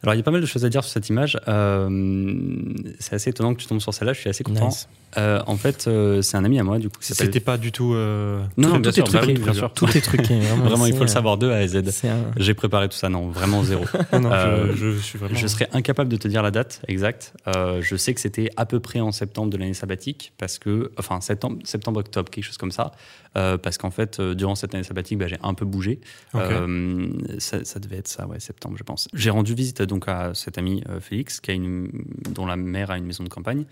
Alors, 0.03 0.14
il 0.14 0.18
y 0.18 0.20
a 0.20 0.22
pas 0.25 0.31
mal 0.31 0.41
de 0.43 0.47
choses 0.47 0.64
à 0.64 0.68
dire 0.68 0.85
sur 0.85 0.93
cette 0.93 1.09
image. 1.09 1.39
Euh, 1.49 2.75
c'est 2.99 3.14
assez 3.14 3.31
étonnant 3.31 3.55
que 3.55 3.61
tu 3.61 3.66
tombes 3.66 3.81
sur 3.81 3.95
celle-là. 3.95 4.12
Je 4.12 4.20
suis 4.20 4.29
assez 4.29 4.45
content. 4.45 4.66
Nice. 4.68 4.89
Euh, 5.19 5.41
en 5.47 5.57
fait, 5.57 5.87
euh, 5.87 6.23
c'est 6.23 6.37
un 6.37 6.45
ami 6.45 6.59
à 6.59 6.65
moi, 6.65 6.79
du 6.79 6.89
coup. 6.89 6.97
C'était 7.01 7.41
pas 7.41 7.57
du 7.59 7.73
tout. 7.73 7.95
euh, 7.95 8.43
Non, 8.57 8.69
tout- 8.69 8.75
non, 8.77 8.83
tout 8.83 8.89
est 8.99 9.03
bah 9.12 9.19
truqué, 9.21 9.35
bien 9.35 9.53
sûr. 9.53 9.73
Tout 9.73 9.87
est 9.97 10.01
truqué. 10.01 10.39
Vraiment, 10.41 10.65
Vraiment, 10.65 10.87
il 10.87 10.93
faut 10.95 11.01
le 11.01 11.05
euh, 11.05 11.09
savoir 11.09 11.39
de 11.39 11.49
A 11.51 11.57
à 11.57 11.67
Z. 11.67 11.77
Un- 12.05 12.33
J'ai 12.37 12.55
préparé 12.55 12.89
tout 12.89 12.97
ça, 12.97 13.09
non, 13.09 13.29
vraiment 13.29 13.62
zéro. 13.62 13.85
Non, 14.12 14.31
Euh, 14.33 14.73
je, 14.75 14.93
je 14.93 14.99
suis 14.99 15.19
vraiment. 15.19 15.35
Je 15.37 15.47
serais 15.47 15.69
incapable 15.73 16.11
de 16.11 16.17
te 16.17 16.27
dire 16.29 16.43
la 16.43 16.51
date 16.51 16.81
exacte. 16.89 17.33
Euh, 17.55 17.81
je 17.83 17.97
sais 17.97 18.15
que 18.15 18.21
c'était 18.21 18.51
à 18.57 18.67
peu 18.67 18.81
près 18.81 19.01
en 19.01 19.12
septembre 19.12 19.51
de 19.51 19.57
l'année 19.57 19.75
sabbatique, 19.75 20.33
parce 20.39 20.59
que, 20.59 20.91
enfin, 20.99 21.21
septembre, 21.21 21.59
septembre, 21.65 22.01
octobre, 22.01 22.31
quelque 22.31 22.45
chose 22.45 22.57
comme 22.59 22.73
ça. 22.73 22.93
Euh, 23.37 23.59
parce 23.59 23.79
qu'en 23.79 23.91
fait, 23.91 24.21
euh, 24.21 24.35
durant 24.35 24.55
cette 24.55 24.75
année 24.77 24.85
sabbatique, 24.85 25.19
bah, 25.19 25.27
j'ai 25.27 25.39
un 25.43 25.55
peu 25.55 25.65
bougé. 25.65 26.01
Euh, 26.37 27.09
ça, 27.39 27.65
ça 27.65 27.81
devait 27.81 27.97
être 27.97 28.09
ça, 28.09 28.27
ouais, 28.29 28.39
septembre, 28.41 28.77
je 28.79 28.85
pense. 28.85 29.09
J'ai 29.12 29.31
rendu 29.31 29.55
visite 29.55 29.83
donc 29.83 30.07
à 30.09 30.33
cet 30.35 30.57
ami 30.59 30.83
euh, 30.89 31.01
Félix, 31.01 31.41
qui 31.41 31.51
a 31.51 31.55
une, 31.55 31.91
dont 32.31 32.47
la 32.47 32.57
mère 32.57 32.91
a 32.91 32.97
une 32.99 33.07
maison 33.07 33.25
de 33.25 33.29
campagne. 33.29 33.65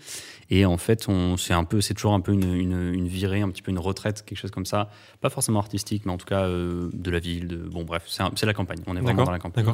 Et 0.49 0.65
en 0.65 0.77
fait, 0.77 1.05
on, 1.07 1.32
c'est 1.37 1.53
un 1.53 1.63
peu, 1.63 1.81
c'est 1.81 1.93
toujours 1.93 2.13
un 2.13 2.19
peu 2.19 2.33
une, 2.33 2.53
une, 2.53 2.93
une 2.93 3.07
virée, 3.07 3.41
un 3.41 3.49
petit 3.49 3.61
peu 3.61 3.71
une 3.71 3.79
retraite, 3.79 4.23
quelque 4.25 4.37
chose 4.37 4.51
comme 4.51 4.65
ça. 4.65 4.89
Pas 5.21 5.29
forcément 5.29 5.59
artistique, 5.59 6.05
mais 6.05 6.11
en 6.11 6.17
tout 6.17 6.25
cas 6.25 6.43
euh, 6.43 6.89
de 6.93 7.11
la 7.11 7.19
ville. 7.19 7.47
De, 7.47 7.57
bon, 7.57 7.83
bref, 7.83 8.03
c'est, 8.07 8.45
la 8.45 8.53
campagne. 8.53 8.79
On 8.87 8.95
est 8.95 9.01
vraiment 9.01 9.23
dans 9.23 9.31
la 9.31 9.39
campagne. 9.39 9.65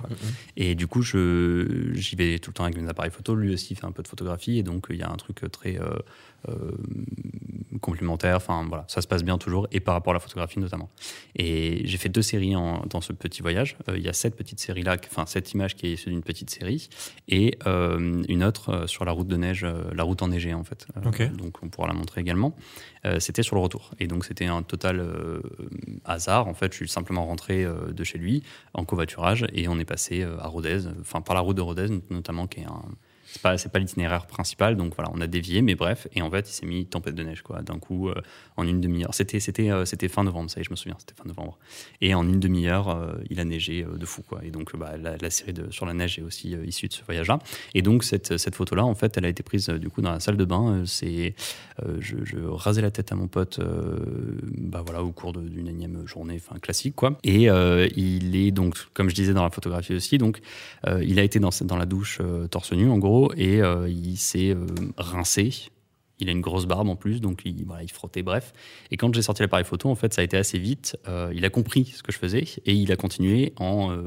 Et 0.58 0.76
du 0.76 0.88
coup, 0.88 1.02
je, 1.02 1.92
j'y 1.94 2.16
vais 2.16 2.40
tout 2.40 2.52
le 2.52 2.56
temps 2.56 2.64
avec 2.64 2.78
mes 2.78 2.88
appareils 2.90 3.12
photo. 3.12 3.36
Lui 3.36 3.54
aussi 3.54 3.76
fait 3.76 3.86
un 3.86 3.92
peu 3.92 4.04
de 4.04 4.08
photographie. 4.08 4.58
Et 4.58 4.64
donc, 4.64 4.88
il 4.90 4.98
y 4.98 5.04
a 5.04 5.10
un 5.10 5.18
truc 5.18 5.42
très 5.52 5.78
euh, 6.48 6.54
euh, 6.54 7.78
complémentaire. 7.82 8.36
Enfin, 8.38 8.66
voilà, 8.68 8.86
ça 8.88 9.02
se 9.02 9.08
passe 9.08 9.24
bien 9.24 9.38
toujours. 9.38 9.68
Et 9.72 9.80
par 9.80 9.94
rapport 9.94 10.12
à 10.12 10.16
la 10.16 10.20
photographie 10.20 10.60
notamment. 10.60 10.90
Et 11.36 11.82
j'ai 11.86 11.98
fait 11.98 12.10
deux 12.10 12.22
séries 12.22 12.56
en- 12.56 12.84
dans 12.90 13.02
ce 13.02 13.14
petit 13.14 13.42
voyage. 13.42 13.78
Euh, 13.90 13.98
il 13.98 14.04
y 14.04 14.10
a 14.10 14.14
cette 14.14 14.36
petite 14.36 14.60
série-là, 14.60 14.98
enfin, 15.06 15.26
cette 15.26 15.52
image 15.54 15.76
qui 15.76 15.88
est 15.88 15.94
issue 15.94 16.10
d'une 16.10 16.22
petite 16.24 16.50
série. 16.50 16.90
Et 17.28 17.58
euh, 17.68 18.24
une 18.28 18.44
autre 18.44 18.86
sur 18.88 19.06
la 19.06 19.12
route 19.12 19.28
de 19.28 19.38
neige, 19.38 19.66
la 19.94 20.04
route 20.04 20.22
enneigée, 20.22 20.54
en 20.54 20.64
fait. 20.64 20.88
Donc, 21.30 21.64
on 21.64 21.70
pourra 21.70 21.88
la 21.88 21.94
montrer 21.94 22.22
également. 22.22 22.56
C'était 23.20 23.44
sur 23.44 23.56
le 23.56 23.62
retour. 23.62 23.92
Et 24.00 24.08
donc, 24.08 24.26
c'était 24.26 24.46
un 24.48 24.62
total 24.62 25.02
hasard. 26.06 26.48
En 26.48 26.54
fait, 26.54 26.72
je 26.74 26.78
suis 26.78 26.90
simplement 26.90 27.26
rentré 27.26 27.66
de 27.66 28.04
chez 28.04 28.18
lui 28.18 28.44
en 28.74 28.84
covoiturage 28.84 29.46
et 29.54 29.68
on 29.68 29.80
est 29.80 29.86
passé 29.86 30.24
à 30.24 30.48
Rodez, 30.48 30.82
enfin 31.00 31.22
par 31.22 31.36
la 31.36 31.42
route 31.42 31.56
de 31.58 31.62
Rodez 31.62 31.88
notamment, 32.10 32.48
qui 32.48 32.60
est 32.62 32.66
un. 32.66 32.84
C'est 33.32 33.44
pas, 33.44 33.56
pas 33.56 33.78
l'itinéraire 33.78 34.26
principal, 34.26 34.76
donc 34.76 34.96
voilà, 34.96 35.12
on 35.14 35.22
a 35.22 35.28
dévié, 35.28 35.62
mais 35.62 35.76
bref, 35.76 36.08
et 36.16 36.24
en 36.24 36.32
fait, 36.32 36.50
il 36.50 36.54
s'est 36.54 36.66
mis 36.66 36.88
tempête 36.88 37.14
de 37.14 37.22
neige, 37.22 37.44
quoi, 37.44 37.62
d'un 37.62 37.78
coup, 37.78 38.10
euh, 38.10 38.16
en 38.58 38.68
une 38.68 38.82
demi-heure. 38.82 39.14
C'était, 39.14 39.40
c'était, 39.40 39.70
euh, 39.70 39.86
c'était 39.86 40.08
fin 40.08 40.24
novembre, 40.24 40.50
ça 40.50 40.60
y 40.60 40.62
est, 40.62 40.64
je 40.64 40.72
me 40.72 40.76
souviens, 40.76 40.96
c'était 40.98 41.14
fin 41.14 41.28
novembre. 41.28 41.60
Et 42.02 42.16
en 42.16 42.28
une 42.28 42.40
demi-heure, 42.40 42.90
euh, 42.90 43.14
il 43.30 43.40
a 43.40 43.46
neigé 43.46 43.84
de 43.84 44.06
fou, 44.08 44.24
quoi. 44.24 44.40
Et 44.44 44.50
donc, 44.50 44.76
bah, 44.76 44.94
la, 44.98 45.30
série 45.30 45.54
de, 45.54 45.70
sur 45.70 45.86
la 45.86 45.94
neige 45.94 46.18
est 46.18 46.24
aussi 46.24 46.56
issue 46.66 46.88
de 46.88 46.94
ce 46.94 47.04
voyage-là. 47.04 47.38
Et 47.76 47.84
donc, 47.84 48.04
cette, 48.04 48.38
cette 48.38 48.56
photo-là, 48.56 48.84
en 48.84 48.96
fait, 48.96 49.16
elle 49.16 49.26
a 49.26 49.30
été 49.30 49.44
prise, 49.44 49.70
du 49.70 49.90
coup, 49.90 50.02
dans 50.02 50.12
la 50.12 50.20
salle 50.20 50.38
de 50.38 50.46
bain. 50.46 50.82
C'est, 50.88 51.36
je, 52.00 52.18
je 52.24 52.40
rasais 52.40 52.82
la 52.82 52.90
tête 52.90 53.12
à 53.12 53.16
mon 53.16 53.28
pote, 53.28 53.60
bah 54.58 54.82
voilà, 54.84 55.04
au 55.04 55.12
cours 55.12 55.34
d'une 55.34 55.68
énième 55.68 56.08
journée, 56.08 56.42
enfin, 56.44 56.60
classique, 56.60 56.96
quoi. 56.96 57.20
Et 57.24 57.44
il 57.44 58.36
est 58.36 58.52
donc, 58.52 58.76
comme 58.96 59.10
je 59.10 59.16
disais 59.16 59.34
dans 59.34 59.44
la 59.44 59.52
photographie 59.52 59.94
aussi, 59.94 60.18
donc, 60.18 60.40
il 60.88 61.20
a 61.20 61.24
été 61.24 61.40
dans, 61.40 61.52
dans 61.62 61.78
la 61.78 61.86
douche 61.86 62.20
torse 62.50 62.74
nu, 62.74 62.90
en 62.90 62.98
gros, 62.98 63.19
et 63.36 63.62
euh, 63.62 63.90
il 63.90 64.18
s'est 64.18 64.52
euh, 64.52 64.66
rincé. 64.98 65.52
Il 66.20 66.28
a 66.28 66.32
une 66.32 66.42
grosse 66.42 66.66
barbe 66.66 66.90
en 66.90 66.96
plus, 66.96 67.22
donc 67.22 67.42
il, 67.46 67.64
voilà, 67.66 67.84
il 67.84 67.92
frottait, 67.92 68.24
bref. 68.24 68.54
Et 68.92 68.98
quand 68.98 69.14
j'ai 69.14 69.22
sorti 69.22 69.42
l'appareil 69.42 69.66
photo, 69.66 69.90
en 69.90 69.96
fait, 69.96 70.14
ça 70.14 70.22
a 70.22 70.24
été 70.24 70.36
assez 70.36 70.60
vite. 70.60 70.98
Euh, 71.08 71.32
il 71.34 71.46
a 71.46 71.50
compris 71.50 71.86
ce 71.86 72.04
que 72.04 72.12
je 72.12 72.18
faisais 72.18 72.46
et 72.66 72.74
il 72.74 72.92
a 72.92 72.96
continué 72.96 73.54
en. 73.58 73.98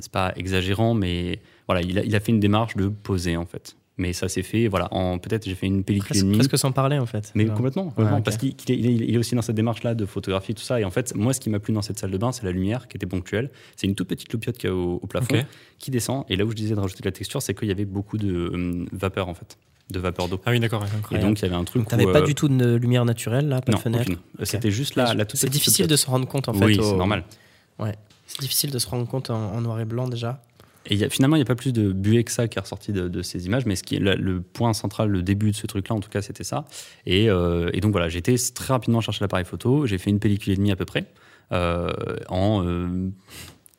c'est 0.00 0.10
pas 0.10 0.32
exagérant, 0.34 0.94
mais 0.94 1.38
voilà, 1.68 1.82
il 1.82 2.16
a 2.16 2.20
fait 2.20 2.32
une 2.32 2.40
démarche 2.40 2.76
de 2.76 2.88
poser, 2.88 3.36
en 3.36 3.46
fait. 3.46 3.76
Mais 4.00 4.14
ça 4.14 4.28
s'est 4.30 4.42
fait, 4.42 4.66
voilà, 4.66 4.88
en 4.94 5.18
peut-être 5.18 5.44
j'ai 5.44 5.54
fait 5.54 5.66
une 5.66 5.84
pellicule 5.84 6.06
et 6.06 6.08
presque, 6.10 6.24
demie. 6.24 6.38
presque 6.38 6.56
sans 6.58 6.72
parler 6.72 6.98
en 6.98 7.04
fait. 7.04 7.30
Mais 7.34 7.44
complètement, 7.44 7.90
complètement, 7.90 8.18
ok. 8.18 8.24
parce 8.24 8.38
qu'il 8.38 8.56
qu'il 8.56 8.74
est, 8.74 8.78
il 8.78 8.86
est- 9.02 9.06
il 9.08 9.14
est 9.14 9.18
aussi 9.18 9.34
dans 9.34 9.42
cette 9.42 9.56
démarche-là 9.56 9.94
de 9.94 10.06
photographie, 10.06 10.54
tout 10.54 10.62
ça. 10.62 10.80
Et 10.80 10.84
en 10.84 10.90
fait, 10.90 11.14
moi, 11.14 11.34
ce 11.34 11.40
qui 11.40 11.50
m'a 11.50 11.58
plu 11.58 11.74
dans 11.74 11.82
cette 11.82 11.98
salle 11.98 12.10
de 12.10 12.16
bain, 12.16 12.32
c'est 12.32 12.44
la 12.44 12.50
lumière 12.52 12.88
qui 12.88 12.96
était 12.96 13.04
ponctuelle. 13.06 13.50
C'est 13.76 13.86
une 13.86 13.94
toute 13.94 14.08
petite 14.08 14.32
loupiote 14.32 14.56
qu'il 14.56 14.70
y 14.70 14.72
a 14.72 14.74
au, 14.74 15.00
au 15.02 15.06
plafond 15.06 15.44
qui 15.78 15.90
descend. 15.90 16.24
Et 16.30 16.36
là 16.36 16.44
où 16.46 16.50
je 16.50 16.56
disais 16.56 16.74
de 16.74 16.80
rajouter 16.80 17.02
de 17.02 17.08
la 17.08 17.12
texture, 17.12 17.42
c'est 17.42 17.52
qu'il 17.54 17.68
y 17.68 17.72
avait 17.72 17.84
beaucoup 17.84 18.16
de 18.16 18.32
euh, 18.32 18.86
vapeur, 18.92 19.28
en 19.28 19.34
fait, 19.34 19.58
de 19.90 19.98
vapeur 19.98 20.28
d'eau. 20.28 20.40
Ah 20.46 20.50
oui, 20.52 20.60
d'accord. 20.60 20.80
ouais, 21.10 21.18
Et 21.18 21.20
donc, 21.20 21.38
il 21.40 21.42
y 21.42 21.44
avait 21.44 21.54
un 21.56 21.64
truc. 21.64 21.86
T'avais 21.86 22.04
pas 22.10 22.20
euh, 22.20 22.26
du 22.26 22.34
tout 22.34 22.48
de 22.48 22.74
lumière 22.76 23.04
naturelle 23.04 23.48
là, 23.48 23.60
pas 23.60 23.72
Non, 23.72 23.78
de 23.78 23.82
fenêtre. 23.82 24.02
aucune. 24.10 24.16
Euh, 24.40 24.44
C'était 24.46 24.70
juste 24.70 24.96
la, 24.96 25.12
la 25.12 25.26
toute 25.26 25.38
C'est 25.38 25.48
petite 25.48 25.60
difficile 25.62 25.86
de 25.88 25.96
se 25.96 26.06
rendre 26.06 26.26
compte 26.26 26.48
en 26.48 26.54
fait. 26.54 26.64
Oui, 26.64 26.78
au- 26.78 26.82
c'est 26.82 26.96
normal. 26.96 27.24
C'est 28.26 28.40
difficile 28.40 28.70
de 28.70 28.78
se 28.78 28.86
rendre 28.86 29.08
compte 29.08 29.28
en, 29.30 29.54
en 29.54 29.60
noir 29.60 29.80
et 29.80 29.84
blanc 29.84 30.06
déjà. 30.08 30.40
Et 30.86 30.94
il 30.94 31.00
y 31.00 31.04
a- 31.04 31.10
finalement, 31.10 31.36
il 31.36 31.40
n'y 31.40 31.44
a 31.44 31.46
pas 31.46 31.54
plus 31.54 31.72
de 31.72 31.92
buée 31.92 32.24
que 32.24 32.32
ça 32.32 32.48
qui 32.48 32.58
est 32.58 32.60
ressorti 32.60 32.92
de, 32.92 33.08
de 33.08 33.22
ces 33.22 33.46
images, 33.46 33.66
mais 33.66 33.76
ce 33.76 33.82
qui 33.82 33.96
est 33.96 33.98
le, 33.98 34.40
point 34.40 34.72
central, 34.72 35.08
le 35.10 35.22
début 35.22 35.50
de 35.50 35.56
ce 35.56 35.66
truc-là, 35.66 35.94
en 35.94 36.00
tout 36.00 36.08
cas, 36.08 36.22
c'était 36.22 36.44
ça. 36.44 36.64
Et, 37.06 37.28
euh, 37.28 37.70
et 37.72 37.80
donc 37.80 37.92
voilà, 37.92 38.08
j'ai 38.08 38.18
été 38.18 38.34
très 38.54 38.72
rapidement 38.72 39.00
chercher 39.00 39.22
l'appareil 39.22 39.44
photo, 39.44 39.86
j'ai 39.86 39.98
fait 39.98 40.10
une 40.10 40.20
pellicule 40.20 40.52
et 40.52 40.56
demie 40.56 40.72
à 40.72 40.76
peu 40.76 40.86
près, 40.86 41.06
euh, 41.52 41.90
en 42.28 42.64
euh, 42.66 43.10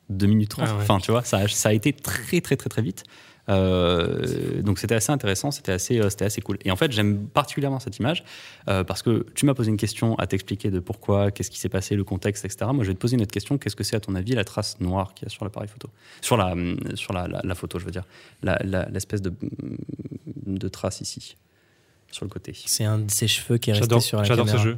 2 0.09 0.27
minutes 0.27 0.49
30. 0.49 0.67
Ah 0.69 0.75
ouais. 0.75 0.81
Enfin, 0.83 0.99
tu 0.99 1.11
vois, 1.11 1.23
ça 1.23 1.39
a 1.63 1.73
été 1.73 1.93
très, 1.93 2.41
très, 2.41 2.55
très, 2.55 2.69
très 2.69 2.81
vite. 2.81 3.03
Euh, 3.49 4.61
donc 4.61 4.79
c'était 4.79 4.95
assez 4.95 5.11
intéressant, 5.11 5.51
c'était 5.51 5.71
assez, 5.71 5.99
euh, 5.99 6.09
c'était 6.09 6.25
assez 6.25 6.41
cool. 6.41 6.57
Et 6.63 6.71
en 6.71 6.75
fait, 6.75 6.91
j'aime 6.91 7.27
particulièrement 7.27 7.79
cette 7.79 7.97
image 7.97 8.23
euh, 8.67 8.83
parce 8.83 9.01
que 9.01 9.25
tu 9.35 9.45
m'as 9.45 9.53
posé 9.53 9.69
une 9.69 9.77
question 9.77 10.15
à 10.15 10.27
t'expliquer 10.27 10.69
de 10.69 10.79
pourquoi, 10.79 11.31
qu'est-ce 11.31 11.49
qui 11.51 11.59
s'est 11.59 11.69
passé, 11.69 11.95
le 11.95 12.03
contexte, 12.03 12.45
etc. 12.45 12.69
Moi, 12.73 12.83
je 12.83 12.89
vais 12.89 12.93
te 12.95 12.99
poser 12.99 13.15
une 13.15 13.21
autre 13.23 13.31
question. 13.31 13.57
Qu'est-ce 13.57 13.75
que 13.75 13.83
c'est 13.83 13.95
à 13.95 13.99
ton 13.99 14.15
avis 14.15 14.33
la 14.33 14.43
trace 14.43 14.79
noire 14.79 15.13
qu'il 15.13 15.25
y 15.25 15.27
a 15.27 15.29
sur 15.29 15.43
l'appareil 15.43 15.69
photo? 15.69 15.89
Sur 16.21 16.37
la, 16.37 16.53
sur 16.95 17.13
la, 17.13 17.27
la- 17.27 17.41
la 17.43 17.55
photo, 17.55 17.79
je 17.79 17.85
veux 17.85 17.91
dire. 17.91 18.03
La- 18.43 18.59
la- 18.63 18.87
L'espèce 18.89 19.21
de, 19.21 19.33
de 20.45 20.67
trace 20.67 21.01
ici, 21.01 21.35
sur 22.11 22.25
le 22.25 22.29
côté. 22.29 22.53
C'est 22.65 22.83
un 22.85 22.99
de 22.99 23.11
ses 23.11 23.27
cheveux 23.27 23.57
qui 23.57 23.69
est 23.71 23.73
resté 23.73 23.99
sur 23.99 24.17
la 24.19 24.23
j'adore 24.25 24.47
ce 24.47 24.51
caméra. 24.53 24.69
jeu. 24.69 24.77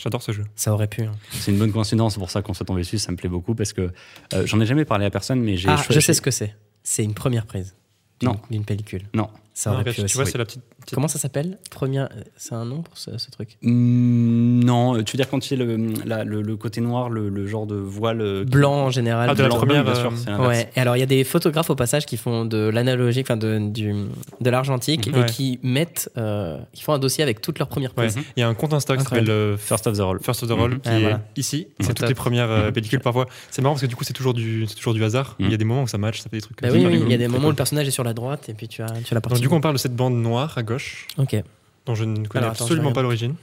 J'adore 0.00 0.22
ce 0.22 0.30
jeu. 0.32 0.44
Ça 0.54 0.72
aurait 0.72 0.86
pu. 0.86 1.02
hein. 1.02 1.12
C'est 1.32 1.50
une 1.50 1.58
bonne 1.58 1.72
coïncidence, 1.72 2.14
c'est 2.14 2.20
pour 2.20 2.30
ça 2.30 2.40
qu'on 2.42 2.54
s'est 2.54 2.64
tombé 2.64 2.82
dessus, 2.82 2.98
ça 2.98 3.10
me 3.10 3.16
plaît 3.16 3.28
beaucoup 3.28 3.54
parce 3.56 3.72
que 3.72 3.90
euh, 4.34 4.46
j'en 4.46 4.60
ai 4.60 4.66
jamais 4.66 4.84
parlé 4.84 5.04
à 5.06 5.10
personne, 5.10 5.40
mais 5.40 5.56
j'ai 5.56 5.68
Ah, 5.68 5.82
je 5.90 5.98
sais 5.98 6.14
ce 6.14 6.22
que 6.22 6.30
c'est. 6.30 6.54
C'est 6.90 7.04
une 7.04 7.12
première 7.12 7.44
prise. 7.44 7.74
d'une- 8.18 8.30
Non. 8.30 8.40
D'une 8.50 8.64
pellicule. 8.64 9.06
Non. 9.14 9.28
Ça 9.60 9.74
Ah, 9.76 9.82
pu 9.82 9.90
tu 9.92 10.02
vois, 10.14 10.22
oui. 10.24 10.30
c'est 10.30 10.38
la 10.38 10.44
petite. 10.44 10.62
petite- 10.80 10.94
Comment 10.94 11.08
ça 11.08 11.18
s'appelle? 11.18 11.58
Première. 11.68 12.08
C'est 12.36 12.54
un 12.54 12.64
nom 12.64 12.82
pour 12.82 12.96
ce, 12.96 13.18
ce 13.18 13.28
truc? 13.32 13.56
Hum, 13.64 14.62
non, 14.62 14.94
tu 15.02 15.16
veux 15.16 15.16
dire 15.16 15.28
quand 15.28 15.50
il 15.50 15.58
y 15.58 15.60
a 15.60 15.64
le, 15.64 15.76
la- 16.06 16.22
le, 16.22 16.42
le 16.42 16.56
côté 16.56 16.80
noir, 16.80 17.10
le, 17.10 17.28
le 17.28 17.44
genre 17.48 17.66
de 17.66 17.74
voile 17.74 18.20
euh, 18.20 18.44
qui- 18.44 18.50
Blanc 18.52 18.72
en 18.86 18.90
général. 18.90 19.28
Ah, 19.28 19.34
de 19.34 19.42
la 19.42 19.48
Blanc, 19.48 19.56
première, 19.56 19.82
bien 19.82 19.96
sûr, 19.96 20.12
euh, 20.12 20.30
l'inverse. 20.30 20.48
Ouais, 20.48 20.70
et 20.76 20.80
alors 20.80 20.96
il 20.96 21.00
y 21.00 21.02
a 21.02 21.06
des 21.06 21.24
photographes 21.24 21.70
au 21.70 21.74
passage 21.74 22.06
qui 22.06 22.16
font 22.16 22.44
de 22.44 22.68
l'analogique, 22.68 23.26
enfin 23.28 23.36
de, 23.36 23.58
du, 23.68 23.92
de 24.40 24.50
l'argentique, 24.50 25.08
Mhm. 25.08 25.14
et 25.16 25.18
Ouais. 25.22 25.26
qui 25.26 25.58
mettent, 25.64 26.08
euh, 26.16 26.58
qui 26.72 26.84
font 26.84 26.92
un 26.92 27.00
dossier 27.00 27.24
avec 27.24 27.40
toutes 27.40 27.58
leurs 27.58 27.68
premières 27.68 27.98
Ouais. 27.98 28.06
prises. 28.06 28.18
Il 28.36 28.40
y 28.40 28.42
a 28.44 28.48
un 28.48 28.54
compte 28.54 28.72
Insta 28.72 28.96
qui 28.96 29.02
s'appelle 29.02 29.28
euh, 29.28 29.56
First 29.56 29.88
of 29.88 29.96
the 29.98 30.00
Roll. 30.02 30.20
First 30.22 30.44
of 30.44 30.48
the 30.50 30.52
Roll, 30.52 30.74
Mhm. 30.74 30.80
qui 30.80 30.88
Ouais, 30.90 30.96
est 30.98 31.00
voilà. 31.00 31.20
ici. 31.36 31.66
C'est 31.80 31.86
C'est 31.86 31.94
toutes 31.94 32.08
les 32.08 32.14
premières 32.14 32.48
euh, 32.50 32.66
Mhm. 32.68 32.72
pellicules 32.74 33.00
parfois. 33.00 33.26
C'est 33.50 33.60
marrant 33.60 33.74
parce 33.74 33.82
que 33.82 33.88
du 33.88 33.96
coup, 33.96 34.04
c'est 34.04 34.12
toujours 34.12 34.34
du, 34.34 34.66
c'est 34.68 34.76
toujours 34.76 34.94
du 34.94 35.02
hasard. 35.02 35.34
Mhm. 35.40 35.46
Il 35.46 35.50
y 35.50 35.54
a 35.54 35.56
des 35.56 35.64
moments 35.64 35.82
où 35.82 35.88
ça 35.88 35.98
match, 35.98 36.18
ça 36.20 36.30
fait 36.30 36.36
des 36.36 36.42
trucs. 36.42 36.62
Bah 36.62 36.68
euh, 36.68 36.72
oui, 36.74 37.00
il 37.02 37.10
y 37.10 37.14
a 37.14 37.18
des 37.18 37.26
moments 37.26 37.48
où 37.48 37.50
le 37.50 37.56
personnage 37.56 37.88
est 37.88 37.90
sur 37.90 38.04
la 38.04 38.12
droite 38.14 38.48
et 38.48 38.54
puis 38.54 38.68
tu 38.68 38.82
as, 38.82 38.86
tu 38.86 39.12
as 39.12 39.14
la 39.14 39.20
partie. 39.20 39.47
Donc, 39.48 39.54
du 39.54 39.54
coup, 39.54 39.58
on 39.58 39.60
parle 39.60 39.74
de 39.74 39.80
cette 39.80 39.96
bande 39.96 40.14
noire 40.14 40.56
à 40.58 40.62
gauche, 40.62 41.06
ok. 41.16 41.34
Est-ce 41.34 41.44
dont 41.86 41.94
je 41.94 42.04
ne 42.04 42.26
connais 42.26 42.44
Alors, 42.44 42.52
attends, 42.52 42.64
absolument 42.64 42.90
je 42.90 42.94
pas 42.94 43.02
l'origine. 43.02 43.34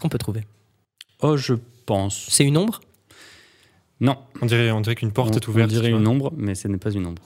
qu'on 0.00 0.08
peut 0.08 0.18
trouver 0.18 0.44
Oh, 1.20 1.36
je 1.36 1.54
pense. 1.86 2.26
C'est 2.28 2.44
une 2.44 2.56
ombre? 2.56 2.80
Non. 4.00 4.16
On 4.42 4.46
dirait, 4.46 4.70
on 4.70 4.80
dirait 4.80 4.94
qu'une 4.94 5.12
porte 5.12 5.34
on, 5.34 5.36
est 5.36 5.48
ouverte. 5.48 5.70
On 5.70 5.72
dirait 5.72 5.86
tu 5.86 5.90
vois. 5.92 6.00
une 6.00 6.08
ombre, 6.08 6.32
mais 6.36 6.54
ce 6.54 6.68
n'est 6.68 6.78
pas 6.78 6.90
une 6.90 7.06
ombre. 7.06 7.22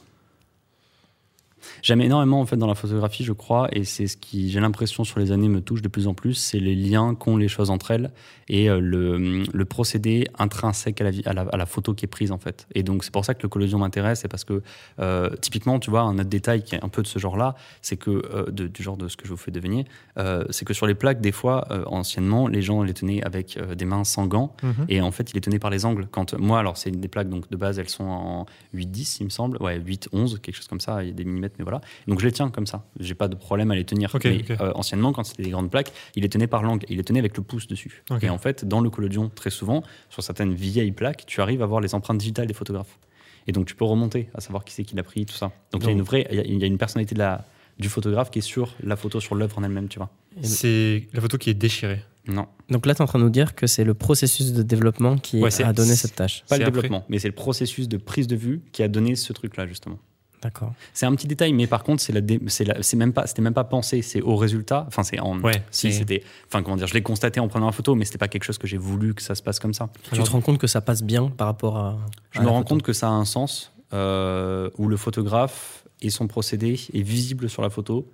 J'aime 1.83 2.01
énormément 2.01 2.41
en 2.41 2.47
fait 2.47 2.57
dans 2.57 2.67
la 2.67 2.75
photographie, 2.75 3.25
je 3.25 3.33
crois, 3.33 3.69
et 3.73 3.85
c'est 3.85 4.07
ce 4.07 4.17
qui, 4.17 4.51
j'ai 4.51 4.61
l'impression 4.61 5.05
sur 5.05 5.19
les 5.21 5.33
années 5.33 5.49
me 5.49 5.61
touche 5.61 5.83
de 5.83 5.89
plus 5.89 6.07
en 6.07 6.15
plus, 6.15 6.35
c'est 6.35 6.59
les 6.61 6.75
liens 6.75 7.15
qu'ont 7.15 7.37
les 7.37 7.49
choses 7.49 7.71
entre 7.71 7.91
elles 7.91 8.11
et 8.49 8.71
euh, 8.71 8.81
le, 8.81 9.43
le 9.53 9.65
procédé 9.65 10.27
intrinsèque 10.39 11.01
à 11.01 11.05
la, 11.05 11.11
vie- 11.11 11.23
à, 11.27 11.33
la, 11.35 11.43
à 11.43 11.57
la 11.57 11.67
photo 11.67 11.95
qui 11.95 12.05
est 12.07 12.09
prise 12.09 12.33
en 12.33 12.39
fait. 12.39 12.67
Et 12.75 12.83
donc 12.83 13.05
c'est 13.05 13.13
pour 13.13 13.25
ça 13.25 13.35
que 13.35 13.43
le 13.43 13.49
collodion 13.49 13.79
m'intéresse, 13.79 14.21
c'est 14.21 14.29
parce 14.29 14.45
que 14.45 14.63
euh, 15.01 15.31
typiquement, 15.41 15.79
tu 15.79 15.91
vois, 15.91 16.01
un 16.03 16.15
autre 16.19 16.29
détail 16.31 16.63
qui 16.63 16.75
est 16.75 16.85
un 16.85 16.89
peu 16.89 17.03
de 17.03 17.07
ce 17.07 17.19
genre-là, 17.19 17.55
c'est 17.83 17.97
que 17.97 18.11
euh, 18.33 18.51
de- 18.51 18.67
du 18.69 18.83
genre 18.83 18.97
de 18.97 19.09
ce 19.09 19.17
que 19.17 19.25
je 19.27 19.31
vous 19.31 19.37
fais 19.37 19.51
deviner, 19.51 19.87
euh, 20.19 20.45
c'est 20.51 20.65
que 20.65 20.75
sur 20.75 20.87
les 20.87 20.95
plaques, 20.95 21.21
des 21.21 21.33
fois, 21.33 21.67
anciennement, 21.87 22.49
les 22.49 22.63
gens 22.63 22.83
les 22.83 22.95
tenaient 22.95 23.23
avec 23.23 23.59
des 23.77 23.85
mains 23.85 24.05
sans 24.05 24.27
gants. 24.27 24.55
Mhm. 24.63 24.87
Et 24.89 25.01
en 25.01 25.11
fait, 25.11 25.31
il 25.33 25.37
est 25.37 25.41
tenu 25.41 25.59
par 25.59 25.71
les 25.71 25.85
angles. 25.85 26.07
Quand 26.11 26.35
moi, 26.39 26.59
alors 26.59 26.77
c'est 26.77 26.91
des 26.91 27.09
plaques 27.09 27.29
donc 27.29 27.51
de 27.51 27.57
base, 27.57 27.79
elles 27.79 27.89
sont 27.89 28.05
en 28.05 28.47
8-10, 28.75 29.19
il 29.21 29.25
me 29.25 29.31
semble, 29.31 29.59
ouais, 29.63 29.79
8-11, 29.79 30.39
quelque 30.41 30.55
chose 30.57 30.69
comme 30.69 30.81
ça. 30.81 31.03
Il 31.03 31.09
y 31.09 31.11
a 31.11 31.15
des 31.15 31.25
millimètres, 31.25 31.48
mais 31.59 31.65
voilà. 31.65 31.81
Donc 32.07 32.21
je 32.21 32.27
les 32.27 32.33
tiens 32.33 32.51
comme 32.51 32.67
ça. 32.67 32.85
J'ai 33.01 33.15
pas 33.15 33.29
de 33.29 33.35
problème 33.37 33.71
à 33.71 33.75
les 33.77 33.85
tenir. 33.85 34.15
Mais 34.25 34.45
euh, 34.61 34.73
anciennement, 34.75 35.13
quand 35.13 35.25
c'était 35.25 35.43
des 35.45 35.51
grandes 35.51 35.71
plaques, 35.71 35.93
il 36.17 36.23
les 36.23 36.29
tenait 36.29 36.47
par 36.47 36.63
l'angle. 36.63 36.85
Il 36.89 36.97
les 36.99 37.05
tenait 37.05 37.19
avec 37.21 37.37
le 37.37 37.43
pouce 37.43 37.67
dessus. 37.67 38.03
Et 38.23 38.29
en 38.31 38.39
fait, 38.39 38.65
dans 38.67 38.81
le 38.81 38.91
collodion, 38.91 39.31
très 39.35 39.51
souvent, 39.51 39.83
sur 40.11 40.23
certaines 40.23 40.55
vieilles 40.55 40.93
plaques, 40.93 41.25
tu 41.27 41.41
arrives 41.41 41.63
à 41.63 41.67
voir 41.67 41.81
les 41.81 41.95
empreintes 41.95 42.19
digitales 42.19 42.47
des 42.47 42.55
photographes. 42.55 42.99
Et 43.47 43.53
donc 43.53 43.67
tu 43.67 43.75
peux 43.75 43.85
remonter 43.85 44.29
à 44.35 44.41
savoir 44.41 44.65
qui 44.65 44.75
c'est 44.75 44.85
qui 44.85 44.95
l'a 44.95 45.03
pris, 45.03 45.25
tout 45.25 45.35
ça. 45.35 45.53
Donc 45.73 45.83
il 45.83 45.87
y 45.87 45.89
a 45.89 45.93
une 45.93 46.03
vraie, 46.03 46.27
il 46.31 46.59
y 46.59 46.65
a- 46.65 46.67
une 46.67 46.77
personnalité 46.79 47.15
de 47.15 47.21
la 47.21 47.47
du 47.79 47.89
photographe 47.89 48.31
qui 48.31 48.41
est 48.41 48.43
sur 48.43 48.75
la 48.83 48.97
photo, 48.97 49.21
sur 49.21 49.37
l'œuvre 49.37 49.57
en 49.59 49.63
elle-même, 49.63 49.89
tu 49.89 49.99
vois. 50.01 50.11
C'est 50.43 51.07
la 51.13 51.21
photo 51.21 51.39
qui 51.39 51.49
est 51.51 51.55
déchirée. 51.55 52.03
Non, 52.27 52.47
Donc 52.69 52.85
là, 52.85 52.95
tu 52.95 52.99
es 52.99 53.03
en 53.03 53.07
train 53.07 53.19
de 53.21 53.25
nous 53.25 53.31
dire 53.31 53.55
que 53.55 53.67
c'est 53.67 53.85
le 53.85 53.95
processus 53.95 54.53
de 54.53 54.63
développement 54.63 55.17
qui 55.17 55.41
Ouais, 55.41 55.63
a 55.63 55.73
donné 55.73 55.95
cette 55.95 56.15
tâche. 56.15 56.45
pas 56.47 56.59
le 56.59 56.65
après. 56.65 56.73
développement, 56.73 57.07
mais 57.09 57.19
c'est 57.19 57.29
le 57.29 57.35
processus 57.35 57.89
de 57.89 57.97
prise 57.97 58.27
de 58.27 58.37
vue 58.37 58.61
qui 58.73 58.83
a 58.83 58.89
donné 58.89 59.15
ce 59.17 59.33
truc-là 59.33 59.67
justement. 59.67 59.99
D'accord. 60.43 60.73
C'est 60.95 61.07
un 61.07 61.15
petit 61.17 61.27
détail, 61.27 61.53
mais 61.53 61.67
par 61.67 61.83
contre, 61.83 62.01
c'est 62.03 62.13
la, 62.13 62.21
dé- 62.21 62.41
c'est 62.47 62.65
la- 62.65 62.83
c'est 62.83 62.97
même 62.97 63.13
pas, 63.13 63.27
c'était 63.27 63.43
même 63.43 63.55
pas 63.55 63.65
pensé, 63.65 64.03
c'est 64.03 64.21
au 64.23 64.37
résultat. 64.37 64.85
Enfin, 64.87 65.03
c'est 65.03 65.19
en, 65.19 65.41
Ouais, 65.41 65.63
si 65.71 65.89
c'était, 65.93 66.23
enfin 66.47 66.63
comment 66.63 66.77
dire, 66.77 66.87
je 66.87 66.95
l'ai 66.95 67.03
constaté 67.03 67.41
en 67.41 67.49
prenant 67.49 67.67
la 67.67 67.73
photo, 67.73 67.95
mais 67.97 68.05
c'était 68.05 68.19
pas 68.19 68.29
quelque 68.29 68.45
chose 68.45 68.59
que 68.59 68.67
j'ai 68.69 68.77
voulu 68.77 69.15
que 69.15 69.23
ça 69.23 69.35
se 69.35 69.43
passe 69.43 69.59
comme 69.59 69.75
ça. 69.75 69.89
Tu 70.13 70.21
te 70.23 70.31
rends 70.31 70.41
compte 70.41 70.59
que 70.59 70.67
ça 70.69 70.81
passe 70.81 71.03
bien 71.03 71.29
par 71.29 71.49
rapport 71.49 71.77
à. 71.77 71.99
Je 72.31 72.39
à 72.39 72.43
me 72.43 72.49
rends 72.49 72.59
photo 72.59 72.69
compte 72.69 72.83
que 72.83 72.93
ça 72.93 73.09
a 73.09 73.11
un 73.11 73.25
sens 73.25 73.73
euh, 73.93 74.71
où 74.79 74.87
le 74.89 74.97
photographe 74.97 75.85
et 76.01 76.11
son 76.11 76.27
procédé 76.29 76.79
est 76.93 77.03
visible 77.03 77.49
sur 77.49 77.63
la 77.63 77.71
photo 77.71 78.07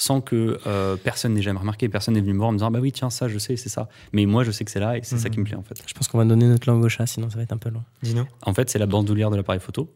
sans 0.00 0.20
que 0.20 0.58
euh, 0.66 0.96
personne 0.96 1.34
n'ait 1.34 1.42
jamais 1.42 1.58
remarqué, 1.58 1.88
personne 1.88 2.14
n'est 2.14 2.20
venu 2.20 2.32
me 2.32 2.38
voir 2.38 2.50
en 2.50 2.52
me 2.52 2.58
disant 2.58 2.70
bah 2.70 2.78
oui 2.80 2.92
tiens 2.92 3.10
ça 3.10 3.26
je 3.28 3.36
sais 3.36 3.56
c'est 3.56 3.68
ça, 3.68 3.88
mais 4.12 4.26
moi 4.26 4.44
je 4.44 4.52
sais 4.52 4.64
que 4.64 4.70
c'est 4.70 4.78
là 4.78 4.96
et 4.96 5.00
c'est 5.02 5.18
ça 5.18 5.28
qui 5.28 5.40
me 5.40 5.44
plaît 5.44 5.56
en 5.56 5.62
fait. 5.64 5.74
Je 5.86 5.92
pense 5.92 6.06
qu'on 6.06 6.18
va 6.18 6.24
donner 6.24 6.46
notre 6.46 6.70
langue 6.70 6.84
au 6.84 6.88
chat, 6.88 7.04
sinon 7.06 7.28
ça 7.28 7.36
va 7.36 7.42
être 7.42 7.52
un 7.52 7.56
peu 7.58 7.68
long. 7.68 7.82
Dino? 8.02 8.24
En 8.42 8.54
fait 8.54 8.70
c'est 8.70 8.78
la 8.78 8.86
bandoulière 8.86 9.28
de 9.30 9.36
l'appareil 9.36 9.60
photo. 9.60 9.90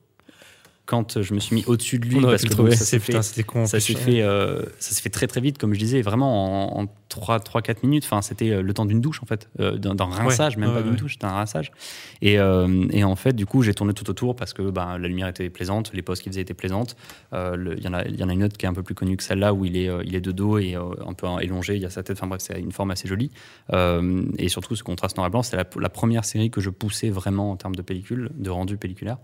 Quand 0.84 1.22
je 1.22 1.32
me 1.32 1.38
suis 1.38 1.54
mis 1.54 1.64
au-dessus 1.66 2.00
de 2.00 2.06
lui 2.06 2.16
On 2.16 2.22
parce 2.22 2.42
que 2.42 2.52
donc, 2.54 2.72
ça 2.72 2.84
s'est 2.84 2.98
fait, 2.98 3.12
Putain, 3.12 3.22
c'était 3.22 3.44
con. 3.44 3.62
en 3.62 3.66
ça 3.66 3.76
plus. 3.78 3.82
s'est 3.82 3.94
fait, 3.94 4.20
euh, 4.20 4.62
ça 4.80 4.92
s'est 4.94 5.00
fait 5.00 5.10
très 5.10 5.28
très 5.28 5.40
vite, 5.40 5.56
comme 5.56 5.72
je 5.74 5.78
disais, 5.78 6.02
vraiment 6.02 6.76
en, 6.76 6.82
en 6.82 6.86
3-4 7.08 7.76
minutes. 7.84 8.04
Enfin, 8.04 8.20
c'était 8.20 8.50
euh, 8.50 8.62
le 8.62 8.74
temps 8.74 8.84
d'une 8.84 9.00
douche 9.00 9.22
en 9.22 9.26
fait, 9.26 9.48
euh, 9.60 9.78
d'un 9.78 9.94
rinçage, 10.04 10.56
même 10.56 10.70
ouais, 10.70 10.74
pas 10.76 10.82
d'une 10.82 10.90
ouais. 10.92 10.96
douche, 10.96 11.12
c'était 11.12 11.26
un 11.26 11.34
rinçage. 11.34 11.70
Et, 12.20 12.38
euh, 12.40 12.84
et 12.90 13.04
en 13.04 13.14
fait, 13.14 13.32
du 13.32 13.46
coup, 13.46 13.62
j'ai 13.62 13.74
tourné 13.74 13.92
tout 13.94 14.10
autour 14.10 14.34
parce 14.34 14.52
que 14.54 14.62
bah, 14.70 14.98
la 14.98 15.06
lumière 15.06 15.28
était 15.28 15.50
plaisante, 15.50 15.92
les 15.94 16.02
poses 16.02 16.20
qu'il 16.20 16.32
faisait 16.32 16.40
étaient 16.42 16.52
plaisantes. 16.52 16.96
Il 17.32 17.78
y, 17.80 17.86
en 17.88 17.94
a- 17.94 18.04
il 18.04 18.16
y 18.18 18.24
en 18.24 18.28
a 18.28 18.32
une 18.32 18.42
autre 18.42 18.56
qui 18.56 18.66
est 18.66 18.68
un 18.68 18.74
peu 18.74 18.82
plus 18.82 18.96
connue 18.96 19.16
que 19.16 19.22
celle-là 19.22 19.54
où 19.54 19.64
il 19.64 19.76
est, 19.76 19.88
il 20.04 20.16
est 20.16 20.20
de 20.20 20.32
dos 20.32 20.58
et 20.58 20.74
un 20.74 21.12
peu 21.12 21.28
élongé, 21.40 21.76
il 21.76 21.82
y 21.82 21.86
a 21.86 21.90
sa 21.90 22.02
tête. 22.02 22.16
Enfin 22.18 22.26
bref, 22.26 22.40
c'est 22.44 22.58
une 22.58 22.72
forme 22.72 22.90
assez 22.90 23.06
jolie. 23.06 23.30
Et 23.72 24.48
surtout, 24.48 24.74
ce 24.74 24.82
contraste 24.82 25.16
noir 25.16 25.28
et 25.28 25.30
blanc, 25.30 25.44
c'est 25.44 25.56
la, 25.56 25.64
la 25.78 25.88
première 25.88 26.24
série 26.24 26.50
que 26.50 26.60
je 26.60 26.70
poussais 26.70 27.08
vraiment 27.10 27.52
en 27.52 27.56
termes 27.56 27.76
de 27.76 27.82
pellicule, 27.82 28.30
de 28.34 28.50
rendu 28.50 28.76
pelliculaire. 28.76 29.18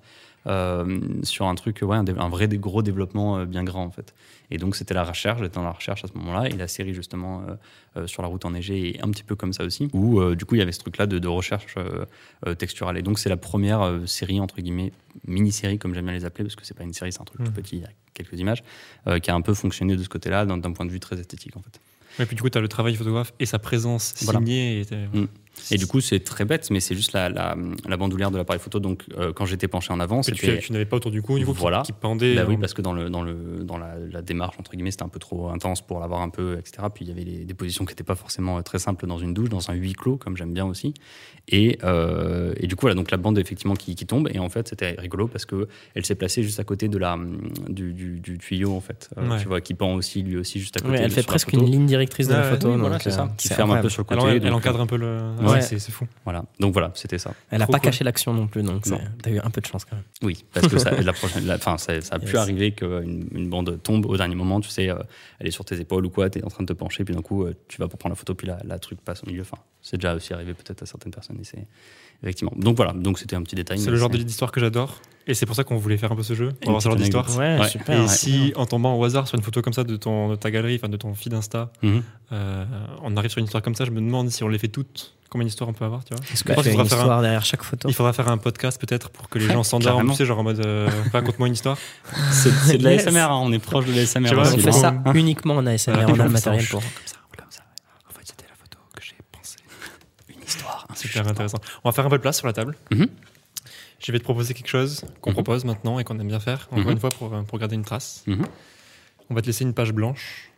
Euh, 0.46 1.00
sur 1.24 1.46
un 1.46 1.54
truc, 1.54 1.80
ouais, 1.82 1.96
un, 1.96 2.28
vrai 2.28 2.48
gros 2.48 2.82
développement 2.82 3.38
euh, 3.38 3.44
bien 3.44 3.64
grand 3.64 3.84
en 3.84 3.90
fait. 3.90 4.14
Et 4.50 4.56
donc 4.56 4.76
c'était 4.76 4.94
la 4.94 5.04
recherche, 5.04 5.40
j'étais 5.40 5.56
dans 5.56 5.64
la 5.64 5.72
recherche 5.72 6.04
à 6.04 6.08
ce 6.08 6.14
moment-là, 6.14 6.48
et 6.48 6.52
la 6.52 6.68
série 6.68 6.94
justement 6.94 7.42
euh, 7.96 8.06
sur 8.06 8.22
la 8.22 8.28
route 8.28 8.44
enneigée 8.44 8.96
est 8.96 9.02
un 9.02 9.10
petit 9.10 9.24
peu 9.24 9.36
comme 9.36 9.52
ça 9.52 9.64
aussi, 9.64 9.88
où 9.92 10.34
du 10.34 10.44
coup 10.44 10.54
il 10.54 10.58
y 10.58 10.62
avait 10.62 10.72
ce 10.72 10.78
truc-là 10.78 11.06
de, 11.06 11.18
de 11.18 11.28
recherche 11.28 11.74
texturale. 12.58 12.96
Et 12.96 13.02
donc 13.02 13.18
c'est 13.18 13.28
la 13.28 13.36
première 13.36 14.00
série, 14.06 14.40
entre 14.40 14.60
guillemets, 14.60 14.92
mini-série 15.26 15.78
comme 15.78 15.94
j'aime 15.94 16.04
bien 16.06 16.14
les 16.14 16.24
appeler, 16.24 16.44
parce 16.44 16.56
que 16.56 16.64
c'est 16.64 16.76
pas 16.76 16.84
une 16.84 16.94
série, 16.94 17.12
c'est 17.12 17.20
un 17.20 17.24
truc 17.24 17.44
tout 17.44 17.52
petit, 17.52 17.76
il 17.76 17.82
y 17.82 17.84
a 17.84 17.90
quelques 18.14 18.38
images, 18.38 18.62
qui 19.22 19.30
a 19.30 19.34
un 19.34 19.40
peu 19.42 19.52
fonctionné 19.52 19.96
de 19.96 20.02
ce 20.02 20.08
côté-là, 20.08 20.46
d'un 20.46 20.72
point 20.72 20.86
de 20.86 20.90
vue 20.90 21.00
très 21.00 21.18
esthétique 21.18 21.56
en 21.56 21.60
fait. 21.60 21.80
Et 22.20 22.26
puis 22.26 22.36
du 22.36 22.42
coup, 22.42 22.50
tu 22.50 22.58
as 22.58 22.60
le 22.60 22.68
travail 22.68 22.92
du 22.92 22.98
photographe 22.98 23.32
et 23.38 23.46
sa 23.46 23.58
présence 23.58 24.14
Voilà. 24.22 24.38
signée. 24.38 24.80
Et. 24.80 24.86
Et 25.70 25.76
du 25.76 25.86
coup 25.86 26.00
c'est 26.00 26.20
très 26.20 26.44
bête, 26.44 26.70
mais 26.70 26.80
c'est 26.80 26.94
juste 26.94 27.12
la, 27.12 27.28
la, 27.28 27.56
la 27.88 27.96
bandoulière 27.96 28.30
de 28.30 28.36
l'appareil 28.36 28.60
photo, 28.60 28.80
donc 28.80 29.04
euh, 29.18 29.32
quand 29.32 29.46
j'étais 29.46 29.68
penché 29.68 29.92
en 29.92 30.00
avant, 30.00 30.20
que 30.22 30.30
tu, 30.30 30.46
c'était... 30.46 30.58
tu 30.58 30.72
n'avais 30.72 30.84
pas 30.84 30.96
autour 30.96 31.10
du 31.10 31.22
cou, 31.22 31.38
du 31.38 31.44
coup, 31.44 31.52
qui- 31.52 31.58
Voilà. 31.60 31.82
qui, 31.84 31.92
pendait. 31.92 32.34
Bah 32.34 32.44
oui, 32.48 32.56
en- 32.56 32.60
parce 32.60 32.74
que 32.74 32.82
dans, 32.82 32.92
le, 32.92 33.10
dans, 33.10 33.22
le, 33.22 33.62
dans 33.62 33.76
la, 33.78 33.94
la 34.10 34.22
démarche, 34.22 34.56
entre 34.58 34.72
guillemets, 34.72 34.90
c'était 34.90 35.02
un 35.04 35.08
peu 35.08 35.18
trop 35.18 35.48
intense 35.48 35.80
pour 35.82 36.00
l'avoir 36.00 36.20
un 36.22 36.28
peu, 36.30 36.58
etc. 36.58 36.86
Puis 36.94 37.04
il 37.04 37.08
y 37.08 37.12
avait 37.12 37.24
les- 37.24 37.44
des 37.44 37.54
positions 37.54 37.84
qui 37.84 37.92
n'étaient 37.92 38.04
pas 38.04 38.14
forcément 38.14 38.58
euh, 38.58 38.62
très 38.62 38.78
simples 38.78 39.06
dans 39.06 39.18
une 39.18 39.34
douche, 39.34 39.48
dans 39.48 39.70
un 39.70 39.74
huis 39.74 39.92
clos, 39.94 40.16
comme 40.16 40.36
j'aime 40.36 40.52
bien 40.52 40.66
aussi. 40.66 40.94
Et, 41.48 41.78
euh, 41.84 42.52
et 42.58 42.66
du 42.66 42.76
coup, 42.76 42.82
voilà, 42.82 42.94
donc 42.94 43.10
la 43.10 43.16
bande, 43.16 43.38
effectivement, 43.38 43.74
qui, 43.74 43.94
qui 43.94 44.04
tombe. 44.06 44.28
Et 44.32 44.38
en 44.38 44.48
fait, 44.48 44.68
c'était 44.68 44.94
rigolo 44.98 45.28
parce 45.28 45.46
qu'elle 45.46 46.04
s'est 46.04 46.14
placée 46.14 46.42
juste 46.42 46.60
à 46.60 46.64
côté 46.64 46.88
de 46.88 46.98
la, 46.98 47.16
du, 47.68 47.92
du, 47.94 48.20
du 48.20 48.38
tuyau, 48.38 48.74
en 48.74 48.80
fait. 48.80 49.08
Euh, 49.16 49.28
Ouais. 49.28 49.38
Tu 49.40 49.46
vois, 49.48 49.60
qui 49.60 49.74
pend 49.74 49.94
aussi, 49.94 50.22
lui 50.22 50.36
aussi, 50.38 50.58
juste 50.58 50.76
à 50.78 50.80
côté. 50.80 50.94
Ouais, 50.94 51.00
elle 51.02 51.10
fait 51.10 51.22
presque 51.26 51.50
photo. 51.50 51.62
une 51.64 51.70
ligne 51.70 51.86
directrice 51.86 52.28
de 52.28 52.32
la 52.34 52.42
photo. 52.44 52.68
Oui, 52.68 52.72
donc, 52.74 52.80
voilà, 52.80 52.98
c'est 52.98 53.10
euh, 53.10 53.12
ça. 53.12 53.28
Qui 53.36 53.48
c'est 53.48 53.54
ferme 53.54 53.72
un 53.72 53.82
peu 53.82 53.88
sur 53.90 54.02
le 54.02 54.04
côté. 54.16 54.26
elle 54.36 54.40
donc, 54.40 54.52
encadre 54.54 54.80
un 54.80 54.86
peu 54.86 54.96
le. 54.96 55.18
Ouais. 55.48 55.54
Ouais, 55.56 55.60
c'est 55.62 55.90
fou. 55.90 56.06
Voilà. 56.24 56.44
Donc 56.60 56.72
voilà, 56.72 56.90
c'était 56.94 57.18
ça. 57.18 57.32
Elle 57.50 57.62
a 57.62 57.64
Trop 57.64 57.72
pas 57.72 57.78
cool. 57.78 57.84
caché 57.86 58.04
l'action 58.04 58.32
non 58.34 58.46
plus, 58.46 58.62
donc 58.62 58.84
t'as 59.22 59.30
eu 59.30 59.38
un 59.38 59.50
peu 59.50 59.60
de 59.60 59.66
chance 59.66 59.84
quand 59.84 59.96
même. 59.96 60.04
Oui, 60.22 60.44
parce 60.52 60.68
que 60.68 60.78
ça, 60.78 60.90
la 61.00 61.12
prochaine, 61.12 61.46
la- 61.46 61.56
enfin, 61.56 61.78
ça, 61.78 62.00
ça 62.00 62.16
a 62.16 62.18
pu 62.18 62.36
arriver 62.36 62.72
qu'une 62.72 63.28
une 63.32 63.48
bande 63.48 63.82
tombe 63.82 64.06
au 64.06 64.16
dernier 64.16 64.34
moment, 64.34 64.60
tu 64.60 64.68
sais, 64.70 64.88
euh, 64.90 64.96
elle 65.38 65.46
est 65.48 65.50
sur 65.52 65.64
tes 65.64 65.78
épaules 65.80 66.06
ou 66.06 66.10
quoi, 66.10 66.30
tu 66.30 66.38
es 66.38 66.44
en 66.44 66.48
train 66.48 66.62
de 66.64 66.68
te 66.68 66.78
pencher, 66.78 67.04
puis 67.04 67.14
d'un 67.14 67.22
coup, 67.22 67.44
euh, 67.44 67.54
tu 67.68 67.78
vas 67.78 67.88
pour 67.88 67.98
prendre 67.98 68.12
la 68.12 68.16
photo, 68.16 68.34
puis 68.34 68.46
la, 68.46 68.58
la 68.64 68.78
truc 68.78 69.00
passe 69.00 69.22
au 69.24 69.26
milieu. 69.26 69.42
Enfin, 69.42 69.58
c'est 69.82 69.96
déjà 69.96 70.14
aussi 70.14 70.32
arrivé 70.32 70.54
peut-être 70.54 70.82
à 70.82 70.86
certaines 70.86 71.12
personnes. 71.12 71.38
Et 71.40 71.44
c'est 71.44 71.66
effectivement. 72.22 72.52
Donc 72.56 72.76
voilà, 72.76 72.92
donc 72.92 73.18
c'était 73.18 73.36
un 73.36 73.42
petit 73.42 73.54
détail. 73.56 73.78
C'est 73.78 73.90
le 73.90 73.96
genre 73.96 74.10
d'histoire 74.10 74.52
que 74.52 74.60
j'adore. 74.60 75.00
Et 75.30 75.34
c'est 75.34 75.44
pour 75.44 75.54
ça 75.54 75.62
qu'on 75.62 75.76
voulait 75.76 75.98
faire 75.98 76.10
un 76.10 76.16
peu 76.16 76.22
ce 76.22 76.32
jeu. 76.34 76.52
Pour 76.52 76.70
avoir 76.70 76.80
ce 76.82 76.88
genre 76.88 76.96
d'histoire. 76.96 77.28
Ouais, 77.36 77.58
Ouais. 77.60 77.68
super. 77.68 77.98
Et 77.98 78.00
ouais. 78.00 78.08
si, 78.08 78.54
en 78.56 78.64
tombant 78.64 78.94
au 78.98 79.04
hasard 79.04 79.28
sur 79.28 79.36
une 79.36 79.44
photo 79.44 79.60
comme 79.60 79.74
ça 79.74 79.84
de, 79.84 79.94
ton, 79.96 80.30
de 80.30 80.36
ta 80.36 80.50
galerie, 80.50 80.76
enfin 80.76 80.88
de 80.88 80.96
ton 80.96 81.12
feed 81.14 81.34
Insta, 81.34 81.70
Mhm. 81.82 82.02
euh, 82.32 82.64
on 83.02 83.14
arrive 83.18 83.30
sur 83.30 83.38
une 83.38 83.44
histoire 83.44 83.62
comme 83.62 83.74
ça, 83.74 83.84
je 83.84 83.90
me 83.90 84.00
demande 84.00 84.30
si 84.30 84.42
on 84.42 84.48
les 84.48 84.56
fait 84.56 84.68
toutes, 84.68 85.18
combien 85.28 85.44
d'histoires 85.44 85.68
on 85.68 85.74
peut 85.74 85.84
avoir, 85.84 86.02
tu 86.02 86.14
vois. 86.14 86.24
Est-ce 86.32 86.44
que 86.44 86.52
tu 86.54 86.58
une 86.60 86.64
faudra 86.64 86.72
faire 86.72 86.80
un- 86.80 87.02
histoire 87.02 87.20
derrière 87.20 87.44
chaque 87.44 87.62
photo 87.62 87.88
Il 87.90 87.94
faudra 87.94 88.14
faire 88.14 88.28
un 88.30 88.38
podcast 88.38 88.80
peut-être 88.80 89.10
pour 89.10 89.28
que 89.28 89.38
les 89.38 89.46
Ouais, 89.48 89.52
gens 89.52 89.62
s'endorment, 89.64 90.12
tu 90.12 90.16
sais, 90.16 90.24
genre 90.24 90.38
en 90.38 90.44
mode 90.44 90.64
euh, 90.64 90.88
raconte-moi 91.12 91.46
une 91.48 91.52
histoire. 91.54 91.76
C'est 92.32 92.78
de 92.78 92.84
la 92.84 92.94
Yes. 92.94 93.02
SMR, 93.06 93.30
hein, 93.30 93.38
on 93.42 93.52
est 93.52 93.58
proche 93.58 93.84
de 93.84 93.92
la 93.92 94.06
SMR. 94.06 94.30
Tu 94.30 94.34
vois, 94.34 94.44
aussi, 94.48 94.54
On 94.54 94.58
fait 94.62 94.72
ça 94.72 94.94
uniquement 95.14 95.56
en 95.56 95.66
ASMR, 95.66 96.06
on 96.08 96.18
a 96.20 96.24
le 96.24 96.30
matériel 96.30 96.64
pour. 96.68 96.80
Comme 96.80 96.90
ça, 97.04 97.16
comme 97.36 97.46
ça. 97.50 97.60
En 98.08 98.12
fait, 98.14 98.22
c'était 98.24 98.46
la 98.48 98.54
photo 98.56 98.78
que 98.96 99.02
j'ai 99.02 99.14
pensée. 99.30 99.58
Une 100.34 100.42
histoire. 100.42 100.86
un 100.87 100.87
Super 100.98 101.26
intéressant. 101.28 101.58
On 101.84 101.88
va 101.88 101.92
faire 101.92 102.06
un 102.06 102.10
peu 102.10 102.16
de 102.18 102.22
place 102.22 102.38
sur 102.38 102.46
la 102.46 102.52
table. 102.52 102.76
Mhm. 102.90 103.06
Je 104.00 104.12
vais 104.12 104.18
te 104.18 104.24
proposer 104.24 104.54
quelque 104.54 104.68
chose 104.68 105.04
qu'on 105.20 105.30
Mhm. 105.30 105.34
propose 105.34 105.64
maintenant 105.64 105.98
et 105.98 106.04
qu'on 106.04 106.18
aime 106.20 106.28
bien 106.28 106.40
faire, 106.40 106.68
encore 106.70 106.84
Mhm. 106.84 106.92
une 106.92 107.00
fois, 107.00 107.10
pour, 107.10 107.34
euh, 107.34 107.42
pour 107.42 107.58
garder 107.58 107.74
une 107.74 107.84
trace. 107.84 108.24
On 109.30 109.34
va 109.34 109.40
te 109.42 109.46
laisser 109.46 109.64
une 109.64 109.74
page 109.74 109.92
blanche 109.92 110.50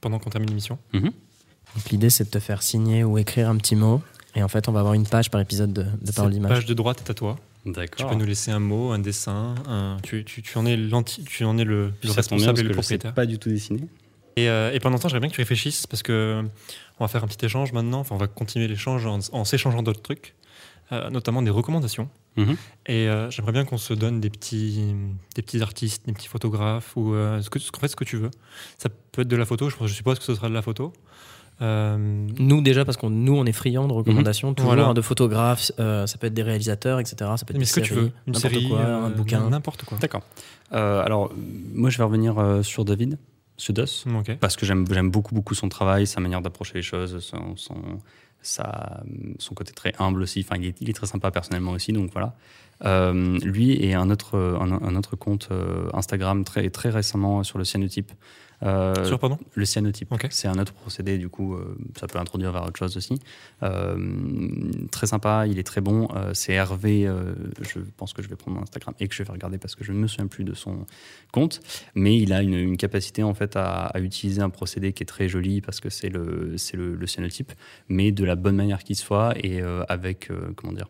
pendant 0.00 0.18
qu'on 0.18 0.30
termine 0.30 0.48
l'émission. 0.48 0.78
Donc, 0.92 1.90
L'idée, 1.90 2.10
c'est 2.10 2.24
de 2.24 2.30
te 2.30 2.38
faire 2.38 2.62
signer 2.62 3.04
ou 3.04 3.18
écrire 3.18 3.48
un 3.50 3.56
petit 3.56 3.76
mot. 3.76 4.00
Et 4.34 4.42
en 4.42 4.48
fait, 4.48 4.68
on 4.68 4.72
va 4.72 4.80
avoir 4.80 4.94
une 4.94 5.06
page 5.06 5.30
par 5.30 5.40
épisode 5.40 5.72
de, 5.72 5.82
de 6.00 6.12
parole 6.12 6.30
d'image. 6.32 6.50
page 6.50 6.66
de 6.66 6.74
droite 6.74 7.02
est 7.06 7.10
à 7.10 7.14
toi. 7.14 7.36
Tu 7.64 7.72
D'accord. 7.72 8.10
peux 8.10 8.14
nous 8.16 8.24
laisser 8.24 8.50
un 8.52 8.60
mot, 8.60 8.92
un 8.92 8.98
dessin. 8.98 9.54
un- 9.66 9.96
Tu, 10.02 10.24
tu- 10.24 10.40
tu 10.42 10.56
en 10.56 10.64
es, 10.66 10.76
tu 11.26 11.44
en 11.44 11.58
es 11.58 11.64
le, 11.64 11.92
responsable 12.04 12.60
et 12.60 12.62
le 12.62 12.68
que 12.68 12.76
je 12.76 12.80
sais 12.80 12.96
propriétaire. 12.98 13.14
pas 13.14 13.26
du 13.26 13.38
tout 13.38 13.48
dessiner. 13.48 13.88
Et, 14.36 14.48
euh, 14.48 14.70
et 14.72 14.80
pendant 14.80 14.96
ce 14.98 15.02
temps, 15.02 15.08
j'aimerais 15.08 15.20
bien 15.20 15.28
que 15.30 15.34
tu 15.34 15.40
réfléchisses 15.40 15.86
parce 15.86 16.02
que 16.02 16.42
on 16.98 17.04
va 17.04 17.08
faire 17.08 17.24
un 17.24 17.26
petit 17.26 17.44
échange 17.44 17.72
maintenant. 17.72 18.00
Enfin, 18.00 18.14
on 18.14 18.18
va 18.18 18.26
continuer 18.26 18.68
l'échange 18.68 19.06
en, 19.06 19.18
en 19.32 19.44
s'échangeant 19.44 19.82
d'autres 19.82 20.02
trucs, 20.02 20.34
euh, 20.92 21.08
notamment 21.10 21.40
des 21.42 21.50
recommandations. 21.50 22.08
Mhm. 22.36 22.56
Et 22.86 23.08
euh, 23.08 23.30
j'aimerais 23.30 23.52
bien 23.52 23.64
qu'on 23.64 23.78
se 23.78 23.94
donne 23.94 24.20
des 24.20 24.28
petits, 24.28 24.94
des 25.34 25.40
petits 25.42 25.62
artistes, 25.62 26.04
des 26.06 26.12
petits 26.12 26.28
photographes 26.28 26.94
ou 26.96 27.14
euh, 27.14 27.40
ce 27.40 27.48
que, 27.48 27.58
en 27.58 27.80
fait, 27.80 27.88
ce 27.88 27.96
que 27.96 28.04
tu 28.04 28.18
veux. 28.18 28.30
Ça 28.76 28.90
peut 29.12 29.22
être 29.22 29.28
de 29.28 29.36
la 29.36 29.46
photo. 29.46 29.70
Je, 29.70 29.76
je 29.86 29.94
suppose 29.94 30.18
que 30.18 30.24
ce 30.24 30.34
sera 30.34 30.48
de 30.50 30.54
la 30.54 30.60
photo. 30.62 30.92
Euh, 31.62 31.96
Nous, 32.38 32.60
déjà, 32.60 32.84
parce 32.84 32.98
qu'on 32.98 33.08
nous, 33.08 33.34
on 33.34 33.46
est 33.46 33.52
friands 33.52 33.88
de 33.88 33.92
recommandations, 33.94 34.52
toujours 34.52 34.72
Voilà. 34.74 34.88
hein, 34.88 34.92
de 34.94 35.00
photographes, 35.00 35.72
euh, 35.80 36.06
ça 36.06 36.18
peut 36.18 36.26
être 36.26 36.34
des 36.34 36.42
réalisateurs, 36.42 37.00
etc. 37.00 37.16
Ça 37.38 37.46
peut 37.46 37.52
être 37.54 37.58
mais 37.58 37.60
des 37.60 37.64
ce 37.64 37.80
que 37.80 37.80
tu 37.80 37.94
veux, 37.94 38.12
une 38.26 38.34
n'importe 38.34 38.52
série, 38.52 38.68
quoi, 38.68 38.78
euh, 38.80 39.06
un 39.06 39.08
bouquin. 39.10 39.48
n'importe 39.48 39.84
quoi. 39.86 39.96
D'accord. 39.96 40.20
Euh, 40.74 41.02
alors, 41.02 41.32
moi, 41.72 41.88
je 41.88 41.96
vais 41.96 42.04
revenir 42.04 42.38
euh, 42.38 42.62
sur 42.62 42.84
David 42.84 43.16
Sudos. 43.56 44.04
Ok. 44.14 44.36
parce 44.38 44.56
que 44.56 44.66
j'aime 44.66 44.84
beaucoup 45.10 45.34
beaucoup 45.34 45.54
son 45.54 45.68
travail, 45.68 46.06
sa 46.06 46.20
manière 46.20 46.42
d'approcher 46.42 46.74
les 46.74 46.82
choses, 46.82 47.18
son, 47.20 47.56
son, 47.56 47.76
sa- 48.42 49.02
son 49.38 49.54
côté 49.54 49.72
très 49.72 49.92
humble 49.98 50.22
aussi. 50.22 50.44
Enfin, 50.46 50.60
il 50.60 50.66
est, 50.68 50.76
il 50.80 50.90
est 50.90 50.92
très 50.92 51.06
sympa 51.06 51.30
personnellement 51.30 51.72
aussi, 51.72 51.92
donc 51.92 52.10
voilà. 52.12 52.34
Euh, 52.84 53.38
lui 53.38 53.72
et 53.82 53.94
un 53.94 54.10
autre, 54.10 54.36
un, 54.60 54.70
un 54.70 54.96
autre 54.96 55.16
compte 55.16 55.48
euh, 55.50 55.88
Instagram 55.94 56.44
très, 56.44 56.68
très 56.68 56.90
récemment 56.90 57.42
sur 57.42 57.56
le 57.58 57.64
cyanotype. 57.64 58.12
Euh, 58.62 59.04
Sur 59.04 59.18
pardon. 59.18 59.38
le 59.54 59.64
cyanotype, 59.64 60.12
c'est 60.30 60.48
un 60.48 60.58
autre 60.58 60.72
procédé, 60.72 61.18
du 61.18 61.28
coup, 61.28 61.54
euh, 61.54 61.76
ça 61.98 62.06
peut 62.06 62.18
introduire 62.18 62.52
vers 62.52 62.64
autre 62.64 62.78
chose 62.78 62.96
aussi. 62.96 63.18
Euh, 63.62 63.96
très 64.90 65.06
sympa, 65.06 65.46
il 65.46 65.58
est 65.58 65.62
très 65.62 65.80
bon. 65.80 66.08
C'est 66.32 66.54
Hervé, 66.54 67.10
je 67.60 67.80
pense 67.96 68.12
que 68.12 68.22
je 68.22 68.28
vais 68.28 68.36
prendre 68.36 68.56
mon 68.56 68.62
Instagram 68.62 68.94
et 69.00 69.08
que 69.08 69.14
je 69.14 69.22
vais 69.22 69.32
regarder 69.32 69.58
parce 69.58 69.74
que 69.74 69.84
je 69.84 69.92
ne 69.92 69.98
me 69.98 70.06
souviens 70.06 70.26
plus 70.26 70.44
de 70.44 70.54
son 70.54 70.86
compte. 71.32 71.60
Mais 71.94 72.16
il 72.18 72.32
a 72.32 72.42
une, 72.42 72.54
une 72.54 72.76
capacité 72.76 73.22
en 73.22 73.34
fait 73.34 73.56
à, 73.56 73.86
à 73.86 74.00
utiliser 74.00 74.40
un 74.40 74.50
procédé 74.50 74.92
qui 74.92 75.02
est 75.02 75.06
très 75.06 75.28
joli 75.28 75.60
parce 75.60 75.80
que 75.80 75.90
c'est 75.90 76.08
le, 76.08 76.54
le, 76.74 76.94
le 76.94 77.06
cyanotype, 77.06 77.52
mais 77.88 78.12
de 78.12 78.24
la 78.24 78.36
bonne 78.36 78.56
manière 78.56 78.82
qu'il 78.84 78.96
soit 78.96 79.34
et 79.44 79.60
avec, 79.88 80.30
comment 80.56 80.72
dire, 80.72 80.88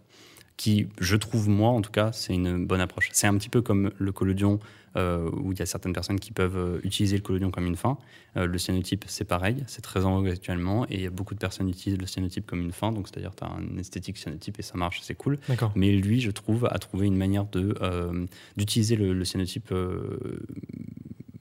qui, 0.56 0.88
je 1.00 1.16
trouve, 1.16 1.48
moi 1.48 1.70
en 1.70 1.82
tout 1.82 1.90
cas, 1.90 2.12
c'est 2.12 2.34
une 2.34 2.66
bonne 2.66 2.80
approche. 2.80 3.10
C'est 3.12 3.26
un 3.26 3.36
petit 3.36 3.48
peu 3.48 3.62
comme 3.62 3.90
le 3.98 4.12
collodion, 4.12 4.58
euh, 4.96 5.28
où 5.32 5.52
il 5.52 5.58
y 5.58 5.62
a 5.62 5.66
certaines 5.66 5.92
personnes 5.92 6.18
qui 6.18 6.32
peuvent 6.32 6.56
euh, 6.56 6.80
utiliser 6.82 7.16
le 7.16 7.22
collodion 7.22 7.50
comme 7.50 7.66
une 7.66 7.76
fin. 7.76 7.98
Euh, 8.36 8.46
le 8.46 8.58
cyanotype, 8.58 9.04
c'est 9.06 9.24
pareil, 9.24 9.62
c'est 9.66 9.82
très 9.82 10.04
en 10.06 10.14
vogue 10.16 10.28
actuellement, 10.28 10.86
et 10.86 10.94
il 10.94 11.00
y 11.02 11.06
a 11.06 11.10
beaucoup 11.10 11.34
de 11.34 11.38
personnes 11.38 11.68
utilisent 11.68 11.98
le 11.98 12.06
cyanotype 12.06 12.46
comme 12.46 12.60
une 12.60 12.72
fin, 12.72 12.92
donc 12.92 13.08
c'est-à-dire 13.08 13.34
tu 13.34 13.44
as 13.44 13.48
un 13.48 13.76
esthétique 13.78 14.16
cyanotype 14.16 14.58
et 14.58 14.62
ça 14.62 14.78
marche, 14.78 15.00
c'est 15.02 15.14
cool. 15.14 15.38
D'accord. 15.48 15.72
Mais 15.74 15.92
lui, 15.92 16.20
je 16.20 16.30
trouve, 16.30 16.66
a 16.66 16.78
trouvé 16.78 17.06
une 17.06 17.16
manière 17.16 17.44
de, 17.46 17.76
euh, 17.82 18.26
d'utiliser 18.56 18.96
le, 18.96 19.12
le 19.12 19.24
cyanotype 19.24 19.70
euh, 19.72 20.18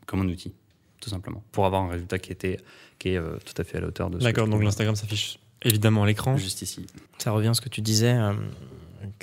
comme 0.06 0.22
un 0.22 0.28
outil, 0.28 0.54
tout 1.00 1.10
simplement, 1.10 1.44
pour 1.52 1.66
avoir 1.66 1.84
un 1.84 1.90
résultat 1.90 2.20
qui, 2.20 2.32
était, 2.32 2.58
qui 3.00 3.10
est 3.10 3.18
euh, 3.18 3.38
tout 3.46 3.60
à 3.60 3.64
fait 3.64 3.78
à 3.78 3.82
la 3.82 3.88
hauteur 3.88 4.10
de 4.10 4.16
ce 4.16 4.20
que 4.20 4.24
D'accord. 4.26 4.48
Donc 4.48 4.64
l'Instagram 4.64 4.96
s'affiche 4.96 5.40
évidemment 5.62 6.04
à 6.04 6.08
l'écran. 6.08 6.38
juste 6.38 6.62
ici. 6.62 6.86
Ça 7.18 7.32
revient 7.32 7.50
à 7.50 7.54
ce 7.54 7.62
que 7.62 7.70
tu 7.70 7.82
disais, 7.82 8.14
euh, 8.14 8.34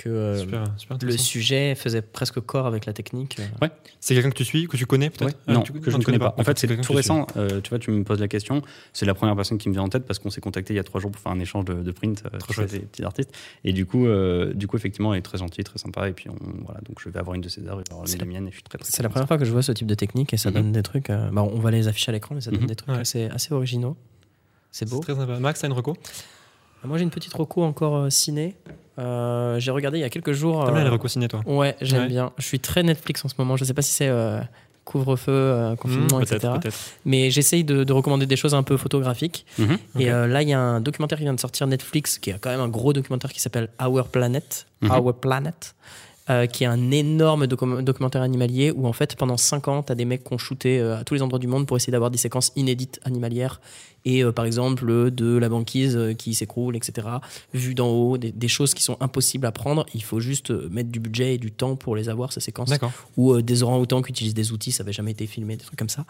que 0.03 0.09
euh, 0.09 0.39
Super, 0.41 0.65
super 0.77 0.99
le 1.03 1.17
sujet 1.17 1.75
faisait 1.75 2.03
presque 2.03 2.41
corps 2.41 2.67
avec 2.67 2.87
la 2.87 2.93
technique. 2.93 3.39
euh. 3.41 3.69
C'est 4.01 4.15
quelqu'un 4.15 4.31
que 4.31 4.35
tu 4.37 4.45
suis, 4.45 4.67
que 4.67 4.77
tu 4.77 4.87
connais 4.87 5.11
peut-être 5.11 5.37
Ouais, 5.47 5.55
non, 5.55 5.61
tu- 5.63 5.73
que 5.73 5.91
je 5.91 5.97
ne 5.97 6.03
connais 6.03 6.19
pas. 6.19 6.35
En 6.39 6.45
fait, 6.45 6.59
c'est 6.59 6.67
tout 6.81 6.93
récent. 6.93 7.27
Euh, 7.37 7.61
tu 7.61 7.71
vois, 7.71 7.79
tu 7.79 7.91
me 7.91 8.03
poses 8.05 8.21
la 8.21 8.29
question. 8.29 8.63
C'est 8.93 9.07
la 9.07 9.15
première 9.15 9.37
personne 9.37 9.59
qui 9.59 9.69
me 9.69 9.75
vient 9.75 9.83
en 9.83 9.89
tête 9.89 10.05
parce 10.07 10.19
qu'on 10.19 10.31
s'est 10.31 10.41
contacté 10.41 10.75
il 10.75 10.77
y 10.77 10.81
a 10.81 10.85
trois 10.85 11.01
jours 11.01 11.11
pour 11.11 11.21
faire 11.23 11.33
un 11.33 11.39
échange 11.41 11.65
de, 11.67 11.75
de 11.75 11.91
print. 11.93 12.23
euh, 12.33 12.39
Trop 12.39 12.53
chouette. 12.53 12.71
des 12.73 12.81
petits 12.81 13.05
artistes. 13.05 13.33
Et 13.65 13.73
du 13.73 13.87
coup, 13.87 14.07
euh, 14.07 14.53
du 14.55 14.67
coup, 14.67 14.77
effectivement, 14.77 15.13
elle 15.15 15.19
est 15.21 15.23
très 15.23 15.39
gentille, 15.39 15.65
très 15.65 15.79
sympa. 15.79 16.09
Et 16.09 16.13
puis, 16.13 16.29
on, 16.31 16.35
voilà, 16.65 16.81
donc 16.81 17.01
je 17.01 17.09
vais 17.09 17.19
avoir 17.19 17.35
une 17.35 17.43
de 17.43 17.49
ses 17.49 17.67
œuvres, 17.69 17.83
C'est 18.07 18.17
de 18.17 18.21
la- 18.21 18.27
mienne, 18.27 18.47
et 18.49 18.51
je 18.51 18.55
suis 18.57 18.63
très, 18.65 18.79
très 18.79 18.91
C'est 18.91 19.03
la 19.03 19.09
première 19.09 19.29
fois 19.29 19.39
que 19.39 19.45
je 19.45 19.53
vois 19.53 19.63
ce 19.63 19.73
type 19.73 19.87
de 19.87 19.95
technique 19.95 20.33
et 20.35 20.37
ça 20.37 20.51
Mhm. 20.51 20.55
donne 20.57 20.73
des 20.73 20.83
trucs. 20.83 21.11
euh, 21.11 21.31
bah, 21.31 21.43
on 21.43 21.59
va 21.59 21.71
les 21.71 21.89
afficher 21.89 22.11
à 22.11 22.13
l'écran, 22.13 22.35
mais 22.35 22.41
ça 22.41 22.51
donne 22.51 22.61
Mhm. 22.63 22.67
des 22.67 22.77
trucs 22.77 22.95
Ouais. 22.95 23.01
assez, 23.01 23.53
originaux. 23.53 23.97
C'est 24.71 24.87
C'est 24.89 24.91
beau. 24.95 25.01
très 25.01 25.15
sympa. 25.15 25.39
Max, 25.39 25.61
t'as 25.61 25.67
une 25.69 25.73
reco? 25.75 25.97
Moi, 26.85 26.99
j'ai 26.99 27.05
une 27.05 27.11
petite 27.11 27.33
reco 27.35 27.63
encore 27.63 27.97
euh, 27.97 28.11
ciné. 28.11 28.57
Euh, 28.99 29.59
j'ai 29.59 29.71
regardé 29.71 29.99
il 29.99 30.03
y 30.03 30.05
a 30.05 30.11
quelques 30.11 30.33
jours. 30.33 30.65
T'aimes 30.65 30.75
bien 30.75 30.83
euh, 30.83 30.85
les 30.85 30.91
recos 30.91 31.13
ciné, 31.13 31.29
toi? 31.29 31.41
Ouais, 31.47 31.77
j'aime 31.81 32.03
Ouais. 32.03 32.09
bien. 32.09 32.33
Je 32.39 32.45
suis 32.45 32.61
très 32.61 32.83
Netflix 32.83 33.25
en 33.25 33.29
ce 33.29 33.35
moment. 33.39 33.57
Je 33.57 33.65
sais 33.65 33.75
pas 33.75 33.83
si 33.83 33.93
c'est 33.93 34.11
couvre-feu, 34.85 35.31
euh, 35.33 35.77
confinement, 35.77 36.19
Mmh, 36.19 36.23
etc. 36.23 36.53
Mais 37.05 37.31
j'essaye 37.31 37.63
de, 37.63 37.85
de 37.85 37.93
recommander 37.93 38.27
des 38.27 38.35
choses 38.37 38.53
un 38.55 38.65
peu 38.65 38.77
photographiques. 38.77 39.47
Mhm. 39.59 39.79
Et 40.01 40.11
euh, 40.11 40.27
là, 40.27 40.43
il 40.43 40.49
y 40.49 40.53
a 40.53 40.61
un 40.61 40.81
documentaire 40.81 41.19
qui 41.19 41.25
vient 41.25 41.33
de 41.35 41.41
sortir 41.41 41.69
Netflix, 41.69 42.19
qui 42.19 42.31
est 42.31 42.39
quand 42.41 42.51
même 42.51 42.61
un 42.61 42.69
gros 42.69 42.93
documentaire 42.93 43.33
qui 43.33 43.41
s'appelle 43.41 43.69
Our 43.81 44.09
Planet. 44.09 44.67
Mhm. 44.81 44.91
Our 44.91 45.15
Planet. 45.15 45.75
Euh, 46.33 46.47
qui 46.47 46.65
est 46.65 46.67
un 46.67 46.91
énorme 46.91 47.45
docu- 47.47 47.83
documentaire 47.83 48.23
animalier 48.23 48.71
où 48.71 48.87
en 48.87 48.93
fait 48.93 49.15
pendant 49.17 49.37
5 49.37 49.69
ans 49.69 49.83
tu 49.83 49.93
as 49.93 49.95
des 49.95 50.05
mecs 50.05 50.25
qui 50.25 50.33
ont 50.33 50.39
shooté 50.39 50.81
euh, 50.81 50.99
à 50.99 51.05
tous 51.05 51.15
les 51.15 51.23
endroits 51.23 51.39
du 51.39 51.47
monde 51.47 51.67
pour 51.67 51.77
essayer 51.77 51.91
d'avoir 51.93 52.11
des 52.11 52.19
séquences 52.19 52.53
inédites 52.57 52.99
animalières 53.05 53.61
et 54.05 54.25
euh, 54.25 54.33
par 54.33 54.45
exemple 54.45 55.11
de 55.11 55.37
la 55.37 55.49
banquise 55.49 55.99
qui 56.19 56.35
s'écroule 56.35 56.75
etc 56.77 57.07
vu 57.55 57.75
d'en 57.75 57.89
haut 57.89 58.19
des, 58.19 58.33
des 58.33 58.49
choses 58.49 58.75
qui 58.75 58.83
sont 58.83 58.97
impossibles 59.01 59.47
à 59.47 59.53
prendre. 59.53 59.87
Il 59.95 60.03
faut 60.03 60.21
juste 60.21 60.51
mettre 60.71 60.91
du 60.91 60.99
budget 61.01 61.35
et 61.35 61.39
du 61.39 61.53
temps 61.53 61.77
pour 61.77 61.95
les 61.97 62.09
avoir 62.09 62.33
ces 62.33 62.41
séquences. 62.41 62.71
Ou 63.17 63.41
des 63.43 63.63
orang-outans 63.63 64.03
qui 64.03 64.11
utilisent 64.11 64.35
des 64.35 64.53
outils, 64.53 64.73
ça 64.73 64.83
n'avait 64.83 64.93
jamais 64.93 65.11
été 65.13 65.27
filmé, 65.27 65.57
des 65.57 65.65
trucs 65.65 65.79
comme 65.79 65.89
ça. 65.89 66.05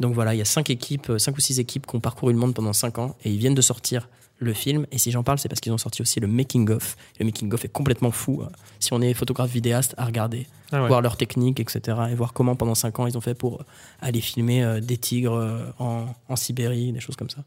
Donc 0.00 0.14
voilà, 0.14 0.34
il 0.34 0.38
y 0.38 0.42
a 0.42 0.44
cinq 0.46 0.70
équipes, 0.70 1.10
euh, 1.10 1.18
cinq 1.18 1.36
ou 1.36 1.40
six 1.40 1.58
équipes 1.60 1.86
qui 1.86 1.96
ont 1.96 2.00
parcouru 2.00 2.32
le 2.32 2.38
monde 2.38 2.54
pendant 2.54 2.72
cinq 2.72 2.98
ans 2.98 3.16
et 3.24 3.30
ils 3.30 3.38
viennent 3.38 3.54
de 3.54 3.62
sortir 3.62 4.08
le 4.42 4.52
film. 4.52 4.86
Et 4.92 4.98
si 4.98 5.10
j'en 5.10 5.22
parle, 5.22 5.38
c'est 5.38 5.48
parce 5.48 5.60
qu'ils 5.60 5.72
ont 5.72 5.78
sorti 5.78 6.02
aussi 6.02 6.20
le 6.20 6.26
making 6.26 6.70
of. 6.70 6.96
Le 7.18 7.24
making 7.24 7.52
of 7.52 7.64
est 7.64 7.68
complètement 7.68 8.10
fou. 8.10 8.42
euh, 8.42 8.46
Si 8.80 8.92
on 8.92 9.00
est 9.00 9.14
photographe 9.14 9.50
vidéaste, 9.50 9.94
à 9.96 10.04
regarder, 10.04 10.46
Ah 10.72 10.82
ouais. 10.82 10.88
voir 10.88 11.00
leur 11.02 11.16
technique, 11.16 11.60
etc. 11.60 11.98
Et 12.10 12.14
voir 12.14 12.32
comment 12.32 12.56
pendant 12.56 12.74
cinq 12.74 12.98
ans 13.00 13.06
ils 13.06 13.16
ont 13.16 13.20
fait 13.22 13.34
pour 13.34 13.64
aller 14.00 14.20
filmer 14.20 14.62
euh, 14.64 14.80
des 14.80 14.96
tigres 14.98 15.34
euh, 15.36 15.64
en, 15.78 16.06
en 16.28 16.36
Sibérie, 16.36 16.92
des 16.92 17.00
choses 17.00 17.16
comme 17.16 17.30
ça. 17.30 17.42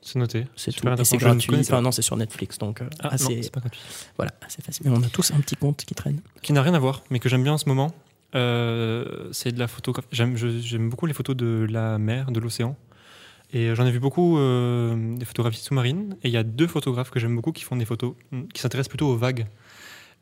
C'est 0.00 0.18
noté. 0.18 0.46
C'est 0.56 0.72
tout. 0.72 0.88
Et 0.88 1.04
c'est 1.04 1.18
gratuit. 1.18 1.54
Enfin 1.60 1.82
non, 1.82 1.92
c'est 1.92 2.00
sur 2.00 2.16
Netflix, 2.16 2.56
donc 2.56 2.80
euh, 2.80 2.88
Ah, 3.00 3.08
assez, 3.12 3.36
non, 3.36 3.42
c'est 3.42 3.52
pas 3.52 3.60
gratuit. 3.60 3.80
voilà, 4.16 4.32
assez 4.46 4.62
facile. 4.62 4.86
Mais 4.88 4.96
on 4.96 5.02
a 5.02 5.08
tous 5.08 5.30
un 5.32 5.40
petit 5.40 5.56
compte 5.56 5.84
qui 5.84 5.94
traîne. 5.94 6.20
Qui 6.40 6.54
n'a 6.54 6.62
rien 6.62 6.72
à 6.72 6.78
voir, 6.78 7.02
mais 7.10 7.18
que 7.18 7.28
j'aime 7.28 7.42
bien 7.42 7.52
en 7.52 7.58
ce 7.58 7.68
moment. 7.68 7.92
Euh, 8.34 9.28
c'est 9.32 9.52
de 9.52 9.58
la 9.58 9.68
photographie. 9.68 10.08
J'aime 10.12 10.88
beaucoup 10.88 11.06
les 11.06 11.12
photos 11.12 11.36
de 11.36 11.66
la 11.70 11.98
mer, 11.98 12.30
de 12.30 12.40
l'océan. 12.40 12.76
Et 13.52 13.74
j'en 13.74 13.86
ai 13.86 13.90
vu 13.90 13.98
beaucoup 14.00 14.38
euh, 14.38 15.16
des 15.16 15.24
photographies 15.24 15.60
sous-marines. 15.62 16.16
Et 16.22 16.28
il 16.28 16.34
y 16.34 16.36
a 16.36 16.42
deux 16.42 16.66
photographes 16.66 17.10
que 17.10 17.18
j'aime 17.18 17.34
beaucoup 17.34 17.52
qui 17.52 17.64
font 17.64 17.76
des 17.76 17.84
photos, 17.86 18.14
mm, 18.30 18.42
qui 18.52 18.60
s'intéressent 18.60 18.88
plutôt 18.90 19.08
aux 19.08 19.16
vagues. 19.16 19.46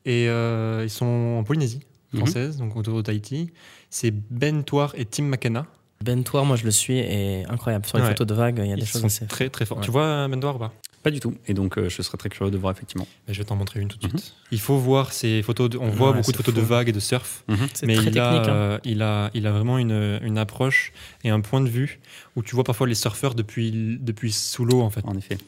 Et 0.05 0.29
euh, 0.29 0.83
ils 0.85 0.91
sont 0.91 1.37
en 1.39 1.43
Polynésie 1.45 1.81
Mhm. 2.13 2.21
française, 2.21 2.57
donc 2.59 2.77
autour 2.77 2.97
de 2.97 3.03
Tahiti. 3.03 3.51
C'est 3.91 4.13
Ben 4.31 4.63
Toir 4.63 4.95
et 4.97 5.05
Tim 5.05 5.25
McKenna. 5.25 5.67
Ben 6.05 6.23
Toir, 6.23 6.45
moi 6.45 6.57
je 6.57 6.65
le 6.65 6.71
suis, 6.71 6.99
est 6.99 7.45
incroyable. 7.49 7.85
Sur 7.87 7.99
les 7.99 8.05
Ouais. 8.05 8.11
photos 8.11 8.27
de 8.29 8.35
vagues, 8.35 8.61
il 8.63 8.71
y 8.71 8.73
a 8.73 8.77
des 8.77 8.85
choses 8.87 9.05
assez. 9.05 9.27
très 9.27 9.49
très. 9.49 9.69
Ouais. 9.73 9.81
Tu 9.83 9.91
vois 9.91 10.29
Ben 10.29 10.39
Toir 10.39 10.55
ou 10.57 10.59
pas? 10.61 10.73
Pas 11.07 11.13
du 11.13 11.21
tout. 11.21 11.35
Et 11.47 11.55
donc, 11.55 11.79
euh, 11.79 11.89
je 11.89 12.03
serais 12.03 12.19
très 12.19 12.29
curieux 12.29 12.51
de 12.51 12.59
voir, 12.59 12.73
effectivement. 12.73 13.07
Mais 13.29 13.35
Je 13.35 13.39
vais 13.39 13.45
t'en 13.45 13.55
montrer 13.55 13.79
une 13.79 13.87
tout 13.87 13.97
de 13.97 14.07
Mhm. 14.09 14.19
suite. 14.19 14.35
Il 14.51 14.59
faut 14.59 14.77
voir 14.77 15.13
ces 15.13 15.41
photos. 15.43 15.71
de- 15.71 15.79
on 15.79 15.89
voit 15.89 16.11
Ouais, 16.11 16.17
beaucoup 16.17 16.33
de 16.33 16.37
photos 16.37 16.53
de 16.53 16.61
vagues 16.61 16.89
et 16.89 16.93
de 16.93 16.99
surf. 16.99 17.45
C'est 17.75 17.87
mais 17.87 17.95
très 17.95 18.07
il, 18.07 18.13
technique. 18.13 18.19
a, 18.19 18.33
hein. 18.33 18.49
euh, 18.49 18.79
il, 18.85 19.03
a, 19.03 19.31
il 19.33 19.47
a 19.47 19.53
vraiment 19.53 19.79
une, 19.79 20.19
une 20.23 20.37
approche 20.37 20.93
et 21.23 21.31
un 21.31 21.41
point 21.41 21.61
de 21.61 21.69
vue 21.69 22.01
où 22.35 22.43
tu 22.43 22.57
vois 22.57 22.65
parfois 22.65 22.89
les 22.89 22.97
surfeurs 22.97 23.37
depuis, 23.37 23.99
depuis 24.01 24.33
sous 24.33 24.65
l'eau 24.65 24.81
en 24.81 24.91
fait. 24.91 25.05
En 25.05 25.17
effet. 25.17 25.39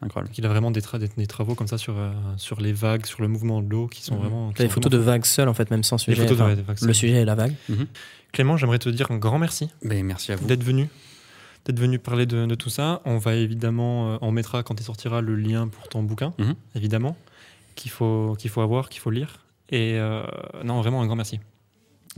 Incroyable. 0.00 0.28
Donc, 0.30 0.38
il 0.38 0.46
a 0.46 0.48
vraiment 0.48 0.70
des, 0.70 0.80
tra- 0.80 0.98
des, 0.98 1.08
des 1.14 1.26
travaux 1.26 1.54
comme 1.54 1.66
ça 1.68 1.76
sur, 1.76 1.94
euh, 1.98 2.10
sur 2.38 2.58
les 2.62 2.72
vagues, 2.72 3.04
sur 3.04 3.20
le 3.20 3.28
mouvement 3.28 3.60
de 3.60 3.68
l'eau 3.68 3.88
qui 3.88 4.02
sont 4.02 4.14
Mhm. 4.14 4.20
vraiment. 4.22 4.52
qui 4.52 4.62
sont 4.62 4.68
photos 4.70 4.92
de 4.92 4.96
vagues 4.98 5.26
seules, 5.26 5.48
en 5.48 5.54
fait, 5.54 5.70
même 5.70 5.82
sans. 5.84 5.96
Les 6.06 6.14
sujet. 6.14 6.22
photos 6.26 6.38
de- 6.38 6.42
Enfin, 6.42 6.72
ouais, 6.72 6.86
le 6.88 6.92
sujet 6.94 7.16
est 7.16 7.24
la 7.26 7.34
vague. 7.34 7.52
Clément, 8.32 8.56
j'aimerais 8.56 8.78
te 8.78 8.88
dire 8.88 9.10
un 9.10 9.18
grand 9.18 9.38
merci 9.38 9.68
Ben, 9.84 10.02
merci 10.06 10.32
à 10.32 10.36
vous. 10.36 10.46
d'être 10.46 10.64
venu. 10.64 10.88
D'être 11.66 11.78
venu 11.80 11.98
parler 11.98 12.24
de, 12.26 12.46
de 12.46 12.54
tout 12.54 12.70
ça. 12.70 13.02
On 13.04 13.18
va 13.18 13.34
évidemment, 13.34 14.12
euh, 14.14 14.18
on 14.22 14.30
mettra 14.30 14.62
quand 14.62 14.80
il 14.80 14.84
sortira 14.84 15.20
le 15.20 15.34
lien 15.34 15.68
pour 15.68 15.88
ton 15.88 16.02
bouquin, 16.02 16.32
Mhm. 16.38 16.54
évidemment, 16.76 17.16
qu'il 17.74 17.90
faut, 17.90 18.36
qu'il 18.38 18.50
faut 18.50 18.60
avoir, 18.62 18.88
qu'il 18.88 19.00
faut 19.00 19.10
lire. 19.10 19.40
Et 19.70 19.94
euh, 19.98 20.22
non, 20.64 20.80
vraiment 20.80 21.02
un 21.02 21.06
grand 21.06 21.16
merci. 21.16 21.40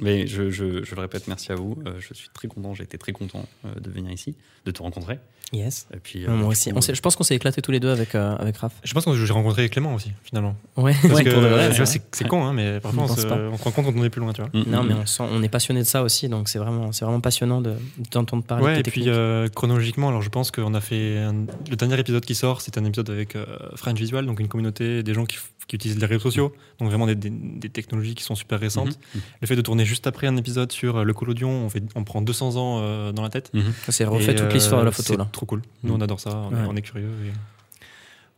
Mais 0.00 0.26
je, 0.26 0.50
je, 0.50 0.84
je 0.84 0.94
le 0.94 1.00
répète, 1.00 1.26
merci 1.28 1.50
à 1.52 1.54
vous. 1.56 1.76
Euh, 1.86 1.94
je 1.98 2.14
suis 2.14 2.28
très 2.32 2.48
content, 2.48 2.74
j'ai 2.74 2.84
été 2.84 2.98
très 2.98 3.12
content 3.12 3.44
euh, 3.64 3.74
de 3.80 3.90
venir 3.90 4.12
ici, 4.12 4.34
de 4.64 4.70
te 4.70 4.82
rencontrer. 4.82 5.18
Yes. 5.52 5.88
Et 5.94 5.96
puis, 5.98 6.24
euh, 6.26 6.28
moi 6.28 6.38
du 6.40 6.44
aussi. 6.52 6.70
coup, 6.70 6.76
On 6.76 6.80
s'est- 6.82 6.94
je 6.94 7.00
pense 7.00 7.16
qu'on 7.16 7.24
s'est 7.24 7.34
éclaté 7.34 7.62
tous 7.62 7.70
les 7.72 7.80
deux 7.80 7.88
avec, 7.88 8.14
euh, 8.14 8.36
avec 8.36 8.58
Raph. 8.58 8.74
Je 8.84 8.92
pense 8.92 9.06
que 9.06 9.14
j'ai 9.14 9.32
rencontré 9.32 9.68
Clément 9.70 9.94
aussi, 9.94 10.12
finalement. 10.22 10.54
Ouais, 10.76 10.92
de 10.92 11.08
euh, 11.08 11.14
c'est 11.16 11.24
tu 11.24 11.30
vois, 11.30 11.48
vrai. 11.48 11.86
c'est 11.86 12.02
c'est 12.12 12.28
con, 12.28 12.44
hein, 12.44 12.52
mais 12.52 12.80
parfois 12.80 13.04
On 13.04 13.08
se, 13.08 13.26
pas. 13.26 13.36
on 13.50 13.56
se 13.56 13.62
rend 13.64 13.70
compte 13.70 13.86
quand 13.86 13.94
on 13.96 14.04
est 14.04 14.10
plus 14.10 14.20
loin, 14.20 14.34
tu 14.34 14.42
vois. 14.42 14.50
Mm, 14.52 14.70
Non, 14.70 14.82
mais 14.84 14.92
mm. 14.94 14.98
on, 15.00 15.06
sent- 15.06 15.22
on 15.22 15.42
est 15.42 15.48
passionné 15.48 15.80
de 15.80 15.86
ça 15.86 16.02
aussi, 16.02 16.28
donc 16.28 16.50
c'est 16.50 16.58
vraiment, 16.58 16.92
c'est 16.92 17.06
vraiment 17.06 17.20
passionnant 17.20 17.62
de 17.62 17.72
d'entendre 18.10 18.42
parler 18.44 18.64
Ouais, 18.66 18.74
de 18.74 18.80
et 18.80 18.82
puis 18.90 19.04
euh, 19.08 19.48
chronologiquement, 19.48 20.08
alors 20.10 20.20
je 20.20 20.28
pense 20.28 20.50
qu'on 20.50 20.74
a 20.74 20.80
fait 20.82 21.16
un- 21.16 21.46
le 21.70 21.76
dernier 21.76 21.98
épisode 21.98 22.24
qui 22.26 22.34
sort, 22.34 22.60
c'est 22.60 22.76
un 22.76 22.84
épisode 22.84 23.08
avec 23.08 23.34
euh, 23.34 23.46
French 23.74 23.98
Visual, 23.98 24.26
donc 24.26 24.40
une 24.40 24.48
communauté 24.48 25.02
des 25.02 25.14
gens 25.14 25.24
qui, 25.24 25.38
qui 25.66 25.76
utilisent 25.76 25.98
les 25.98 26.06
réseaux 26.06 26.20
sociaux, 26.20 26.52
donc 26.78 26.88
vraiment 26.90 27.06
des, 27.06 27.14
des- 27.14 27.30
des 27.30 27.68
technologies 27.70 28.14
qui 28.14 28.22
sont 28.24 28.34
super 28.34 28.60
récentes. 28.60 28.98
Le 29.40 29.46
fait 29.46 29.56
de 29.56 29.62
tourner 29.62 29.86
juste 29.88 30.06
après 30.06 30.26
un 30.28 30.36
épisode 30.36 30.70
sur 30.70 30.98
euh, 30.98 31.02
le 31.04 31.12
collodion, 31.14 31.50
on, 31.50 31.68
fait, 31.68 31.82
on 31.96 32.04
prend 32.04 32.22
200 32.22 32.56
ans 32.56 32.80
euh, 32.82 33.10
dans 33.12 33.22
la 33.22 33.28
tête. 33.30 33.50
Mhm. 33.54 33.72
c'est 33.88 34.04
refait 34.04 34.32
Et, 34.32 34.34
toute 34.36 34.46
euh, 34.46 34.52
l'histoire 34.52 34.80
de 34.82 34.86
la 34.86 34.92
photo 34.92 35.14
c'est 35.18 35.32
trop 35.32 35.46
cool. 35.46 35.62
Nous, 35.82 35.92
Mhm. 35.94 35.98
on 36.00 36.04
adore 36.04 36.20
ça, 36.20 36.30
on, 36.36 36.50
est, 36.52 36.54
Ouais. 36.54 36.66
on 36.68 36.76
est 36.76 36.82
curieux. 36.82 37.10
et- 37.26 37.32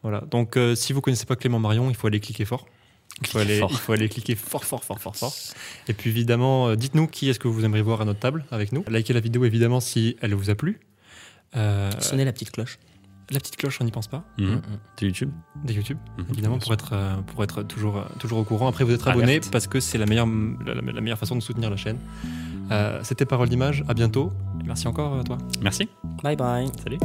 Voilà. 0.03 0.23
Donc, 0.31 0.57
si 0.77 0.93
vous 0.95 1.01
connaissez 1.03 1.27
pas 1.27 1.37
Clément 1.37 1.59
Marion, 1.59 1.91
il 1.91 1.97
faut 1.97 2.07
aller 2.07 2.21
cliquer 2.21 2.47
fort. 2.47 2.67
Il 3.23 3.27
faut, 3.27 3.39
aller, 3.39 3.59
fort. 3.59 3.71
il 3.71 3.77
faut 3.77 3.93
aller 3.93 4.09
cliquer 4.09 4.35
fort, 4.35 4.65
fort, 4.65 4.83
fort, 4.85 4.99
fort, 4.99 5.15
fort. 5.15 5.35
Et 5.89 5.93
puis 5.93 6.09
évidemment, 6.09 6.75
dites-nous 6.75 7.07
qui 7.07 7.29
est-ce 7.29 7.39
que 7.39 7.49
vous 7.49 7.65
aimeriez 7.67 7.83
voir 7.83 8.01
à 8.01 8.05
notre 8.07 8.21
table 8.21 8.47
avec 8.51 8.73
nous. 8.73 8.83
Likez 8.89 9.13
la 9.13 9.21
vidéo 9.21 9.45
évidemment 9.45 9.81
si 9.81 10.17
elle 10.23 10.33
vous 10.35 10.49
a 10.49 10.55
plu. 10.55 10.81
Euh, 11.57 11.91
Sonnez 12.01 12.25
la 12.25 12.33
petite 12.33 12.51
cloche. 12.53 12.79
La 13.31 13.39
petite 13.41 13.57
cloche, 13.57 13.79
on 13.81 13.85
n'y 13.85 13.91
pense 13.93 14.09
pas. 14.09 14.25
Mhm. 14.39 14.47
Mm, 14.57 14.61
C'est 14.99 15.07
YouTube 15.07 15.31
Des 15.65 15.75
YouTube, 15.75 15.99
Mhm. 16.19 16.25
évidemment, 16.33 16.59
pour 16.59 16.73
être, 16.73 16.91
euh, 16.93 17.15
pour 17.23 17.43
être 17.45 17.63
toujours, 17.63 17.99
euh, 17.99 18.03
toujours 18.19 18.39
au 18.39 18.45
courant. 18.45 18.69
Après, 18.69 18.85
vous 18.85 18.93
êtes 18.93 19.07
abonné 19.07 19.25
Alerte. 19.33 19.51
parce 19.51 19.67
que 19.67 19.81
c'est 19.81 19.99
la 19.99 20.07
meilleure, 20.07 20.27
la, 20.67 20.75
la- 20.75 20.93
la 20.93 21.01
meilleure 21.01 21.19
façon 21.19 21.37
de 21.37 21.41
soutenir 21.41 21.71
la 21.71 21.77
chaîne. 21.77 21.99
Euh, 22.71 23.01
C'était 23.03 23.25
Parole 23.27 23.49
d'image. 23.49 23.85
À 23.89 23.95
bientôt. 23.95 24.33
Et 24.61 24.65
merci 24.67 24.87
encore 24.89 25.19
à 25.19 25.25
toi. 25.25 25.39
Merci. 25.61 25.89
Bye 26.23 26.37
bye. 26.37 26.69
Salut. 26.83 26.99